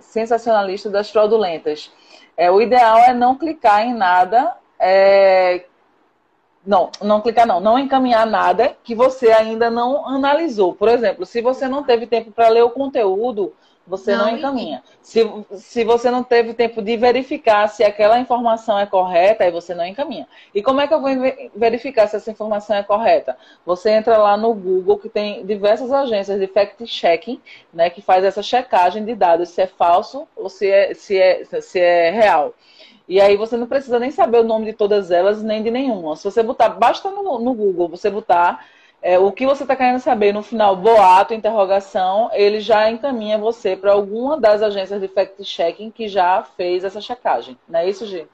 sensacionalistas 0.00 0.92
das 0.92 1.10
fraudulentas. 1.10 1.90
É, 2.36 2.50
o 2.50 2.60
ideal 2.60 2.98
é 2.98 3.14
não 3.14 3.36
clicar 3.36 3.86
em 3.86 3.94
nada. 3.94 4.54
É, 4.78 5.64
não, 6.66 6.90
não 7.02 7.20
clicar 7.20 7.46
não, 7.46 7.60
não 7.60 7.78
encaminhar 7.78 8.26
nada 8.26 8.76
que 8.82 8.94
você 8.94 9.30
ainda 9.30 9.70
não 9.70 10.06
analisou. 10.06 10.74
Por 10.74 10.88
exemplo, 10.88 11.26
se 11.26 11.40
você 11.40 11.68
não 11.68 11.82
teve 11.82 12.06
tempo 12.06 12.30
para 12.30 12.48
ler 12.48 12.62
o 12.62 12.70
conteúdo, 12.70 13.52
você 13.86 14.16
não, 14.16 14.26
não 14.26 14.38
encaminha. 14.38 14.82
Se, 15.02 15.20
se 15.56 15.84
você 15.84 16.10
não 16.10 16.22
teve 16.22 16.54
tempo 16.54 16.80
de 16.80 16.96
verificar 16.96 17.68
se 17.68 17.84
aquela 17.84 18.18
informação 18.18 18.78
é 18.78 18.86
correta, 18.86 19.44
aí 19.44 19.50
você 19.50 19.74
não 19.74 19.84
encaminha. 19.84 20.26
E 20.54 20.62
como 20.62 20.80
é 20.80 20.86
que 20.86 20.94
eu 20.94 21.00
vou 21.00 21.10
verificar 21.54 22.08
se 22.08 22.16
essa 22.16 22.30
informação 22.30 22.76
é 22.76 22.82
correta? 22.82 23.36
Você 23.66 23.90
entra 23.90 24.16
lá 24.16 24.36
no 24.36 24.54
Google, 24.54 24.98
que 24.98 25.08
tem 25.08 25.44
diversas 25.44 25.92
agências 25.92 26.40
de 26.40 26.46
fact-checking, 26.46 27.40
né, 27.72 27.90
que 27.90 28.00
faz 28.00 28.24
essa 28.24 28.42
checagem 28.42 29.04
de 29.04 29.14
dados, 29.14 29.50
se 29.50 29.60
é 29.60 29.66
falso 29.66 30.26
ou 30.34 30.48
se 30.48 30.70
é, 30.70 30.94
se 30.94 31.18
é, 31.18 31.44
se 31.44 31.78
é 31.78 32.10
real. 32.10 32.54
E 33.06 33.20
aí 33.20 33.36
você 33.36 33.56
não 33.56 33.66
precisa 33.66 33.98
nem 33.98 34.10
saber 34.10 34.38
o 34.38 34.44
nome 34.44 34.64
de 34.64 34.72
todas 34.72 35.10
elas, 35.10 35.42
nem 35.42 35.62
de 35.62 35.70
nenhuma. 35.70 36.16
Se 36.16 36.24
você 36.24 36.42
botar, 36.42 36.70
basta 36.70 37.10
no, 37.10 37.38
no 37.38 37.52
Google, 37.52 37.88
você 37.88 38.08
botar 38.08 38.64
é, 39.04 39.18
o 39.18 39.30
que 39.30 39.44
você 39.44 39.64
está 39.64 39.76
querendo 39.76 40.00
saber 40.00 40.32
no 40.32 40.42
final, 40.42 40.74
boato, 40.74 41.34
interrogação, 41.34 42.30
ele 42.32 42.58
já 42.58 42.90
encaminha 42.90 43.36
você 43.36 43.76
para 43.76 43.92
alguma 43.92 44.40
das 44.40 44.62
agências 44.62 44.98
de 44.98 45.08
fact-checking 45.08 45.90
que 45.90 46.08
já 46.08 46.42
fez 46.42 46.84
essa 46.84 47.02
checagem. 47.02 47.58
Não 47.68 47.80
é 47.80 47.86
isso, 47.90 48.06
Gi? 48.06 48.26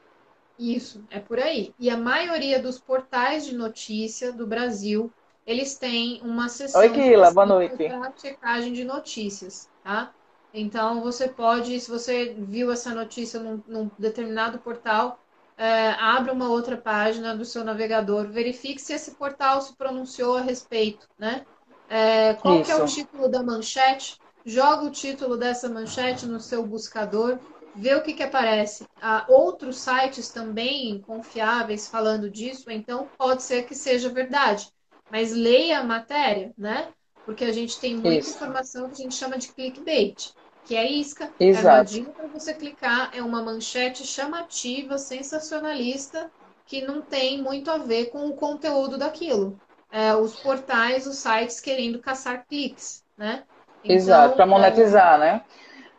Isso, 0.56 1.05
é 1.10 1.18
por 1.18 1.40
aí. 1.40 1.74
E 1.76 1.90
a 1.90 1.97
maioria 1.97 2.62
dos 2.62 2.78
portais 2.78 3.44
de 3.47 3.56
notícia 3.56 4.32
do 4.32 4.47
Brasil, 4.47 5.12
eles 5.44 5.76
têm 5.76 6.20
uma 6.22 6.48
sessão 6.48 6.80
Oi, 6.82 6.90
Kila, 6.90 7.32
boa 7.32 7.47
noite. 7.47 7.74
para 7.88 8.12
checagem 8.16 8.72
de 8.72 8.84
notícias, 8.84 9.68
tá? 9.82 10.12
Então, 10.55 11.01
você 11.01 11.26
pode, 11.26 11.80
se 11.80 11.90
você 11.90 12.36
viu 12.38 12.70
essa 12.70 12.94
notícia 12.94 13.40
num, 13.40 13.60
num 13.66 13.90
determinado 13.98 14.60
portal, 14.60 15.18
é, 15.61 15.91
abra 15.91 16.32
uma 16.32 16.49
outra 16.49 16.74
página 16.74 17.37
do 17.37 17.45
seu 17.45 17.62
navegador, 17.62 18.28
verifique 18.28 18.81
se 18.81 18.95
esse 18.95 19.15
portal 19.16 19.61
se 19.61 19.77
pronunciou 19.77 20.39
a 20.39 20.41
respeito, 20.41 21.07
né? 21.19 21.45
É, 21.87 22.32
qual 22.35 22.62
é 22.66 22.77
o 22.77 22.87
título 22.87 23.28
da 23.28 23.43
manchete? 23.43 24.16
Joga 24.43 24.85
o 24.87 24.91
título 24.91 25.37
dessa 25.37 25.69
manchete 25.69 26.24
no 26.24 26.41
seu 26.41 26.66
buscador, 26.66 27.39
vê 27.74 27.95
o 27.95 28.03
que, 28.03 28.15
que 28.15 28.23
aparece. 28.23 28.87
Há 28.99 29.27
outros 29.28 29.81
sites 29.81 30.31
também 30.31 30.99
confiáveis 31.03 31.89
falando 31.89 32.31
disso, 32.31 32.70
então 32.70 33.11
pode 33.19 33.43
ser 33.43 33.65
que 33.65 33.74
seja 33.74 34.09
verdade. 34.09 34.66
Mas 35.11 35.31
leia 35.31 35.81
a 35.81 35.85
matéria, 35.85 36.55
né? 36.57 36.91
Porque 37.27 37.45
a 37.45 37.53
gente 37.53 37.78
tem 37.78 37.95
muita 37.95 38.20
Isso. 38.20 38.35
informação 38.35 38.89
que 38.89 38.95
a 38.95 39.05
gente 39.05 39.15
chama 39.15 39.37
de 39.37 39.53
clickbait 39.53 40.32
que 40.70 40.76
é 40.76 40.88
isca. 40.88 41.28
É 41.40 41.47
Exato. 41.47 41.97
É 41.97 42.02
para 42.02 42.28
você 42.28 42.55
clicar, 42.55 43.10
é 43.12 43.20
uma 43.20 43.42
manchete 43.42 44.06
chamativa, 44.06 44.98
sensacionalista, 44.98 46.30
que 46.64 46.80
não 46.80 47.02
tem 47.02 47.42
muito 47.42 47.68
a 47.72 47.78
ver 47.78 48.10
com 48.10 48.28
o 48.28 48.34
conteúdo 48.34 48.97
daquilo. 48.97 49.59
É, 49.90 50.14
os 50.14 50.38
portais, 50.38 51.09
os 51.09 51.16
sites 51.16 51.59
querendo 51.59 51.98
caçar 51.98 52.47
cliques, 52.48 53.02
né? 53.18 53.42
Então, 53.82 53.97
Exato, 53.97 54.36
para 54.36 54.47
monetizar, 54.47 55.16
é... 55.16 55.18
né? 55.18 55.42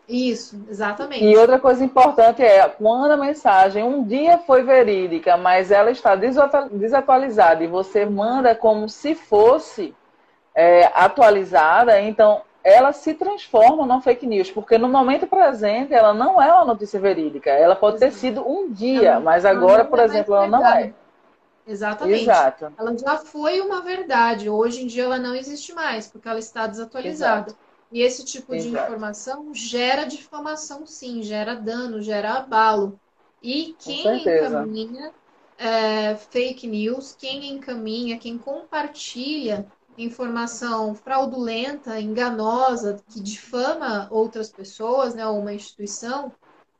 Isso, 0.08 0.66
exatamente. 0.70 1.26
E 1.26 1.36
outra 1.36 1.60
coisa 1.60 1.84
importante 1.84 2.42
é 2.42 2.66
quando 2.70 3.12
a 3.12 3.18
mensagem 3.18 3.84
um 3.84 4.06
dia 4.06 4.38
foi 4.38 4.64
verídica, 4.64 5.36
mas 5.36 5.70
ela 5.70 5.92
está 5.92 6.16
desatualizada 6.16 7.62
e 7.62 7.68
você 7.68 8.06
manda 8.06 8.56
como 8.56 8.88
se 8.88 9.16
fosse 9.16 9.94
é, 10.56 10.90
atualizada, 10.94 12.00
então 12.00 12.42
ela 12.64 12.94
se 12.94 13.14
transforma 13.14 13.86
numa 13.86 14.02
fake 14.02 14.26
news, 14.28 14.52
porque 14.52 14.78
no 14.78 14.88
momento 14.88 15.26
presente 15.28 15.94
ela 15.94 16.14
não 16.14 16.42
é 16.42 16.54
uma 16.54 16.66
notícia 16.66 17.00
verídica. 17.00 17.50
Ela 17.50 17.76
pode 17.76 17.98
ter 17.98 18.12
sido 18.12 18.48
um 18.48 18.72
dia, 18.72 19.20
mas 19.20 19.46
agora, 19.46 19.84
por 19.84 20.00
é 20.00 20.06
exemplo, 20.06 20.36
ela 20.36 20.48
não 20.48 20.66
é. 20.66 20.94
Exatamente. 21.66 22.24
Exato. 22.24 22.74
Ela 22.78 22.98
já 22.98 23.18
foi 23.18 23.62
uma 23.62 23.82
verdade. 23.82 24.50
Hoje 24.50 24.84
em 24.84 24.88
dia 24.88 25.04
ela 25.04 25.18
não 25.18 25.34
existe 25.36 25.74
mais, 25.74 26.08
porque 26.08 26.28
ela 26.28 26.40
está 26.40 26.68
desatualizada. 26.68 27.50
Exato. 27.50 27.58
E 27.92 28.02
esse 28.02 28.24
tipo 28.24 28.52
de 28.54 28.70
Exato. 28.70 28.86
informação 28.86 29.54
gera 29.54 30.06
difamação, 30.06 30.86
sim, 30.86 31.22
gera 31.24 31.56
dano, 31.56 32.02
gera 32.02 32.36
abalo. 32.36 33.00
E 33.44 33.76
quem 33.80 34.22
encaminha 34.22 35.12
é, 35.58 36.16
fake 36.16 36.68
news, 36.68 37.16
quem 37.20 37.52
encaminha, 37.54 38.18
quem 38.18 38.38
compartilha 38.38 39.66
informação 39.98 40.96
fraudulenta, 40.96 42.00
enganosa, 42.00 43.04
que 43.10 43.20
difama 43.22 44.08
outras 44.10 44.50
pessoas, 44.50 45.14
né, 45.14 45.26
ou 45.28 45.40
uma 45.40 45.54
instituição, 45.54 46.32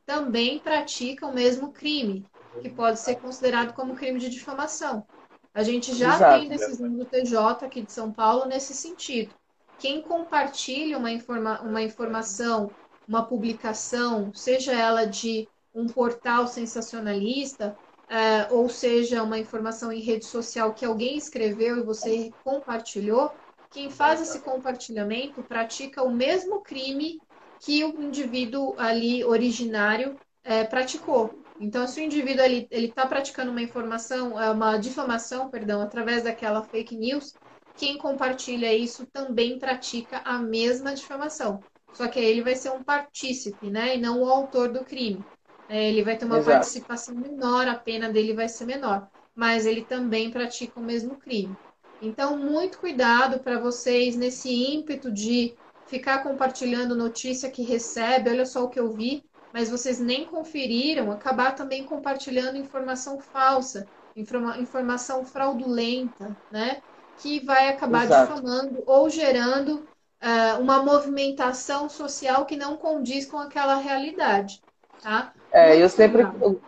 também 0.04 0.58
pratica 0.58 1.26
o 1.26 1.34
mesmo 1.34 1.72
crime, 1.72 2.26
que 2.60 2.68
pode 2.68 2.98
ser 2.98 3.16
considerado 3.16 3.74
como 3.74 3.94
crime 3.94 4.18
de 4.18 4.28
difamação. 4.28 5.06
A 5.54 5.62
gente 5.62 5.94
já 5.94 6.16
Exato. 6.16 6.40
tem 6.40 6.48
decisão 6.48 6.88
do 6.90 7.04
TJ 7.04 7.66
aqui 7.66 7.82
de 7.82 7.92
São 7.92 8.10
Paulo 8.10 8.46
nesse 8.46 8.74
sentido. 8.74 9.34
Quem 9.78 10.00
compartilha 10.00 10.96
uma, 10.96 11.10
informa 11.10 11.60
uma 11.60 11.82
informação, 11.82 12.70
uma 13.06 13.24
publicação, 13.24 14.32
seja 14.34 14.72
ela 14.72 15.04
de 15.04 15.48
um 15.74 15.86
portal 15.86 16.46
sensacionalista, 16.46 17.76
é, 18.12 18.52
ou 18.52 18.68
seja, 18.68 19.22
uma 19.22 19.38
informação 19.38 19.90
em 19.90 19.98
rede 19.98 20.26
social 20.26 20.74
que 20.74 20.84
alguém 20.84 21.16
escreveu 21.16 21.78
e 21.78 21.82
você 21.82 22.30
compartilhou, 22.44 23.32
quem 23.70 23.88
faz 23.88 24.20
esse 24.20 24.38
compartilhamento 24.40 25.42
pratica 25.42 26.02
o 26.02 26.12
mesmo 26.12 26.60
crime 26.60 27.18
que 27.58 27.82
o 27.82 28.02
indivíduo 28.02 28.74
ali 28.76 29.24
originário 29.24 30.20
é, 30.44 30.62
praticou. 30.62 31.32
Então, 31.58 31.86
se 31.86 32.02
o 32.02 32.04
indivíduo 32.04 32.44
ele 32.44 32.68
está 32.70 33.06
praticando 33.06 33.50
uma 33.50 33.62
informação, 33.62 34.38
é, 34.38 34.50
uma 34.50 34.76
difamação, 34.76 35.48
perdão, 35.48 35.80
através 35.80 36.24
daquela 36.24 36.62
fake 36.62 36.94
news, 36.94 37.32
quem 37.78 37.96
compartilha 37.96 38.74
isso 38.74 39.06
também 39.06 39.58
pratica 39.58 40.18
a 40.22 40.38
mesma 40.38 40.94
difamação. 40.94 41.64
Só 41.94 42.08
que 42.08 42.18
aí 42.18 42.26
ele 42.26 42.42
vai 42.42 42.56
ser 42.56 42.72
um 42.72 42.84
partícipe, 42.84 43.70
né, 43.70 43.96
e 43.96 43.98
não 43.98 44.22
o 44.22 44.28
autor 44.28 44.70
do 44.70 44.84
crime. 44.84 45.24
É, 45.72 45.88
ele 45.88 46.02
vai 46.04 46.18
ter 46.18 46.24
uma 46.26 46.38
Exato. 46.38 46.44
participação 46.44 47.14
menor, 47.16 47.66
a 47.66 47.74
pena 47.74 48.10
dele 48.10 48.34
vai 48.34 48.48
ser 48.48 48.66
menor. 48.66 49.08
Mas 49.34 49.64
ele 49.64 49.84
também 49.84 50.30
pratica 50.30 50.78
o 50.78 50.82
mesmo 50.82 51.16
crime. 51.16 51.58
Então, 52.00 52.36
muito 52.38 52.78
cuidado 52.78 53.40
para 53.40 53.58
vocês 53.58 54.16
nesse 54.16 54.50
ímpeto 54.50 55.10
de 55.10 55.56
ficar 55.86 56.22
compartilhando 56.22 56.94
notícia 56.94 57.50
que 57.50 57.62
recebe, 57.62 58.28
olha 58.30 58.44
só 58.44 58.64
o 58.64 58.68
que 58.68 58.78
eu 58.80 58.92
vi, 58.92 59.24
mas 59.52 59.70
vocês 59.70 59.98
nem 60.00 60.26
conferiram, 60.26 61.10
acabar 61.10 61.54
também 61.54 61.86
compartilhando 61.86 62.56
informação 62.56 63.20
falsa, 63.20 63.90
informa 64.16 64.58
informação 64.58 65.24
fraudulenta, 65.24 66.36
né? 66.50 66.82
Que 67.16 67.40
vai 67.44 67.68
acabar 67.68 68.06
Exato. 68.06 68.32
difamando 68.32 68.82
ou 68.86 69.08
gerando 69.08 69.88
uh, 70.22 70.60
uma 70.60 70.82
movimentação 70.82 71.88
social 71.88 72.46
que 72.46 72.56
não 72.56 72.76
condiz 72.76 73.26
com 73.26 73.38
aquela 73.38 73.76
realidade, 73.76 74.62
tá? 75.00 75.34
É, 75.52 75.76
eu 75.76 75.88
sempre 75.88 76.22
eu, 76.40 76.60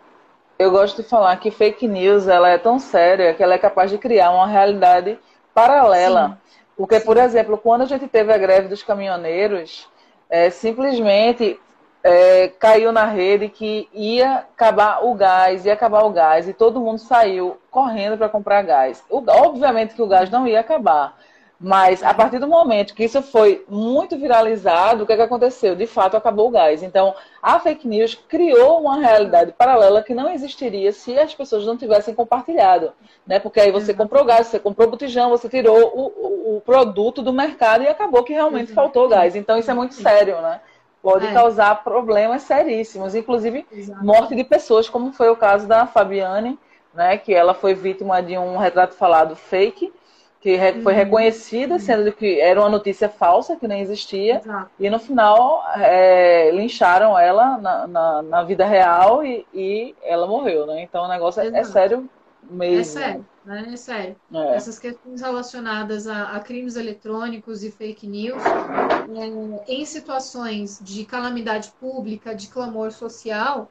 eu, 0.59 0.71
gosto 0.71 1.03
de 1.03 1.09
falar 1.09 1.37
que 1.37 1.51
fake 1.51 1.89
news 1.89 2.29
ela 2.29 2.49
é 2.51 2.59
tão 2.59 2.79
séria 2.79 3.33
que 3.33 3.43
ela 3.43 3.55
é 3.55 3.59
capaz 3.59 3.91
de 3.91 3.99
criar 3.99 4.31
uma 4.31 4.47
realidade 4.47 5.19
paralela. 5.55 6.29
Sim. 6.29 6.59
Porque, 6.77 7.01
Sim. 7.01 7.07
por 7.07 7.17
exemplo, 7.17 7.57
quando 7.57 7.83
a 7.83 7.87
gente 7.87 8.07
teve 8.09 8.33
a 8.33 8.39
greve 8.39 8.69
dos 8.69 8.83
caminhoneiros, 8.83 9.89
é, 10.29 10.51
simplesmente 10.51 11.59
é, 12.03 12.49
caiu 12.49 12.93
na 12.93 13.07
rede 13.07 13.49
que 13.49 13.89
ia 13.93 14.39
acabar 14.39 15.05
o 15.05 15.15
gás, 15.15 15.65
ia 15.65 15.73
acabar 15.73 16.05
o 16.05 16.11
gás, 16.11 16.47
e 16.47 16.53
todo 16.53 16.81
mundo 16.81 16.99
saiu 16.99 17.57
correndo 17.71 18.19
para 18.19 18.29
comprar 18.29 18.63
gás. 18.63 19.03
O, 19.09 19.23
obviamente 19.27 19.95
que 19.95 20.03
o 20.03 20.07
gás 20.07 20.29
não 20.29 20.47
ia 20.47 20.61
acabar. 20.61 21.17
Mas 21.61 22.03
a 22.03 22.13
partir 22.13 22.39
do 22.39 22.49
momento 22.49 22.95
que 22.95 23.05
isso 23.05 23.23
foi 23.23 23.65
muito 23.69 24.19
viralizado, 24.19 25.05
o 25.05 25.07
que, 25.07 25.13
é 25.13 25.17
que 25.17 25.23
aconteceu? 25.23 25.77
De 25.77 25.87
fato, 25.87 26.17
acabou 26.17 26.49
o 26.49 26.51
gás. 26.51 26.83
Então, 26.83 27.15
a 27.41 27.59
fake 27.61 27.87
news 27.87 28.15
criou 28.29 28.81
uma 28.81 28.99
realidade 28.99 29.53
paralela 29.53 30.03
que 30.03 30.15
não 30.15 30.31
existiria 30.31 30.93
se 30.93 31.17
as 31.19 31.35
pessoas 31.35 31.65
não 31.65 31.77
tivessem 31.77 32.15
compartilhado. 32.15 32.93
Né? 33.27 33.39
Porque 33.39 33.61
aí 33.61 33.71
você 33.71 33.95
comprou 33.95 34.25
gás, 34.25 34.49
você 34.49 34.59
comprou 34.59 34.91
botijão, 34.91 35.31
você 35.31 35.49
tirou 35.49 35.93
o, 35.95 36.07
o, 36.07 36.57
o 36.57 36.61
produto 36.61 37.23
do 37.23 37.33
mercado 37.33 37.85
e 37.85 37.89
acabou 37.89 38.25
que 38.25 38.33
realmente 38.33 38.71
uhum. 38.71 38.75
faltou 38.75 39.09
gás. 39.09 39.37
Então, 39.37 39.57
isso 39.57 39.71
é 39.71 39.75
muito 39.75 39.95
sério, 39.95 40.41
né? 40.43 40.61
Pode 41.01 41.27
é. 41.27 41.33
causar 41.33 41.85
problemas 41.85 42.43
seríssimos, 42.43 43.15
inclusive 43.15 43.67
Exato. 43.71 44.05
morte 44.05 44.35
de 44.35 44.43
pessoas, 44.43 44.89
como 44.89 45.13
foi 45.13 45.29
o 45.29 45.37
caso 45.37 45.67
da 45.69 45.87
Fabiane, 45.87 46.59
né? 46.93 47.17
Que 47.17 47.33
ela 47.33 47.55
foi 47.55 47.75
vítima 47.75 48.23
de 48.23 48.37
um 48.37 48.57
retrato 48.57 48.95
falado 48.95 49.37
fake 49.37 49.93
que 50.45 50.59
foi 50.83 50.93
uhum. 50.93 50.99
reconhecida, 50.99 51.79
sendo 51.79 52.13
que 52.13 52.39
era 52.39 52.61
uma 52.61 52.69
notícia 52.69 53.09
falsa, 53.09 53.57
que 53.57 53.67
nem 53.67 53.81
existia, 53.81 54.43
Exato. 54.45 54.71
e 54.79 54.91
no 54.91 54.99
final 54.99 55.65
é, 55.75 56.51
lincharam 56.51 57.19
ela 57.19 57.57
na, 57.57 57.87
na, 57.87 58.23
na 58.23 58.43
vida 58.43 58.67
real 58.67 59.25
e, 59.25 59.47
e, 59.55 59.95
ela 60.03 60.27
morreu, 60.27 60.67
né? 60.67 60.83
Então 60.83 61.07
o 61.07 61.09
negócio 61.09 61.41
é, 61.41 61.47
é 61.47 61.65
sério 61.65 62.11
mesmo. 62.43 62.79
É 62.79 62.85
sério. 62.85 63.27
né? 63.43 63.71
É 63.73 63.77
sério. 63.77 64.17
É. 64.35 64.55
Essas 64.57 64.79
questões 64.79 65.23
relacionadas 65.23 66.07
a, 66.07 66.37
a, 66.37 66.41
crimes 66.41 66.77
eletrônicos 66.77 67.65
e 67.65 67.71
fake 67.71 68.07
news, 68.07 68.43
é, 68.45 69.73
em 69.73 69.87
situações 69.87 70.79
de 70.79 71.07
calamidade 71.07 71.73
pública, 71.81 72.35
de 72.35 72.49
clamor 72.49 72.93
social, 72.93 73.71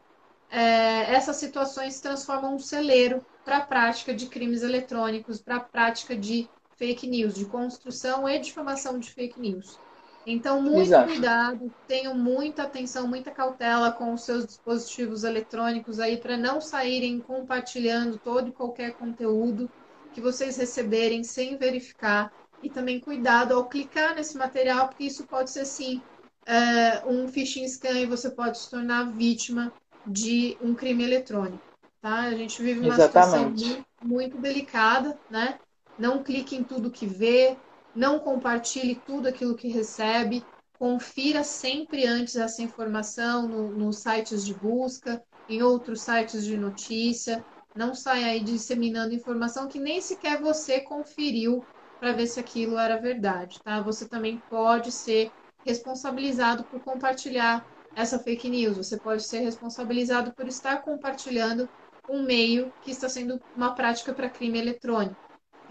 é, 0.49 1.13
essas 1.13 1.35
situações 1.35 1.93
se 1.93 2.01
transformam 2.01 2.55
um 2.55 2.59
celeiro 2.59 3.23
para 3.45 3.57
a 3.57 3.61
prática 3.61 4.11
de 4.11 4.25
crimes 4.25 4.63
eletrônicos, 4.63 5.39
para 5.39 5.57
a 5.57 5.59
prática 5.59 6.15
de 6.15 6.49
fake 6.77 7.07
news, 7.07 7.35
de 7.35 7.45
construção 7.45 8.27
e 8.27 8.39
difamação 8.39 8.99
de 8.99 9.11
fake 9.11 9.39
news. 9.39 9.81
Então, 10.25 10.61
muito 10.61 10.89
Exato. 10.89 11.13
cuidado, 11.13 11.73
tenham 11.85 12.15
muita 12.15 12.63
atenção, 12.63 13.07
muita 13.07 13.31
cautela 13.31 13.91
com 13.91 14.13
os 14.13 14.23
seus 14.23 14.45
dispositivos 14.45 15.23
eletrônicos 15.23 15.99
aí 15.99 16.17
para 16.17 16.37
não 16.37 16.61
saírem 16.61 17.21
compartilhando 17.21 18.17
todo 18.19 18.49
e 18.49 18.53
qualquer 18.53 18.95
conteúdo 18.97 19.69
que 20.13 20.21
vocês 20.21 20.55
receberem 20.57 21.23
sem 21.23 21.57
verificar. 21.57 22.31
E 22.61 22.69
também 22.69 23.01
cuidado 23.01 23.53
ao 23.53 23.67
clicar 23.67 24.15
nesse 24.15 24.37
material, 24.37 24.87
porque 24.87 25.03
isso 25.03 25.27
pode 25.27 25.51
ser 25.51 25.65
sim 25.65 26.01
é, 26.45 27.05
um 27.05 27.27
phishing 27.27 27.67
scam 27.67 27.99
e 27.99 28.05
você 28.05 28.29
pode 28.31 28.57
se 28.57 28.69
tornar 28.69 29.11
vítima 29.11 29.73
de 30.05 30.57
um 30.61 30.73
crime 30.73 31.03
eletrônico. 31.03 31.63
Tá? 32.01 32.21
A 32.21 32.35
gente 32.35 32.61
vive 32.61 32.79
uma 32.79 32.95
Exatamente. 32.95 33.05
situação 33.05 33.49
muito, 33.51 33.85
muito 34.01 34.37
delicada, 34.37 35.19
né? 35.29 35.59
Não 35.97 36.23
clique 36.23 36.55
em 36.55 36.63
tudo 36.63 36.91
que 36.91 37.05
vê, 37.05 37.61
não 37.93 38.19
compartilhe 38.19 39.01
tudo 39.05 39.27
aquilo 39.27 39.55
que 39.55 39.67
recebe, 39.67 40.47
confira 40.77 41.43
sempre 41.43 42.05
antes 42.05 42.35
essa 42.35 42.61
informação 42.61 43.47
no, 43.47 43.71
nos 43.73 44.01
sites 44.01 44.43
de 44.45 44.53
busca, 44.57 45.23
em 45.47 45.61
outros 45.61 46.01
sites 46.01 46.43
de 46.45 46.57
notícia. 46.57 47.45
Não 47.73 47.93
saia 47.95 48.27
aí 48.27 48.43
disseminando 48.43 49.13
informação 49.13 49.67
que 49.67 49.79
nem 49.79 50.01
sequer 50.01 50.41
você 50.41 50.81
conferiu 50.81 51.67
para 51.99 52.13
ver 52.13 52.27
se 52.27 52.39
aquilo 52.39 52.77
era 52.77 52.99
verdade, 52.99 53.61
tá? 53.63 53.81
Você 53.81 54.07
também 54.07 54.43
pode 54.49 54.91
ser 54.91 55.33
responsabilizado 55.65 56.67
por 56.67 56.81
compartilhar 56.83 57.65
essa 57.95 58.19
fake 58.19 58.49
news. 58.49 58.77
Você 58.77 58.99
pode 58.99 59.23
ser 59.23 59.39
responsabilizado 59.39 60.33
por 60.35 60.47
estar 60.47 60.81
compartilhando 60.83 61.69
um 62.07 62.23
meio 62.23 62.73
que 62.81 62.91
está 62.91 63.07
sendo 63.07 63.41
uma 63.55 63.73
prática 63.73 64.13
para 64.13 64.29
crime 64.29 64.59
eletrônico, 64.59 65.17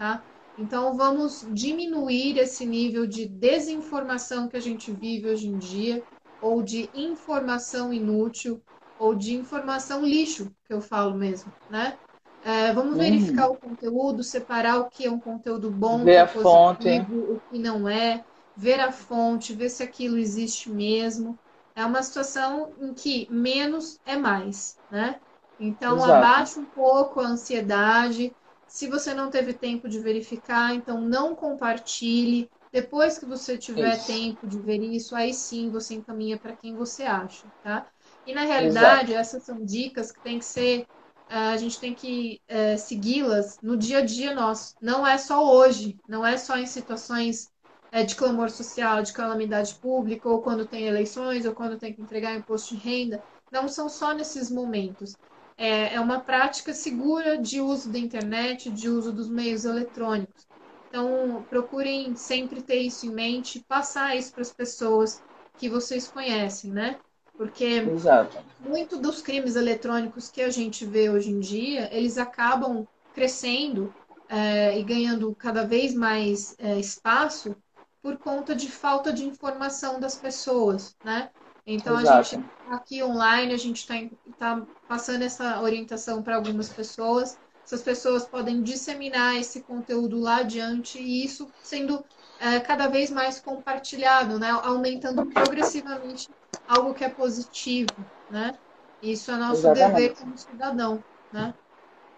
tá? 0.03 0.21
Então, 0.57 0.97
vamos 0.97 1.47
diminuir 1.53 2.37
esse 2.37 2.65
nível 2.65 3.07
de 3.07 3.25
desinformação 3.25 4.49
que 4.49 4.57
a 4.57 4.59
gente 4.59 4.91
vive 4.91 5.29
hoje 5.29 5.47
em 5.47 5.57
dia, 5.57 6.05
ou 6.41 6.61
de 6.61 6.89
informação 6.93 7.93
inútil, 7.93 8.61
ou 8.99 9.15
de 9.15 9.33
informação 9.33 10.05
lixo, 10.05 10.53
que 10.67 10.73
eu 10.73 10.81
falo 10.81 11.15
mesmo, 11.15 11.53
né? 11.69 11.97
É, 12.43 12.73
vamos 12.73 12.97
verificar 12.97 13.47
uhum. 13.47 13.53
o 13.53 13.57
conteúdo, 13.57 14.21
separar 14.21 14.79
o 14.79 14.89
que 14.89 15.05
é 15.05 15.09
um 15.11 15.21
conteúdo 15.21 15.71
bom, 15.71 16.03
ver 16.03 16.17
a 16.17 16.27
fonte, 16.27 16.89
o 17.09 17.39
que 17.49 17.57
não 17.57 17.87
é, 17.87 18.25
ver 18.57 18.81
a 18.81 18.91
fonte, 18.91 19.53
ver 19.53 19.69
se 19.69 19.81
aquilo 19.81 20.17
existe 20.17 20.69
mesmo. 20.69 21.39
É 21.73 21.85
uma 21.85 22.03
situação 22.03 22.75
em 22.81 22.93
que 22.93 23.25
menos 23.31 24.01
é 24.05 24.17
mais, 24.17 24.77
né? 24.91 25.21
Então, 25.57 25.95
Exato. 25.95 26.11
abaixa 26.11 26.59
um 26.59 26.65
pouco 26.65 27.21
a 27.21 27.27
ansiedade, 27.27 28.35
se 28.73 28.87
você 28.87 29.13
não 29.13 29.29
teve 29.29 29.53
tempo 29.53 29.87
de 29.87 29.99
verificar, 29.99 30.73
então 30.73 30.99
não 31.01 31.35
compartilhe. 31.35 32.51
Depois 32.71 33.19
que 33.19 33.25
você 33.25 33.55
tiver 33.57 33.97
isso. 33.97 34.03
tempo 34.03 34.47
de 34.47 34.59
ver 34.59 34.81
isso, 34.81 35.15
aí 35.15 35.31
sim 35.33 35.69
você 35.69 35.93
encaminha 35.93 36.39
para 36.39 36.57
quem 36.57 36.75
você 36.75 37.03
acha, 37.03 37.47
tá? 37.61 37.87
E 38.25 38.33
na 38.33 38.43
realidade, 38.45 39.13
Exato. 39.13 39.13
essas 39.13 39.43
são 39.45 39.63
dicas 39.63 40.11
que 40.11 40.19
tem 40.21 40.39
que 40.39 40.45
ser, 40.45 40.87
eh, 41.29 41.35
a 41.35 41.57
gente 41.57 41.79
tem 41.79 41.93
que 41.93 42.41
é, 42.47 42.75
segui-las 42.77 43.59
no 43.61 43.77
dia 43.77 43.99
a 43.99 44.05
dia 44.05 44.33
nosso. 44.33 44.75
Não 44.81 45.05
é 45.05 45.17
só 45.19 45.45
hoje, 45.55 45.99
não 46.07 46.25
é 46.25 46.35
só 46.37 46.57
em 46.57 46.65
situações 46.65 47.51
é, 47.91 48.03
de 48.03 48.15
clamor 48.15 48.49
social, 48.49 49.03
de 49.03 49.13
calamidade 49.13 49.75
pública, 49.75 50.27
ou 50.27 50.41
quando 50.41 50.67
tem 50.67 50.85
eleições, 50.87 51.45
ou 51.45 51.53
quando 51.53 51.77
tem 51.77 51.93
que 51.93 52.01
entregar 52.01 52.35
imposto 52.35 52.69
de 52.75 52.81
renda. 52.81 53.23
Não 53.51 53.67
são 53.67 53.87
só 53.87 54.13
nesses 54.13 54.49
momentos 54.49 55.15
é, 55.57 55.95
é 55.95 55.99
uma 55.99 56.19
prática 56.19 56.73
segura 56.73 57.37
de 57.37 57.61
uso 57.61 57.91
da 57.91 57.99
internet, 57.99 58.69
de 58.69 58.89
uso 58.89 59.11
dos 59.11 59.29
meios 59.29 59.65
eletrônicos. 59.65 60.47
Então, 60.87 61.43
procurem 61.49 62.15
sempre 62.15 62.61
ter 62.61 62.77
isso 62.81 63.05
em 63.05 63.11
mente, 63.11 63.63
passar 63.67 64.15
isso 64.15 64.31
para 64.31 64.41
as 64.41 64.51
pessoas 64.51 65.21
que 65.57 65.69
vocês 65.69 66.07
conhecem, 66.07 66.71
né? 66.71 66.99
Porque 67.35 67.65
Exato. 67.65 68.37
muito 68.59 68.97
dos 68.97 69.21
crimes 69.21 69.55
eletrônicos 69.55 70.29
que 70.29 70.41
a 70.41 70.51
gente 70.51 70.85
vê 70.85 71.09
hoje 71.09 71.31
em 71.31 71.39
dia, 71.39 71.89
eles 71.91 72.17
acabam 72.17 72.87
crescendo 73.13 73.93
é, 74.29 74.79
e 74.79 74.83
ganhando 74.83 75.33
cada 75.35 75.65
vez 75.65 75.93
mais 75.93 76.55
é, 76.59 76.79
espaço 76.79 77.55
por 78.01 78.17
conta 78.17 78.55
de 78.55 78.69
falta 78.69 79.11
de 79.11 79.23
informação 79.23 79.99
das 79.99 80.15
pessoas, 80.15 80.95
né? 81.03 81.29
Então 81.65 81.99
Exato. 81.99 82.17
a 82.17 82.23
gente 82.23 82.49
aqui 82.69 83.03
online, 83.03 83.53
a 83.53 83.57
gente 83.57 83.77
está 83.77 83.95
tá 84.37 84.61
passando 84.93 85.23
essa 85.23 85.59
orientação 85.59 86.21
para 86.21 86.35
algumas 86.35 86.69
pessoas. 86.69 87.35
Essas 87.65 87.81
pessoas 87.81 88.27
podem 88.27 88.61
disseminar 88.61 89.35
esse 89.35 89.61
conteúdo 89.61 90.19
lá 90.19 90.37
adiante 90.37 90.99
e 90.99 91.25
isso 91.25 91.49
sendo 91.63 92.05
é, 92.39 92.59
cada 92.59 92.87
vez 92.87 93.09
mais 93.09 93.39
compartilhado, 93.39 94.37
né? 94.37 94.51
aumentando 94.63 95.25
progressivamente 95.25 96.29
algo 96.67 96.93
que 96.93 97.03
é 97.03 97.09
positivo. 97.09 97.89
Né? 98.29 98.53
Isso 99.01 99.31
é 99.31 99.35
nosso 99.35 99.61
Exatamente. 99.61 99.95
dever 99.95 100.15
como 100.15 100.37
cidadão. 100.37 101.03
Né? 101.31 101.55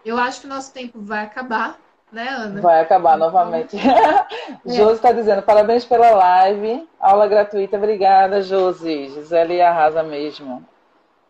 Eu 0.04 0.18
acho 0.18 0.42
que 0.42 0.46
o 0.46 0.50
nosso 0.50 0.70
tempo 0.70 1.00
vai 1.00 1.24
acabar, 1.24 1.78
né, 2.12 2.28
Ana? 2.28 2.60
Vai 2.60 2.82
acabar 2.82 3.16
novamente. 3.16 3.74
É. 3.78 4.26
Josi 4.68 4.96
está 4.96 5.12
dizendo, 5.12 5.40
parabéns 5.40 5.86
pela 5.86 6.10
live, 6.10 6.86
aula 7.00 7.26
gratuita. 7.26 7.78
Obrigada, 7.78 8.42
Josi. 8.42 9.08
Gisele 9.14 9.62
arrasa 9.62 10.02
mesmo. 10.02 10.62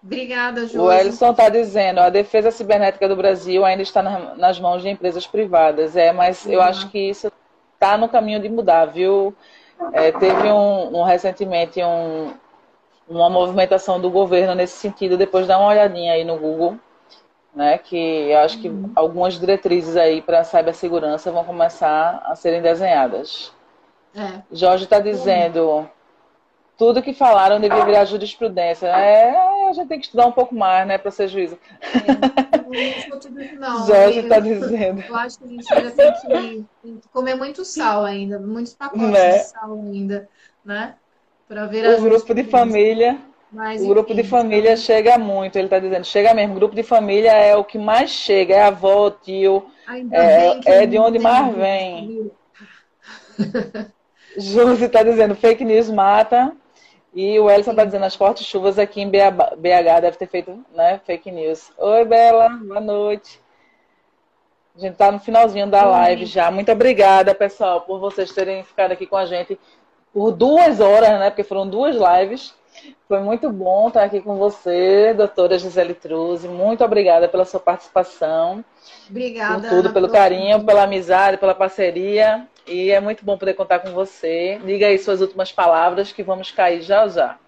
Obrigada, 0.06 0.62
Josi. 0.62 0.78
O 0.78 0.90
Elson 0.90 1.32
está 1.32 1.48
dizendo, 1.48 2.00
a 2.00 2.08
defesa 2.08 2.50
cibernética 2.50 3.08
do 3.08 3.16
Brasil 3.16 3.64
ainda 3.64 3.82
está 3.82 4.02
nas 4.02 4.58
mãos 4.58 4.82
de 4.82 4.88
empresas 4.88 5.26
privadas. 5.26 5.96
É, 5.96 6.12
mas 6.12 6.44
uhum. 6.44 6.52
eu 6.52 6.62
acho 6.62 6.88
que 6.88 6.98
isso 6.98 7.30
está 7.74 7.98
no 7.98 8.08
caminho 8.08 8.40
de 8.40 8.48
mudar, 8.48 8.86
viu? 8.86 9.34
É, 9.92 10.12
teve 10.12 10.48
um, 10.50 11.00
um 11.00 11.02
recentemente 11.02 11.82
um, 11.82 12.32
uma 13.08 13.28
movimentação 13.28 14.00
do 14.00 14.10
governo 14.10 14.54
nesse 14.54 14.78
sentido, 14.78 15.18
depois 15.18 15.46
dá 15.46 15.58
uma 15.58 15.68
olhadinha 15.68 16.14
aí 16.14 16.24
no 16.24 16.38
Google 16.38 16.78
né? 17.56 17.78
Que 17.78 17.96
eu 17.96 18.38
acho 18.40 18.60
que 18.60 18.68
uhum. 18.68 18.92
algumas 18.94 19.40
diretrizes 19.40 19.96
aí 19.96 20.20
para 20.20 20.40
a 20.40 20.44
cibersegurança 20.44 21.32
vão 21.32 21.42
começar 21.42 22.22
a 22.26 22.36
serem 22.36 22.60
desenhadas. 22.60 23.50
É. 24.14 24.42
Jorge 24.52 24.84
está 24.84 25.00
dizendo 25.00 25.88
tudo 26.76 27.02
que 27.02 27.12
falaram 27.12 27.60
devia 27.60 27.84
virar 27.84 28.04
jurisprudência. 28.04 28.86
É, 28.86 29.68
a 29.68 29.72
gente 29.72 29.88
tem 29.88 29.98
que 29.98 30.06
estudar 30.06 30.26
um 30.26 30.32
pouco 30.32 30.54
mais, 30.54 30.86
né, 30.86 30.98
para 30.98 31.10
ser 31.10 31.28
juízo. 31.28 31.58
É, 31.82 33.56
não, 33.58 33.86
Jorge 33.86 34.20
está 34.20 34.38
dizendo. 34.38 35.02
Eu 35.02 35.16
acho 35.16 35.38
que 35.38 35.44
a 35.44 35.48
gente 35.48 35.74
ainda 35.74 35.90
tem 35.90 36.66
que, 36.82 37.08
comer 37.12 37.34
muito 37.34 37.64
sal 37.64 38.04
ainda, 38.04 38.38
muitos 38.38 38.74
pacotes 38.74 39.08
né? 39.08 39.38
de 39.38 39.44
sal 39.44 39.72
ainda, 39.72 40.28
né? 40.64 40.94
Para 41.48 41.66
ver 41.66 41.98
o 41.98 42.02
grupo 42.02 42.34
de 42.34 42.44
família 42.44 43.18
mas, 43.50 43.82
o 43.82 43.88
grupo 43.88 44.14
de 44.14 44.24
família 44.24 44.72
então... 44.72 44.82
chega 44.82 45.16
muito, 45.18 45.56
ele 45.56 45.66
está 45.66 45.78
dizendo, 45.78 46.04
chega 46.04 46.34
mesmo. 46.34 46.54
O 46.54 46.56
grupo 46.56 46.74
de 46.74 46.82
família 46.82 47.32
é 47.32 47.56
o 47.56 47.64
que 47.64 47.78
mais 47.78 48.10
chega, 48.10 48.54
é 48.54 48.62
a 48.62 48.66
avó, 48.68 49.10
tio, 49.10 49.66
é, 50.10 50.82
é 50.82 50.86
de 50.86 50.98
onde 50.98 51.18
mais 51.18 51.54
vem. 51.54 52.30
Júlio 54.36 54.74
está 54.84 55.02
dizendo, 55.02 55.34
fake 55.34 55.64
news 55.64 55.88
mata. 55.88 56.52
E 57.16 57.40
o 57.40 57.48
Elson 57.48 57.70
está 57.70 57.82
dizendo, 57.82 58.04
as 58.04 58.14
fortes 58.14 58.46
chuvas 58.46 58.78
aqui 58.78 59.00
em 59.00 59.08
BH 59.08 60.02
deve 60.02 60.18
ter 60.18 60.26
feito 60.26 60.62
né, 60.74 61.00
fake 61.06 61.30
news. 61.30 61.72
Oi, 61.78 62.04
Bela, 62.04 62.50
boa 62.50 62.78
noite. 62.78 63.40
A 64.76 64.80
gente 64.80 64.92
está 64.92 65.10
no 65.10 65.18
finalzinho 65.18 65.66
da 65.66 65.82
live 65.82 66.26
já. 66.26 66.50
Muito 66.50 66.70
obrigada, 66.70 67.34
pessoal, 67.34 67.80
por 67.80 67.98
vocês 67.98 68.30
terem 68.34 68.62
ficado 68.62 68.92
aqui 68.92 69.06
com 69.06 69.16
a 69.16 69.24
gente 69.24 69.58
por 70.12 70.30
duas 70.30 70.78
horas, 70.78 71.18
né? 71.18 71.30
Porque 71.30 71.42
foram 71.42 71.66
duas 71.66 71.96
lives. 71.96 72.54
Foi 73.08 73.20
muito 73.20 73.50
bom 73.50 73.88
estar 73.88 74.04
aqui 74.04 74.20
com 74.20 74.36
você, 74.36 75.14
doutora 75.14 75.58
Gisele 75.58 75.94
Truzzi. 75.94 76.46
Muito 76.46 76.84
obrigada 76.84 77.26
pela 77.30 77.46
sua 77.46 77.60
participação. 77.60 78.62
Obrigada. 79.08 79.62
Por 79.62 79.70
tudo, 79.70 79.90
pelo 79.90 80.10
carinho, 80.10 80.62
pela 80.66 80.82
amizade, 80.82 81.38
pela 81.38 81.54
parceria. 81.54 82.46
E 82.66 82.90
é 82.90 83.00
muito 83.00 83.24
bom 83.24 83.38
poder 83.38 83.54
contar 83.54 83.80
com 83.80 83.92
você. 83.92 84.58
Diga 84.64 84.86
aí 84.86 84.98
suas 84.98 85.20
últimas 85.20 85.52
palavras 85.52 86.12
que 86.12 86.22
vamos 86.22 86.50
cair 86.50 86.82
já 86.82 87.06
já. 87.08 87.38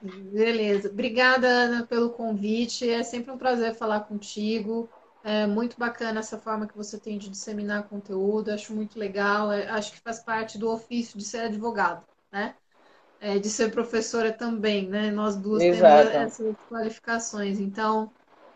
Beleza. 0.00 0.88
Obrigada, 0.90 1.46
Ana, 1.46 1.86
pelo 1.86 2.10
convite. 2.12 2.88
É 2.88 3.02
sempre 3.02 3.30
um 3.30 3.38
prazer 3.38 3.74
falar 3.74 4.00
contigo. 4.00 4.90
É 5.22 5.46
muito 5.46 5.76
bacana 5.78 6.20
essa 6.20 6.38
forma 6.38 6.66
que 6.66 6.76
você 6.76 6.98
tem 6.98 7.18
de 7.18 7.28
disseminar 7.28 7.88
conteúdo. 7.88 8.50
Acho 8.50 8.74
muito 8.74 8.98
legal. 8.98 9.52
É, 9.52 9.68
acho 9.68 9.92
que 9.92 10.00
faz 10.00 10.20
parte 10.22 10.56
do 10.58 10.70
ofício 10.70 11.18
de 11.18 11.24
ser 11.24 11.40
advogado, 11.40 12.06
né? 12.32 12.56
é, 13.20 13.38
de 13.38 13.48
ser 13.50 13.70
professora 13.72 14.32
também, 14.32 14.88
né? 14.88 15.10
Nós 15.10 15.36
duas 15.36 15.62
Exato. 15.64 16.08
temos 16.08 16.14
essas 16.14 16.56
qualificações. 16.68 17.58
Então, 17.60 18.12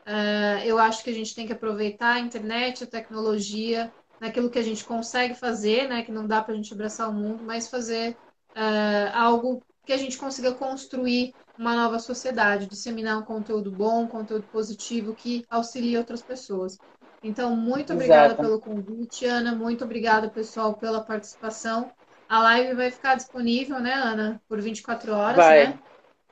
Uh, 0.06 0.60
eu 0.64 0.78
acho 0.78 1.02
que 1.02 1.10
a 1.10 1.14
gente 1.14 1.34
tem 1.34 1.46
que 1.46 1.52
aproveitar 1.54 2.16
a 2.16 2.20
internet, 2.20 2.84
a 2.84 2.86
tecnologia, 2.86 3.94
naquilo 4.24 4.48
que 4.48 4.58
a 4.58 4.62
gente 4.62 4.82
consegue 4.84 5.34
fazer, 5.34 5.86
né? 5.86 6.02
Que 6.02 6.10
não 6.10 6.26
dá 6.26 6.42
para 6.42 6.54
a 6.54 6.56
gente 6.56 6.72
abraçar 6.72 7.10
o 7.10 7.12
mundo, 7.12 7.44
mas 7.44 7.68
fazer 7.68 8.16
uh, 8.56 9.10
algo 9.12 9.62
que 9.84 9.92
a 9.92 9.98
gente 9.98 10.16
consiga 10.16 10.54
construir 10.54 11.34
uma 11.58 11.76
nova 11.76 11.98
sociedade, 11.98 12.66
disseminar 12.66 13.18
um 13.18 13.22
conteúdo 13.22 13.70
bom, 13.70 14.04
um 14.04 14.08
conteúdo 14.08 14.46
positivo 14.50 15.14
que 15.14 15.44
auxilie 15.50 15.98
outras 15.98 16.22
pessoas. 16.22 16.78
Então, 17.22 17.54
muito 17.54 17.92
obrigada 17.92 18.32
Exato. 18.32 18.42
pelo 18.42 18.58
convite, 18.58 19.26
Ana. 19.26 19.54
Muito 19.54 19.84
obrigada, 19.84 20.30
pessoal, 20.30 20.72
pela 20.72 21.02
participação. 21.02 21.90
A 22.26 22.40
live 22.44 22.74
vai 22.74 22.90
ficar 22.90 23.16
disponível, 23.16 23.78
né, 23.78 23.92
Ana, 23.92 24.40
por 24.48 24.58
24 24.58 25.12
horas, 25.12 25.36
vai. 25.36 25.66
né? 25.66 25.78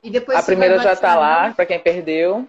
E 0.01 0.09
depois 0.09 0.39
a 0.39 0.43
primeira 0.43 0.79
já 0.79 0.93
está 0.93 1.15
lá, 1.15 1.53
para 1.53 1.65
quem 1.67 1.79
perdeu. 1.79 2.47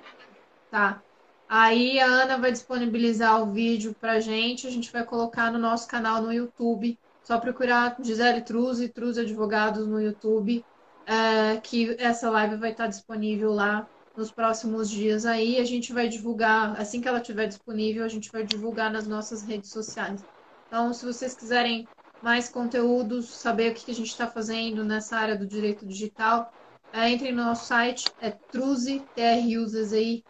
Tá. 0.71 1.03
Aí 1.49 2.01
a 2.01 2.07
Ana 2.07 2.39
vai 2.39 2.51
disponibilizar 2.51 3.43
o 3.43 3.53
vídeo 3.53 3.95
pra 4.01 4.21
gente, 4.21 4.66
a 4.66 4.71
gente 4.71 4.91
vai 4.91 5.05
colocar 5.05 5.53
no 5.53 5.59
nosso 5.59 5.87
canal 5.87 6.23
no 6.23 6.33
YouTube. 6.33 6.99
Só 7.23 7.39
procurar 7.39 7.97
Gisele 8.01 8.43
Truz 8.43 8.87
Truz 8.91 9.16
Advogados 9.16 9.87
no 9.87 10.01
YouTube, 10.01 10.65
é, 11.07 11.57
que 11.59 11.97
essa 11.99 12.31
live 12.31 12.57
vai 12.57 12.73
estar 12.73 12.87
disponível 12.87 13.53
lá 13.53 13.89
nos 14.16 14.31
próximos 14.31 14.91
dias 14.91 15.25
aí. 15.25 15.59
A 15.59 15.65
gente 15.65 15.93
vai 15.93 16.09
divulgar, 16.09 16.79
assim 16.81 17.01
que 17.01 17.09
ela 17.09 17.21
estiver 17.21 17.47
disponível, 17.47 18.05
a 18.05 18.09
gente 18.09 18.31
vai 18.31 18.45
divulgar 18.45 18.91
nas 18.91 19.07
nossas 19.07 19.43
redes 19.43 19.71
sociais. 19.71 20.25
Então, 20.66 20.93
se 20.93 21.05
vocês 21.05 21.35
quiserem 21.35 21.89
mais 22.21 22.49
conteúdos, 22.49 23.29
saber 23.29 23.73
o 23.73 23.75
que 23.75 23.91
a 23.91 23.95
gente 23.95 24.09
está 24.09 24.27
fazendo 24.27 24.85
nessa 24.85 25.16
área 25.16 25.37
do 25.37 25.47
direito 25.47 25.87
digital, 25.87 26.53
é, 26.95 27.11
entre 27.11 27.33
no 27.33 27.43
nosso 27.43 27.66
site, 27.66 28.05
é 28.21 28.31
truze.com.br. 28.31 30.25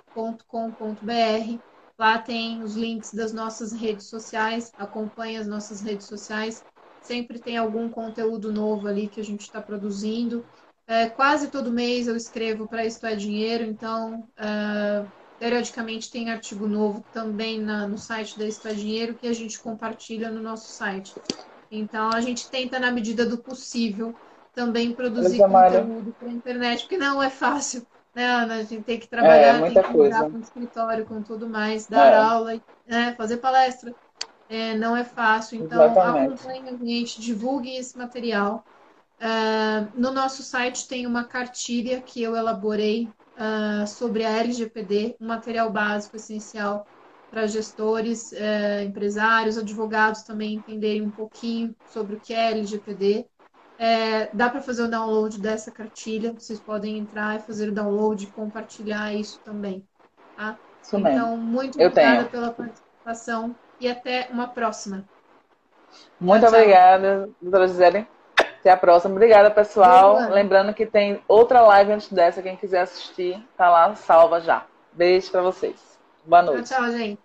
Lá 1.99 2.19
tem 2.19 2.63
os 2.63 2.75
links 2.75 3.13
das 3.13 3.35
nossas 3.35 3.71
redes 3.73 4.07
sociais, 4.09 4.73
acompanhe 4.79 5.37
as 5.37 5.47
nossas 5.47 5.83
redes 5.83 6.07
sociais. 6.07 6.65
Sempre 7.03 7.39
tem 7.39 7.59
algum 7.59 7.91
conteúdo 7.91 8.51
novo 8.51 8.89
ali 8.89 9.09
que 9.09 9.21
a 9.21 9.25
gente 9.25 9.43
está 9.43 9.61
produzindo. 9.61 10.43
É, 10.87 11.11
quase 11.11 11.51
todo 11.51 11.71
mês 11.71 12.09
eu 12.09 12.17
escrevo 12.17 12.67
para 12.67 12.87
Isto 12.87 13.07
é 13.07 13.15
Dinheiro, 13.15 13.63
então 13.63 14.21
uh, 14.39 15.13
periodicamente 15.39 16.11
tem 16.11 16.31
artigo 16.31 16.67
novo 16.67 17.07
também 17.13 17.61
na, 17.61 17.87
no 17.87 17.99
site 17.99 18.39
da 18.39 18.47
Isto 18.47 18.69
é 18.69 18.75
Dinheiro 18.75 19.15
que 19.15 19.27
a 19.27 19.35
gente 19.35 19.61
compartilha 19.61 20.31
no 20.31 20.41
nosso 20.41 20.73
site. 20.73 21.13
Então 21.71 22.09
a 22.09 22.23
gente 22.23 22.51
tenta, 22.51 22.79
na 22.79 22.91
medida 22.91 23.27
do 23.27 23.43
possível, 23.43 24.19
também 24.55 24.93
produzir 24.93 25.39
conteúdo 25.39 26.15
para 26.19 26.29
a 26.29 26.33
internet, 26.33 26.83
porque 26.83 26.97
não 26.97 27.23
é 27.23 27.29
fácil, 27.29 27.87
né, 28.15 28.25
Ana? 28.25 28.55
A 28.55 28.63
gente 28.63 28.83
tem 28.83 28.99
que 28.99 29.09
trabalhar, 29.09 29.61
é, 29.61 29.71
tem 29.71 29.83
que 29.83 29.93
mudar 29.93 30.31
com 30.31 30.37
o 30.37 30.41
escritório, 30.41 31.05
com 31.05 31.23
tudo 31.23 31.49
mais, 31.49 31.87
dar 31.87 32.13
é. 32.13 32.17
aula, 32.17 32.61
né, 32.87 33.15
fazer 33.17 33.39
palestra. 33.39 33.95
É, 34.49 34.75
não 34.77 34.97
é 34.97 35.05
fácil. 35.05 35.65
Então, 35.65 35.85
Exatamente. 35.85 36.35
acompanhe 36.35 36.69
a 36.69 36.85
gente, 36.85 37.21
divulguem 37.21 37.77
esse 37.77 37.97
material. 37.97 38.65
Uh, 39.19 39.89
no 39.95 40.13
nosso 40.13 40.43
site 40.43 40.87
tem 40.87 41.07
uma 41.07 41.25
cartilha 41.25 42.01
que 42.01 42.23
eu 42.23 42.37
elaborei 42.37 43.09
uh, 43.37 43.87
sobre 43.87 44.25
a 44.25 44.31
LGPD, 44.31 45.17
um 45.21 45.27
material 45.27 45.71
básico 45.71 46.17
essencial 46.17 46.87
para 47.31 47.47
gestores, 47.47 48.33
uh, 48.33 48.83
empresários, 48.85 49.57
advogados 49.57 50.23
também 50.23 50.55
entenderem 50.55 51.03
um 51.03 51.11
pouquinho 51.11 51.75
sobre 51.87 52.17
o 52.17 52.21
que 52.21 52.35
é 52.35 52.51
LGPD. 52.51 53.27
É, 53.79 54.29
dá 54.33 54.49
para 54.49 54.61
fazer 54.61 54.85
o 54.85 54.89
download 54.89 55.41
dessa 55.41 55.71
cartilha, 55.71 56.33
vocês 56.33 56.61
podem 56.61 56.99
entrar 56.99 57.37
e 57.37 57.41
fazer 57.41 57.69
o 57.69 57.73
download 57.73 58.25
e 58.25 58.27
compartilhar 58.29 59.13
isso 59.13 59.41
também. 59.45 59.85
Tá? 60.37 60.57
Isso 60.81 60.97
então, 60.97 61.37
muito 61.37 61.81
eu 61.81 61.89
obrigada 61.89 62.19
tenho. 62.19 62.31
pela 62.31 62.51
participação 62.53 63.55
e 63.81 63.89
até 63.89 64.29
uma 64.31 64.47
próxima. 64.47 65.05
Muito 66.21 66.41
tchau, 66.41 66.49
obrigada, 66.51 67.29
doutora 67.41 67.69
Gisele. 67.69 68.07
Até 68.37 68.71
a 68.71 68.77
próxima. 68.77 69.15
Obrigada, 69.15 69.51
pessoal. 69.51 70.31
Lembrando 70.31 70.73
que 70.73 70.87
tem 70.87 71.23
outra 71.29 71.61
live 71.61 71.93
antes 71.93 72.11
dessa. 72.11 72.43
Quem 72.43 72.57
quiser 72.57 72.81
assistir, 72.81 73.43
tá 73.57 73.69
lá, 73.69 73.95
salva 73.95 74.41
já. 74.41 74.65
Beijo 74.93 75.31
para 75.31 75.43
vocês. 75.43 75.99
Boa 76.25 76.43
noite. 76.43 76.69
Tchau, 76.69 76.81
tchau, 76.81 76.93
gente. 76.93 77.21